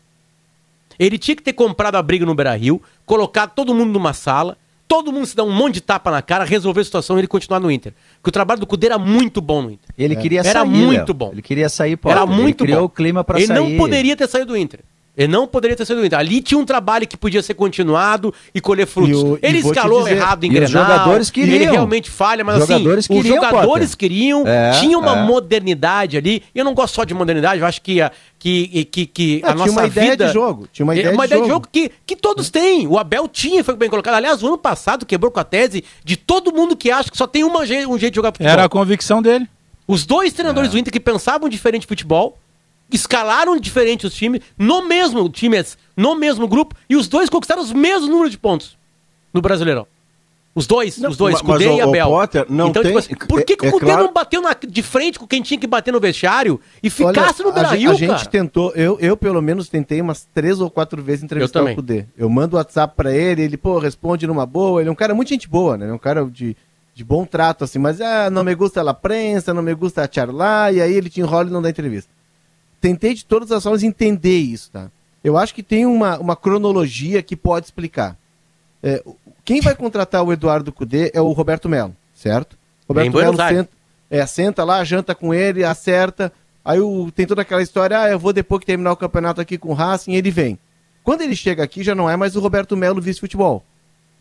Ele 1.00 1.18
tinha 1.18 1.36
que 1.36 1.41
ter 1.41 1.54
comprado 1.54 1.96
a 1.96 2.02
briga 2.02 2.28
no 2.28 2.36
Beira 2.36 2.56
Rio, 2.56 2.80
colocado 3.08 3.54
todo 3.56 3.74
mundo 3.74 3.91
numa 3.91 4.14
sala, 4.14 4.56
todo 4.88 5.12
mundo 5.12 5.26
se 5.26 5.36
dá 5.36 5.43
um 5.43 5.52
monte 5.52 5.74
de 5.76 5.82
tapa 5.82 6.12
na 6.12 6.22
cara, 6.22 6.46
resolver 6.46 6.82
a 6.82 6.86
situação 6.86 7.18
e 7.18 7.22
ele 7.22 7.28
continuar 7.28 7.60
no 7.60 7.72
Inter. 7.72 7.91
Porque 8.18 8.30
o 8.30 8.32
trabalho 8.32 8.60
do 8.60 8.68
Cudê 8.68 8.86
era 8.86 9.00
muito 9.00 9.41
bom 9.41 9.64
no 9.64 9.72
Inter. 9.72 9.89
Ele 9.98 10.16
queria 10.16 10.41
era 10.41 10.60
sair. 10.60 10.62
Era 10.62 10.66
muito 10.66 11.12
bom. 11.12 11.32
Ele 11.32 11.41
queria 11.41 11.70
sair, 11.70 11.98
pô. 11.98 12.12
Era 12.12 12.24
muito 12.24 12.64
ele 12.64 12.72
criou 12.72 12.82
bom. 12.82 12.86
o 12.86 12.89
clima 12.89 13.24
para 13.24 13.39
sair. 13.39 13.50
Ele 13.50 13.54
não 13.72 13.78
poderia 13.78 14.16
ter 14.16 14.28
saído 14.30 14.54
do 14.54 14.58
Inter. 14.58 14.82
Ele 15.18 15.32
não 15.32 15.47
poderia 15.47 15.78
ter 15.78 15.86
sido 15.86 16.01
do 16.01 16.05
Inter. 16.05 16.20
Ali 16.20 16.41
tinha 16.41 16.57
um 16.57 16.66
trabalho 16.66 17.07
que 17.07 17.16
podia 17.16 17.41
ser 17.41 17.53
continuado 17.53 18.34
e 18.53 18.59
colher 18.59 18.86
frutos. 18.86 19.22
E 19.22 19.24
o, 19.24 19.39
ele 19.41 19.59
escalou 19.59 20.03
dizer, 20.03 20.18
errado 20.18 20.43
em 20.43 20.49
Grenal. 20.49 20.66
Os 20.66 20.72
jogadores 20.72 21.30
queriam. 21.30 21.55
Ele 21.55 21.66
realmente 21.66 22.09
falha, 22.09 22.43
mas 22.43 22.57
assim, 22.57 22.74
jogadores 22.74 23.05
assim, 23.05 23.13
queriam, 23.13 23.36
os 23.36 23.41
jogadores 23.41 23.89
Potter. 23.91 23.97
queriam. 23.97 24.47
É, 24.47 24.72
tinha 24.80 24.97
uma 24.97 25.18
é. 25.18 25.24
modernidade 25.24 26.18
ali. 26.18 26.43
Eu 26.53 26.66
não 26.66 26.74
gosto 26.74 26.95
só 26.95 27.03
de 27.05 27.13
modernidade, 27.13 27.61
eu 27.61 27.68
acho 27.68 27.82
que, 27.82 27.99
que, 28.38 28.86
que, 28.86 29.05
que 29.05 29.41
a 29.43 29.53
nossa 29.53 29.72
uma 29.72 29.88
vida... 29.88 30.01
ideia 30.01 30.18
de 30.18 30.34
jogo. 30.34 30.68
Tinha 30.72 30.86
uma 30.86 30.93
é, 30.93 30.99
ideia, 30.99 31.13
uma 31.13 31.28
de, 31.28 31.34
ideia 31.34 31.47
jogo. 31.47 31.47
de 31.47 31.53
jogo 31.53 31.68
que, 31.72 31.91
que 32.05 32.16
todos 32.16 32.49
têm. 32.49 32.86
O 32.86 32.97
Abel 32.97 33.28
tinha, 33.30 33.63
foi 33.63 33.76
bem 33.76 33.89
colocado. 33.89 34.16
Aliás, 34.16 34.43
o 34.43 34.47
ano 34.47 34.57
passado 34.57 35.05
quebrou 35.05 35.32
com 35.32 35.39
a 35.39 35.45
tese 35.45 35.84
de 36.03 36.18
todo 36.18 36.53
mundo 36.53 36.76
que 36.76 36.91
acha 36.91 37.09
que 37.09 37.18
só 37.18 37.26
tem 37.26 37.43
uma, 37.43 37.61
um 37.61 37.66
jeito 37.66 38.11
de 38.11 38.16
jogar 38.16 38.34
futebol. 38.34 38.51
Era 38.51 38.66
a 38.66 38.70
convicção 38.70 39.22
dele. 39.22 39.47
Os 39.88 40.05
dois 40.05 40.34
treinadores 40.34 40.70
é. 40.70 40.72
do 40.74 40.78
Inter 40.80 40.91
que 40.91 40.99
pensavam 40.99 41.47
diferente 41.47 41.82
de 41.82 41.88
futebol 41.88 42.38
escalaram 42.91 43.57
diferente 43.59 44.05
os 44.05 44.13
times, 44.13 44.41
no 44.57 44.88
mesmo 44.88 45.27
time, 45.29 45.63
no 45.95 46.15
mesmo 46.15 46.47
grupo, 46.47 46.75
e 46.89 46.95
os 46.95 47.07
dois 47.07 47.29
conquistaram 47.29 47.61
os 47.61 47.73
mesmos 47.73 48.09
números 48.09 48.31
de 48.31 48.38
pontos 48.38 48.77
no 49.33 49.41
Brasileirão. 49.41 49.88
Os 50.55 50.65
dois, 50.65 50.97
não, 50.99 51.09
os 51.09 51.17
dois, 51.17 51.41
Cudê 51.41 51.65
e 51.65 51.81
Abel. 51.81 52.07
Potter 52.07 52.45
não 52.47 52.69
então, 52.69 52.81
tipo 52.81 52.97
tem, 52.97 53.01
tipo 53.01 53.19
assim, 53.19 53.27
por 53.27 53.43
que, 53.43 53.57
que 53.57 53.65
é, 53.65 53.69
o 53.69 53.73
Cudê 53.73 53.88
claro... 53.88 54.03
não 54.03 54.13
bateu 54.13 54.41
na, 54.41 54.53
de 54.53 54.81
frente 54.81 55.19
com 55.19 55.27
quem 55.27 55.41
tinha 55.41 55.59
que 55.59 55.67
bater 55.67 55.91
no 55.91 55.99
vestiário 55.99 56.61
e 56.81 56.89
ficasse 56.89 57.41
Olha, 57.41 57.49
no 57.49 57.53
Brasil, 57.53 57.89
a, 57.89 57.93
a 57.93 57.97
gente 57.97 58.29
tentou, 58.29 58.71
eu, 58.73 58.97
eu 59.01 59.17
pelo 59.17 59.41
menos 59.41 59.67
tentei 59.67 59.99
umas 59.99 60.25
três 60.33 60.61
ou 60.61 60.69
quatro 60.69 61.03
vezes 61.03 61.25
entrevistar 61.25 61.61
o 61.61 61.75
Cudê. 61.75 62.05
Eu 62.17 62.29
mando 62.29 62.55
o 62.55 62.57
WhatsApp 62.57 62.93
pra 62.95 63.13
ele, 63.13 63.41
ele, 63.41 63.57
pô, 63.57 63.79
responde 63.79 64.25
numa 64.25 64.45
boa. 64.45 64.79
Ele 64.79 64.88
é 64.88 64.91
um 64.91 64.95
cara 64.95 65.13
muito 65.13 65.27
gente 65.27 65.49
boa, 65.49 65.75
né? 65.75 65.89
É 65.89 65.93
um 65.93 65.97
cara 65.97 66.23
de, 66.23 66.55
de 66.93 67.03
bom 67.03 67.25
trato, 67.25 67.65
assim, 67.65 67.77
mas 67.77 67.99
ah, 67.99 68.29
não 68.29 68.41
me 68.41 68.55
gusta 68.55 68.81
a 68.89 68.93
prensa, 68.93 69.53
não 69.53 69.61
me 69.61 69.75
gusta 69.75 70.05
a 70.05 70.09
charlar, 70.09 70.73
e 70.73 70.81
aí 70.81 70.93
ele 70.93 71.09
te 71.09 71.19
enrola 71.19 71.49
e 71.49 71.51
não 71.51 71.61
dá 71.61 71.69
entrevista 71.69 72.14
tentei 72.86 73.15
de 73.15 73.25
todas 73.25 73.51
as 73.51 73.63
formas 73.63 73.81
entender 73.81 74.38
isso, 74.38 74.69
tá? 74.69 74.91
Eu 75.23 75.39
acho 75.39 75.55
que 75.55 75.63
tem 75.63 75.88
uma, 75.88 76.19
uma 76.19 76.36
cronologia 76.36 77.23
que 77.23 77.36
pode 77.36 77.65
explicar. 77.65 78.15
É, 78.83 79.03
quem 79.43 79.59
vai 79.59 79.73
contratar 79.75 80.23
o 80.23 80.31
Eduardo 80.31 80.71
Cudê 80.71 81.09
é 81.11 81.19
o 81.19 81.31
Roberto 81.31 81.67
Melo, 81.67 81.95
certo? 82.13 82.55
Roberto 82.88 83.17
Melo 83.17 83.36
senta, 83.36 83.69
é, 84.07 84.23
senta 84.27 84.63
lá, 84.63 84.83
janta 84.83 85.15
com 85.15 85.33
ele, 85.33 85.63
acerta. 85.63 86.31
Aí 86.63 86.79
o, 86.79 87.11
tem 87.11 87.25
toda 87.25 87.41
aquela 87.41 87.63
história, 87.63 87.99
ah, 87.99 88.07
eu 88.07 88.19
vou 88.19 88.31
depois 88.31 88.59
que 88.59 88.67
terminar 88.67 88.91
o 88.91 88.97
campeonato 88.97 89.41
aqui 89.41 89.57
com 89.57 89.69
o 89.69 89.73
Racing, 89.73 90.13
ele 90.13 90.29
vem. 90.29 90.59
Quando 91.03 91.21
ele 91.21 91.36
chega 91.36 91.63
aqui, 91.63 91.83
já 91.83 91.95
não 91.95 92.07
é 92.07 92.15
mais 92.15 92.36
o 92.36 92.39
Roberto 92.39 92.77
Melo 92.77 93.01
vice-futebol. 93.01 93.65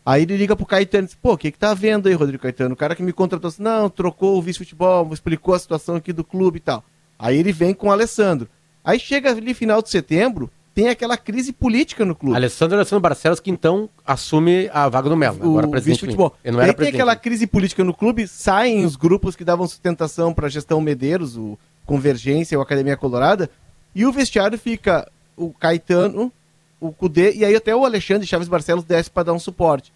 Aí 0.03 0.23
ele 0.23 0.37
liga 0.37 0.55
pro 0.55 0.65
Caetano 0.65 1.03
e 1.03 1.07
diz, 1.07 1.15
pô, 1.15 1.33
o 1.33 1.37
que 1.37 1.51
que 1.51 1.59
tá 1.59 1.75
vendo 1.75 2.07
aí, 2.07 2.15
Rodrigo 2.15 2.41
Caetano? 2.41 2.73
O 2.73 2.77
cara 2.77 2.95
que 2.95 3.03
me 3.03 3.13
contratou 3.13 3.47
assim, 3.47 3.61
não, 3.61 3.91
trocou 3.91 4.39
o 4.39 4.41
vice-futebol, 4.41 5.13
explicou 5.13 5.53
a 5.53 5.59
situação 5.59 5.97
aqui 5.97 6.11
do 6.11 6.23
clube 6.23 6.57
e 6.57 6.61
tal. 6.61 6.83
Aí 7.19 7.37
ele 7.37 7.51
vem 7.51 7.75
com 7.75 7.89
o 7.89 7.91
Alessandro. 7.91 8.49
Aí 8.85 8.99
chega 8.99 9.31
ali 9.31 9.53
final 9.53 9.81
de 9.81 9.89
setembro, 9.89 10.49
tem 10.75 10.89
aquela 10.89 11.17
crise 11.17 11.51
política 11.51 12.05
no 12.05 12.13
clube. 12.13 12.35
Alessandro 12.35 12.75
Alessandro 12.75 13.01
Barcelos 13.01 13.39
que 13.39 13.49
então 13.49 13.89
assume 14.05 14.69
a 14.73 14.87
vaga 14.89 15.09
do 15.09 15.15
Melo, 15.15 15.41
agora 15.41 15.67
presidente 15.67 15.99
de 15.99 16.05
futebol. 16.05 16.35
Ele 16.43 16.57
não 16.57 16.63
era 16.63 16.73
tem 16.73 16.89
aquela 16.89 17.15
crise 17.15 17.47
política 17.47 17.83
no 17.83 17.93
clube, 17.93 18.27
saem 18.27 18.85
os 18.85 18.95
grupos 18.95 19.35
que 19.35 19.43
davam 19.43 19.65
sustentação 19.67 20.33
para 20.33 20.47
a 20.47 20.49
gestão 20.49 20.81
Medeiros, 20.81 21.37
o 21.37 21.57
Convergência, 21.85 22.59
o 22.59 22.61
Academia 22.61 22.97
Colorada, 22.97 23.49
e 23.95 24.05
o 24.05 24.11
vestiário 24.11 24.57
fica 24.57 25.09
o 25.37 25.51
Caetano, 25.53 26.31
o 26.79 26.91
Cudê, 26.91 27.33
e 27.33 27.45
aí 27.45 27.55
até 27.55 27.75
o 27.75 27.85
Alexandre 27.85 28.27
Chaves 28.27 28.47
Barcelos 28.49 28.83
desce 28.83 29.09
para 29.09 29.23
dar 29.23 29.33
um 29.33 29.39
suporte. 29.39 29.93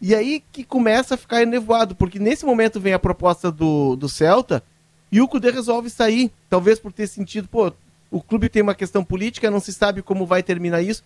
E 0.00 0.14
aí 0.14 0.42
que 0.52 0.62
começa 0.62 1.14
a 1.14 1.18
ficar 1.18 1.42
enevoado, 1.42 1.94
porque 1.94 2.18
nesse 2.18 2.44
momento 2.44 2.78
vem 2.78 2.92
a 2.92 2.98
proposta 2.98 3.50
do, 3.50 3.96
do 3.96 4.08
Celta 4.08 4.62
e 5.10 5.20
o 5.22 5.26
Cudê 5.26 5.50
resolve 5.50 5.88
sair, 5.88 6.30
talvez 6.50 6.78
por 6.78 6.92
ter 6.92 7.06
sentido, 7.06 7.48
pô, 7.48 7.72
o 8.10 8.20
clube 8.22 8.48
tem 8.48 8.62
uma 8.62 8.74
questão 8.74 9.04
política, 9.04 9.50
não 9.50 9.60
se 9.60 9.72
sabe 9.72 10.02
como 10.02 10.26
vai 10.26 10.42
terminar 10.42 10.82
isso. 10.82 11.02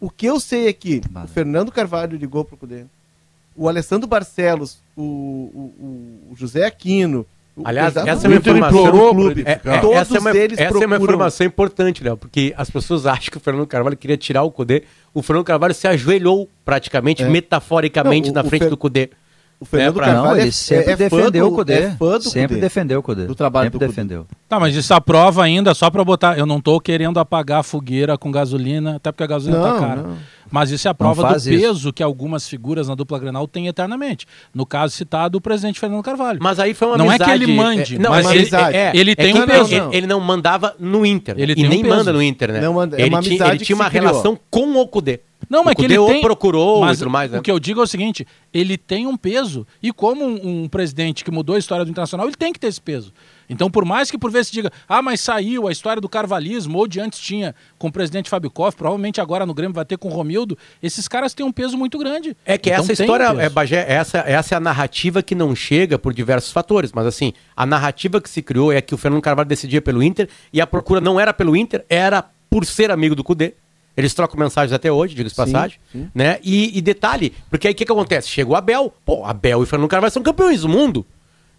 O 0.00 0.10
que 0.10 0.26
eu 0.26 0.40
sei 0.40 0.68
é 0.68 0.72
que 0.72 1.00
o 1.14 1.28
Fernando 1.28 1.70
Carvalho 1.70 2.16
ligou 2.16 2.44
para 2.44 2.54
o 2.54 2.58
Cudê, 2.58 2.84
o 3.54 3.68
Alessandro 3.68 4.08
Barcelos, 4.08 4.78
o, 4.96 5.02
o, 5.02 6.32
o 6.32 6.36
José 6.36 6.64
Aquino, 6.64 7.26
Aliás, 7.64 7.96
essa 7.96 8.26
é 8.26 8.30
uma 8.30 8.36
informação. 8.36 9.10
Clube, 9.10 9.42
é, 9.44 9.52
é, 9.52 9.78
todos 9.80 9.96
essa 9.96 10.16
é 10.16 10.20
uma, 10.20 10.36
eles 10.36 10.58
essa 10.58 10.68
procuram... 10.70 10.82
é 10.82 10.86
uma 10.86 11.04
informação 11.04 11.46
importante, 11.46 12.02
Léo, 12.02 12.16
porque 12.16 12.54
as 12.56 12.70
pessoas 12.70 13.04
acham 13.06 13.30
que 13.30 13.36
o 13.36 13.40
Fernando 13.40 13.66
Carvalho 13.66 13.96
queria 13.96 14.16
tirar 14.16 14.42
o 14.42 14.50
Cudê. 14.50 14.84
O 15.12 15.22
Fernando 15.22 15.44
Carvalho 15.44 15.74
se 15.74 15.86
ajoelhou 15.86 16.48
praticamente, 16.64 17.22
é. 17.22 17.28
metaforicamente, 17.28 18.32
não, 18.32 18.40
o, 18.40 18.42
na 18.42 18.48
frente 18.48 18.62
Fer... 18.62 18.70
do 18.70 18.76
Cudê. 18.76 19.10
O 19.60 19.66
Fernando 19.66 20.00
é, 20.00 20.04
Carvalho 20.06 20.24
não, 20.24 20.36
ele 20.38 20.48
é 20.48 20.52
sempre 20.52 20.92
é, 20.92 20.96
defendeu 20.96 21.48
o 21.48 21.52
Cudê. 21.52 21.74
É 21.74 21.90
fã 21.90 22.16
do 22.16 22.24
sempre 22.24 22.48
Cudê. 22.56 22.60
defendeu 22.62 23.00
o 23.00 23.02
Cudê. 23.02 23.26
Do 23.26 23.34
trabalho 23.34 23.66
sempre 23.66 23.78
do 23.78 23.86
defendeu. 23.86 24.26
Tá, 24.48 24.58
mas 24.58 24.74
isso 24.74 24.94
aprova 24.94 25.44
ainda 25.44 25.74
só 25.74 25.90
para 25.90 26.02
botar. 26.02 26.38
Eu 26.38 26.46
não 26.46 26.62
tô 26.62 26.80
querendo 26.80 27.20
apagar 27.20 27.60
a 27.60 27.62
fogueira 27.62 28.16
com 28.16 28.32
gasolina, 28.32 28.96
até 28.96 29.12
porque 29.12 29.22
a 29.22 29.26
gasolina 29.26 29.62
tá 29.62 29.68
não, 29.68 29.78
tá 29.78 29.86
cara. 29.86 30.02
Não. 30.02 30.16
Mas 30.50 30.70
isso 30.70 30.88
é 30.88 30.90
a 30.90 30.94
prova 30.94 31.22
do 31.22 31.44
peso 31.44 31.78
isso. 31.78 31.92
que 31.92 32.02
algumas 32.02 32.48
figuras 32.48 32.88
na 32.88 32.94
dupla 32.94 33.18
Grenal 33.18 33.46
têm 33.46 33.68
eternamente. 33.68 34.26
No 34.52 34.64
caso 34.64 34.94
citado, 34.94 35.36
o 35.36 35.40
presidente 35.42 35.78
Fernando 35.78 36.02
Carvalho. 36.02 36.40
Mas 36.42 36.58
aí 36.58 36.72
foi 36.72 36.88
uma 36.88 36.96
Não 36.96 37.10
amizade, 37.10 37.30
é 37.30 37.36
que 37.36 37.44
ele 37.44 37.54
mande, 37.54 37.96
é, 37.96 37.98
não, 37.98 38.10
mas 38.10 38.30
ele, 38.30 38.48
é, 38.72 38.92
ele 38.94 39.14
tem 39.14 39.34
um 39.38 39.46
peso. 39.46 39.74
Ele, 39.74 39.96
ele, 39.96 40.06
não 40.06 40.20
mandava 40.20 40.74
no 40.80 41.04
Inter. 41.04 41.34
Ele 41.38 41.52
e 41.54 41.68
nem 41.68 41.84
um 41.84 41.88
manda 41.88 42.12
no 42.12 42.22
Inter, 42.22 42.50
né? 42.50 42.60
Não 42.62 42.72
manda, 42.72 42.98
é 42.98 43.04
ele, 43.04 43.20
tinha, 43.20 43.46
ele 43.48 43.58
tinha 43.58 43.76
uma 43.76 43.88
relação 43.88 44.38
com 44.50 44.74
o 44.80 44.88
Cudê. 44.88 45.20
Não, 45.50 45.64
mas 45.64 45.72
o 45.72 45.76
que 45.76 45.84
ele 45.86 45.98
tem... 45.98 46.20
procurou 46.20 46.80
mas 46.80 46.96
e 46.96 47.00
tudo 47.00 47.10
mais, 47.10 47.28
né? 47.28 47.40
O 47.40 47.42
que 47.42 47.50
eu 47.50 47.58
digo 47.58 47.80
é 47.80 47.82
o 47.82 47.86
seguinte, 47.86 48.24
ele 48.54 48.78
tem 48.78 49.08
um 49.08 49.16
peso 49.16 49.66
e 49.82 49.92
como 49.92 50.24
um, 50.24 50.62
um, 50.62 50.68
presidente 50.68 51.24
que 51.24 51.30
mudou 51.32 51.56
a 51.56 51.58
história 51.58 51.84
do 51.84 51.90
Internacional, 51.90 52.28
ele 52.28 52.36
tem 52.36 52.52
que 52.52 52.60
ter 52.60 52.68
esse 52.68 52.80
peso. 52.80 53.12
Então, 53.48 53.68
por 53.68 53.84
mais 53.84 54.12
que 54.12 54.16
por 54.16 54.30
vezes 54.30 54.52
diga, 54.52 54.70
ah, 54.88 55.02
mas 55.02 55.20
saiu 55.20 55.66
a 55.66 55.72
história 55.72 56.00
do 56.00 56.08
carvalismo, 56.08 56.78
ou 56.78 56.86
de 56.86 57.00
antes 57.00 57.18
tinha 57.18 57.52
com 57.76 57.88
o 57.88 57.92
presidente 57.92 58.30
Fábio 58.30 58.48
Koff, 58.48 58.76
provavelmente 58.76 59.20
agora 59.20 59.44
no 59.44 59.52
Grêmio 59.52 59.74
vai 59.74 59.84
ter 59.84 59.98
com 59.98 60.06
o 60.06 60.12
Romildo, 60.12 60.56
esses 60.80 61.08
caras 61.08 61.34
têm 61.34 61.44
um 61.44 61.50
peso 61.50 61.76
muito 61.76 61.98
grande. 61.98 62.36
É 62.46 62.56
que 62.56 62.70
então, 62.70 62.84
essa 62.84 62.92
história, 62.92 63.24
é, 63.24 63.48
Bagé, 63.48 63.84
essa, 63.88 64.18
essa 64.18 64.54
é 64.54 64.56
a 64.56 64.60
narrativa 64.60 65.20
que 65.20 65.34
não 65.34 65.56
chega 65.56 65.98
por 65.98 66.14
diversos 66.14 66.52
fatores, 66.52 66.92
mas 66.92 67.06
assim, 67.06 67.32
a 67.56 67.66
narrativa 67.66 68.20
que 68.20 68.30
se 68.30 68.40
criou 68.40 68.72
é 68.72 68.80
que 68.80 68.94
o 68.94 68.98
Fernando 68.98 69.20
Carvalho 69.20 69.48
decidia 69.48 69.82
pelo 69.82 70.00
Inter 70.00 70.28
e 70.52 70.60
a 70.60 70.66
procura 70.66 71.00
não 71.00 71.18
era 71.18 71.34
pelo 71.34 71.56
Inter, 71.56 71.84
era 71.88 72.24
por 72.48 72.64
ser 72.64 72.92
amigo 72.92 73.16
do 73.16 73.24
Cudê. 73.24 73.54
Eles 74.00 74.14
trocam 74.14 74.38
mensagens 74.38 74.72
até 74.72 74.90
hoje, 74.90 75.14
diga-se 75.14 75.34
passagem. 75.34 75.78
Sim. 75.92 76.08
Né? 76.14 76.38
E, 76.42 76.76
e, 76.76 76.80
detalhe, 76.80 77.34
porque 77.48 77.68
aí 77.68 77.72
o 77.72 77.76
que, 77.76 77.84
que 77.84 77.92
acontece? 77.92 78.28
Chega 78.28 78.50
o 78.50 78.56
Abel, 78.56 78.92
pô, 79.04 79.24
Abel 79.24 79.62
e 79.62 79.66
Fernando 79.66 79.88
Carvalho 79.88 80.12
são 80.12 80.22
campeões 80.22 80.62
do 80.62 80.68
mundo. 80.68 81.06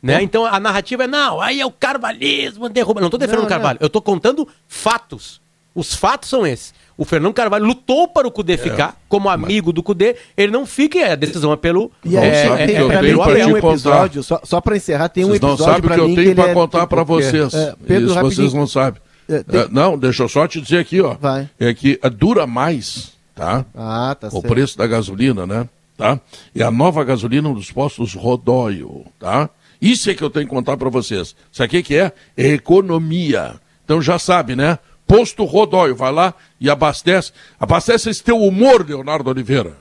Né? 0.01 0.23
Então 0.23 0.45
a 0.45 0.59
narrativa 0.59 1.03
é, 1.03 1.07
não, 1.07 1.39
aí 1.39 1.61
é 1.61 1.65
o 1.65 1.71
carvalhismo, 1.71 2.67
derruba. 2.67 2.99
Não 2.99 3.07
estou 3.07 3.19
defendendo 3.19 3.45
o 3.45 3.47
Carvalho, 3.47 3.77
não. 3.79 3.85
eu 3.85 3.87
estou 3.87 4.01
contando 4.01 4.47
fatos. 4.67 5.39
Os 5.75 5.93
fatos 5.93 6.29
são 6.29 6.45
esses. 6.45 6.73
O 6.97 7.05
Fernando 7.05 7.33
Carvalho 7.33 7.65
lutou 7.65 8.07
para 8.07 8.27
o 8.27 8.31
Cudê 8.31 8.53
é, 8.53 8.57
ficar, 8.57 8.99
como 9.07 9.29
amigo 9.29 9.67
mas... 9.67 9.75
do 9.75 9.83
Cudê, 9.83 10.15
ele 10.35 10.51
não 10.51 10.65
fica 10.65 10.97
e 10.99 11.03
a 11.03 11.15
decisão 11.15 11.53
é 11.53 11.55
pelo. 11.55 11.91
E 12.03 12.17
aí, 12.17 12.29
é, 12.29 12.45
é, 12.45 12.67
tem, 12.67 12.75
é, 12.75 13.01
mim, 13.01 13.23
tem 13.33 13.45
um 13.45 13.57
episódio, 13.57 14.21
só, 14.23 14.41
só 14.43 14.59
para 14.59 14.75
encerrar, 14.75 15.09
tem 15.09 15.23
vocês 15.23 15.41
um 15.41 15.47
episódio. 15.47 15.65
Não 15.65 15.73
sabe 15.73 15.87
o 15.87 15.89
que 15.89 15.99
eu 15.99 16.23
tenho 16.23 16.35
para 16.35 16.49
é 16.49 16.53
contar 16.53 16.87
para 16.87 17.03
vocês. 17.03 17.53
É, 17.53 17.73
Pedro, 17.87 18.05
Isso 18.05 18.15
rapidinho. 18.15 18.35
vocês 18.35 18.53
não 18.53 18.67
sabem. 18.67 19.01
É, 19.31 19.43
tem... 19.43 19.67
não, 19.71 19.97
deixa 19.97 20.23
eu 20.23 20.29
só 20.29 20.47
te 20.47 20.61
dizer 20.61 20.79
aqui, 20.79 21.01
ó. 21.01 21.15
Vai. 21.15 21.49
É 21.59 21.73
que 21.73 21.99
dura 22.17 22.45
mais, 22.45 23.13
tá? 23.35 23.65
Ah, 23.75 24.15
tá 24.19 24.27
o 24.27 24.31
certo. 24.31 24.47
preço 24.47 24.77
da 24.77 24.87
gasolina, 24.87 25.47
né? 25.47 25.67
Tá? 25.97 26.19
E 26.55 26.63
a 26.63 26.71
nova 26.71 27.03
gasolina 27.03 27.53
dos 27.53 27.71
postos 27.71 28.13
Rodóio, 28.13 29.05
tá? 29.19 29.49
Isso 29.81 30.09
é 30.09 30.13
que 30.13 30.23
eu 30.23 30.29
tenho 30.29 30.47
que 30.47 30.53
contar 30.53 30.77
para 30.77 30.89
vocês. 30.89 31.35
Sabe 31.51 31.79
o 31.79 31.83
que 31.83 31.95
é? 31.95 32.11
É 32.37 32.47
economia. 32.47 33.55
Então 33.83 34.01
já 34.01 34.19
sabe, 34.19 34.55
né? 34.55 34.77
Posto 35.07 35.43
Rodóio, 35.43 35.95
vai 35.95 36.11
lá 36.11 36.33
e 36.59 36.69
abastece. 36.69 37.33
Abastece 37.59 38.09
esse 38.09 38.23
teu 38.23 38.37
humor, 38.37 38.87
Leonardo 38.87 39.29
Oliveira. 39.29 39.73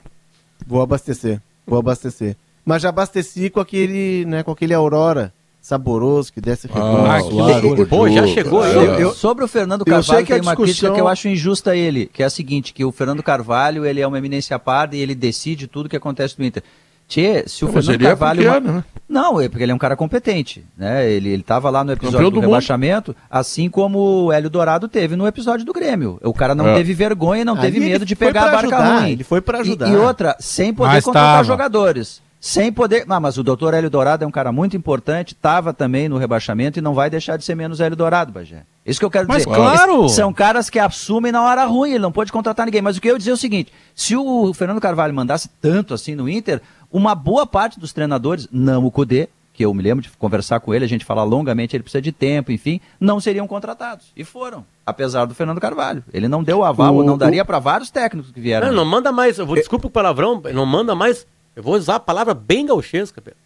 Vou 0.66 0.82
abastecer, 0.82 1.40
vou 1.66 1.78
abastecer. 1.78 2.36
Mas 2.64 2.82
já 2.82 2.88
abasteci 2.88 3.48
com 3.48 3.60
aquele, 3.60 4.24
né, 4.26 4.42
com 4.42 4.50
aquele 4.50 4.74
Aurora 4.74 5.32
saboroso, 5.70 6.32
que 6.32 6.40
desse 6.40 6.68
ah, 6.74 7.18
ah, 7.18 7.86
Pô, 7.88 8.08
já 8.08 8.26
chegou. 8.26 8.64
Eu, 8.66 8.94
eu, 8.94 9.14
sobre 9.14 9.44
o 9.44 9.48
Fernando 9.48 9.84
Carvalho, 9.84 10.26
tem 10.26 10.36
uma 10.36 10.40
discussão... 10.40 10.64
crítica 10.64 10.92
que 10.92 11.00
eu 11.00 11.08
acho 11.08 11.28
injusta 11.28 11.70
a 11.70 11.76
ele, 11.76 12.06
que 12.06 12.22
é 12.22 12.26
a 12.26 12.30
seguinte, 12.30 12.74
que 12.74 12.84
o 12.84 12.90
Fernando 12.90 13.22
Carvalho, 13.22 13.86
ele 13.86 14.00
é 14.00 14.06
uma 14.06 14.18
eminência 14.18 14.58
parda 14.58 14.96
e 14.96 15.00
ele 15.00 15.14
decide 15.14 15.68
tudo 15.68 15.88
que 15.88 15.96
acontece 15.96 16.34
no 16.38 16.44
Inter. 16.44 16.62
Tchê, 17.06 17.44
se 17.46 17.64
o 17.64 17.68
não, 17.68 17.74
Fernando 17.74 18.00
Carvalho. 18.00 18.48
É 18.48 18.60
né? 18.60 18.84
Não, 19.08 19.40
é 19.40 19.48
porque 19.48 19.64
ele 19.64 19.72
é 19.72 19.74
um 19.74 19.78
cara 19.78 19.96
competente. 19.96 20.64
Né? 20.76 21.10
Ele 21.10 21.30
estava 21.34 21.68
lá 21.70 21.82
no 21.82 21.92
episódio 21.92 22.30
do, 22.30 22.30
do 22.30 22.40
rebaixamento, 22.40 23.14
assim 23.28 23.68
como 23.68 24.26
o 24.26 24.32
Hélio 24.32 24.50
Dourado 24.50 24.88
teve 24.88 25.16
no 25.16 25.26
episódio 25.26 25.66
do 25.66 25.72
Grêmio. 25.72 26.20
O 26.22 26.32
cara 26.32 26.54
não 26.54 26.68
é. 26.68 26.74
teve 26.74 26.94
vergonha, 26.94 27.44
não 27.44 27.56
teve 27.56 27.80
medo 27.80 28.04
de 28.04 28.14
pegar 28.14 28.42
a 28.42 28.52
barca 28.52 28.76
ajudar, 28.76 29.00
ruim. 29.00 29.10
Ele 29.10 29.24
foi 29.24 29.40
para 29.40 29.58
ajudar. 29.60 29.88
E, 29.88 29.92
e, 29.92 29.96
outra, 29.96 30.36
sem 30.38 30.72
poder 30.72 30.94
Mas 30.94 31.04
contratar 31.04 31.36
tava. 31.36 31.44
jogadores. 31.44 32.22
Sem 32.40 32.72
poder. 32.72 33.06
Não, 33.06 33.20
mas 33.20 33.36
o 33.36 33.42
doutor 33.42 33.74
Hélio 33.74 33.90
Dourado 33.90 34.24
é 34.24 34.26
um 34.26 34.30
cara 34.30 34.50
muito 34.50 34.74
importante, 34.74 35.34
estava 35.34 35.74
também 35.74 36.08
no 36.08 36.16
rebaixamento 36.16 36.78
e 36.78 36.82
não 36.82 36.94
vai 36.94 37.10
deixar 37.10 37.36
de 37.36 37.44
ser 37.44 37.54
menos 37.54 37.80
Hélio 37.80 37.96
Dourado, 37.96 38.32
Bagé. 38.32 38.64
Isso 38.84 38.98
que 38.98 39.04
eu 39.04 39.10
quero 39.10 39.28
mas 39.28 39.44
dizer. 39.44 39.54
Claro! 39.54 40.08
São 40.08 40.32
caras 40.32 40.70
que 40.70 40.78
assumem 40.78 41.30
na 41.30 41.42
hora 41.42 41.66
ruim, 41.66 41.90
ele 41.90 41.98
não 41.98 42.10
pode 42.10 42.32
contratar 42.32 42.64
ninguém. 42.64 42.80
Mas 42.80 42.96
o 42.96 43.00
que 43.00 43.08
eu 43.08 43.12
ia 43.12 43.18
dizer 43.18 43.32
é 43.32 43.34
o 43.34 43.36
seguinte: 43.36 43.70
se 43.94 44.16
o 44.16 44.54
Fernando 44.54 44.80
Carvalho 44.80 45.12
mandasse 45.12 45.50
tanto 45.60 45.92
assim 45.92 46.14
no 46.14 46.28
Inter, 46.28 46.62
uma 46.90 47.14
boa 47.14 47.46
parte 47.46 47.78
dos 47.78 47.92
treinadores, 47.92 48.48
não 48.50 48.86
o 48.86 48.90
Cudê, 48.90 49.28
que 49.52 49.62
eu 49.62 49.74
me 49.74 49.82
lembro 49.82 50.02
de 50.02 50.08
conversar 50.10 50.60
com 50.60 50.72
ele, 50.72 50.86
a 50.86 50.88
gente 50.88 51.04
falar 51.04 51.24
longamente, 51.24 51.76
ele 51.76 51.82
precisa 51.82 52.00
de 52.00 52.10
tempo, 52.10 52.50
enfim, 52.50 52.80
não 52.98 53.20
seriam 53.20 53.46
contratados. 53.46 54.06
E 54.16 54.24
foram, 54.24 54.64
apesar 54.86 55.26
do 55.26 55.34
Fernando 55.34 55.60
Carvalho. 55.60 56.02
Ele 56.10 56.26
não 56.26 56.42
deu 56.42 56.64
aval, 56.64 56.96
o, 56.96 57.04
não 57.04 57.18
daria 57.18 57.44
para 57.44 57.58
vários 57.58 57.90
técnicos 57.90 58.32
que 58.32 58.40
vieram. 58.40 58.68
Não, 58.68 58.76
não 58.76 58.84
manda 58.86 59.12
mais, 59.12 59.38
eu 59.38 59.44
vou, 59.44 59.56
desculpa 59.56 59.88
o 59.88 59.90
palavrão, 59.90 60.42
não 60.54 60.64
manda 60.64 60.94
mais 60.94 61.26
eu 61.60 61.64
vou 61.64 61.74
usar 61.74 61.96
a 61.96 62.00
palavra 62.00 62.32
bem 62.32 62.64
gauchesca, 62.64 63.20
Pedro. 63.20 63.38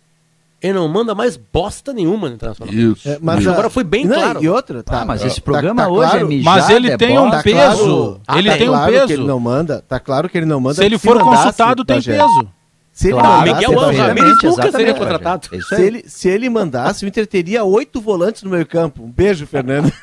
Ele 0.63 0.73
não 0.75 0.89
manda 0.89 1.15
mais 1.15 1.37
bosta 1.37 1.93
nenhuma 1.93 2.29
no 2.29 2.37
Internacional. 2.37 2.73
Isso. 2.73 3.07
É, 3.07 3.19
mas 3.21 3.47
agora 3.47 3.69
foi 3.69 3.85
bem 3.85 4.07
não, 4.07 4.17
claro. 4.17 4.43
E 4.43 4.49
outra, 4.49 4.83
tá, 4.83 5.03
ah, 5.03 5.05
mas 5.05 5.23
esse 5.23 5.41
programa 5.41 5.83
tá, 5.83 5.89
tá 5.89 5.93
hoje 5.93 6.07
é 6.07 6.11
claro, 6.11 6.25
é 6.25 6.29
mijado, 6.29 6.57
Mas 6.57 6.71
ele 6.71 6.91
é 6.91 6.97
tem 6.97 7.19
um 7.19 7.31
peso. 7.43 7.53
Claro, 7.53 8.21
ah, 8.27 8.39
ele 8.39 8.51
tá 8.51 8.57
tem 8.57 8.67
claro 8.69 8.85
um 8.85 8.95
peso. 8.95 9.07
Que 9.09 9.13
ele 9.13 9.25
não 9.25 9.41
manda, 9.41 9.85
tá 9.87 10.01
claro 10.01 10.29
que 10.29 10.39
ele 10.39 10.47
não 10.47 10.61
manda. 10.61 10.77
Se 10.77 10.85
ele 10.85 10.97
for 10.97 11.21
consultado, 11.21 11.85
tem 11.85 12.01
peso. 12.01 12.49
Se 12.95 13.09
ele 13.09 13.15
claro, 13.15 13.51
mandasse, 13.51 13.69
Miguel 13.69 14.51
nunca 14.51 14.71
seria 14.71 14.95
contratado. 14.95 15.49
Se 15.69 15.83
ele, 15.83 16.05
se 16.07 16.29
ele 16.29 16.49
mandasse, 16.49 17.05
o 17.05 17.09
Inter 17.09 17.27
teria 17.27 17.65
oito 17.65 18.01
volantes 18.01 18.45
no 18.45 18.51
meio 18.51 18.65
campo. 18.65 19.03
Um 19.03 19.11
beijo, 19.11 19.49
Fernando. 19.49 19.93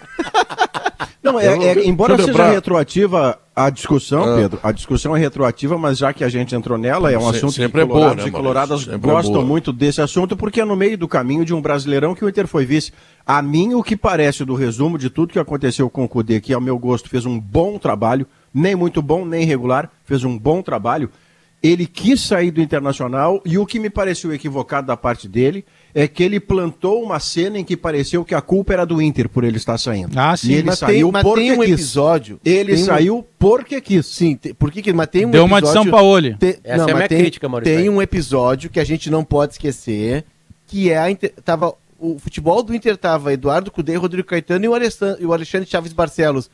Não, 1.23 1.39
é, 1.39 1.45
é, 1.45 1.87
embora 1.87 2.17
seja 2.17 2.27
lembrar... 2.27 2.51
retroativa 2.51 3.39
a 3.55 3.69
discussão, 3.69 4.23
ah. 4.23 4.35
Pedro, 4.35 4.59
a 4.63 4.71
discussão 4.71 5.15
é 5.15 5.19
retroativa, 5.19 5.77
mas 5.77 5.99
já 5.99 6.11
que 6.11 6.23
a 6.23 6.29
gente 6.29 6.53
entrou 6.53 6.77
nela, 6.77 7.11
é 7.11 7.17
um 7.17 7.29
assunto 7.29 7.53
sempre 7.53 7.81
que 7.81 7.87
colorados 7.87 8.11
é 8.11 8.15
boa, 8.15 8.23
né, 8.23 8.27
e 8.27 8.31
coloradas 8.31 8.87
é 8.87 8.97
gostam 8.97 9.41
é 9.41 9.45
muito 9.45 9.71
desse 9.71 10.01
assunto, 10.01 10.35
porque 10.35 10.59
é 10.59 10.65
no 10.65 10.75
meio 10.75 10.97
do 10.97 11.07
caminho 11.07 11.45
de 11.45 11.53
um 11.53 11.61
brasileirão 11.61 12.15
que 12.15 12.25
o 12.25 12.29
Inter 12.29 12.47
foi 12.47 12.65
vice. 12.65 12.91
A 13.25 13.41
mim, 13.41 13.75
o 13.75 13.83
que 13.83 13.95
parece 13.95 14.43
do 14.43 14.55
resumo 14.55 14.97
de 14.97 15.09
tudo 15.09 15.31
que 15.31 15.39
aconteceu 15.39 15.89
com 15.89 16.03
o 16.03 16.09
Cudê, 16.09 16.41
que 16.41 16.53
ao 16.53 16.59
meu 16.59 16.77
gosto 16.77 17.07
fez 17.07 17.25
um 17.25 17.39
bom 17.39 17.77
trabalho, 17.77 18.25
nem 18.51 18.75
muito 18.75 19.01
bom, 19.01 19.23
nem 19.23 19.45
regular, 19.45 19.91
fez 20.03 20.23
um 20.23 20.37
bom 20.37 20.61
trabalho, 20.63 21.09
ele 21.61 21.85
quis 21.85 22.21
sair 22.21 22.49
do 22.49 22.61
Internacional 22.61 23.41
e 23.45 23.57
o 23.57 23.65
que 23.65 23.79
me 23.79 23.89
pareceu 23.89 24.33
equivocado 24.33 24.87
da 24.87 24.97
parte 24.97 25.27
dele 25.27 25.63
é 25.93 26.07
que 26.07 26.23
ele 26.23 26.39
plantou 26.39 27.03
uma 27.03 27.19
cena 27.19 27.59
em 27.59 27.63
que 27.63 27.77
pareceu 27.77 28.25
que 28.25 28.33
a 28.33 28.41
culpa 28.41 28.73
era 28.73 28.85
do 28.85 29.01
Inter 29.01 29.29
por 29.29 29.43
ele 29.43 29.57
estar 29.57 29.77
saindo. 29.77 30.17
Ah, 30.17 30.35
sim. 30.35 30.51
E 30.51 30.53
ele 30.55 30.67
mas 30.67 30.79
saiu 30.79 31.11
tem, 31.11 31.21
porque 31.21 31.41
tem 31.41 31.51
um 31.51 31.59
quis. 31.59 31.73
episódio. 31.73 32.39
Ele 32.43 32.77
saiu 32.77 33.17
um... 33.17 33.23
porque 33.37 33.79
quis. 33.79 34.05
Sim, 34.07 34.35
tem, 34.35 34.53
porque 34.53 34.81
que, 34.81 34.91
mas 34.91 35.07
tem 35.07 35.25
um 35.25 35.31
Deu 35.31 35.45
episódio, 35.45 35.53
uma 35.53 35.61
de 35.61 35.73
São 35.73 35.91
Paulo. 35.91 36.33
Te, 36.37 36.59
Essa 36.63 36.77
não, 36.77 36.87
é 36.87 36.91
a 36.91 36.95
minha 36.95 37.07
tem, 37.07 37.19
crítica, 37.19 37.47
Maurício. 37.47 37.77
Tem 37.77 37.89
um 37.89 38.01
episódio 38.01 38.69
que 38.69 38.79
a 38.79 38.83
gente 38.83 39.11
não 39.11 39.23
pode 39.23 39.53
esquecer, 39.53 40.25
que 40.65 40.89
é 40.89 40.97
a 40.97 41.11
Inter, 41.11 41.33
tava 41.43 41.75
o 41.99 42.17
futebol 42.17 42.63
do 42.63 42.73
Inter 42.73 42.97
tava 42.97 43.31
Eduardo 43.31 43.69
Cudê, 43.69 43.95
Rodrigo 43.95 44.27
Caetano 44.27 44.65
e 44.65 44.67
o 44.67 44.73
Alexandre, 44.73 45.21
e 45.21 45.25
o 45.27 45.33
Alexandre 45.33 45.69
Chaves 45.69 45.93
Barcelos, 45.93 46.49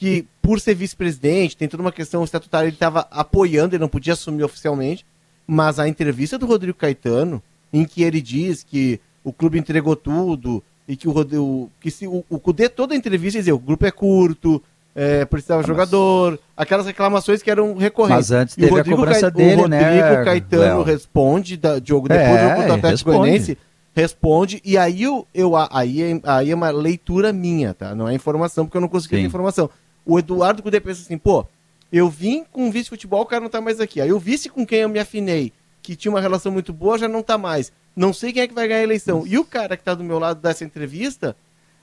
que 0.00 0.26
por 0.40 0.58
ser 0.58 0.74
vice-presidente, 0.74 1.54
tem 1.54 1.68
toda 1.68 1.82
uma 1.82 1.92
questão 1.92 2.24
estatutária, 2.24 2.66
ele 2.66 2.74
estava 2.74 3.06
apoiando, 3.10 3.74
ele 3.74 3.82
não 3.82 3.88
podia 3.88 4.14
assumir 4.14 4.42
oficialmente, 4.42 5.04
mas 5.46 5.78
a 5.78 5.86
entrevista 5.86 6.38
do 6.38 6.46
Rodrigo 6.46 6.78
Caetano, 6.78 7.42
em 7.70 7.84
que 7.84 8.02
ele 8.02 8.22
diz 8.22 8.62
que 8.62 8.98
o 9.22 9.30
clube 9.30 9.58
entregou 9.58 9.94
tudo 9.94 10.64
e 10.88 10.96
que 10.96 11.06
o 11.06 11.68
que 11.78 11.90
se 11.90 12.06
o, 12.06 12.24
o 12.30 12.40
Cudê 12.40 12.70
toda 12.70 12.94
a 12.94 12.96
entrevista 12.96 13.40
dizia 13.40 13.54
o 13.54 13.58
grupo 13.58 13.84
é 13.84 13.90
curto, 13.90 14.62
é, 14.94 15.26
precisava 15.26 15.60
de 15.60 15.68
jogador, 15.68 16.40
aquelas 16.56 16.86
reclamações 16.86 17.42
que 17.42 17.50
eram 17.50 17.76
recorrentes. 17.76 18.30
Mas 18.30 18.32
antes 18.32 18.56
teve 18.56 18.80
a 18.80 18.82
cobrança 18.82 19.30
Ca... 19.30 19.36
dele, 19.36 19.64
o 19.64 19.68
né? 19.68 19.80
O 19.80 19.84
Rodrigo 19.84 20.24
Caetano 20.24 20.82
responde 20.82 21.58
da 21.58 21.78
jogo 21.78 22.08
depois 22.08 22.26
é, 22.26 22.66
do 22.66 22.72
Atlético 22.72 23.12
Goianiense, 23.12 23.58
responde 23.94 24.62
e 24.64 24.78
aí 24.78 25.02
eu, 25.02 25.26
eu 25.34 25.52
aí, 25.70 26.02
é, 26.02 26.20
aí 26.24 26.50
é 26.50 26.54
uma 26.54 26.70
leitura 26.70 27.34
minha, 27.34 27.74
tá? 27.74 27.94
Não 27.94 28.08
é 28.08 28.14
informação 28.14 28.64
porque 28.64 28.78
eu 28.78 28.80
não 28.80 28.88
consegui 28.88 29.16
ter 29.16 29.22
informação. 29.22 29.68
O 30.10 30.18
Eduardo 30.18 30.62
Cudê 30.62 30.80
pensa 30.80 31.02
assim, 31.02 31.18
pô, 31.18 31.46
eu 31.92 32.08
vim 32.08 32.44
com 32.50 32.68
o 32.68 32.70
vice-futebol, 32.70 33.22
o 33.22 33.26
cara 33.26 33.42
não 33.42 33.50
tá 33.50 33.60
mais 33.60 33.80
aqui. 33.80 34.00
Aí 34.00 34.12
o 34.12 34.18
vice 34.18 34.48
com 34.48 34.66
quem 34.66 34.80
eu 34.80 34.88
me 34.88 34.98
afinei, 34.98 35.52
que 35.82 35.96
tinha 35.96 36.10
uma 36.10 36.20
relação 36.20 36.50
muito 36.50 36.72
boa, 36.72 36.98
já 36.98 37.08
não 37.08 37.22
tá 37.22 37.38
mais 37.38 37.72
não 37.96 38.12
sei 38.12 38.32
quem 38.32 38.42
é 38.42 38.48
que 38.48 38.54
vai 38.54 38.68
ganhar 38.68 38.80
a 38.80 38.84
eleição. 38.84 39.24
E 39.26 39.38
o 39.38 39.44
cara 39.44 39.76
que 39.76 39.82
está 39.82 39.94
do 39.94 40.04
meu 40.04 40.18
lado 40.18 40.40
dessa 40.40 40.64
entrevista. 40.64 41.36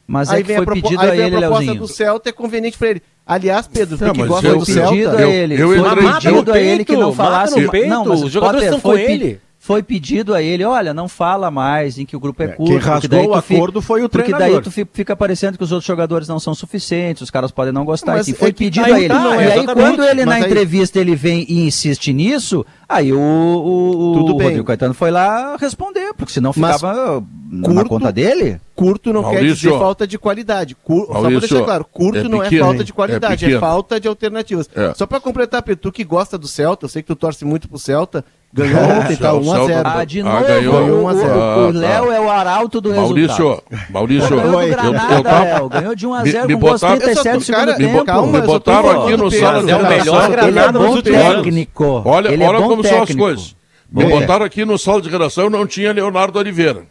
Mas 0.05 0.31
é 0.31 0.41
que 0.41 0.55
foi 0.55 0.65
pedido 0.65 1.01
a, 1.01 1.15
ele, 1.15 1.23
a 1.23 1.39
proposta 1.39 1.49
Leozinho. 1.49 1.75
do 1.75 1.87
Celta 1.87 2.29
é 2.29 2.31
conveniente 2.31 2.77
para 2.77 2.89
ele. 2.89 3.01
Aliás, 3.25 3.67
Pedro, 3.67 3.97
não, 3.99 4.13
que 4.13 4.23
gosta 4.25 4.55
do 4.55 4.65
Celta. 4.65 5.17
A 5.17 5.29
ele. 5.29 5.61
Eu, 5.61 5.73
eu 5.73 5.83
foi 5.83 6.13
pedido 6.13 6.53
a 6.53 6.59
ele 6.59 6.85
que 6.85 6.95
não 6.95 7.13
falasse. 7.13 7.59
Não, 7.87 8.05
mas 8.05 8.23
os 8.23 8.31
jogadores 8.31 8.63
estão 8.63 8.79
com 8.79 8.97
ele 8.97 9.41
foi 9.67 9.83
pedido 9.83 10.33
a 10.33 10.41
ele, 10.41 10.63
olha, 10.63 10.93
não 10.93 11.09
fala 11.09 11.51
mais 11.51 11.97
em 11.97 12.05
que 12.05 12.15
o 12.15 12.19
grupo 12.21 12.41
é, 12.41 12.45
é 12.45 12.47
curto. 12.47 12.71
Quem 12.71 12.77
rasgou 12.77 13.27
o 13.27 13.33
acordo 13.33 13.81
fica, 13.81 13.85
foi 13.85 14.01
o 14.01 14.07
treinador. 14.07 14.61
Porque 14.61 14.69
daí 14.71 14.85
tu 14.85 14.93
fica 14.93 15.13
parecendo 15.13 15.57
que 15.57 15.63
os 15.65 15.73
outros 15.73 15.85
jogadores 15.85 16.25
não 16.25 16.39
são 16.39 16.55
suficientes, 16.55 17.21
os 17.21 17.29
caras 17.29 17.51
podem 17.51 17.73
não 17.73 17.83
gostar. 17.83 18.13
Mas 18.13 18.29
foi 18.29 18.47
é 18.47 18.53
pedido 18.53 18.85
a 18.85 18.97
ele. 18.97 19.09
Tá, 19.09 19.43
e 19.43 19.51
aí 19.51 19.65
quando 19.65 20.05
ele 20.05 20.23
na 20.23 20.35
aí... 20.35 20.45
entrevista 20.45 20.99
ele 20.99 21.17
vem 21.17 21.45
e 21.49 21.67
insiste 21.67 22.13
nisso, 22.13 22.65
aí 22.87 23.11
o, 23.11 23.19
o, 23.19 24.21
o. 24.21 24.31
Rodrigo 24.31 24.63
Caetano 24.63 24.93
foi 24.93 25.11
lá 25.11 25.57
responder, 25.57 26.13
porque 26.13 26.31
senão 26.31 26.53
ficava 26.53 27.21
mas, 27.51 27.73
na 27.73 27.83
conta 27.83 28.09
dele. 28.09 28.61
Curto 28.73 29.11
não 29.11 29.23
Maurício, 29.23 29.47
quer 29.47 29.53
dizer 29.55 29.69
falta 29.71 30.07
de 30.07 30.19
qualidade. 30.19 30.75
Cur... 30.75 31.09
Maurício, 31.09 31.15
só 31.15 31.29
pra 31.29 31.39
deixar 31.39 31.65
claro, 31.65 31.85
curto 31.91 32.19
é 32.19 32.23
não 32.29 32.43
é 32.43 32.51
falta 32.51 32.83
de 32.83 32.93
qualidade, 32.93 33.45
é, 33.45 33.53
é 33.53 33.59
falta 33.59 33.99
de 33.99 34.07
alternativas. 34.07 34.69
É. 34.75 34.93
Só 34.93 35.07
para 35.07 35.19
completar, 35.19 35.63
Pedro, 35.63 35.81
tu 35.81 35.91
que 35.91 36.03
gosta 36.03 36.37
do 36.37 36.47
Celta, 36.47 36.85
eu 36.85 36.89
sei 36.89 37.01
que 37.01 37.07
tu 37.07 37.15
torce 37.15 37.43
muito 37.43 37.67
pro 37.67 37.79
Celta, 37.79 38.23
Ganhou 38.53 38.81
ontem, 38.81 39.15
tá 39.17 39.33
1x0. 39.33 39.81
Ah, 39.83 40.03
de 40.05 40.23
novo, 40.23 40.37
ah, 40.37 40.41
ganhou, 40.41 41.03
1 41.03 41.07
a 41.07 41.13
0. 41.13 41.39
o 41.67 41.71
Léo 41.71 42.11
é 42.11 42.19
o 42.19 42.29
arauto 42.29 42.79
do 42.79 42.95
Maurício, 42.95 43.37
resultado. 43.37 43.89
Maurício, 43.89 44.35
ganhou 44.35 44.61
do 44.61 44.67
Granada, 44.67 45.13
eu, 45.13 45.17
eu 45.17 45.23
tava... 45.23 45.43
Léo, 45.43 45.69
ganhou 45.69 45.95
de 45.95 46.07
1 46.07 46.13
a 46.13 46.25
0 46.25 46.47
me, 46.47 46.53
com 46.53 46.59
botaram, 46.59 46.99
37 46.99 47.51
cara, 47.51 47.77
me, 47.77 47.77
tempo. 47.77 48.05
Calma, 48.05 48.39
me 48.39 48.47
botaram 48.47 49.01
aqui 49.01 49.17
no 49.17 49.29
sala 49.31 49.63
de 49.63 49.73
redação. 49.73 50.47
Ele 50.47 50.59
é 50.59 50.71
bom 50.71 51.01
técnico. 51.01 52.01
Olha, 52.05 52.29
ele 52.29 52.43
é 52.43 52.47
olha 52.47 52.61
como 52.61 52.81
técnico. 52.81 52.87
são 52.87 53.03
as 53.03 53.15
coisas. 53.15 53.55
Me 53.91 54.03
é. 54.03 54.09
botaram 54.09 54.45
aqui 54.45 54.63
no 54.63 54.77
sala 54.77 55.01
de 55.01 55.09
redação, 55.09 55.49
não 55.49 55.67
tinha 55.67 55.91
Leonardo 55.91 56.39
Oliveira. 56.39 56.83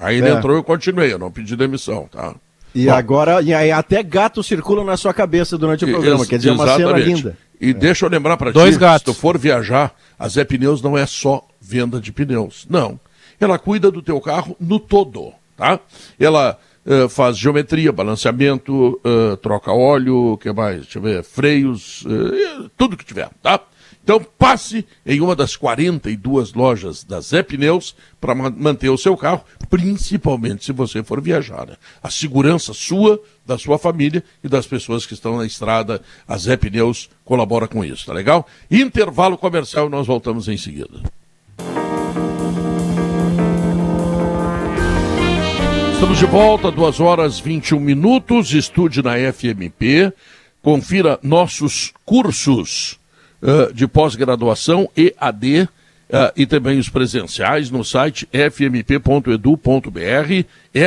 Aí 0.00 0.18
ele 0.18 0.28
é. 0.28 0.32
entrou 0.32 0.56
e 0.56 0.58
eu 0.58 0.64
continuei, 0.64 1.12
eu 1.12 1.18
não 1.18 1.30
pedi 1.30 1.56
demissão, 1.56 2.08
tá? 2.10 2.34
E 2.78 2.86
Bom, 2.86 2.92
agora, 2.92 3.42
e 3.42 3.52
aí 3.52 3.72
até 3.72 4.04
gato 4.04 4.40
circula 4.40 4.84
na 4.84 4.96
sua 4.96 5.12
cabeça 5.12 5.58
durante 5.58 5.84
o 5.84 5.88
programa, 5.88 6.24
quer 6.24 6.36
dizer, 6.36 6.52
uma 6.52 6.76
cena 6.76 6.96
linda. 6.96 7.36
E 7.60 7.70
é. 7.70 7.72
deixa 7.72 8.06
eu 8.06 8.08
lembrar 8.08 8.36
para 8.36 8.52
ti, 8.52 8.78
gatos. 8.78 8.98
se 9.00 9.04
tu 9.04 9.12
for 9.12 9.36
viajar, 9.36 9.92
a 10.16 10.28
Zé 10.28 10.44
Pneus 10.44 10.80
não 10.80 10.96
é 10.96 11.04
só 11.04 11.44
venda 11.60 12.00
de 12.00 12.12
pneus. 12.12 12.68
Não. 12.70 13.00
Ela 13.40 13.58
cuida 13.58 13.90
do 13.90 14.00
teu 14.00 14.20
carro 14.20 14.56
no 14.60 14.78
todo, 14.78 15.32
tá? 15.56 15.80
Ela 16.20 16.56
uh, 16.86 17.08
faz 17.08 17.36
geometria, 17.36 17.90
balanceamento, 17.90 19.00
uh, 19.04 19.36
troca 19.38 19.72
óleo, 19.72 20.38
que 20.38 20.52
mais? 20.52 20.82
Deixa 20.82 20.98
eu 21.00 21.02
ver, 21.02 21.24
freios, 21.24 22.04
uh, 22.04 22.70
tudo 22.76 22.96
que 22.96 23.04
tiver, 23.04 23.28
tá? 23.42 23.60
Então 24.08 24.26
passe 24.38 24.86
em 25.04 25.20
uma 25.20 25.36
das 25.36 25.54
42 25.54 26.54
lojas 26.54 27.04
da 27.04 27.20
Zé 27.20 27.42
Pneus 27.42 27.94
para 28.18 28.34
manter 28.34 28.88
o 28.88 28.96
seu 28.96 29.14
carro, 29.18 29.44
principalmente 29.68 30.64
se 30.64 30.72
você 30.72 31.02
for 31.02 31.20
viajar. 31.20 31.66
Né? 31.66 31.76
A 32.02 32.08
segurança 32.08 32.72
sua, 32.72 33.20
da 33.44 33.58
sua 33.58 33.78
família 33.78 34.24
e 34.42 34.48
das 34.48 34.66
pessoas 34.66 35.04
que 35.04 35.12
estão 35.12 35.36
na 35.36 35.44
estrada, 35.44 36.00
a 36.26 36.38
Zé 36.38 36.56
Pneus 36.56 37.10
colabora 37.22 37.68
com 37.68 37.84
isso, 37.84 38.06
tá 38.06 38.14
legal? 38.14 38.48
Intervalo 38.70 39.36
comercial 39.36 39.90
nós 39.90 40.06
voltamos 40.06 40.48
em 40.48 40.56
seguida. 40.56 41.02
Estamos 45.92 46.16
de 46.16 46.24
volta, 46.24 46.70
2 46.70 47.00
horas 47.00 47.38
21 47.38 47.78
minutos, 47.78 48.54
estude 48.54 49.02
na 49.02 49.16
FMP, 49.30 50.10
confira 50.62 51.18
nossos 51.22 51.92
cursos 52.06 52.98
uh, 53.42 53.72
de 53.72 53.86
pós-graduação 53.86 54.88
EAD 54.96 55.62
uh, 55.62 55.68
e 56.36 56.46
também 56.46 56.78
os 56.78 56.88
presenciais 56.88 57.70
no 57.70 57.84
site 57.84 58.28
fmp.edu.br, 58.32 59.58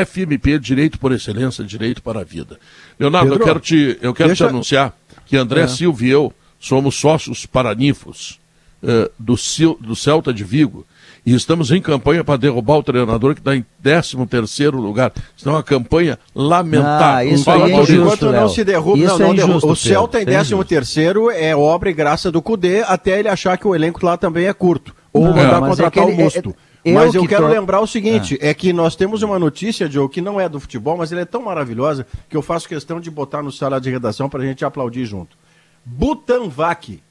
FMP 0.05 0.59
Direito 0.59 0.99
por 0.99 1.11
Excelência, 1.11 1.63
Direito 1.63 2.01
para 2.01 2.21
a 2.21 2.23
Vida. 2.23 2.59
Leonardo, 2.99 3.29
Pedro, 3.29 3.43
eu 3.43 3.47
quero 3.47 3.59
te, 3.59 3.97
eu 4.01 4.13
quero 4.13 4.29
deixa... 4.29 4.45
te 4.45 4.49
anunciar 4.49 4.97
que 5.25 5.37
André 5.37 5.61
é. 5.61 5.67
Silva 5.67 6.05
e 6.05 6.09
eu 6.09 6.33
somos 6.59 6.95
sócios 6.95 7.45
paranifos 7.45 8.39
uh, 8.83 9.09
do, 9.17 9.35
do 9.79 9.95
Celta 9.95 10.33
de 10.33 10.43
Vigo 10.43 10.85
e 11.25 11.33
estamos 11.35 11.71
em 11.71 11.81
campanha 11.81 12.23
para 12.23 12.37
derrubar 12.37 12.77
o 12.77 12.83
treinador 12.83 13.35
que 13.35 13.41
está 13.41 13.55
em 13.55 13.63
13 13.83 14.25
terceiro 14.25 14.79
lugar. 14.79 15.11
Isso 15.35 15.47
é 15.47 15.51
uma 15.51 15.63
campanha 15.63 16.17
lamentável. 16.33 17.15
Ah, 17.15 17.25
isso 17.25 17.43
Fala, 17.43 17.69
é 17.69 17.81
injusto, 17.81 18.31
não 18.31 18.49
se 18.49 18.63
derruba, 18.63 18.97
isso 18.97 19.19
não, 19.19 19.31
é 19.31 19.33
não 19.33 19.33
injusto, 19.33 19.69
O 19.69 19.75
Celta 19.75 20.21
em 20.21 20.25
13 20.25 20.63
terceiro 20.65 21.29
é 21.29 21.55
obra 21.55 21.89
e 21.89 21.93
graça 21.93 22.31
do 22.31 22.41
Cudê, 22.41 22.81
até 22.81 23.19
ele 23.19 23.29
achar 23.29 23.57
que 23.57 23.67
o 23.67 23.75
elenco 23.75 24.03
lá 24.05 24.17
também 24.17 24.47
é 24.47 24.53
curto. 24.53 24.95
Ou 25.13 25.25
não, 25.25 25.35
mandar 25.35 25.59
contratar 25.59 26.03
é 26.03 26.07
o 26.07 26.15
Musto. 26.15 26.55
É, 26.83 26.93
mas 26.93 27.13
eu 27.13 27.27
quero 27.27 27.45
tô... 27.45 27.49
lembrar 27.49 27.79
o 27.81 27.87
seguinte: 27.87 28.37
é. 28.41 28.49
é. 28.49 28.53
que 28.53 28.73
nós 28.73 28.95
temos 28.95 29.21
uma 29.21 29.37
notícia, 29.37 29.89
Joe, 29.89 30.09
que 30.09 30.21
não 30.21 30.39
é 30.39 30.49
do 30.49 30.59
futebol, 30.59 30.97
mas 30.97 31.11
ela 31.11 31.21
é 31.21 31.25
tão 31.25 31.41
maravilhosa 31.41 32.07
que 32.27 32.35
eu 32.35 32.41
faço 32.41 32.67
questão 32.67 32.99
de 32.99 33.11
botar 33.11 33.43
no 33.43 33.51
sala 33.51 33.79
de 33.79 33.91
redação 33.91 34.27
para 34.29 34.41
a 34.41 34.45
gente 34.45 34.65
aplaudir 34.65 35.05
junto. 35.05 35.37
Butanvac 35.85 37.01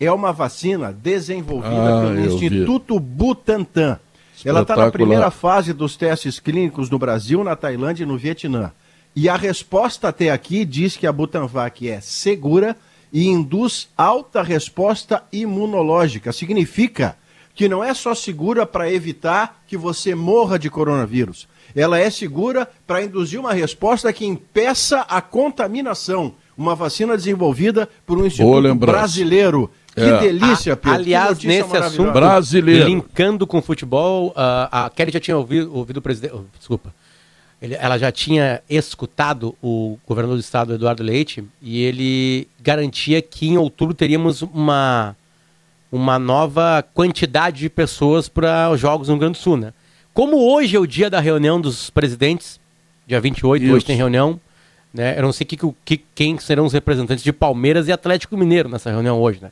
é 0.00 0.10
uma 0.12 0.32
vacina 0.32 0.92
desenvolvida 0.92 1.98
ah, 1.98 2.02
pelo 2.02 2.20
Instituto 2.20 2.94
vi. 2.94 3.00
Butantan. 3.00 3.98
Ela 4.44 4.62
está 4.62 4.76
na 4.76 4.90
primeira 4.90 5.30
fase 5.30 5.72
dos 5.72 5.96
testes 5.96 6.38
clínicos 6.38 6.88
no 6.90 6.98
Brasil, 6.98 7.42
na 7.42 7.56
Tailândia 7.56 8.04
e 8.04 8.06
no 8.06 8.16
Vietnã. 8.16 8.70
E 9.16 9.28
a 9.28 9.36
resposta 9.36 10.08
até 10.08 10.30
aqui 10.30 10.64
diz 10.64 10.96
que 10.96 11.06
a 11.06 11.12
Butanvac 11.12 11.88
é 11.88 12.00
segura 12.00 12.76
e 13.12 13.26
induz 13.26 13.88
alta 13.96 14.42
resposta 14.42 15.24
imunológica. 15.32 16.32
Significa 16.32 17.16
que 17.54 17.68
não 17.68 17.82
é 17.82 17.92
só 17.92 18.14
segura 18.14 18.64
para 18.64 18.92
evitar 18.92 19.62
que 19.66 19.76
você 19.76 20.14
morra 20.14 20.56
de 20.56 20.70
coronavírus. 20.70 21.48
Ela 21.74 21.98
é 21.98 22.08
segura 22.08 22.68
para 22.86 23.02
induzir 23.02 23.40
uma 23.40 23.52
resposta 23.52 24.12
que 24.12 24.24
impeça 24.24 25.00
a 25.00 25.20
contaminação. 25.20 26.34
Uma 26.56 26.74
vacina 26.74 27.16
desenvolvida 27.16 27.88
por 28.06 28.18
um 28.18 28.26
instituto 28.26 28.74
brasileiro 28.76 29.70
que 29.98 30.04
é. 30.04 30.18
delícia, 30.18 30.76
Pedro. 30.76 30.98
aliás, 30.98 31.42
nesse 31.42 31.76
assunto, 31.76 32.12
brasileiro. 32.12 32.88
linkando 32.88 33.46
com 33.46 33.58
o 33.58 33.62
futebol, 33.62 34.28
uh, 34.28 34.68
a 34.70 34.90
Kelly 34.94 35.12
já 35.12 35.20
tinha 35.20 35.36
ouvido, 35.36 35.74
ouvido 35.74 35.98
o 35.98 36.02
presidente. 36.02 36.34
Oh, 36.34 36.44
desculpa. 36.58 36.94
Ele, 37.60 37.74
ela 37.74 37.98
já 37.98 38.12
tinha 38.12 38.62
escutado 38.70 39.56
o 39.60 39.98
governador 40.06 40.36
do 40.36 40.40
estado, 40.40 40.74
Eduardo 40.74 41.02
Leite, 41.02 41.44
e 41.60 41.82
ele 41.82 42.48
garantia 42.60 43.20
que 43.20 43.48
em 43.48 43.58
outubro 43.58 43.94
teríamos 43.94 44.42
uma, 44.42 45.16
uma 45.90 46.18
nova 46.18 46.84
quantidade 46.94 47.58
de 47.58 47.68
pessoas 47.68 48.28
para 48.28 48.70
os 48.70 48.78
Jogos 48.78 49.08
no 49.08 49.14
Rio 49.14 49.20
Grande 49.20 49.38
do 49.38 49.42
Sul. 49.42 49.56
Né? 49.56 49.72
Como 50.14 50.36
hoje 50.36 50.76
é 50.76 50.78
o 50.78 50.86
dia 50.86 51.10
da 51.10 51.18
reunião 51.18 51.60
dos 51.60 51.90
presidentes, 51.90 52.60
dia 53.06 53.20
28, 53.20 53.64
Isso. 53.64 53.74
hoje 53.74 53.84
tem 53.84 53.96
reunião. 53.96 54.40
Né? 54.94 55.18
Eu 55.18 55.22
não 55.22 55.32
sei 55.32 55.44
que, 55.44 55.56
que, 55.84 56.00
quem 56.14 56.38
serão 56.38 56.64
os 56.64 56.72
representantes 56.72 57.24
de 57.24 57.32
Palmeiras 57.32 57.88
e 57.88 57.92
Atlético 57.92 58.36
Mineiro 58.36 58.68
nessa 58.68 58.90
reunião 58.90 59.20
hoje. 59.20 59.40
Né? 59.42 59.50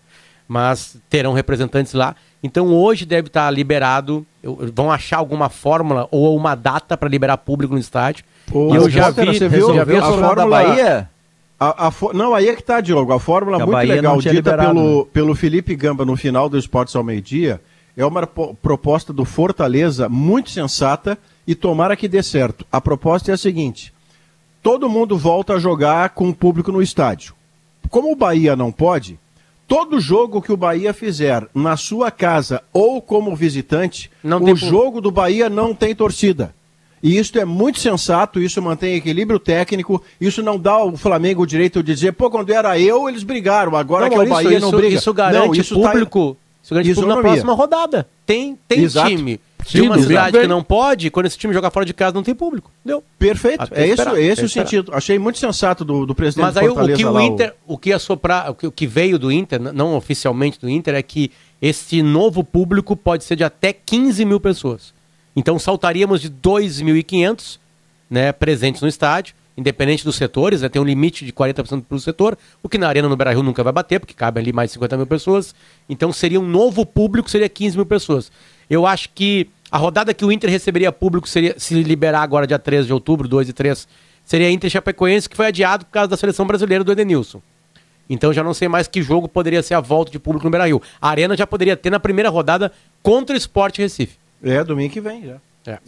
Mas 0.48 0.96
terão 1.08 1.32
representantes 1.32 1.92
lá. 1.92 2.14
Então 2.42 2.68
hoje 2.68 3.04
deve 3.04 3.28
estar 3.28 3.50
liberado, 3.50 4.24
vão 4.74 4.90
achar 4.90 5.18
alguma 5.18 5.48
fórmula 5.48 6.06
ou 6.10 6.36
uma 6.36 6.54
data 6.54 6.96
para 6.96 7.08
liberar 7.08 7.38
público 7.38 7.74
no 7.74 7.80
estádio. 7.80 8.24
Pô, 8.46 8.72
e 8.72 8.76
eu 8.76 8.88
já 8.88 9.10
vi, 9.10 9.26
você 9.26 9.48
viu, 9.48 9.74
já 9.74 9.82
a, 9.82 9.98
a 9.98 10.02
fórmula 10.02 10.34
da 10.34 10.46
Bahia? 10.46 11.10
A, 11.58 11.88
a, 11.88 11.92
não, 12.12 12.34
aí 12.34 12.48
é 12.48 12.54
que 12.54 12.62
tá, 12.62 12.80
Diogo. 12.80 13.12
A 13.12 13.18
fórmula 13.18 13.58
muito 13.58 13.72
Bahia 13.72 13.94
legal, 13.94 14.18
dita 14.18 14.32
liberado, 14.32 14.74
pelo, 14.74 14.98
né? 14.98 15.06
pelo 15.12 15.34
Felipe 15.34 15.74
Gamba 15.74 16.04
no 16.04 16.16
final 16.16 16.48
do 16.48 16.58
Esportes 16.58 16.94
ao 16.94 17.02
Meio-Dia, 17.02 17.60
é 17.96 18.04
uma 18.04 18.26
proposta 18.26 19.12
do 19.12 19.24
Fortaleza 19.24 20.08
muito 20.08 20.50
sensata 20.50 21.18
e 21.46 21.54
tomara 21.54 21.96
que 21.96 22.06
dê 22.06 22.22
certo. 22.22 22.66
A 22.70 22.80
proposta 22.80 23.30
é 23.30 23.34
a 23.34 23.38
seguinte: 23.38 23.92
todo 24.62 24.88
mundo 24.88 25.16
volta 25.16 25.54
a 25.54 25.58
jogar 25.58 26.10
com 26.10 26.28
o 26.28 26.34
público 26.34 26.70
no 26.70 26.82
estádio. 26.82 27.34
Como 27.88 28.12
o 28.12 28.16
Bahia 28.16 28.54
não 28.54 28.70
pode, 28.70 29.18
todo 29.66 30.00
jogo 30.00 30.40
que 30.40 30.52
o 30.52 30.56
Bahia 30.56 30.92
fizer 30.92 31.46
na 31.54 31.76
sua 31.76 32.10
casa 32.10 32.62
ou 32.72 33.00
como 33.02 33.34
visitante, 33.34 34.10
não 34.22 34.42
o 34.42 34.56
jogo 34.56 35.00
do 35.00 35.10
Bahia 35.10 35.48
não 35.48 35.74
tem 35.74 35.94
torcida. 35.94 36.54
E 37.02 37.18
isso 37.18 37.38
é 37.38 37.44
muito 37.44 37.78
sensato, 37.78 38.40
isso 38.40 38.60
mantém 38.62 38.94
equilíbrio 38.94 39.38
técnico, 39.38 40.02
isso 40.20 40.42
não 40.42 40.58
dá 40.58 40.72
ao 40.72 40.96
Flamengo 40.96 41.42
o 41.42 41.46
direito 41.46 41.82
de 41.82 41.94
dizer, 41.94 42.12
pô, 42.12 42.30
quando 42.30 42.50
era 42.50 42.78
eu, 42.80 43.08
eles 43.08 43.22
brigaram, 43.22 43.76
agora 43.76 44.06
não, 44.06 44.10
que 44.10 44.16
é 44.16 44.22
o 44.22 44.28
Bahia 44.28 44.56
isso, 44.56 44.60
não 44.60 44.70
briga. 44.70 44.96
Isso 44.96 45.14
garante 45.14 45.46
não, 45.46 45.54
isso 45.54 45.80
tá 45.80 45.90
público, 45.90 46.34
tá... 46.34 46.60
isso 46.62 46.74
garante 46.74 46.94
público 46.94 47.16
na 47.16 47.22
próxima 47.22 47.52
rodada. 47.52 48.08
Tem, 48.24 48.58
tem 48.66 48.86
time 48.86 49.40
de 49.68 49.80
uma 49.82 49.98
cidade 49.98 50.38
que 50.38 50.46
não 50.46 50.62
pode, 50.62 51.10
quando 51.10 51.26
esse 51.26 51.38
time 51.38 51.52
jogar 51.52 51.70
fora 51.70 51.84
de 51.84 51.92
casa, 51.92 52.14
não 52.14 52.22
tem 52.22 52.34
público. 52.34 52.70
Deu. 52.84 53.02
Perfeito. 53.18 53.68
É 53.72 53.86
esse, 53.86 54.02
esse 54.20 54.44
o 54.44 54.48
sentido. 54.48 54.92
Achei 54.94 55.18
muito 55.18 55.38
sensato 55.38 55.84
do, 55.84 56.06
do 56.06 56.14
presidente 56.14 56.44
Mas 56.44 56.56
aí 56.56 56.68
o 56.68 56.96
que 56.96 57.04
o 57.04 57.20
Inter, 57.20 57.54
o... 57.66 57.74
o 57.74 57.78
que 57.78 57.92
assoprar, 57.92 58.50
o 58.50 58.54
que, 58.54 58.66
o 58.66 58.72
que 58.72 58.86
veio 58.86 59.18
do 59.18 59.32
Inter, 59.32 59.60
não 59.60 59.94
oficialmente 59.96 60.60
do 60.60 60.68
Inter, 60.68 60.94
é 60.94 61.02
que 61.02 61.30
esse 61.60 62.02
novo 62.02 62.44
público 62.44 62.96
pode 62.96 63.24
ser 63.24 63.36
de 63.36 63.44
até 63.44 63.72
15 63.72 64.24
mil 64.24 64.40
pessoas. 64.40 64.94
Então 65.34 65.58
saltaríamos 65.58 66.20
de 66.20 66.30
2.500 66.30 67.58
né, 68.08 68.32
presentes 68.32 68.80
no 68.80 68.88
estádio, 68.88 69.34
independente 69.56 70.04
dos 70.04 70.16
setores, 70.16 70.62
né, 70.62 70.68
tem 70.68 70.80
um 70.80 70.84
limite 70.84 71.24
de 71.24 71.32
40% 71.32 71.84
para 71.88 71.96
o 71.96 72.00
setor, 72.00 72.38
o 72.62 72.68
que 72.68 72.78
na 72.78 72.88
Arena 72.88 73.08
no 73.08 73.16
Brasil 73.16 73.42
nunca 73.42 73.62
vai 73.62 73.72
bater, 73.72 73.98
porque 73.98 74.14
cabe 74.14 74.40
ali 74.40 74.52
mais 74.52 74.70
de 74.70 74.74
50 74.74 74.96
mil 74.98 75.06
pessoas. 75.06 75.54
Então 75.88 76.12
seria 76.12 76.40
um 76.40 76.46
novo 76.46 76.84
público, 76.84 77.30
seria 77.30 77.48
15 77.48 77.76
mil 77.76 77.86
pessoas. 77.86 78.30
Eu 78.68 78.86
acho 78.86 79.10
que 79.14 79.48
a 79.70 79.78
rodada 79.78 80.14
que 80.14 80.24
o 80.24 80.30
Inter 80.30 80.50
receberia 80.50 80.92
público 80.92 81.28
seria 81.28 81.54
se 81.58 81.74
liberar 81.82 82.22
agora 82.22 82.46
dia 82.46 82.58
13 82.58 82.86
de 82.86 82.92
outubro, 82.92 83.26
2 83.26 83.48
e 83.48 83.52
3, 83.52 83.88
seria 84.24 84.50
Inter 84.50 84.70
Chapecoense, 84.70 85.28
que 85.28 85.36
foi 85.36 85.46
adiado 85.46 85.84
por 85.84 85.92
causa 85.92 86.08
da 86.08 86.16
seleção 86.16 86.46
brasileira 86.46 86.84
do 86.84 86.92
Edenilson. 86.92 87.40
Então 88.08 88.32
já 88.32 88.42
não 88.42 88.54
sei 88.54 88.68
mais 88.68 88.86
que 88.86 89.02
jogo 89.02 89.28
poderia 89.28 89.62
ser 89.62 89.74
a 89.74 89.80
volta 89.80 90.12
de 90.12 90.18
público 90.18 90.44
no 90.44 90.50
Beira-Rio. 90.50 90.80
A 91.00 91.08
Arena 91.10 91.36
já 91.36 91.46
poderia 91.46 91.76
ter 91.76 91.90
na 91.90 91.98
primeira 91.98 92.30
rodada 92.30 92.70
contra 93.02 93.34
o 93.34 93.38
Sport 93.38 93.78
Recife. 93.78 94.16
É, 94.42 94.62
domingo 94.62 94.92
que 94.92 95.00
vem 95.00 95.24
já. 95.24 95.36
É. 95.66 95.72
é. 95.72 95.80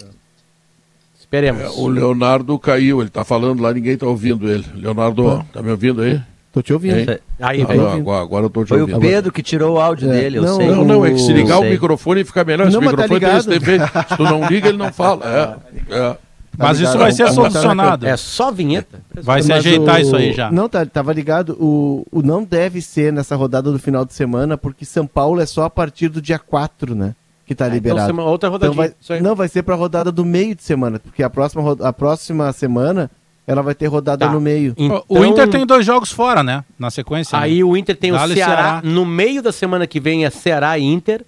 Esperemos. 1.18 1.62
É, 1.62 1.68
o 1.68 1.86
Leonardo 1.86 2.58
caiu, 2.58 3.00
ele 3.00 3.10
tá 3.10 3.22
falando 3.22 3.62
lá, 3.62 3.72
ninguém 3.72 3.96
tá 3.96 4.06
ouvindo 4.06 4.50
ele. 4.50 4.64
Leonardo, 4.74 5.44
tá 5.52 5.62
me 5.62 5.70
ouvindo 5.70 6.02
aí? 6.02 6.20
Tô 6.58 6.62
te 6.62 6.72
ouvindo. 6.72 7.20
Aí, 7.38 7.62
ah, 7.62 7.94
agora, 7.94 8.20
agora 8.20 8.46
eu 8.46 8.50
tô 8.50 8.64
te 8.64 8.68
Foi 8.68 8.80
ouvindo. 8.80 8.98
o 8.98 9.00
Pedro 9.00 9.30
que 9.30 9.44
tirou 9.44 9.76
o 9.76 9.80
áudio 9.80 10.10
é. 10.10 10.20
dele, 10.20 10.38
eu 10.38 10.42
não, 10.42 10.56
sei. 10.56 10.66
Não, 10.66 10.84
não, 10.84 11.06
é 11.06 11.12
que 11.12 11.20
se 11.20 11.32
ligar 11.32 11.60
o 11.60 11.62
microfone 11.62 12.24
fica 12.24 12.42
melhor. 12.42 12.68
Não, 12.68 12.80
o 12.80 12.82
microfone 12.82 13.20
tá 13.20 13.42
tem. 13.44 13.60
Se 14.08 14.16
tu 14.16 14.24
não 14.24 14.48
liga, 14.48 14.68
ele 14.68 14.76
não 14.76 14.92
fala. 14.92 15.60
É, 15.88 15.94
é. 15.94 16.16
Mas 16.56 16.80
isso 16.80 16.98
vai 16.98 17.12
ser 17.12 17.30
solucionado. 17.30 18.04
É 18.08 18.16
só 18.16 18.50
vinheta. 18.50 19.00
Vai 19.22 19.40
se 19.40 19.52
ajeitar 19.52 19.98
o... 19.98 20.00
isso 20.00 20.16
aí 20.16 20.32
já. 20.32 20.50
Não, 20.50 20.68
tá, 20.68 20.84
tava 20.84 21.12
ligado. 21.12 21.56
O, 21.60 22.04
o 22.10 22.22
não 22.22 22.42
deve 22.42 22.82
ser 22.82 23.12
nessa 23.12 23.36
rodada 23.36 23.70
do 23.70 23.78
final 23.78 24.04
de 24.04 24.12
semana, 24.12 24.58
porque 24.58 24.84
São 24.84 25.06
Paulo 25.06 25.40
é 25.40 25.46
só 25.46 25.62
a 25.62 25.70
partir 25.70 26.08
do 26.08 26.20
dia 26.20 26.40
4, 26.40 26.92
né? 26.92 27.14
Que 27.46 27.54
tá 27.54 27.68
liberado. 27.68 28.12
Então, 28.12 28.26
outra 28.26 28.48
rodadinha. 28.48 28.86
Então 28.86 28.94
vai, 29.08 29.20
não, 29.20 29.36
vai 29.36 29.46
ser 29.46 29.62
pra 29.62 29.76
rodada 29.76 30.10
do 30.10 30.24
meio 30.24 30.56
de 30.56 30.64
semana, 30.64 30.98
porque 30.98 31.22
a 31.22 31.30
próxima, 31.30 31.76
a 31.82 31.92
próxima 31.92 32.52
semana 32.52 33.08
ela 33.48 33.62
vai 33.62 33.74
ter 33.74 33.86
rodada 33.86 34.26
tá. 34.26 34.30
no 34.30 34.38
meio. 34.38 34.74
Então, 34.76 35.02
o 35.08 35.24
Inter 35.24 35.48
tem 35.48 35.64
dois 35.64 35.84
jogos 35.84 36.12
fora, 36.12 36.42
né? 36.42 36.62
Na 36.78 36.90
sequência. 36.90 37.38
Aí 37.38 37.58
né? 37.58 37.64
o 37.64 37.78
Inter 37.78 37.96
tem 37.96 38.12
o 38.12 38.14
Ceará, 38.14 38.34
Ceará, 38.34 38.80
No 38.84 39.06
meio 39.06 39.42
da 39.42 39.50
semana 39.50 39.86
que 39.86 39.98
vem 39.98 40.26
é 40.26 40.30
Ceará 40.30 40.78
e 40.78 40.84
Inter. 40.84 41.24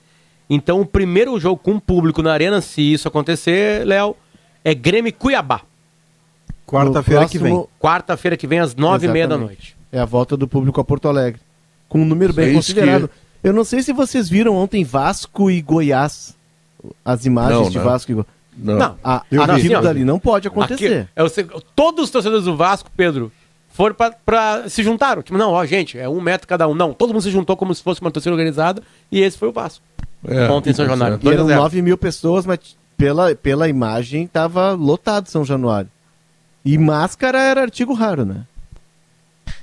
Então 0.48 0.82
o 0.82 0.84
primeiro 0.84 1.40
jogo 1.40 1.56
com 1.56 1.80
público 1.80 2.22
na 2.22 2.30
arena, 2.30 2.60
se 2.60 2.82
isso 2.82 3.08
acontecer, 3.08 3.86
Léo, 3.86 4.14
é 4.62 4.74
Grêmio 4.74 5.14
Cuiabá. 5.14 5.62
Quarta-feira 6.66 7.26
que 7.26 7.38
vem. 7.38 7.64
Quarta-feira 7.80 8.36
que 8.36 8.46
vem, 8.46 8.58
às 8.58 8.76
nove 8.76 9.06
e 9.06 9.10
meia 9.10 9.26
da 9.26 9.38
noite. 9.38 9.74
É 9.90 9.98
a 9.98 10.04
volta 10.04 10.36
do 10.36 10.46
público 10.46 10.78
a 10.78 10.84
Porto 10.84 11.08
Alegre. 11.08 11.40
Com 11.88 12.02
um 12.02 12.04
número 12.04 12.34
bem 12.34 12.52
considerado. 12.52 13.08
Que... 13.08 13.48
Eu 13.48 13.54
não 13.54 13.64
sei 13.64 13.82
se 13.82 13.94
vocês 13.94 14.28
viram 14.28 14.54
ontem 14.56 14.84
Vasco 14.84 15.50
e 15.50 15.62
Goiás. 15.62 16.36
As 17.02 17.24
imagens 17.24 17.62
não, 17.62 17.70
de 17.70 17.78
não. 17.78 17.84
Vasco 17.84 18.12
e 18.12 18.14
Goiás. 18.14 18.39
Não, 18.62 18.78
não 18.78 18.96
a, 19.02 19.22
eu 19.30 19.42
aquilo 19.42 19.76
assim, 19.76 19.82
dali 19.82 20.04
não 20.04 20.18
pode 20.18 20.46
acontecer. 20.48 21.08
Aqui, 21.16 21.54
é 21.54 21.60
todos 21.74 22.04
os 22.04 22.10
torcedores 22.10 22.44
do 22.44 22.56
Vasco, 22.56 22.90
Pedro, 22.96 23.32
foram 23.68 23.94
para 24.24 24.68
se 24.68 24.82
juntaram. 24.82 25.22
Tipo, 25.22 25.38
não, 25.38 25.52
ó, 25.52 25.64
gente, 25.64 25.98
é 25.98 26.08
um 26.08 26.20
metro 26.20 26.46
cada 26.46 26.68
um. 26.68 26.74
Não, 26.74 26.92
todo 26.92 27.12
mundo 27.12 27.22
se 27.22 27.30
juntou 27.30 27.56
como 27.56 27.74
se 27.74 27.82
fosse 27.82 28.00
uma 28.00 28.10
torcida 28.10 28.32
organizada 28.32 28.82
e 29.10 29.20
esse 29.20 29.38
foi 29.38 29.48
o 29.48 29.52
Vasco. 29.52 29.82
É, 30.26 30.48
Ontem 30.50 30.70
em 30.70 30.74
São 30.74 30.86
Januário. 30.86 31.18
E 31.22 31.28
eram 31.28 31.46
9 31.46 31.80
mil 31.80 31.96
pessoas, 31.96 32.44
mas 32.44 32.58
pela, 32.96 33.34
pela 33.34 33.68
imagem 33.68 34.26
tava 34.26 34.72
lotado 34.72 35.28
São 35.28 35.44
Januário. 35.44 35.88
E 36.64 36.76
máscara 36.76 37.38
era 37.38 37.62
artigo 37.62 37.94
raro, 37.94 38.24
né? 38.24 38.44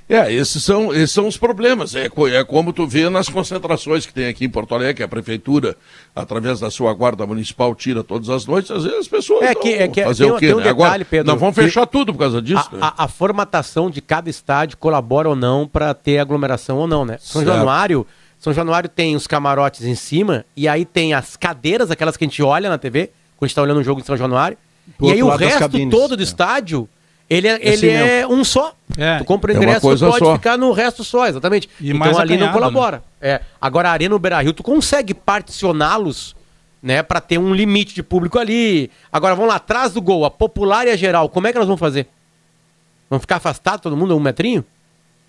É, 0.08 0.32
esses 0.32 0.64
são, 0.64 0.92
esses 0.92 1.10
são 1.10 1.26
os 1.26 1.36
problemas. 1.36 1.94
É, 1.94 2.06
é 2.06 2.44
como 2.44 2.72
tu 2.72 2.86
vê 2.86 3.10
nas 3.10 3.28
concentrações 3.28 4.06
que 4.06 4.14
tem 4.14 4.26
aqui 4.26 4.46
em 4.46 4.48
Porto 4.48 4.74
Alegre, 4.74 4.94
que 4.94 5.02
a 5.02 5.08
prefeitura, 5.08 5.76
através 6.16 6.60
da 6.60 6.70
sua 6.70 6.94
guarda 6.94 7.26
municipal, 7.26 7.74
tira 7.74 8.02
todas 8.02 8.30
as 8.30 8.46
noites, 8.46 8.70
às 8.70 8.84
vezes 8.84 9.00
as 9.00 9.08
pessoas 9.08 9.42
é 9.42 9.54
que, 9.54 9.74
é 9.74 9.86
que 9.86 10.02
fazer 10.02 10.24
tem, 10.24 10.32
o 10.32 10.36
quê? 10.36 10.46
Tem 10.46 10.54
um 10.54 10.58
né? 10.58 10.64
detalhe, 10.64 10.82
Agora, 10.82 11.04
Pedro, 11.04 11.26
não 11.30 11.38
vão 11.38 11.52
fechar 11.52 11.86
tudo 11.86 12.14
por 12.14 12.20
causa 12.20 12.40
disso. 12.40 12.68
A, 12.72 12.76
né? 12.76 12.78
a, 12.80 13.04
a, 13.04 13.08
formatação 13.08 13.90
de 13.90 14.00
cada 14.00 14.30
estádio 14.30 14.78
colabora 14.78 15.28
ou 15.28 15.36
não 15.36 15.68
para 15.68 15.92
ter 15.92 16.18
aglomeração 16.18 16.78
ou 16.78 16.86
não, 16.86 17.04
né? 17.04 17.18
São 17.20 17.42
certo. 17.42 17.54
Januário. 17.54 18.06
São 18.38 18.52
Januário 18.52 18.88
tem 18.88 19.14
os 19.14 19.26
camarotes 19.26 19.84
em 19.84 19.96
cima, 19.96 20.44
e 20.56 20.68
aí 20.68 20.84
tem 20.84 21.12
as 21.12 21.36
cadeiras, 21.36 21.90
aquelas 21.90 22.16
que 22.16 22.24
a 22.24 22.28
gente 22.28 22.40
olha 22.40 22.70
na 22.70 22.78
TV, 22.78 23.10
quando 23.36 23.42
a 23.42 23.46
gente 23.46 23.50
está 23.50 23.62
olhando 23.62 23.80
um 23.80 23.84
jogo 23.84 24.00
em 24.00 24.04
São 24.04 24.16
Januário. 24.16 24.56
e 25.02 25.12
aí 25.12 25.22
o 25.22 25.28
resto 25.28 25.90
todo 25.90 26.16
do 26.16 26.22
é. 26.22 26.24
estádio 26.24 26.88
ele 27.28 27.48
é, 27.48 27.52
é 27.52 27.72
ele 27.72 27.90
é 27.90 28.26
um 28.26 28.42
só. 28.42 28.74
É. 28.96 29.18
Tu 29.18 29.24
compra 29.24 29.52
o 29.52 29.54
é 29.54 29.58
ingresso, 29.58 29.90
é 29.90 29.96
tu 29.96 30.00
pode 30.06 30.18
só. 30.18 30.34
ficar 30.34 30.56
no 30.56 30.72
resto 30.72 31.04
só, 31.04 31.26
exatamente. 31.26 31.68
E 31.80 31.90
então 31.90 32.18
ali 32.18 32.36
não 32.36 32.52
colabora. 32.52 33.02
Né? 33.20 33.30
É. 33.30 33.40
Agora 33.60 33.90
a 33.90 33.92
Arena 33.92 34.14
no 34.14 34.18
Beira 34.18 34.40
Rio, 34.40 34.52
tu 34.52 34.62
consegue 34.62 35.12
particioná-los 35.12 36.34
né, 36.82 37.02
para 37.02 37.20
ter 37.20 37.38
um 37.38 37.52
limite 37.54 37.94
de 37.94 38.02
público 38.02 38.38
ali. 38.38 38.90
Agora 39.12 39.34
vamos 39.34 39.50
lá 39.50 39.56
atrás 39.56 39.92
do 39.92 40.00
gol, 40.00 40.24
a 40.24 40.30
popular 40.30 40.86
e 40.86 40.90
a 40.90 40.96
geral, 40.96 41.28
como 41.28 41.46
é 41.46 41.52
que 41.52 41.58
nós 41.58 41.66
vamos 41.66 41.80
fazer? 41.80 42.08
Vamos 43.10 43.22
ficar 43.22 43.36
afastados 43.36 43.82
todo 43.82 43.96
mundo 43.96 44.16
um 44.16 44.20
metrinho? 44.20 44.64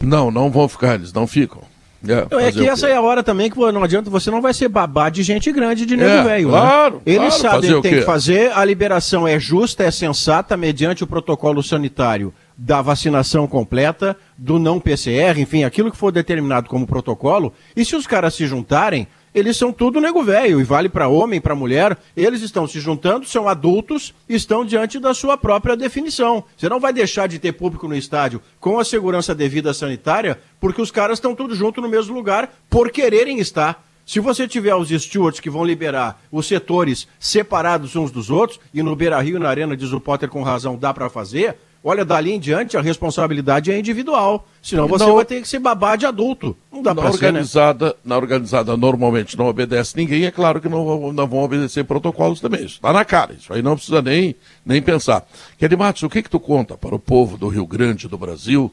Não, 0.01 0.31
não 0.31 0.49
vão 0.49 0.67
ficar, 0.67 0.95
eles 0.95 1.11
não 1.11 1.27
ficam. 1.27 1.61
É, 2.07 2.47
é 2.47 2.51
que 2.51 2.67
essa 2.67 2.87
é 2.87 2.95
a 2.95 3.01
hora 3.01 3.21
também 3.21 3.49
que 3.49 3.59
não 3.59 3.83
adianta, 3.83 4.09
você 4.09 4.31
não 4.31 4.41
vai 4.41 4.53
ser 4.53 4.69
babá 4.69 5.09
de 5.09 5.21
gente 5.21 5.51
grande 5.51 5.85
de 5.85 5.97
nego 5.97 6.09
é, 6.09 6.23
velho. 6.23 6.51
Né? 6.51 6.59
Claro, 6.59 6.95
né? 6.95 7.01
Eles 7.05 7.35
claro, 7.35 7.55
sabem 7.55 7.73
o 7.73 7.81
que 7.81 7.89
tem 7.89 7.99
que 7.99 8.05
fazer, 8.05 8.51
a 8.53 8.63
liberação 8.63 9.27
é 9.27 9.39
justa, 9.39 9.83
é 9.83 9.91
sensata, 9.91 10.55
mediante 10.55 11.03
o 11.03 11.07
protocolo 11.07 11.61
sanitário 11.61 12.33
da 12.57 12.81
vacinação 12.81 13.47
completa, 13.47 14.17
do 14.37 14.59
não 14.59 14.79
PCR, 14.79 15.39
enfim, 15.39 15.63
aquilo 15.63 15.91
que 15.91 15.97
for 15.97 16.11
determinado 16.11 16.69
como 16.69 16.85
protocolo. 16.85 17.53
E 17.75 17.85
se 17.85 17.95
os 17.95 18.05
caras 18.05 18.33
se 18.33 18.45
juntarem, 18.45 19.07
eles 19.33 19.57
são 19.57 19.71
tudo 19.71 20.01
nego 20.01 20.23
velho, 20.23 20.59
e 20.59 20.63
vale 20.63 20.89
para 20.89 21.07
homem, 21.07 21.39
para 21.39 21.55
mulher. 21.55 21.97
Eles 22.15 22.41
estão 22.41 22.67
se 22.67 22.79
juntando, 22.79 23.25
são 23.25 23.47
adultos, 23.47 24.13
estão 24.27 24.65
diante 24.65 24.99
da 24.99 25.13
sua 25.13 25.37
própria 25.37 25.77
definição. 25.77 26.43
Você 26.57 26.67
não 26.67 26.79
vai 26.79 26.91
deixar 26.91 27.27
de 27.27 27.39
ter 27.39 27.51
público 27.51 27.87
no 27.87 27.95
estádio 27.95 28.41
com 28.59 28.79
a 28.79 28.85
segurança 28.85 29.35
devida 29.35 29.73
sanitária, 29.73 30.39
porque 30.59 30.81
os 30.81 30.91
caras 30.91 31.17
estão 31.17 31.35
tudo 31.35 31.55
junto 31.55 31.81
no 31.81 31.89
mesmo 31.89 32.13
lugar 32.13 32.53
por 32.69 32.91
quererem 32.91 33.39
estar. 33.39 33.85
Se 34.05 34.19
você 34.19 34.47
tiver 34.47 34.73
os 34.73 34.89
stewards 34.89 35.39
que 35.39 35.51
vão 35.51 35.63
liberar 35.63 36.19
os 36.31 36.47
setores 36.47 37.07
separados 37.19 37.95
uns 37.95 38.09
dos 38.09 38.31
outros, 38.31 38.59
e 38.73 38.81
no 38.81 38.95
Beira 38.95 39.21
Rio 39.21 39.35
e 39.35 39.39
na 39.39 39.47
Arena, 39.47 39.77
diz 39.77 39.91
o 39.91 39.99
Potter 39.99 40.27
com 40.27 40.41
razão, 40.41 40.75
dá 40.75 40.91
para 40.91 41.11
fazer, 41.11 41.55
Olha, 41.81 42.03
dali 42.03 42.33
em 42.33 42.39
diante 42.39 42.75
a 42.75 42.81
responsabilidade 42.81 43.71
é 43.71 43.79
individual. 43.79 44.45
Senão 44.61 44.87
você 44.87 45.05
não, 45.05 45.15
vai 45.15 45.23
ter 45.23 45.41
que 45.41 45.47
se 45.47 45.57
babar 45.57 45.97
de 45.97 46.05
adulto. 46.05 46.55
Não 46.71 46.81
dá 46.81 46.93
na 46.93 47.01
pra 47.01 47.11
organizada, 47.11 47.87
ser, 47.87 47.93
né? 47.93 47.99
Na 48.03 48.17
organizada 48.17 48.75
normalmente 48.75 49.37
não 49.37 49.47
obedece 49.47 49.95
ninguém, 49.95 50.25
é 50.25 50.31
claro 50.31 50.59
que 50.59 50.67
não, 50.67 51.13
não 51.13 51.27
vão 51.27 51.39
obedecer 51.39 51.85
protocolos 51.85 52.41
também. 52.41 52.65
Isso 52.65 52.75
está 52.75 52.91
na 52.91 53.05
cara, 53.05 53.33
isso 53.33 53.53
aí 53.53 53.61
não 53.61 53.75
precisa 53.75 54.01
nem, 54.01 54.35
nem 54.65 54.81
pensar. 54.81 55.25
Kelly 55.57 55.77
Matos, 55.77 56.03
o 56.03 56.09
que, 56.09 56.21
que 56.21 56.29
tu 56.29 56.39
conta 56.39 56.77
para 56.77 56.93
o 56.93 56.99
povo 56.99 57.37
do 57.37 57.47
Rio 57.47 57.65
Grande 57.65 58.09
do 58.09 58.17
Brasil, 58.17 58.69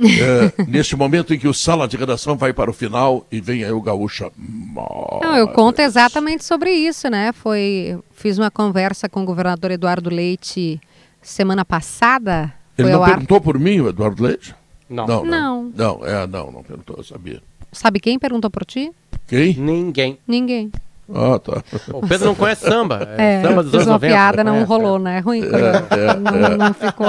é, 0.00 0.52
neste 0.66 0.96
momento 0.96 1.32
em 1.32 1.38
que 1.38 1.46
o 1.46 1.54
sala 1.54 1.86
de 1.86 1.96
redação 1.96 2.36
vai 2.36 2.52
para 2.52 2.70
o 2.70 2.74
final 2.74 3.24
e 3.30 3.40
vem 3.40 3.62
aí 3.62 3.70
o 3.70 3.80
Gaúcha. 3.80 4.28
Não, 4.36 5.36
eu 5.36 5.46
conto 5.48 5.78
exatamente 5.78 6.44
sobre 6.44 6.72
isso, 6.72 7.08
né? 7.08 7.32
Foi, 7.32 7.96
fiz 8.12 8.38
uma 8.38 8.50
conversa 8.50 9.08
com 9.08 9.22
o 9.22 9.26
governador 9.26 9.70
Eduardo 9.70 10.10
Leite 10.10 10.80
semana 11.22 11.64
passada. 11.64 12.52
Ele 12.76 12.90
não 12.90 13.04
perguntou 13.04 13.36
ar... 13.36 13.40
por 13.40 13.58
mim, 13.58 13.80
o 13.80 13.88
Eduardo 13.88 14.22
Leite? 14.22 14.54
Não. 14.88 15.06
Não, 15.06 15.24
não. 15.24 15.72
Não, 15.74 16.06
é, 16.06 16.26
não, 16.26 16.50
não 16.50 16.62
perguntou, 16.62 16.96
eu 16.98 17.04
sabia. 17.04 17.40
Sabe 17.72 18.00
quem 18.00 18.18
perguntou 18.18 18.50
por 18.50 18.64
ti? 18.64 18.90
Quem? 19.26 19.54
Ninguém. 19.54 20.18
Ninguém. 20.26 20.72
Ah, 21.12 21.38
tá. 21.38 21.62
O 21.92 22.06
Pedro 22.06 22.26
não 22.26 22.34
conhece 22.34 22.66
samba. 22.66 23.08
É, 23.18 23.42
samba 23.42 23.62
dos 23.62 23.74
anos 23.74 23.86
uma 23.86 23.94
90. 23.94 24.12
piada, 24.12 24.44
não 24.44 24.64
rolou, 24.64 24.98
né? 24.98 25.18
É 25.18 25.20
ruim. 25.20 25.42
É, 25.42 25.46
é, 25.46 26.16
não, 26.16 26.46
é. 26.46 26.56
não, 26.56 26.74
ficou. 26.74 27.06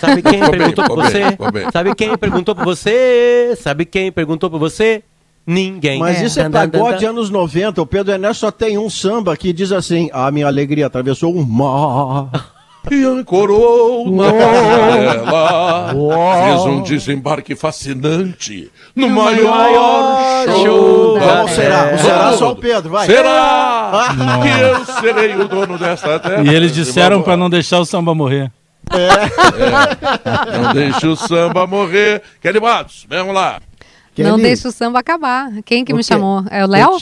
Sabe 0.00 0.22
quem 0.22 0.50
perguntou 0.50 0.84
por 0.86 0.96
você? 0.96 1.20
Sabe 1.72 1.94
quem 1.94 2.16
perguntou 2.16 2.54
por 2.54 2.64
você? 2.64 3.54
Sabe 3.58 3.84
quem 3.84 4.12
perguntou 4.12 4.50
por 4.50 4.58
você? 4.58 5.02
Ninguém. 5.46 5.98
Mas 5.98 6.20
é. 6.20 6.26
isso 6.26 6.40
é 6.40 6.48
pagode 6.48 7.06
anos 7.06 7.30
90. 7.30 7.80
O 7.80 7.86
Pedro 7.86 8.12
Ernesto 8.12 8.40
só 8.40 8.50
tem 8.50 8.76
um 8.76 8.90
samba 8.90 9.34
que 9.34 9.50
diz 9.52 9.72
assim: 9.72 10.10
A 10.12 10.30
minha 10.30 10.46
alegria 10.46 10.86
atravessou 10.86 11.34
um 11.34 11.42
mar 11.42 12.30
e 12.90 13.04
ancorou 13.04 14.10
na 14.10 14.24
janela. 14.24 15.94
Fez 16.44 16.60
um 16.66 16.82
desembarque 16.82 17.54
fascinante 17.54 18.70
no 18.94 19.08
maior, 19.10 19.50
maior 19.50 20.44
show 20.62 21.18
da 21.18 21.34
Não, 21.36 21.48
será, 21.48 21.98
será 21.98 22.32
só 22.32 22.52
o 22.52 22.56
Pedro, 22.56 22.90
vai. 22.90 23.06
Será 23.06 24.14
que 24.42 24.60
eu 24.60 25.00
serei 25.00 25.34
o 25.36 25.48
dono 25.48 25.78
dessa 25.78 26.18
terra? 26.18 26.42
E 26.42 26.48
eles 26.48 26.72
disseram 26.72 27.22
para 27.22 27.36
não 27.36 27.50
deixar 27.50 27.78
o 27.78 27.84
samba 27.84 28.14
morrer. 28.14 28.50
É. 28.90 29.08
é. 30.54 30.58
Não 30.58 30.72
deixe 30.72 31.06
o 31.06 31.16
samba 31.16 31.66
morrer. 31.66 32.22
Kelly 32.40 32.60
Matos, 32.60 33.06
vamos 33.08 33.34
lá. 33.34 33.60
Kelly, 34.14 34.30
não 34.30 34.38
deixe 34.38 34.66
o 34.66 34.72
samba 34.72 34.98
acabar. 34.98 35.50
Quem 35.64 35.84
que 35.84 35.92
me 35.92 36.02
chamou? 36.02 36.44
É 36.50 36.64
o 36.64 36.68
Léo? 36.68 36.96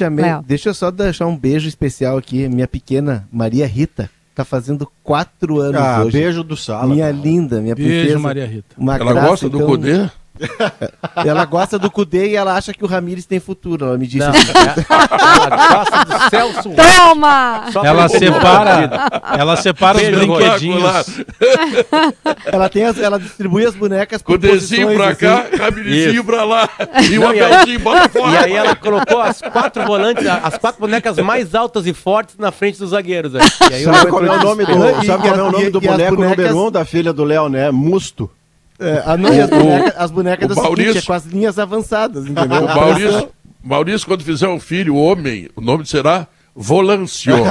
Deixa 0.45 0.71
eu 0.71 0.75
só 0.75 0.91
deixar 0.91 1.27
um 1.27 1.37
beijo 1.37 1.69
especial 1.69 2.19
aqui. 2.19 2.49
Minha 2.49 2.67
pequena 2.67 3.27
Maria 3.33 3.67
Rita 3.67 4.11
Tá 4.37 4.45
fazendo 4.45 4.87
quatro 5.03 5.61
anos 5.61 5.81
ah, 5.81 6.03
hoje. 6.03 6.19
beijo 6.19 6.45
do 6.45 6.55
Sala. 6.59 6.93
Minha 6.93 7.11
cara. 7.11 7.17
linda, 7.17 7.59
minha 7.59 7.75
beijo, 7.75 7.91
princesa. 7.91 8.19
Maria 8.19 8.47
Rita. 8.47 8.77
Uma 8.77 8.97
Ela 8.97 9.13
graça, 9.15 9.29
gosta 9.29 9.49
do 9.49 9.57
então... 9.57 9.67
Cudê? 9.67 10.11
ela 11.25 11.45
gosta 11.45 11.79
do 11.79 11.91
Cudê 11.91 12.31
e 12.31 12.37
ela 12.37 12.55
acha 12.55 12.73
que 12.73 12.85
o 12.85 12.87
Ramires 12.87 13.27
tem 13.27 13.41
futuro. 13.41 13.87
Ela 13.87 13.99
me 13.99 14.07
disse. 14.07 14.27
Não, 14.27 14.35
ela 14.35 15.75
gosta 15.75 16.05
do 16.05 16.31
Celso. 16.31 16.71
Toma! 16.71 17.65
ela 17.85 18.09
separa, 18.09 19.09
ela 19.39 19.57
separa 19.57 19.99
os 19.99 20.09
brinquedinhos. 20.09 20.83
ela, 22.47 22.69
tem 22.69 22.85
as, 22.85 22.99
ela 22.99 23.19
distribui 23.19 23.65
as 23.65 23.75
bonecas 23.75 24.23
por 24.23 24.33
Cudêzinho 24.33 24.95
pra 24.95 25.09
assim. 25.09 25.21
cá, 25.21 25.47
Ramirizinho 25.59 26.25
pra 26.25 26.45
lá. 26.45 26.69
E 27.11 27.19
o 27.19 27.29
Abelzinho 27.29 27.81
bota 27.81 28.09
fora. 28.09 28.33
E 28.33 28.37
aí 28.37 28.53
ela 28.53 28.75
colocou 28.75 29.21
as 29.21 29.41
quatro 29.41 29.85
volantes, 29.85 30.27
as 30.27 30.59
quatro 30.59 30.81
bonecas 30.81 31.17
mais 31.19 31.55
altas 31.55 31.87
e 31.87 31.93
fortes 31.93 32.37
na 32.39 32.51
frente 32.51 32.79
dos 32.79 32.91
zagueiros. 32.91 33.35
E 33.35 33.75
aí 33.75 33.85
sabe 33.85 34.11
qual 34.11 34.25
é 34.25 34.31
o 34.31 34.43
nome 34.43 34.65
do, 34.65 35.07
sabe 35.07 35.23
qual 35.23 35.35
é 35.35 35.43
o 35.43 35.53
nome 35.53 35.71
do 35.71 35.81
boneco 35.81 36.17
número 36.17 36.67
um 36.67 36.71
da 36.71 36.85
filha 36.85 37.13
do 37.13 37.25
Léo, 37.25 37.49
né? 37.49 37.71
Musto. 37.71 38.31
É, 38.79 39.03
a, 39.05 39.13
as 39.15 39.51
bonecas, 39.51 39.95
as 39.97 40.11
bonecas 40.11 40.49
da 40.49 40.55
Maurício, 40.55 40.93
seguinte, 40.93 41.05
é 41.05 41.07
com 41.07 41.13
as 41.13 41.25
linhas 41.25 41.59
avançadas, 41.59 42.27
entendeu? 42.27 42.65
O 42.65 42.67
Maurício, 42.67 43.29
Maurício, 43.63 44.07
quando 44.07 44.23
fizer 44.23 44.49
um 44.49 44.61
filho, 44.61 44.97
homem, 44.97 45.49
o 45.57 45.61
nome 45.61 45.87
será 45.87 46.27
Volancio. 46.55 47.37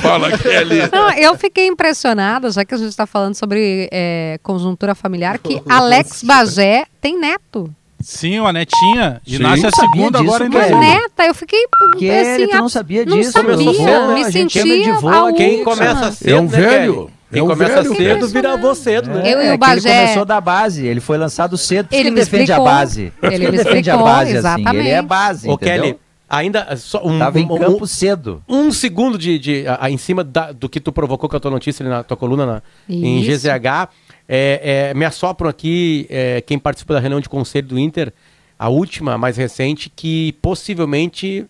Fala, 0.00 0.38
Kelly. 0.38 0.88
Não, 0.90 1.10
eu 1.12 1.36
fiquei 1.36 1.66
impressionada, 1.66 2.50
já 2.50 2.64
que 2.64 2.74
a 2.74 2.78
gente 2.78 2.88
está 2.88 3.06
falando 3.06 3.34
sobre 3.34 3.88
é, 3.92 4.38
conjuntura 4.42 4.94
familiar, 4.94 5.38
que 5.38 5.62
Alex 5.68 6.22
Bagé 6.22 6.86
tem 7.00 7.18
neto. 7.18 7.70
Sim, 8.00 8.40
uma 8.40 8.52
netinha. 8.52 9.20
E 9.26 9.36
Sim. 9.36 9.42
nasce 9.42 9.66
a 9.66 9.70
segunda 9.70 10.18
disso, 10.18 10.30
agora 10.30 10.46
em 10.46 10.50
dezembro. 10.50 10.78
neta, 10.80 11.24
eu 11.24 11.34
fiquei 11.34 11.64
que 11.98 12.10
assim, 12.10 12.48
tu 12.48 12.56
não 12.58 12.68
sabia 12.68 13.04
disso. 13.06 13.42
Não 13.42 13.56
sabia, 13.56 14.08
me 14.08 14.24
sentia 14.30 14.62
a 14.94 15.32
Quem 15.32 15.64
começa 15.64 16.12
cedo, 16.12 16.30
É 16.30 16.40
um 16.40 16.44
né, 16.44 16.58
velho. 16.58 17.10
Quem 17.34 17.44
é 17.44 17.46
começa 17.46 17.82
velho, 17.82 17.96
cedo 17.96 18.28
vira 18.28 18.52
avô 18.52 18.74
cedo, 18.74 19.10
né? 19.10 19.22
Eu 19.32 19.42
e 19.42 19.46
é 19.46 19.54
o 19.54 19.58
Bagé. 19.58 19.90
Ele 19.90 20.00
começou 20.00 20.24
da 20.24 20.40
base, 20.40 20.86
ele 20.86 21.00
foi 21.00 21.18
lançado 21.18 21.58
cedo, 21.58 21.88
ele, 21.92 22.08
ele 22.08 22.16
defende 22.16 22.44
explicou. 22.44 22.66
a 22.66 22.70
base. 22.70 23.12
Ele, 23.22 23.34
ele 23.34 23.50
defende 23.50 23.90
explicou, 23.90 24.06
a 24.06 24.10
base 24.10 24.36
exatamente. 24.36 24.68
assim. 24.68 24.78
Ele 24.78 24.88
é 24.88 25.02
base. 25.02 25.48
Ô, 25.48 25.58
Kelly, 25.58 25.98
ainda 26.28 26.76
só 26.76 27.04
um, 27.04 27.18
Tava 27.18 27.40
em 27.40 27.46
campo 27.46 27.84
um, 27.84 27.86
cedo. 27.86 28.42
Um 28.48 28.72
segundo 28.72 29.18
de, 29.18 29.38
de 29.38 29.66
a, 29.66 29.78
a, 29.82 29.90
em 29.90 29.96
cima 29.96 30.22
da, 30.24 30.52
do 30.52 30.68
que 30.68 30.80
tu 30.80 30.92
provocou 30.92 31.28
com 31.28 31.36
a 31.36 31.40
tua 31.40 31.50
notícia 31.50 31.86
na 31.86 32.02
tua 32.02 32.16
coluna 32.16 32.46
na, 32.46 32.62
em 32.88 33.20
GZH. 33.22 33.88
É, 34.26 34.90
é, 34.90 34.94
me 34.94 35.04
assopram 35.04 35.50
aqui 35.50 36.06
é, 36.08 36.40
quem 36.40 36.58
participa 36.58 36.94
da 36.94 37.00
reunião 37.00 37.20
de 37.20 37.28
conselho 37.28 37.68
do 37.68 37.78
Inter, 37.78 38.12
a 38.58 38.68
última, 38.68 39.18
mais 39.18 39.36
recente, 39.36 39.90
que 39.94 40.32
possivelmente 40.40 41.44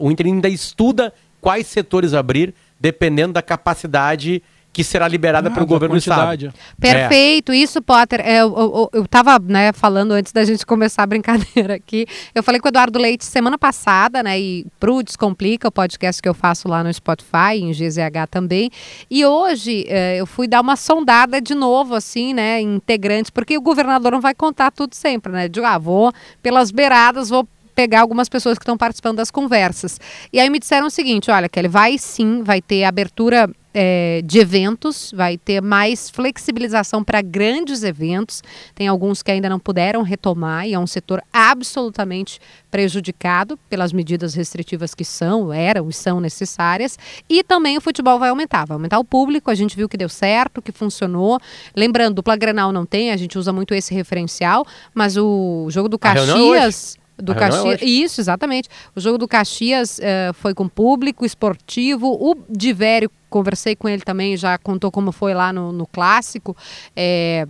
o 0.00 0.10
Inter 0.10 0.26
ainda 0.26 0.48
estuda 0.48 1.12
quais 1.40 1.66
setores 1.66 2.14
abrir, 2.14 2.54
dependendo 2.80 3.34
da 3.34 3.42
capacidade 3.42 4.42
que 4.76 4.84
será 4.84 5.08
liberada 5.08 5.48
ah, 5.48 5.50
pelo 5.50 5.64
governo 5.64 5.94
do 5.94 5.98
estado. 5.98 6.52
Perfeito, 6.78 7.50
é. 7.50 7.56
isso, 7.56 7.80
Potter. 7.80 8.20
É, 8.20 8.40
eu 8.40 8.90
estava 9.02 9.38
né, 9.38 9.72
falando 9.72 10.12
antes 10.12 10.34
da 10.34 10.44
gente 10.44 10.66
começar 10.66 11.02
a 11.02 11.06
brincadeira 11.06 11.76
aqui. 11.76 12.06
Eu 12.34 12.42
falei 12.42 12.60
com 12.60 12.68
o 12.68 12.70
Eduardo 12.70 12.98
Leite 12.98 13.24
semana 13.24 13.56
passada, 13.56 14.22
né? 14.22 14.38
E 14.38 14.66
pro 14.78 15.02
Descomplica, 15.02 15.66
o 15.68 15.72
podcast 15.72 16.20
que 16.20 16.28
eu 16.28 16.34
faço 16.34 16.68
lá 16.68 16.84
no 16.84 16.92
Spotify, 16.92 17.54
em 17.54 17.70
GZH 17.70 18.26
também. 18.30 18.70
E 19.10 19.24
hoje 19.24 19.86
é, 19.88 20.20
eu 20.20 20.26
fui 20.26 20.46
dar 20.46 20.60
uma 20.60 20.76
sondada 20.76 21.40
de 21.40 21.54
novo, 21.54 21.94
assim, 21.94 22.34
né? 22.34 22.60
Integrantes, 22.60 23.30
porque 23.30 23.56
o 23.56 23.62
governador 23.62 24.12
não 24.12 24.20
vai 24.20 24.34
contar 24.34 24.70
tudo 24.70 24.92
sempre, 24.92 25.32
né? 25.32 25.48
De 25.48 25.58
ah, 25.64 25.78
vou 25.78 26.12
pelas 26.42 26.70
beiradas, 26.70 27.30
vou 27.30 27.48
pegar 27.76 28.00
algumas 28.00 28.28
pessoas 28.28 28.58
que 28.58 28.62
estão 28.62 28.76
participando 28.76 29.18
das 29.18 29.30
conversas. 29.30 30.00
E 30.32 30.40
aí 30.40 30.48
me 30.48 30.58
disseram 30.58 30.86
o 30.86 30.90
seguinte: 30.90 31.30
olha, 31.30 31.48
Kelly, 31.48 31.68
vai 31.68 31.98
sim, 31.98 32.42
vai 32.42 32.60
ter 32.60 32.84
abertura 32.84 33.48
é, 33.78 34.22
de 34.24 34.38
eventos, 34.38 35.12
vai 35.14 35.36
ter 35.36 35.60
mais 35.60 36.08
flexibilização 36.08 37.04
para 37.04 37.20
grandes 37.20 37.82
eventos. 37.82 38.42
Tem 38.74 38.88
alguns 38.88 39.22
que 39.22 39.30
ainda 39.30 39.50
não 39.50 39.58
puderam 39.58 40.00
retomar 40.00 40.66
e 40.66 40.72
é 40.72 40.78
um 40.78 40.86
setor 40.86 41.22
absolutamente 41.30 42.40
prejudicado 42.70 43.58
pelas 43.68 43.92
medidas 43.92 44.34
restritivas 44.34 44.94
que 44.94 45.04
são, 45.04 45.52
eram 45.52 45.90
e 45.90 45.92
são 45.92 46.20
necessárias. 46.20 46.98
E 47.28 47.44
também 47.44 47.76
o 47.76 47.80
futebol 47.82 48.18
vai 48.18 48.30
aumentar, 48.30 48.64
vai 48.64 48.76
aumentar 48.76 48.98
o 48.98 49.04
público. 49.04 49.50
A 49.50 49.54
gente 49.54 49.76
viu 49.76 49.90
que 49.90 49.98
deu 49.98 50.08
certo, 50.08 50.62
que 50.62 50.72
funcionou. 50.72 51.38
Lembrando, 51.76 52.14
dupla 52.14 52.36
Grenal 52.36 52.72
não 52.72 52.86
tem, 52.86 53.12
a 53.12 53.16
gente 53.18 53.38
usa 53.38 53.52
muito 53.52 53.74
esse 53.74 53.92
referencial, 53.92 54.64
mas 54.94 55.18
o 55.18 55.68
jogo 55.70 55.90
do 55.90 55.98
Caxias 55.98 56.96
do 57.16 57.34
Caxias. 57.34 57.80
Isso, 57.82 58.20
exatamente. 58.20 58.68
O 58.94 59.00
jogo 59.00 59.18
do 59.18 59.28
Caxias 59.28 59.98
uh, 59.98 60.34
foi 60.34 60.54
com 60.54 60.68
público 60.68 61.24
esportivo. 61.24 62.08
O 62.08 62.36
Divério, 62.48 63.10
conversei 63.30 63.74
com 63.74 63.88
ele 63.88 64.02
também, 64.02 64.36
já 64.36 64.58
contou 64.58 64.90
como 64.90 65.12
foi 65.12 65.34
lá 65.34 65.52
no, 65.52 65.72
no 65.72 65.86
clássico. 65.86 66.56
É, 66.94 67.46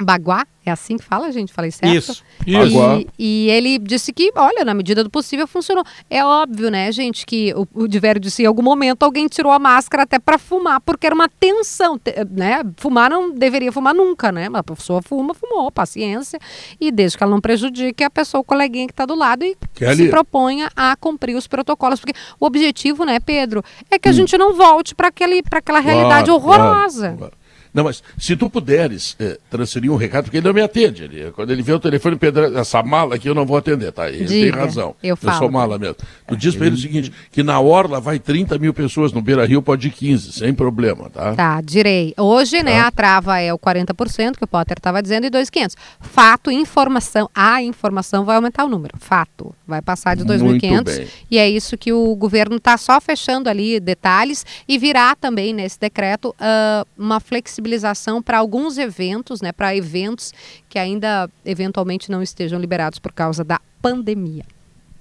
Baguá, 0.00 0.46
é 0.64 0.70
assim 0.70 0.96
que 0.96 1.04
fala, 1.04 1.32
gente? 1.32 1.52
Falei 1.52 1.70
certo? 1.70 1.94
Isso. 1.94 2.24
E, 2.46 3.08
e, 3.18 3.50
ele 3.50 3.78
disse 3.78 4.12
que, 4.12 4.30
olha, 4.34 4.64
na 4.64 4.74
medida 4.74 5.02
do 5.02 5.10
possível 5.10 5.46
funcionou. 5.46 5.84
É 6.08 6.24
óbvio, 6.24 6.70
né, 6.70 6.90
gente, 6.92 7.26
que 7.26 7.52
o, 7.54 7.66
o 7.74 7.88
Diverio 7.88 8.20
disse 8.20 8.42
em 8.42 8.46
algum 8.46 8.62
momento 8.62 9.02
alguém 9.02 9.26
tirou 9.26 9.50
a 9.50 9.58
máscara 9.58 10.04
até 10.04 10.18
para 10.18 10.38
fumar, 10.38 10.80
porque 10.80 11.06
era 11.06 11.14
uma 11.14 11.28
tensão, 11.28 11.98
né? 12.30 12.60
Fumar 12.76 13.10
não 13.10 13.32
deveria 13.32 13.72
fumar 13.72 13.94
nunca, 13.94 14.30
né? 14.30 14.48
Mas 14.48 14.60
a 14.60 14.62
pessoa 14.62 15.02
fuma, 15.02 15.34
fumou, 15.34 15.70
paciência. 15.70 16.38
E 16.80 16.90
desde 16.92 17.18
que 17.18 17.24
ela 17.24 17.32
não 17.32 17.40
prejudique 17.40 18.04
a 18.04 18.10
pessoa, 18.10 18.40
o 18.40 18.44
coleguinha 18.44 18.86
que 18.86 18.92
está 18.92 19.04
do 19.04 19.14
lado 19.14 19.44
e 19.44 19.56
Kelly. 19.74 19.96
se 19.96 20.08
proponha 20.08 20.70
a 20.76 20.94
cumprir 20.96 21.34
os 21.34 21.46
protocolos. 21.46 21.98
Porque 21.98 22.14
o 22.38 22.46
objetivo, 22.46 23.04
né, 23.04 23.18
Pedro, 23.20 23.64
é 23.90 23.98
que 23.98 24.08
a 24.08 24.12
hum. 24.12 24.14
gente 24.14 24.36
não 24.38 24.54
volte 24.54 24.94
para 24.94 25.08
aquela 25.08 25.80
realidade 25.80 26.26
claro, 26.26 26.34
horrorosa. 26.34 27.00
Claro, 27.00 27.18
claro. 27.18 27.37
Não, 27.72 27.84
mas 27.84 28.02
se 28.18 28.36
tu 28.36 28.48
puderes 28.48 29.16
é, 29.18 29.38
transferir 29.50 29.90
um 29.90 29.96
recado, 29.96 30.24
porque 30.24 30.38
ele 30.38 30.46
não 30.46 30.54
me 30.54 30.62
atende. 30.62 31.04
Ele, 31.04 31.30
quando 31.32 31.50
ele 31.50 31.62
vê 31.62 31.72
o 31.72 31.78
telefone, 31.78 32.16
Pedro, 32.16 32.58
essa 32.58 32.82
mala 32.82 33.14
aqui 33.14 33.28
eu 33.28 33.34
não 33.34 33.46
vou 33.46 33.56
atender, 33.56 33.92
tá? 33.92 34.08
Ele 34.08 34.24
Diga, 34.24 34.56
tem 34.56 34.60
razão. 34.64 34.94
Eu, 35.02 35.16
falo. 35.16 35.34
eu 35.34 35.38
sou 35.38 35.50
mala 35.50 35.78
mesmo. 35.78 35.96
Tu 36.26 36.36
diz 36.36 36.54
para 36.54 36.66
ele 36.66 36.76
o 36.76 36.78
seguinte: 36.78 37.12
que 37.30 37.42
na 37.42 37.60
Orla 37.60 38.00
vai 38.00 38.18
30 38.18 38.58
mil 38.58 38.72
pessoas, 38.72 39.12
no 39.12 39.20
Beira 39.20 39.44
Rio 39.44 39.62
pode 39.62 39.88
ir 39.88 39.90
15, 39.90 40.32
sem 40.32 40.54
problema, 40.54 41.10
tá? 41.10 41.34
Tá, 41.34 41.60
direi. 41.60 42.14
Hoje, 42.16 42.62
né, 42.62 42.72
tá. 42.72 42.78
né, 42.78 42.80
a 42.80 42.90
trava 42.90 43.38
é 43.38 43.52
o 43.52 43.58
40%, 43.58 44.36
que 44.36 44.44
o 44.44 44.48
Potter 44.48 44.76
estava 44.78 45.02
dizendo, 45.02 45.26
e 45.26 45.30
2.500. 45.30 45.74
Fato, 46.00 46.50
informação. 46.50 47.28
A 47.34 47.62
informação 47.62 48.24
vai 48.24 48.36
aumentar 48.36 48.64
o 48.64 48.68
número. 48.68 48.96
Fato. 48.98 49.54
Vai 49.66 49.82
passar 49.82 50.16
de 50.16 50.24
2.500. 50.24 51.06
E 51.30 51.38
é 51.38 51.48
isso 51.48 51.76
que 51.76 51.92
o 51.92 52.16
governo 52.16 52.56
está 52.56 52.76
só 52.76 53.00
fechando 53.00 53.48
ali 53.48 53.78
detalhes 53.78 54.44
e 54.66 54.78
virá 54.78 55.14
também 55.14 55.52
nesse 55.52 55.78
decreto 55.78 56.30
uh, 56.30 56.86
uma 56.96 57.20
flexibilização 57.20 57.57
flexibilização 57.58 58.22
para 58.22 58.38
alguns 58.38 58.78
eventos, 58.78 59.42
né, 59.42 59.52
para 59.52 59.74
eventos 59.74 60.32
que 60.68 60.78
ainda 60.78 61.28
eventualmente 61.44 62.10
não 62.10 62.22
estejam 62.22 62.58
liberados 62.58 62.98
por 62.98 63.12
causa 63.12 63.42
da 63.44 63.60
pandemia. 63.82 64.44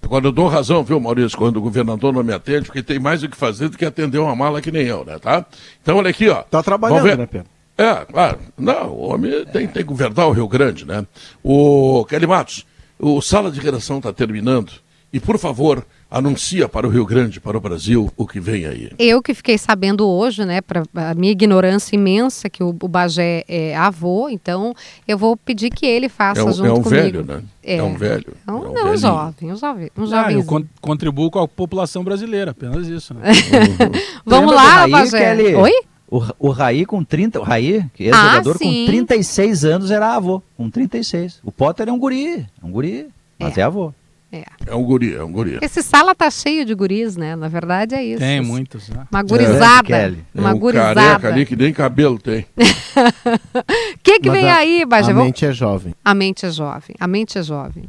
Agora 0.02 0.26
eu 0.26 0.32
dou 0.32 0.48
razão, 0.48 0.84
viu, 0.84 1.00
Maurício, 1.00 1.38
quando 1.38 1.58
o 1.58 1.62
governador 1.62 2.14
não 2.14 2.24
me 2.24 2.34
atende, 2.34 2.66
porque 2.66 2.82
tem 2.82 3.00
mais 3.00 3.24
o 3.24 3.30
que 3.30 3.36
fazer 3.36 3.70
do 3.70 3.78
que 3.78 3.86
atender 3.86 4.18
uma 4.18 4.36
mala 4.36 4.62
que 4.62 4.72
nem 4.72 4.86
eu, 4.86 5.04
né, 5.06 5.20
tá? 5.20 5.46
Então, 5.82 5.98
olha 5.98 6.10
aqui, 6.10 6.30
ó. 6.30 6.44
Tá 6.44 6.64
trabalhando, 6.64 7.04
ver... 7.04 7.18
né, 7.18 7.26
Pedro? 7.26 7.48
É, 7.78 8.06
claro. 8.06 8.40
Não, 8.58 8.90
o 8.90 9.14
homem 9.14 9.46
tem, 9.46 9.68
tem 9.68 9.84
que 9.84 9.84
governar 9.84 10.28
o 10.28 10.32
Rio 10.32 10.48
Grande, 10.48 10.84
né? 10.84 11.06
O 11.44 12.06
Kelly 12.06 12.26
Matos, 12.26 12.66
o 12.98 13.22
sala 13.22 13.52
de 13.52 13.60
redação 13.60 13.98
está 13.98 14.12
terminando. 14.12 14.72
E, 15.18 15.20
por 15.20 15.40
favor, 15.40 15.84
anuncia 16.12 16.70
para 16.70 16.86
o 16.86 16.92
Rio 16.92 17.04
Grande, 17.04 17.42
para 17.42 17.58
o 17.58 17.60
Brasil, 17.60 18.08
o 18.16 18.28
que 18.28 18.40
vem 18.40 18.68
aí. 18.68 18.92
Eu 19.00 19.20
que 19.20 19.34
fiquei 19.34 19.58
sabendo 19.58 20.08
hoje, 20.08 20.46
né, 20.46 20.62
para 20.62 20.84
a 20.94 21.16
minha 21.16 21.32
ignorância 21.32 21.96
imensa, 21.96 22.48
que 22.52 22.62
o, 22.62 22.70
o 22.70 22.88
Bagé 22.88 23.44
é 23.48 23.76
avô, 23.76 24.30
então 24.30 24.76
eu 25.08 25.18
vou 25.18 25.36
pedir 25.36 25.72
que 25.72 25.88
ele 25.88 26.08
faça 26.08 26.42
é 26.42 26.44
um, 26.44 26.54
junto 26.54 26.68
é 26.68 26.72
um 26.72 26.84
comigo. 26.84 27.02
velho, 27.02 27.26
né? 27.26 27.44
É, 27.64 27.78
é 27.78 27.84
um 27.84 27.96
velho. 27.96 28.32
É 28.46 28.52
um, 28.52 28.78
é 28.78 28.84
um, 28.84 28.92
um 28.92 28.98
jovem, 28.98 29.52
um 29.52 29.56
jovem. 29.56 29.90
Um 29.98 30.06
jovem. 30.06 30.36
Ah, 30.36 30.40
eu 30.40 30.68
contribuo 30.80 31.32
com 31.32 31.40
a 31.40 31.48
população 31.48 32.04
brasileira, 32.04 32.52
apenas 32.52 32.88
isso. 32.88 33.16
Né? 33.16 33.32
Vamos 34.24 34.54
lá, 34.54 34.88
Bagé. 34.88 35.58
Oi? 35.58 35.72
O, 36.08 36.22
o 36.38 36.50
Raí 36.52 36.86
com 36.86 37.04
30, 37.04 37.40
o 37.40 37.44
Raí, 37.44 37.84
que 37.96 38.08
é 38.08 38.12
ah, 38.14 38.34
jogador 38.34 38.60
com 38.60 38.86
36 38.86 39.66
anos, 39.66 39.90
era 39.90 40.14
avô, 40.14 40.44
com 40.56 40.70
36. 40.70 41.40
O 41.44 41.52
Potter 41.52 41.90
é 41.90 41.92
um 41.92 41.98
guri, 41.98 42.46
é 42.62 42.66
um 42.66 42.70
guri, 42.70 43.08
mas 43.40 43.58
é, 43.58 43.62
é 43.62 43.64
avô. 43.64 43.92
É. 44.32 44.44
é 44.66 44.76
um 44.76 44.84
guri, 44.84 45.16
é 45.16 45.24
um 45.24 45.32
guri. 45.32 45.58
Esse 45.62 45.82
sala 45.82 46.14
tá 46.14 46.30
cheio 46.30 46.66
de 46.66 46.76
guris, 46.76 47.16
né? 47.16 47.36
Na 47.36 47.48
verdade 47.48 47.96
é 47.96 48.04
isso. 48.04 48.20
Tem 48.20 48.42
muitos, 48.42 48.90
né? 48.90 49.08
Uma 49.10 49.24
gurizada. 49.24 49.96
É, 49.96 50.14
uma 50.36 50.50
é 50.50 50.54
um 50.54 50.60
gurizada. 50.60 50.94
careca 50.96 51.28
ali 51.30 51.46
que 51.46 51.56
nem 51.56 51.72
cabelo 51.72 52.20
tem. 52.20 52.42
O 52.42 54.00
que 54.04 54.20
que 54.20 54.30
Mas 54.30 54.38
vem 54.38 54.50
a, 54.50 54.58
aí, 54.58 54.86
Bajé? 54.86 55.12
A 55.12 55.16
mente 55.16 55.46
é 55.46 55.52
jovem. 55.54 55.96
A 56.04 56.14
mente 56.14 56.46
é 56.46 56.52
jovem. 56.52 56.96
A 57.00 57.08
mente 57.08 57.38
é 57.38 57.44
jovem. 57.44 57.86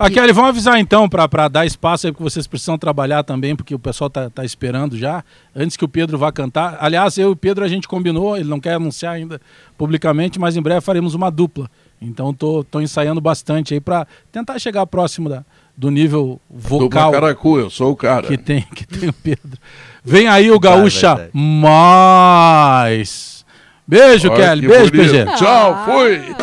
Ah, 0.00 0.08
Kelly, 0.08 0.32
vamos 0.32 0.50
avisar 0.50 0.78
então, 0.78 1.08
para 1.08 1.48
dar 1.48 1.66
espaço 1.66 2.06
aí, 2.06 2.12
porque 2.12 2.22
vocês 2.22 2.46
precisam 2.46 2.78
trabalhar 2.78 3.24
também, 3.24 3.56
porque 3.56 3.74
o 3.74 3.80
pessoal 3.80 4.08
tá, 4.08 4.30
tá 4.30 4.44
esperando 4.44 4.96
já, 4.96 5.24
antes 5.56 5.76
que 5.76 5.84
o 5.84 5.88
Pedro 5.88 6.16
vá 6.16 6.30
cantar. 6.30 6.76
Aliás, 6.80 7.18
eu 7.18 7.30
e 7.30 7.32
o 7.32 7.36
Pedro 7.36 7.64
a 7.64 7.68
gente 7.68 7.88
combinou, 7.88 8.36
ele 8.36 8.48
não 8.48 8.60
quer 8.60 8.74
anunciar 8.74 9.14
ainda 9.14 9.40
publicamente, 9.76 10.38
mas 10.38 10.56
em 10.56 10.62
breve 10.62 10.82
faremos 10.82 11.14
uma 11.14 11.30
dupla. 11.30 11.68
Então 12.00 12.32
tô, 12.32 12.62
tô 12.62 12.80
ensaiando 12.80 13.20
bastante 13.20 13.74
aí 13.74 13.80
para 13.80 14.06
tentar 14.30 14.56
chegar 14.60 14.86
próximo 14.86 15.28
da, 15.28 15.44
do 15.78 15.92
nível 15.92 16.40
vocal. 16.50 17.12
Do 17.12 17.20
Caracu, 17.20 17.56
eu 17.56 17.70
sou 17.70 17.92
o 17.92 17.96
cara. 17.96 18.26
Que 18.26 18.36
tem, 18.36 18.62
que 18.74 18.84
tem 18.84 19.08
o 19.08 19.12
Pedro. 19.12 19.56
Vem 20.04 20.26
aí 20.26 20.50
o 20.50 20.58
Gaúcha 20.58 21.14
vai, 21.14 21.16
vai, 21.16 21.30
vai. 21.32 22.82
Mais. 22.82 23.44
Beijo, 23.86 24.28
Olha, 24.28 24.36
Kelly. 24.36 24.66
Beijo, 24.66 24.90
PG. 24.90 25.24
Tchau, 25.36 25.84
fui. 25.84 26.34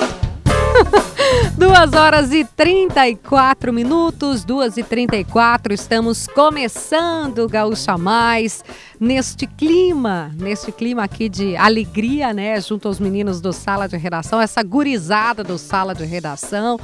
2 1.58 1.94
horas 1.94 2.34
e 2.34 2.44
34 2.44 3.72
minutos, 3.72 4.44
2 4.44 4.78
e 4.78 4.84
34, 4.84 5.74
estamos 5.74 6.28
começando 6.28 7.40
o 7.40 7.48
Gaúcha 7.48 7.98
Mais 7.98 8.64
neste 9.00 9.48
clima, 9.48 10.32
neste 10.38 10.72
clima 10.72 11.04
aqui 11.04 11.30
de 11.30 11.56
alegria, 11.56 12.34
né, 12.34 12.60
junto 12.60 12.88
aos 12.88 13.00
meninos 13.00 13.40
do 13.40 13.54
Sala 13.54 13.88
de 13.88 13.96
Redação, 13.96 14.42
essa 14.42 14.62
gurizada 14.64 15.44
do 15.44 15.58
Sala 15.58 15.96
de 15.96 16.04
Redação. 16.06 16.78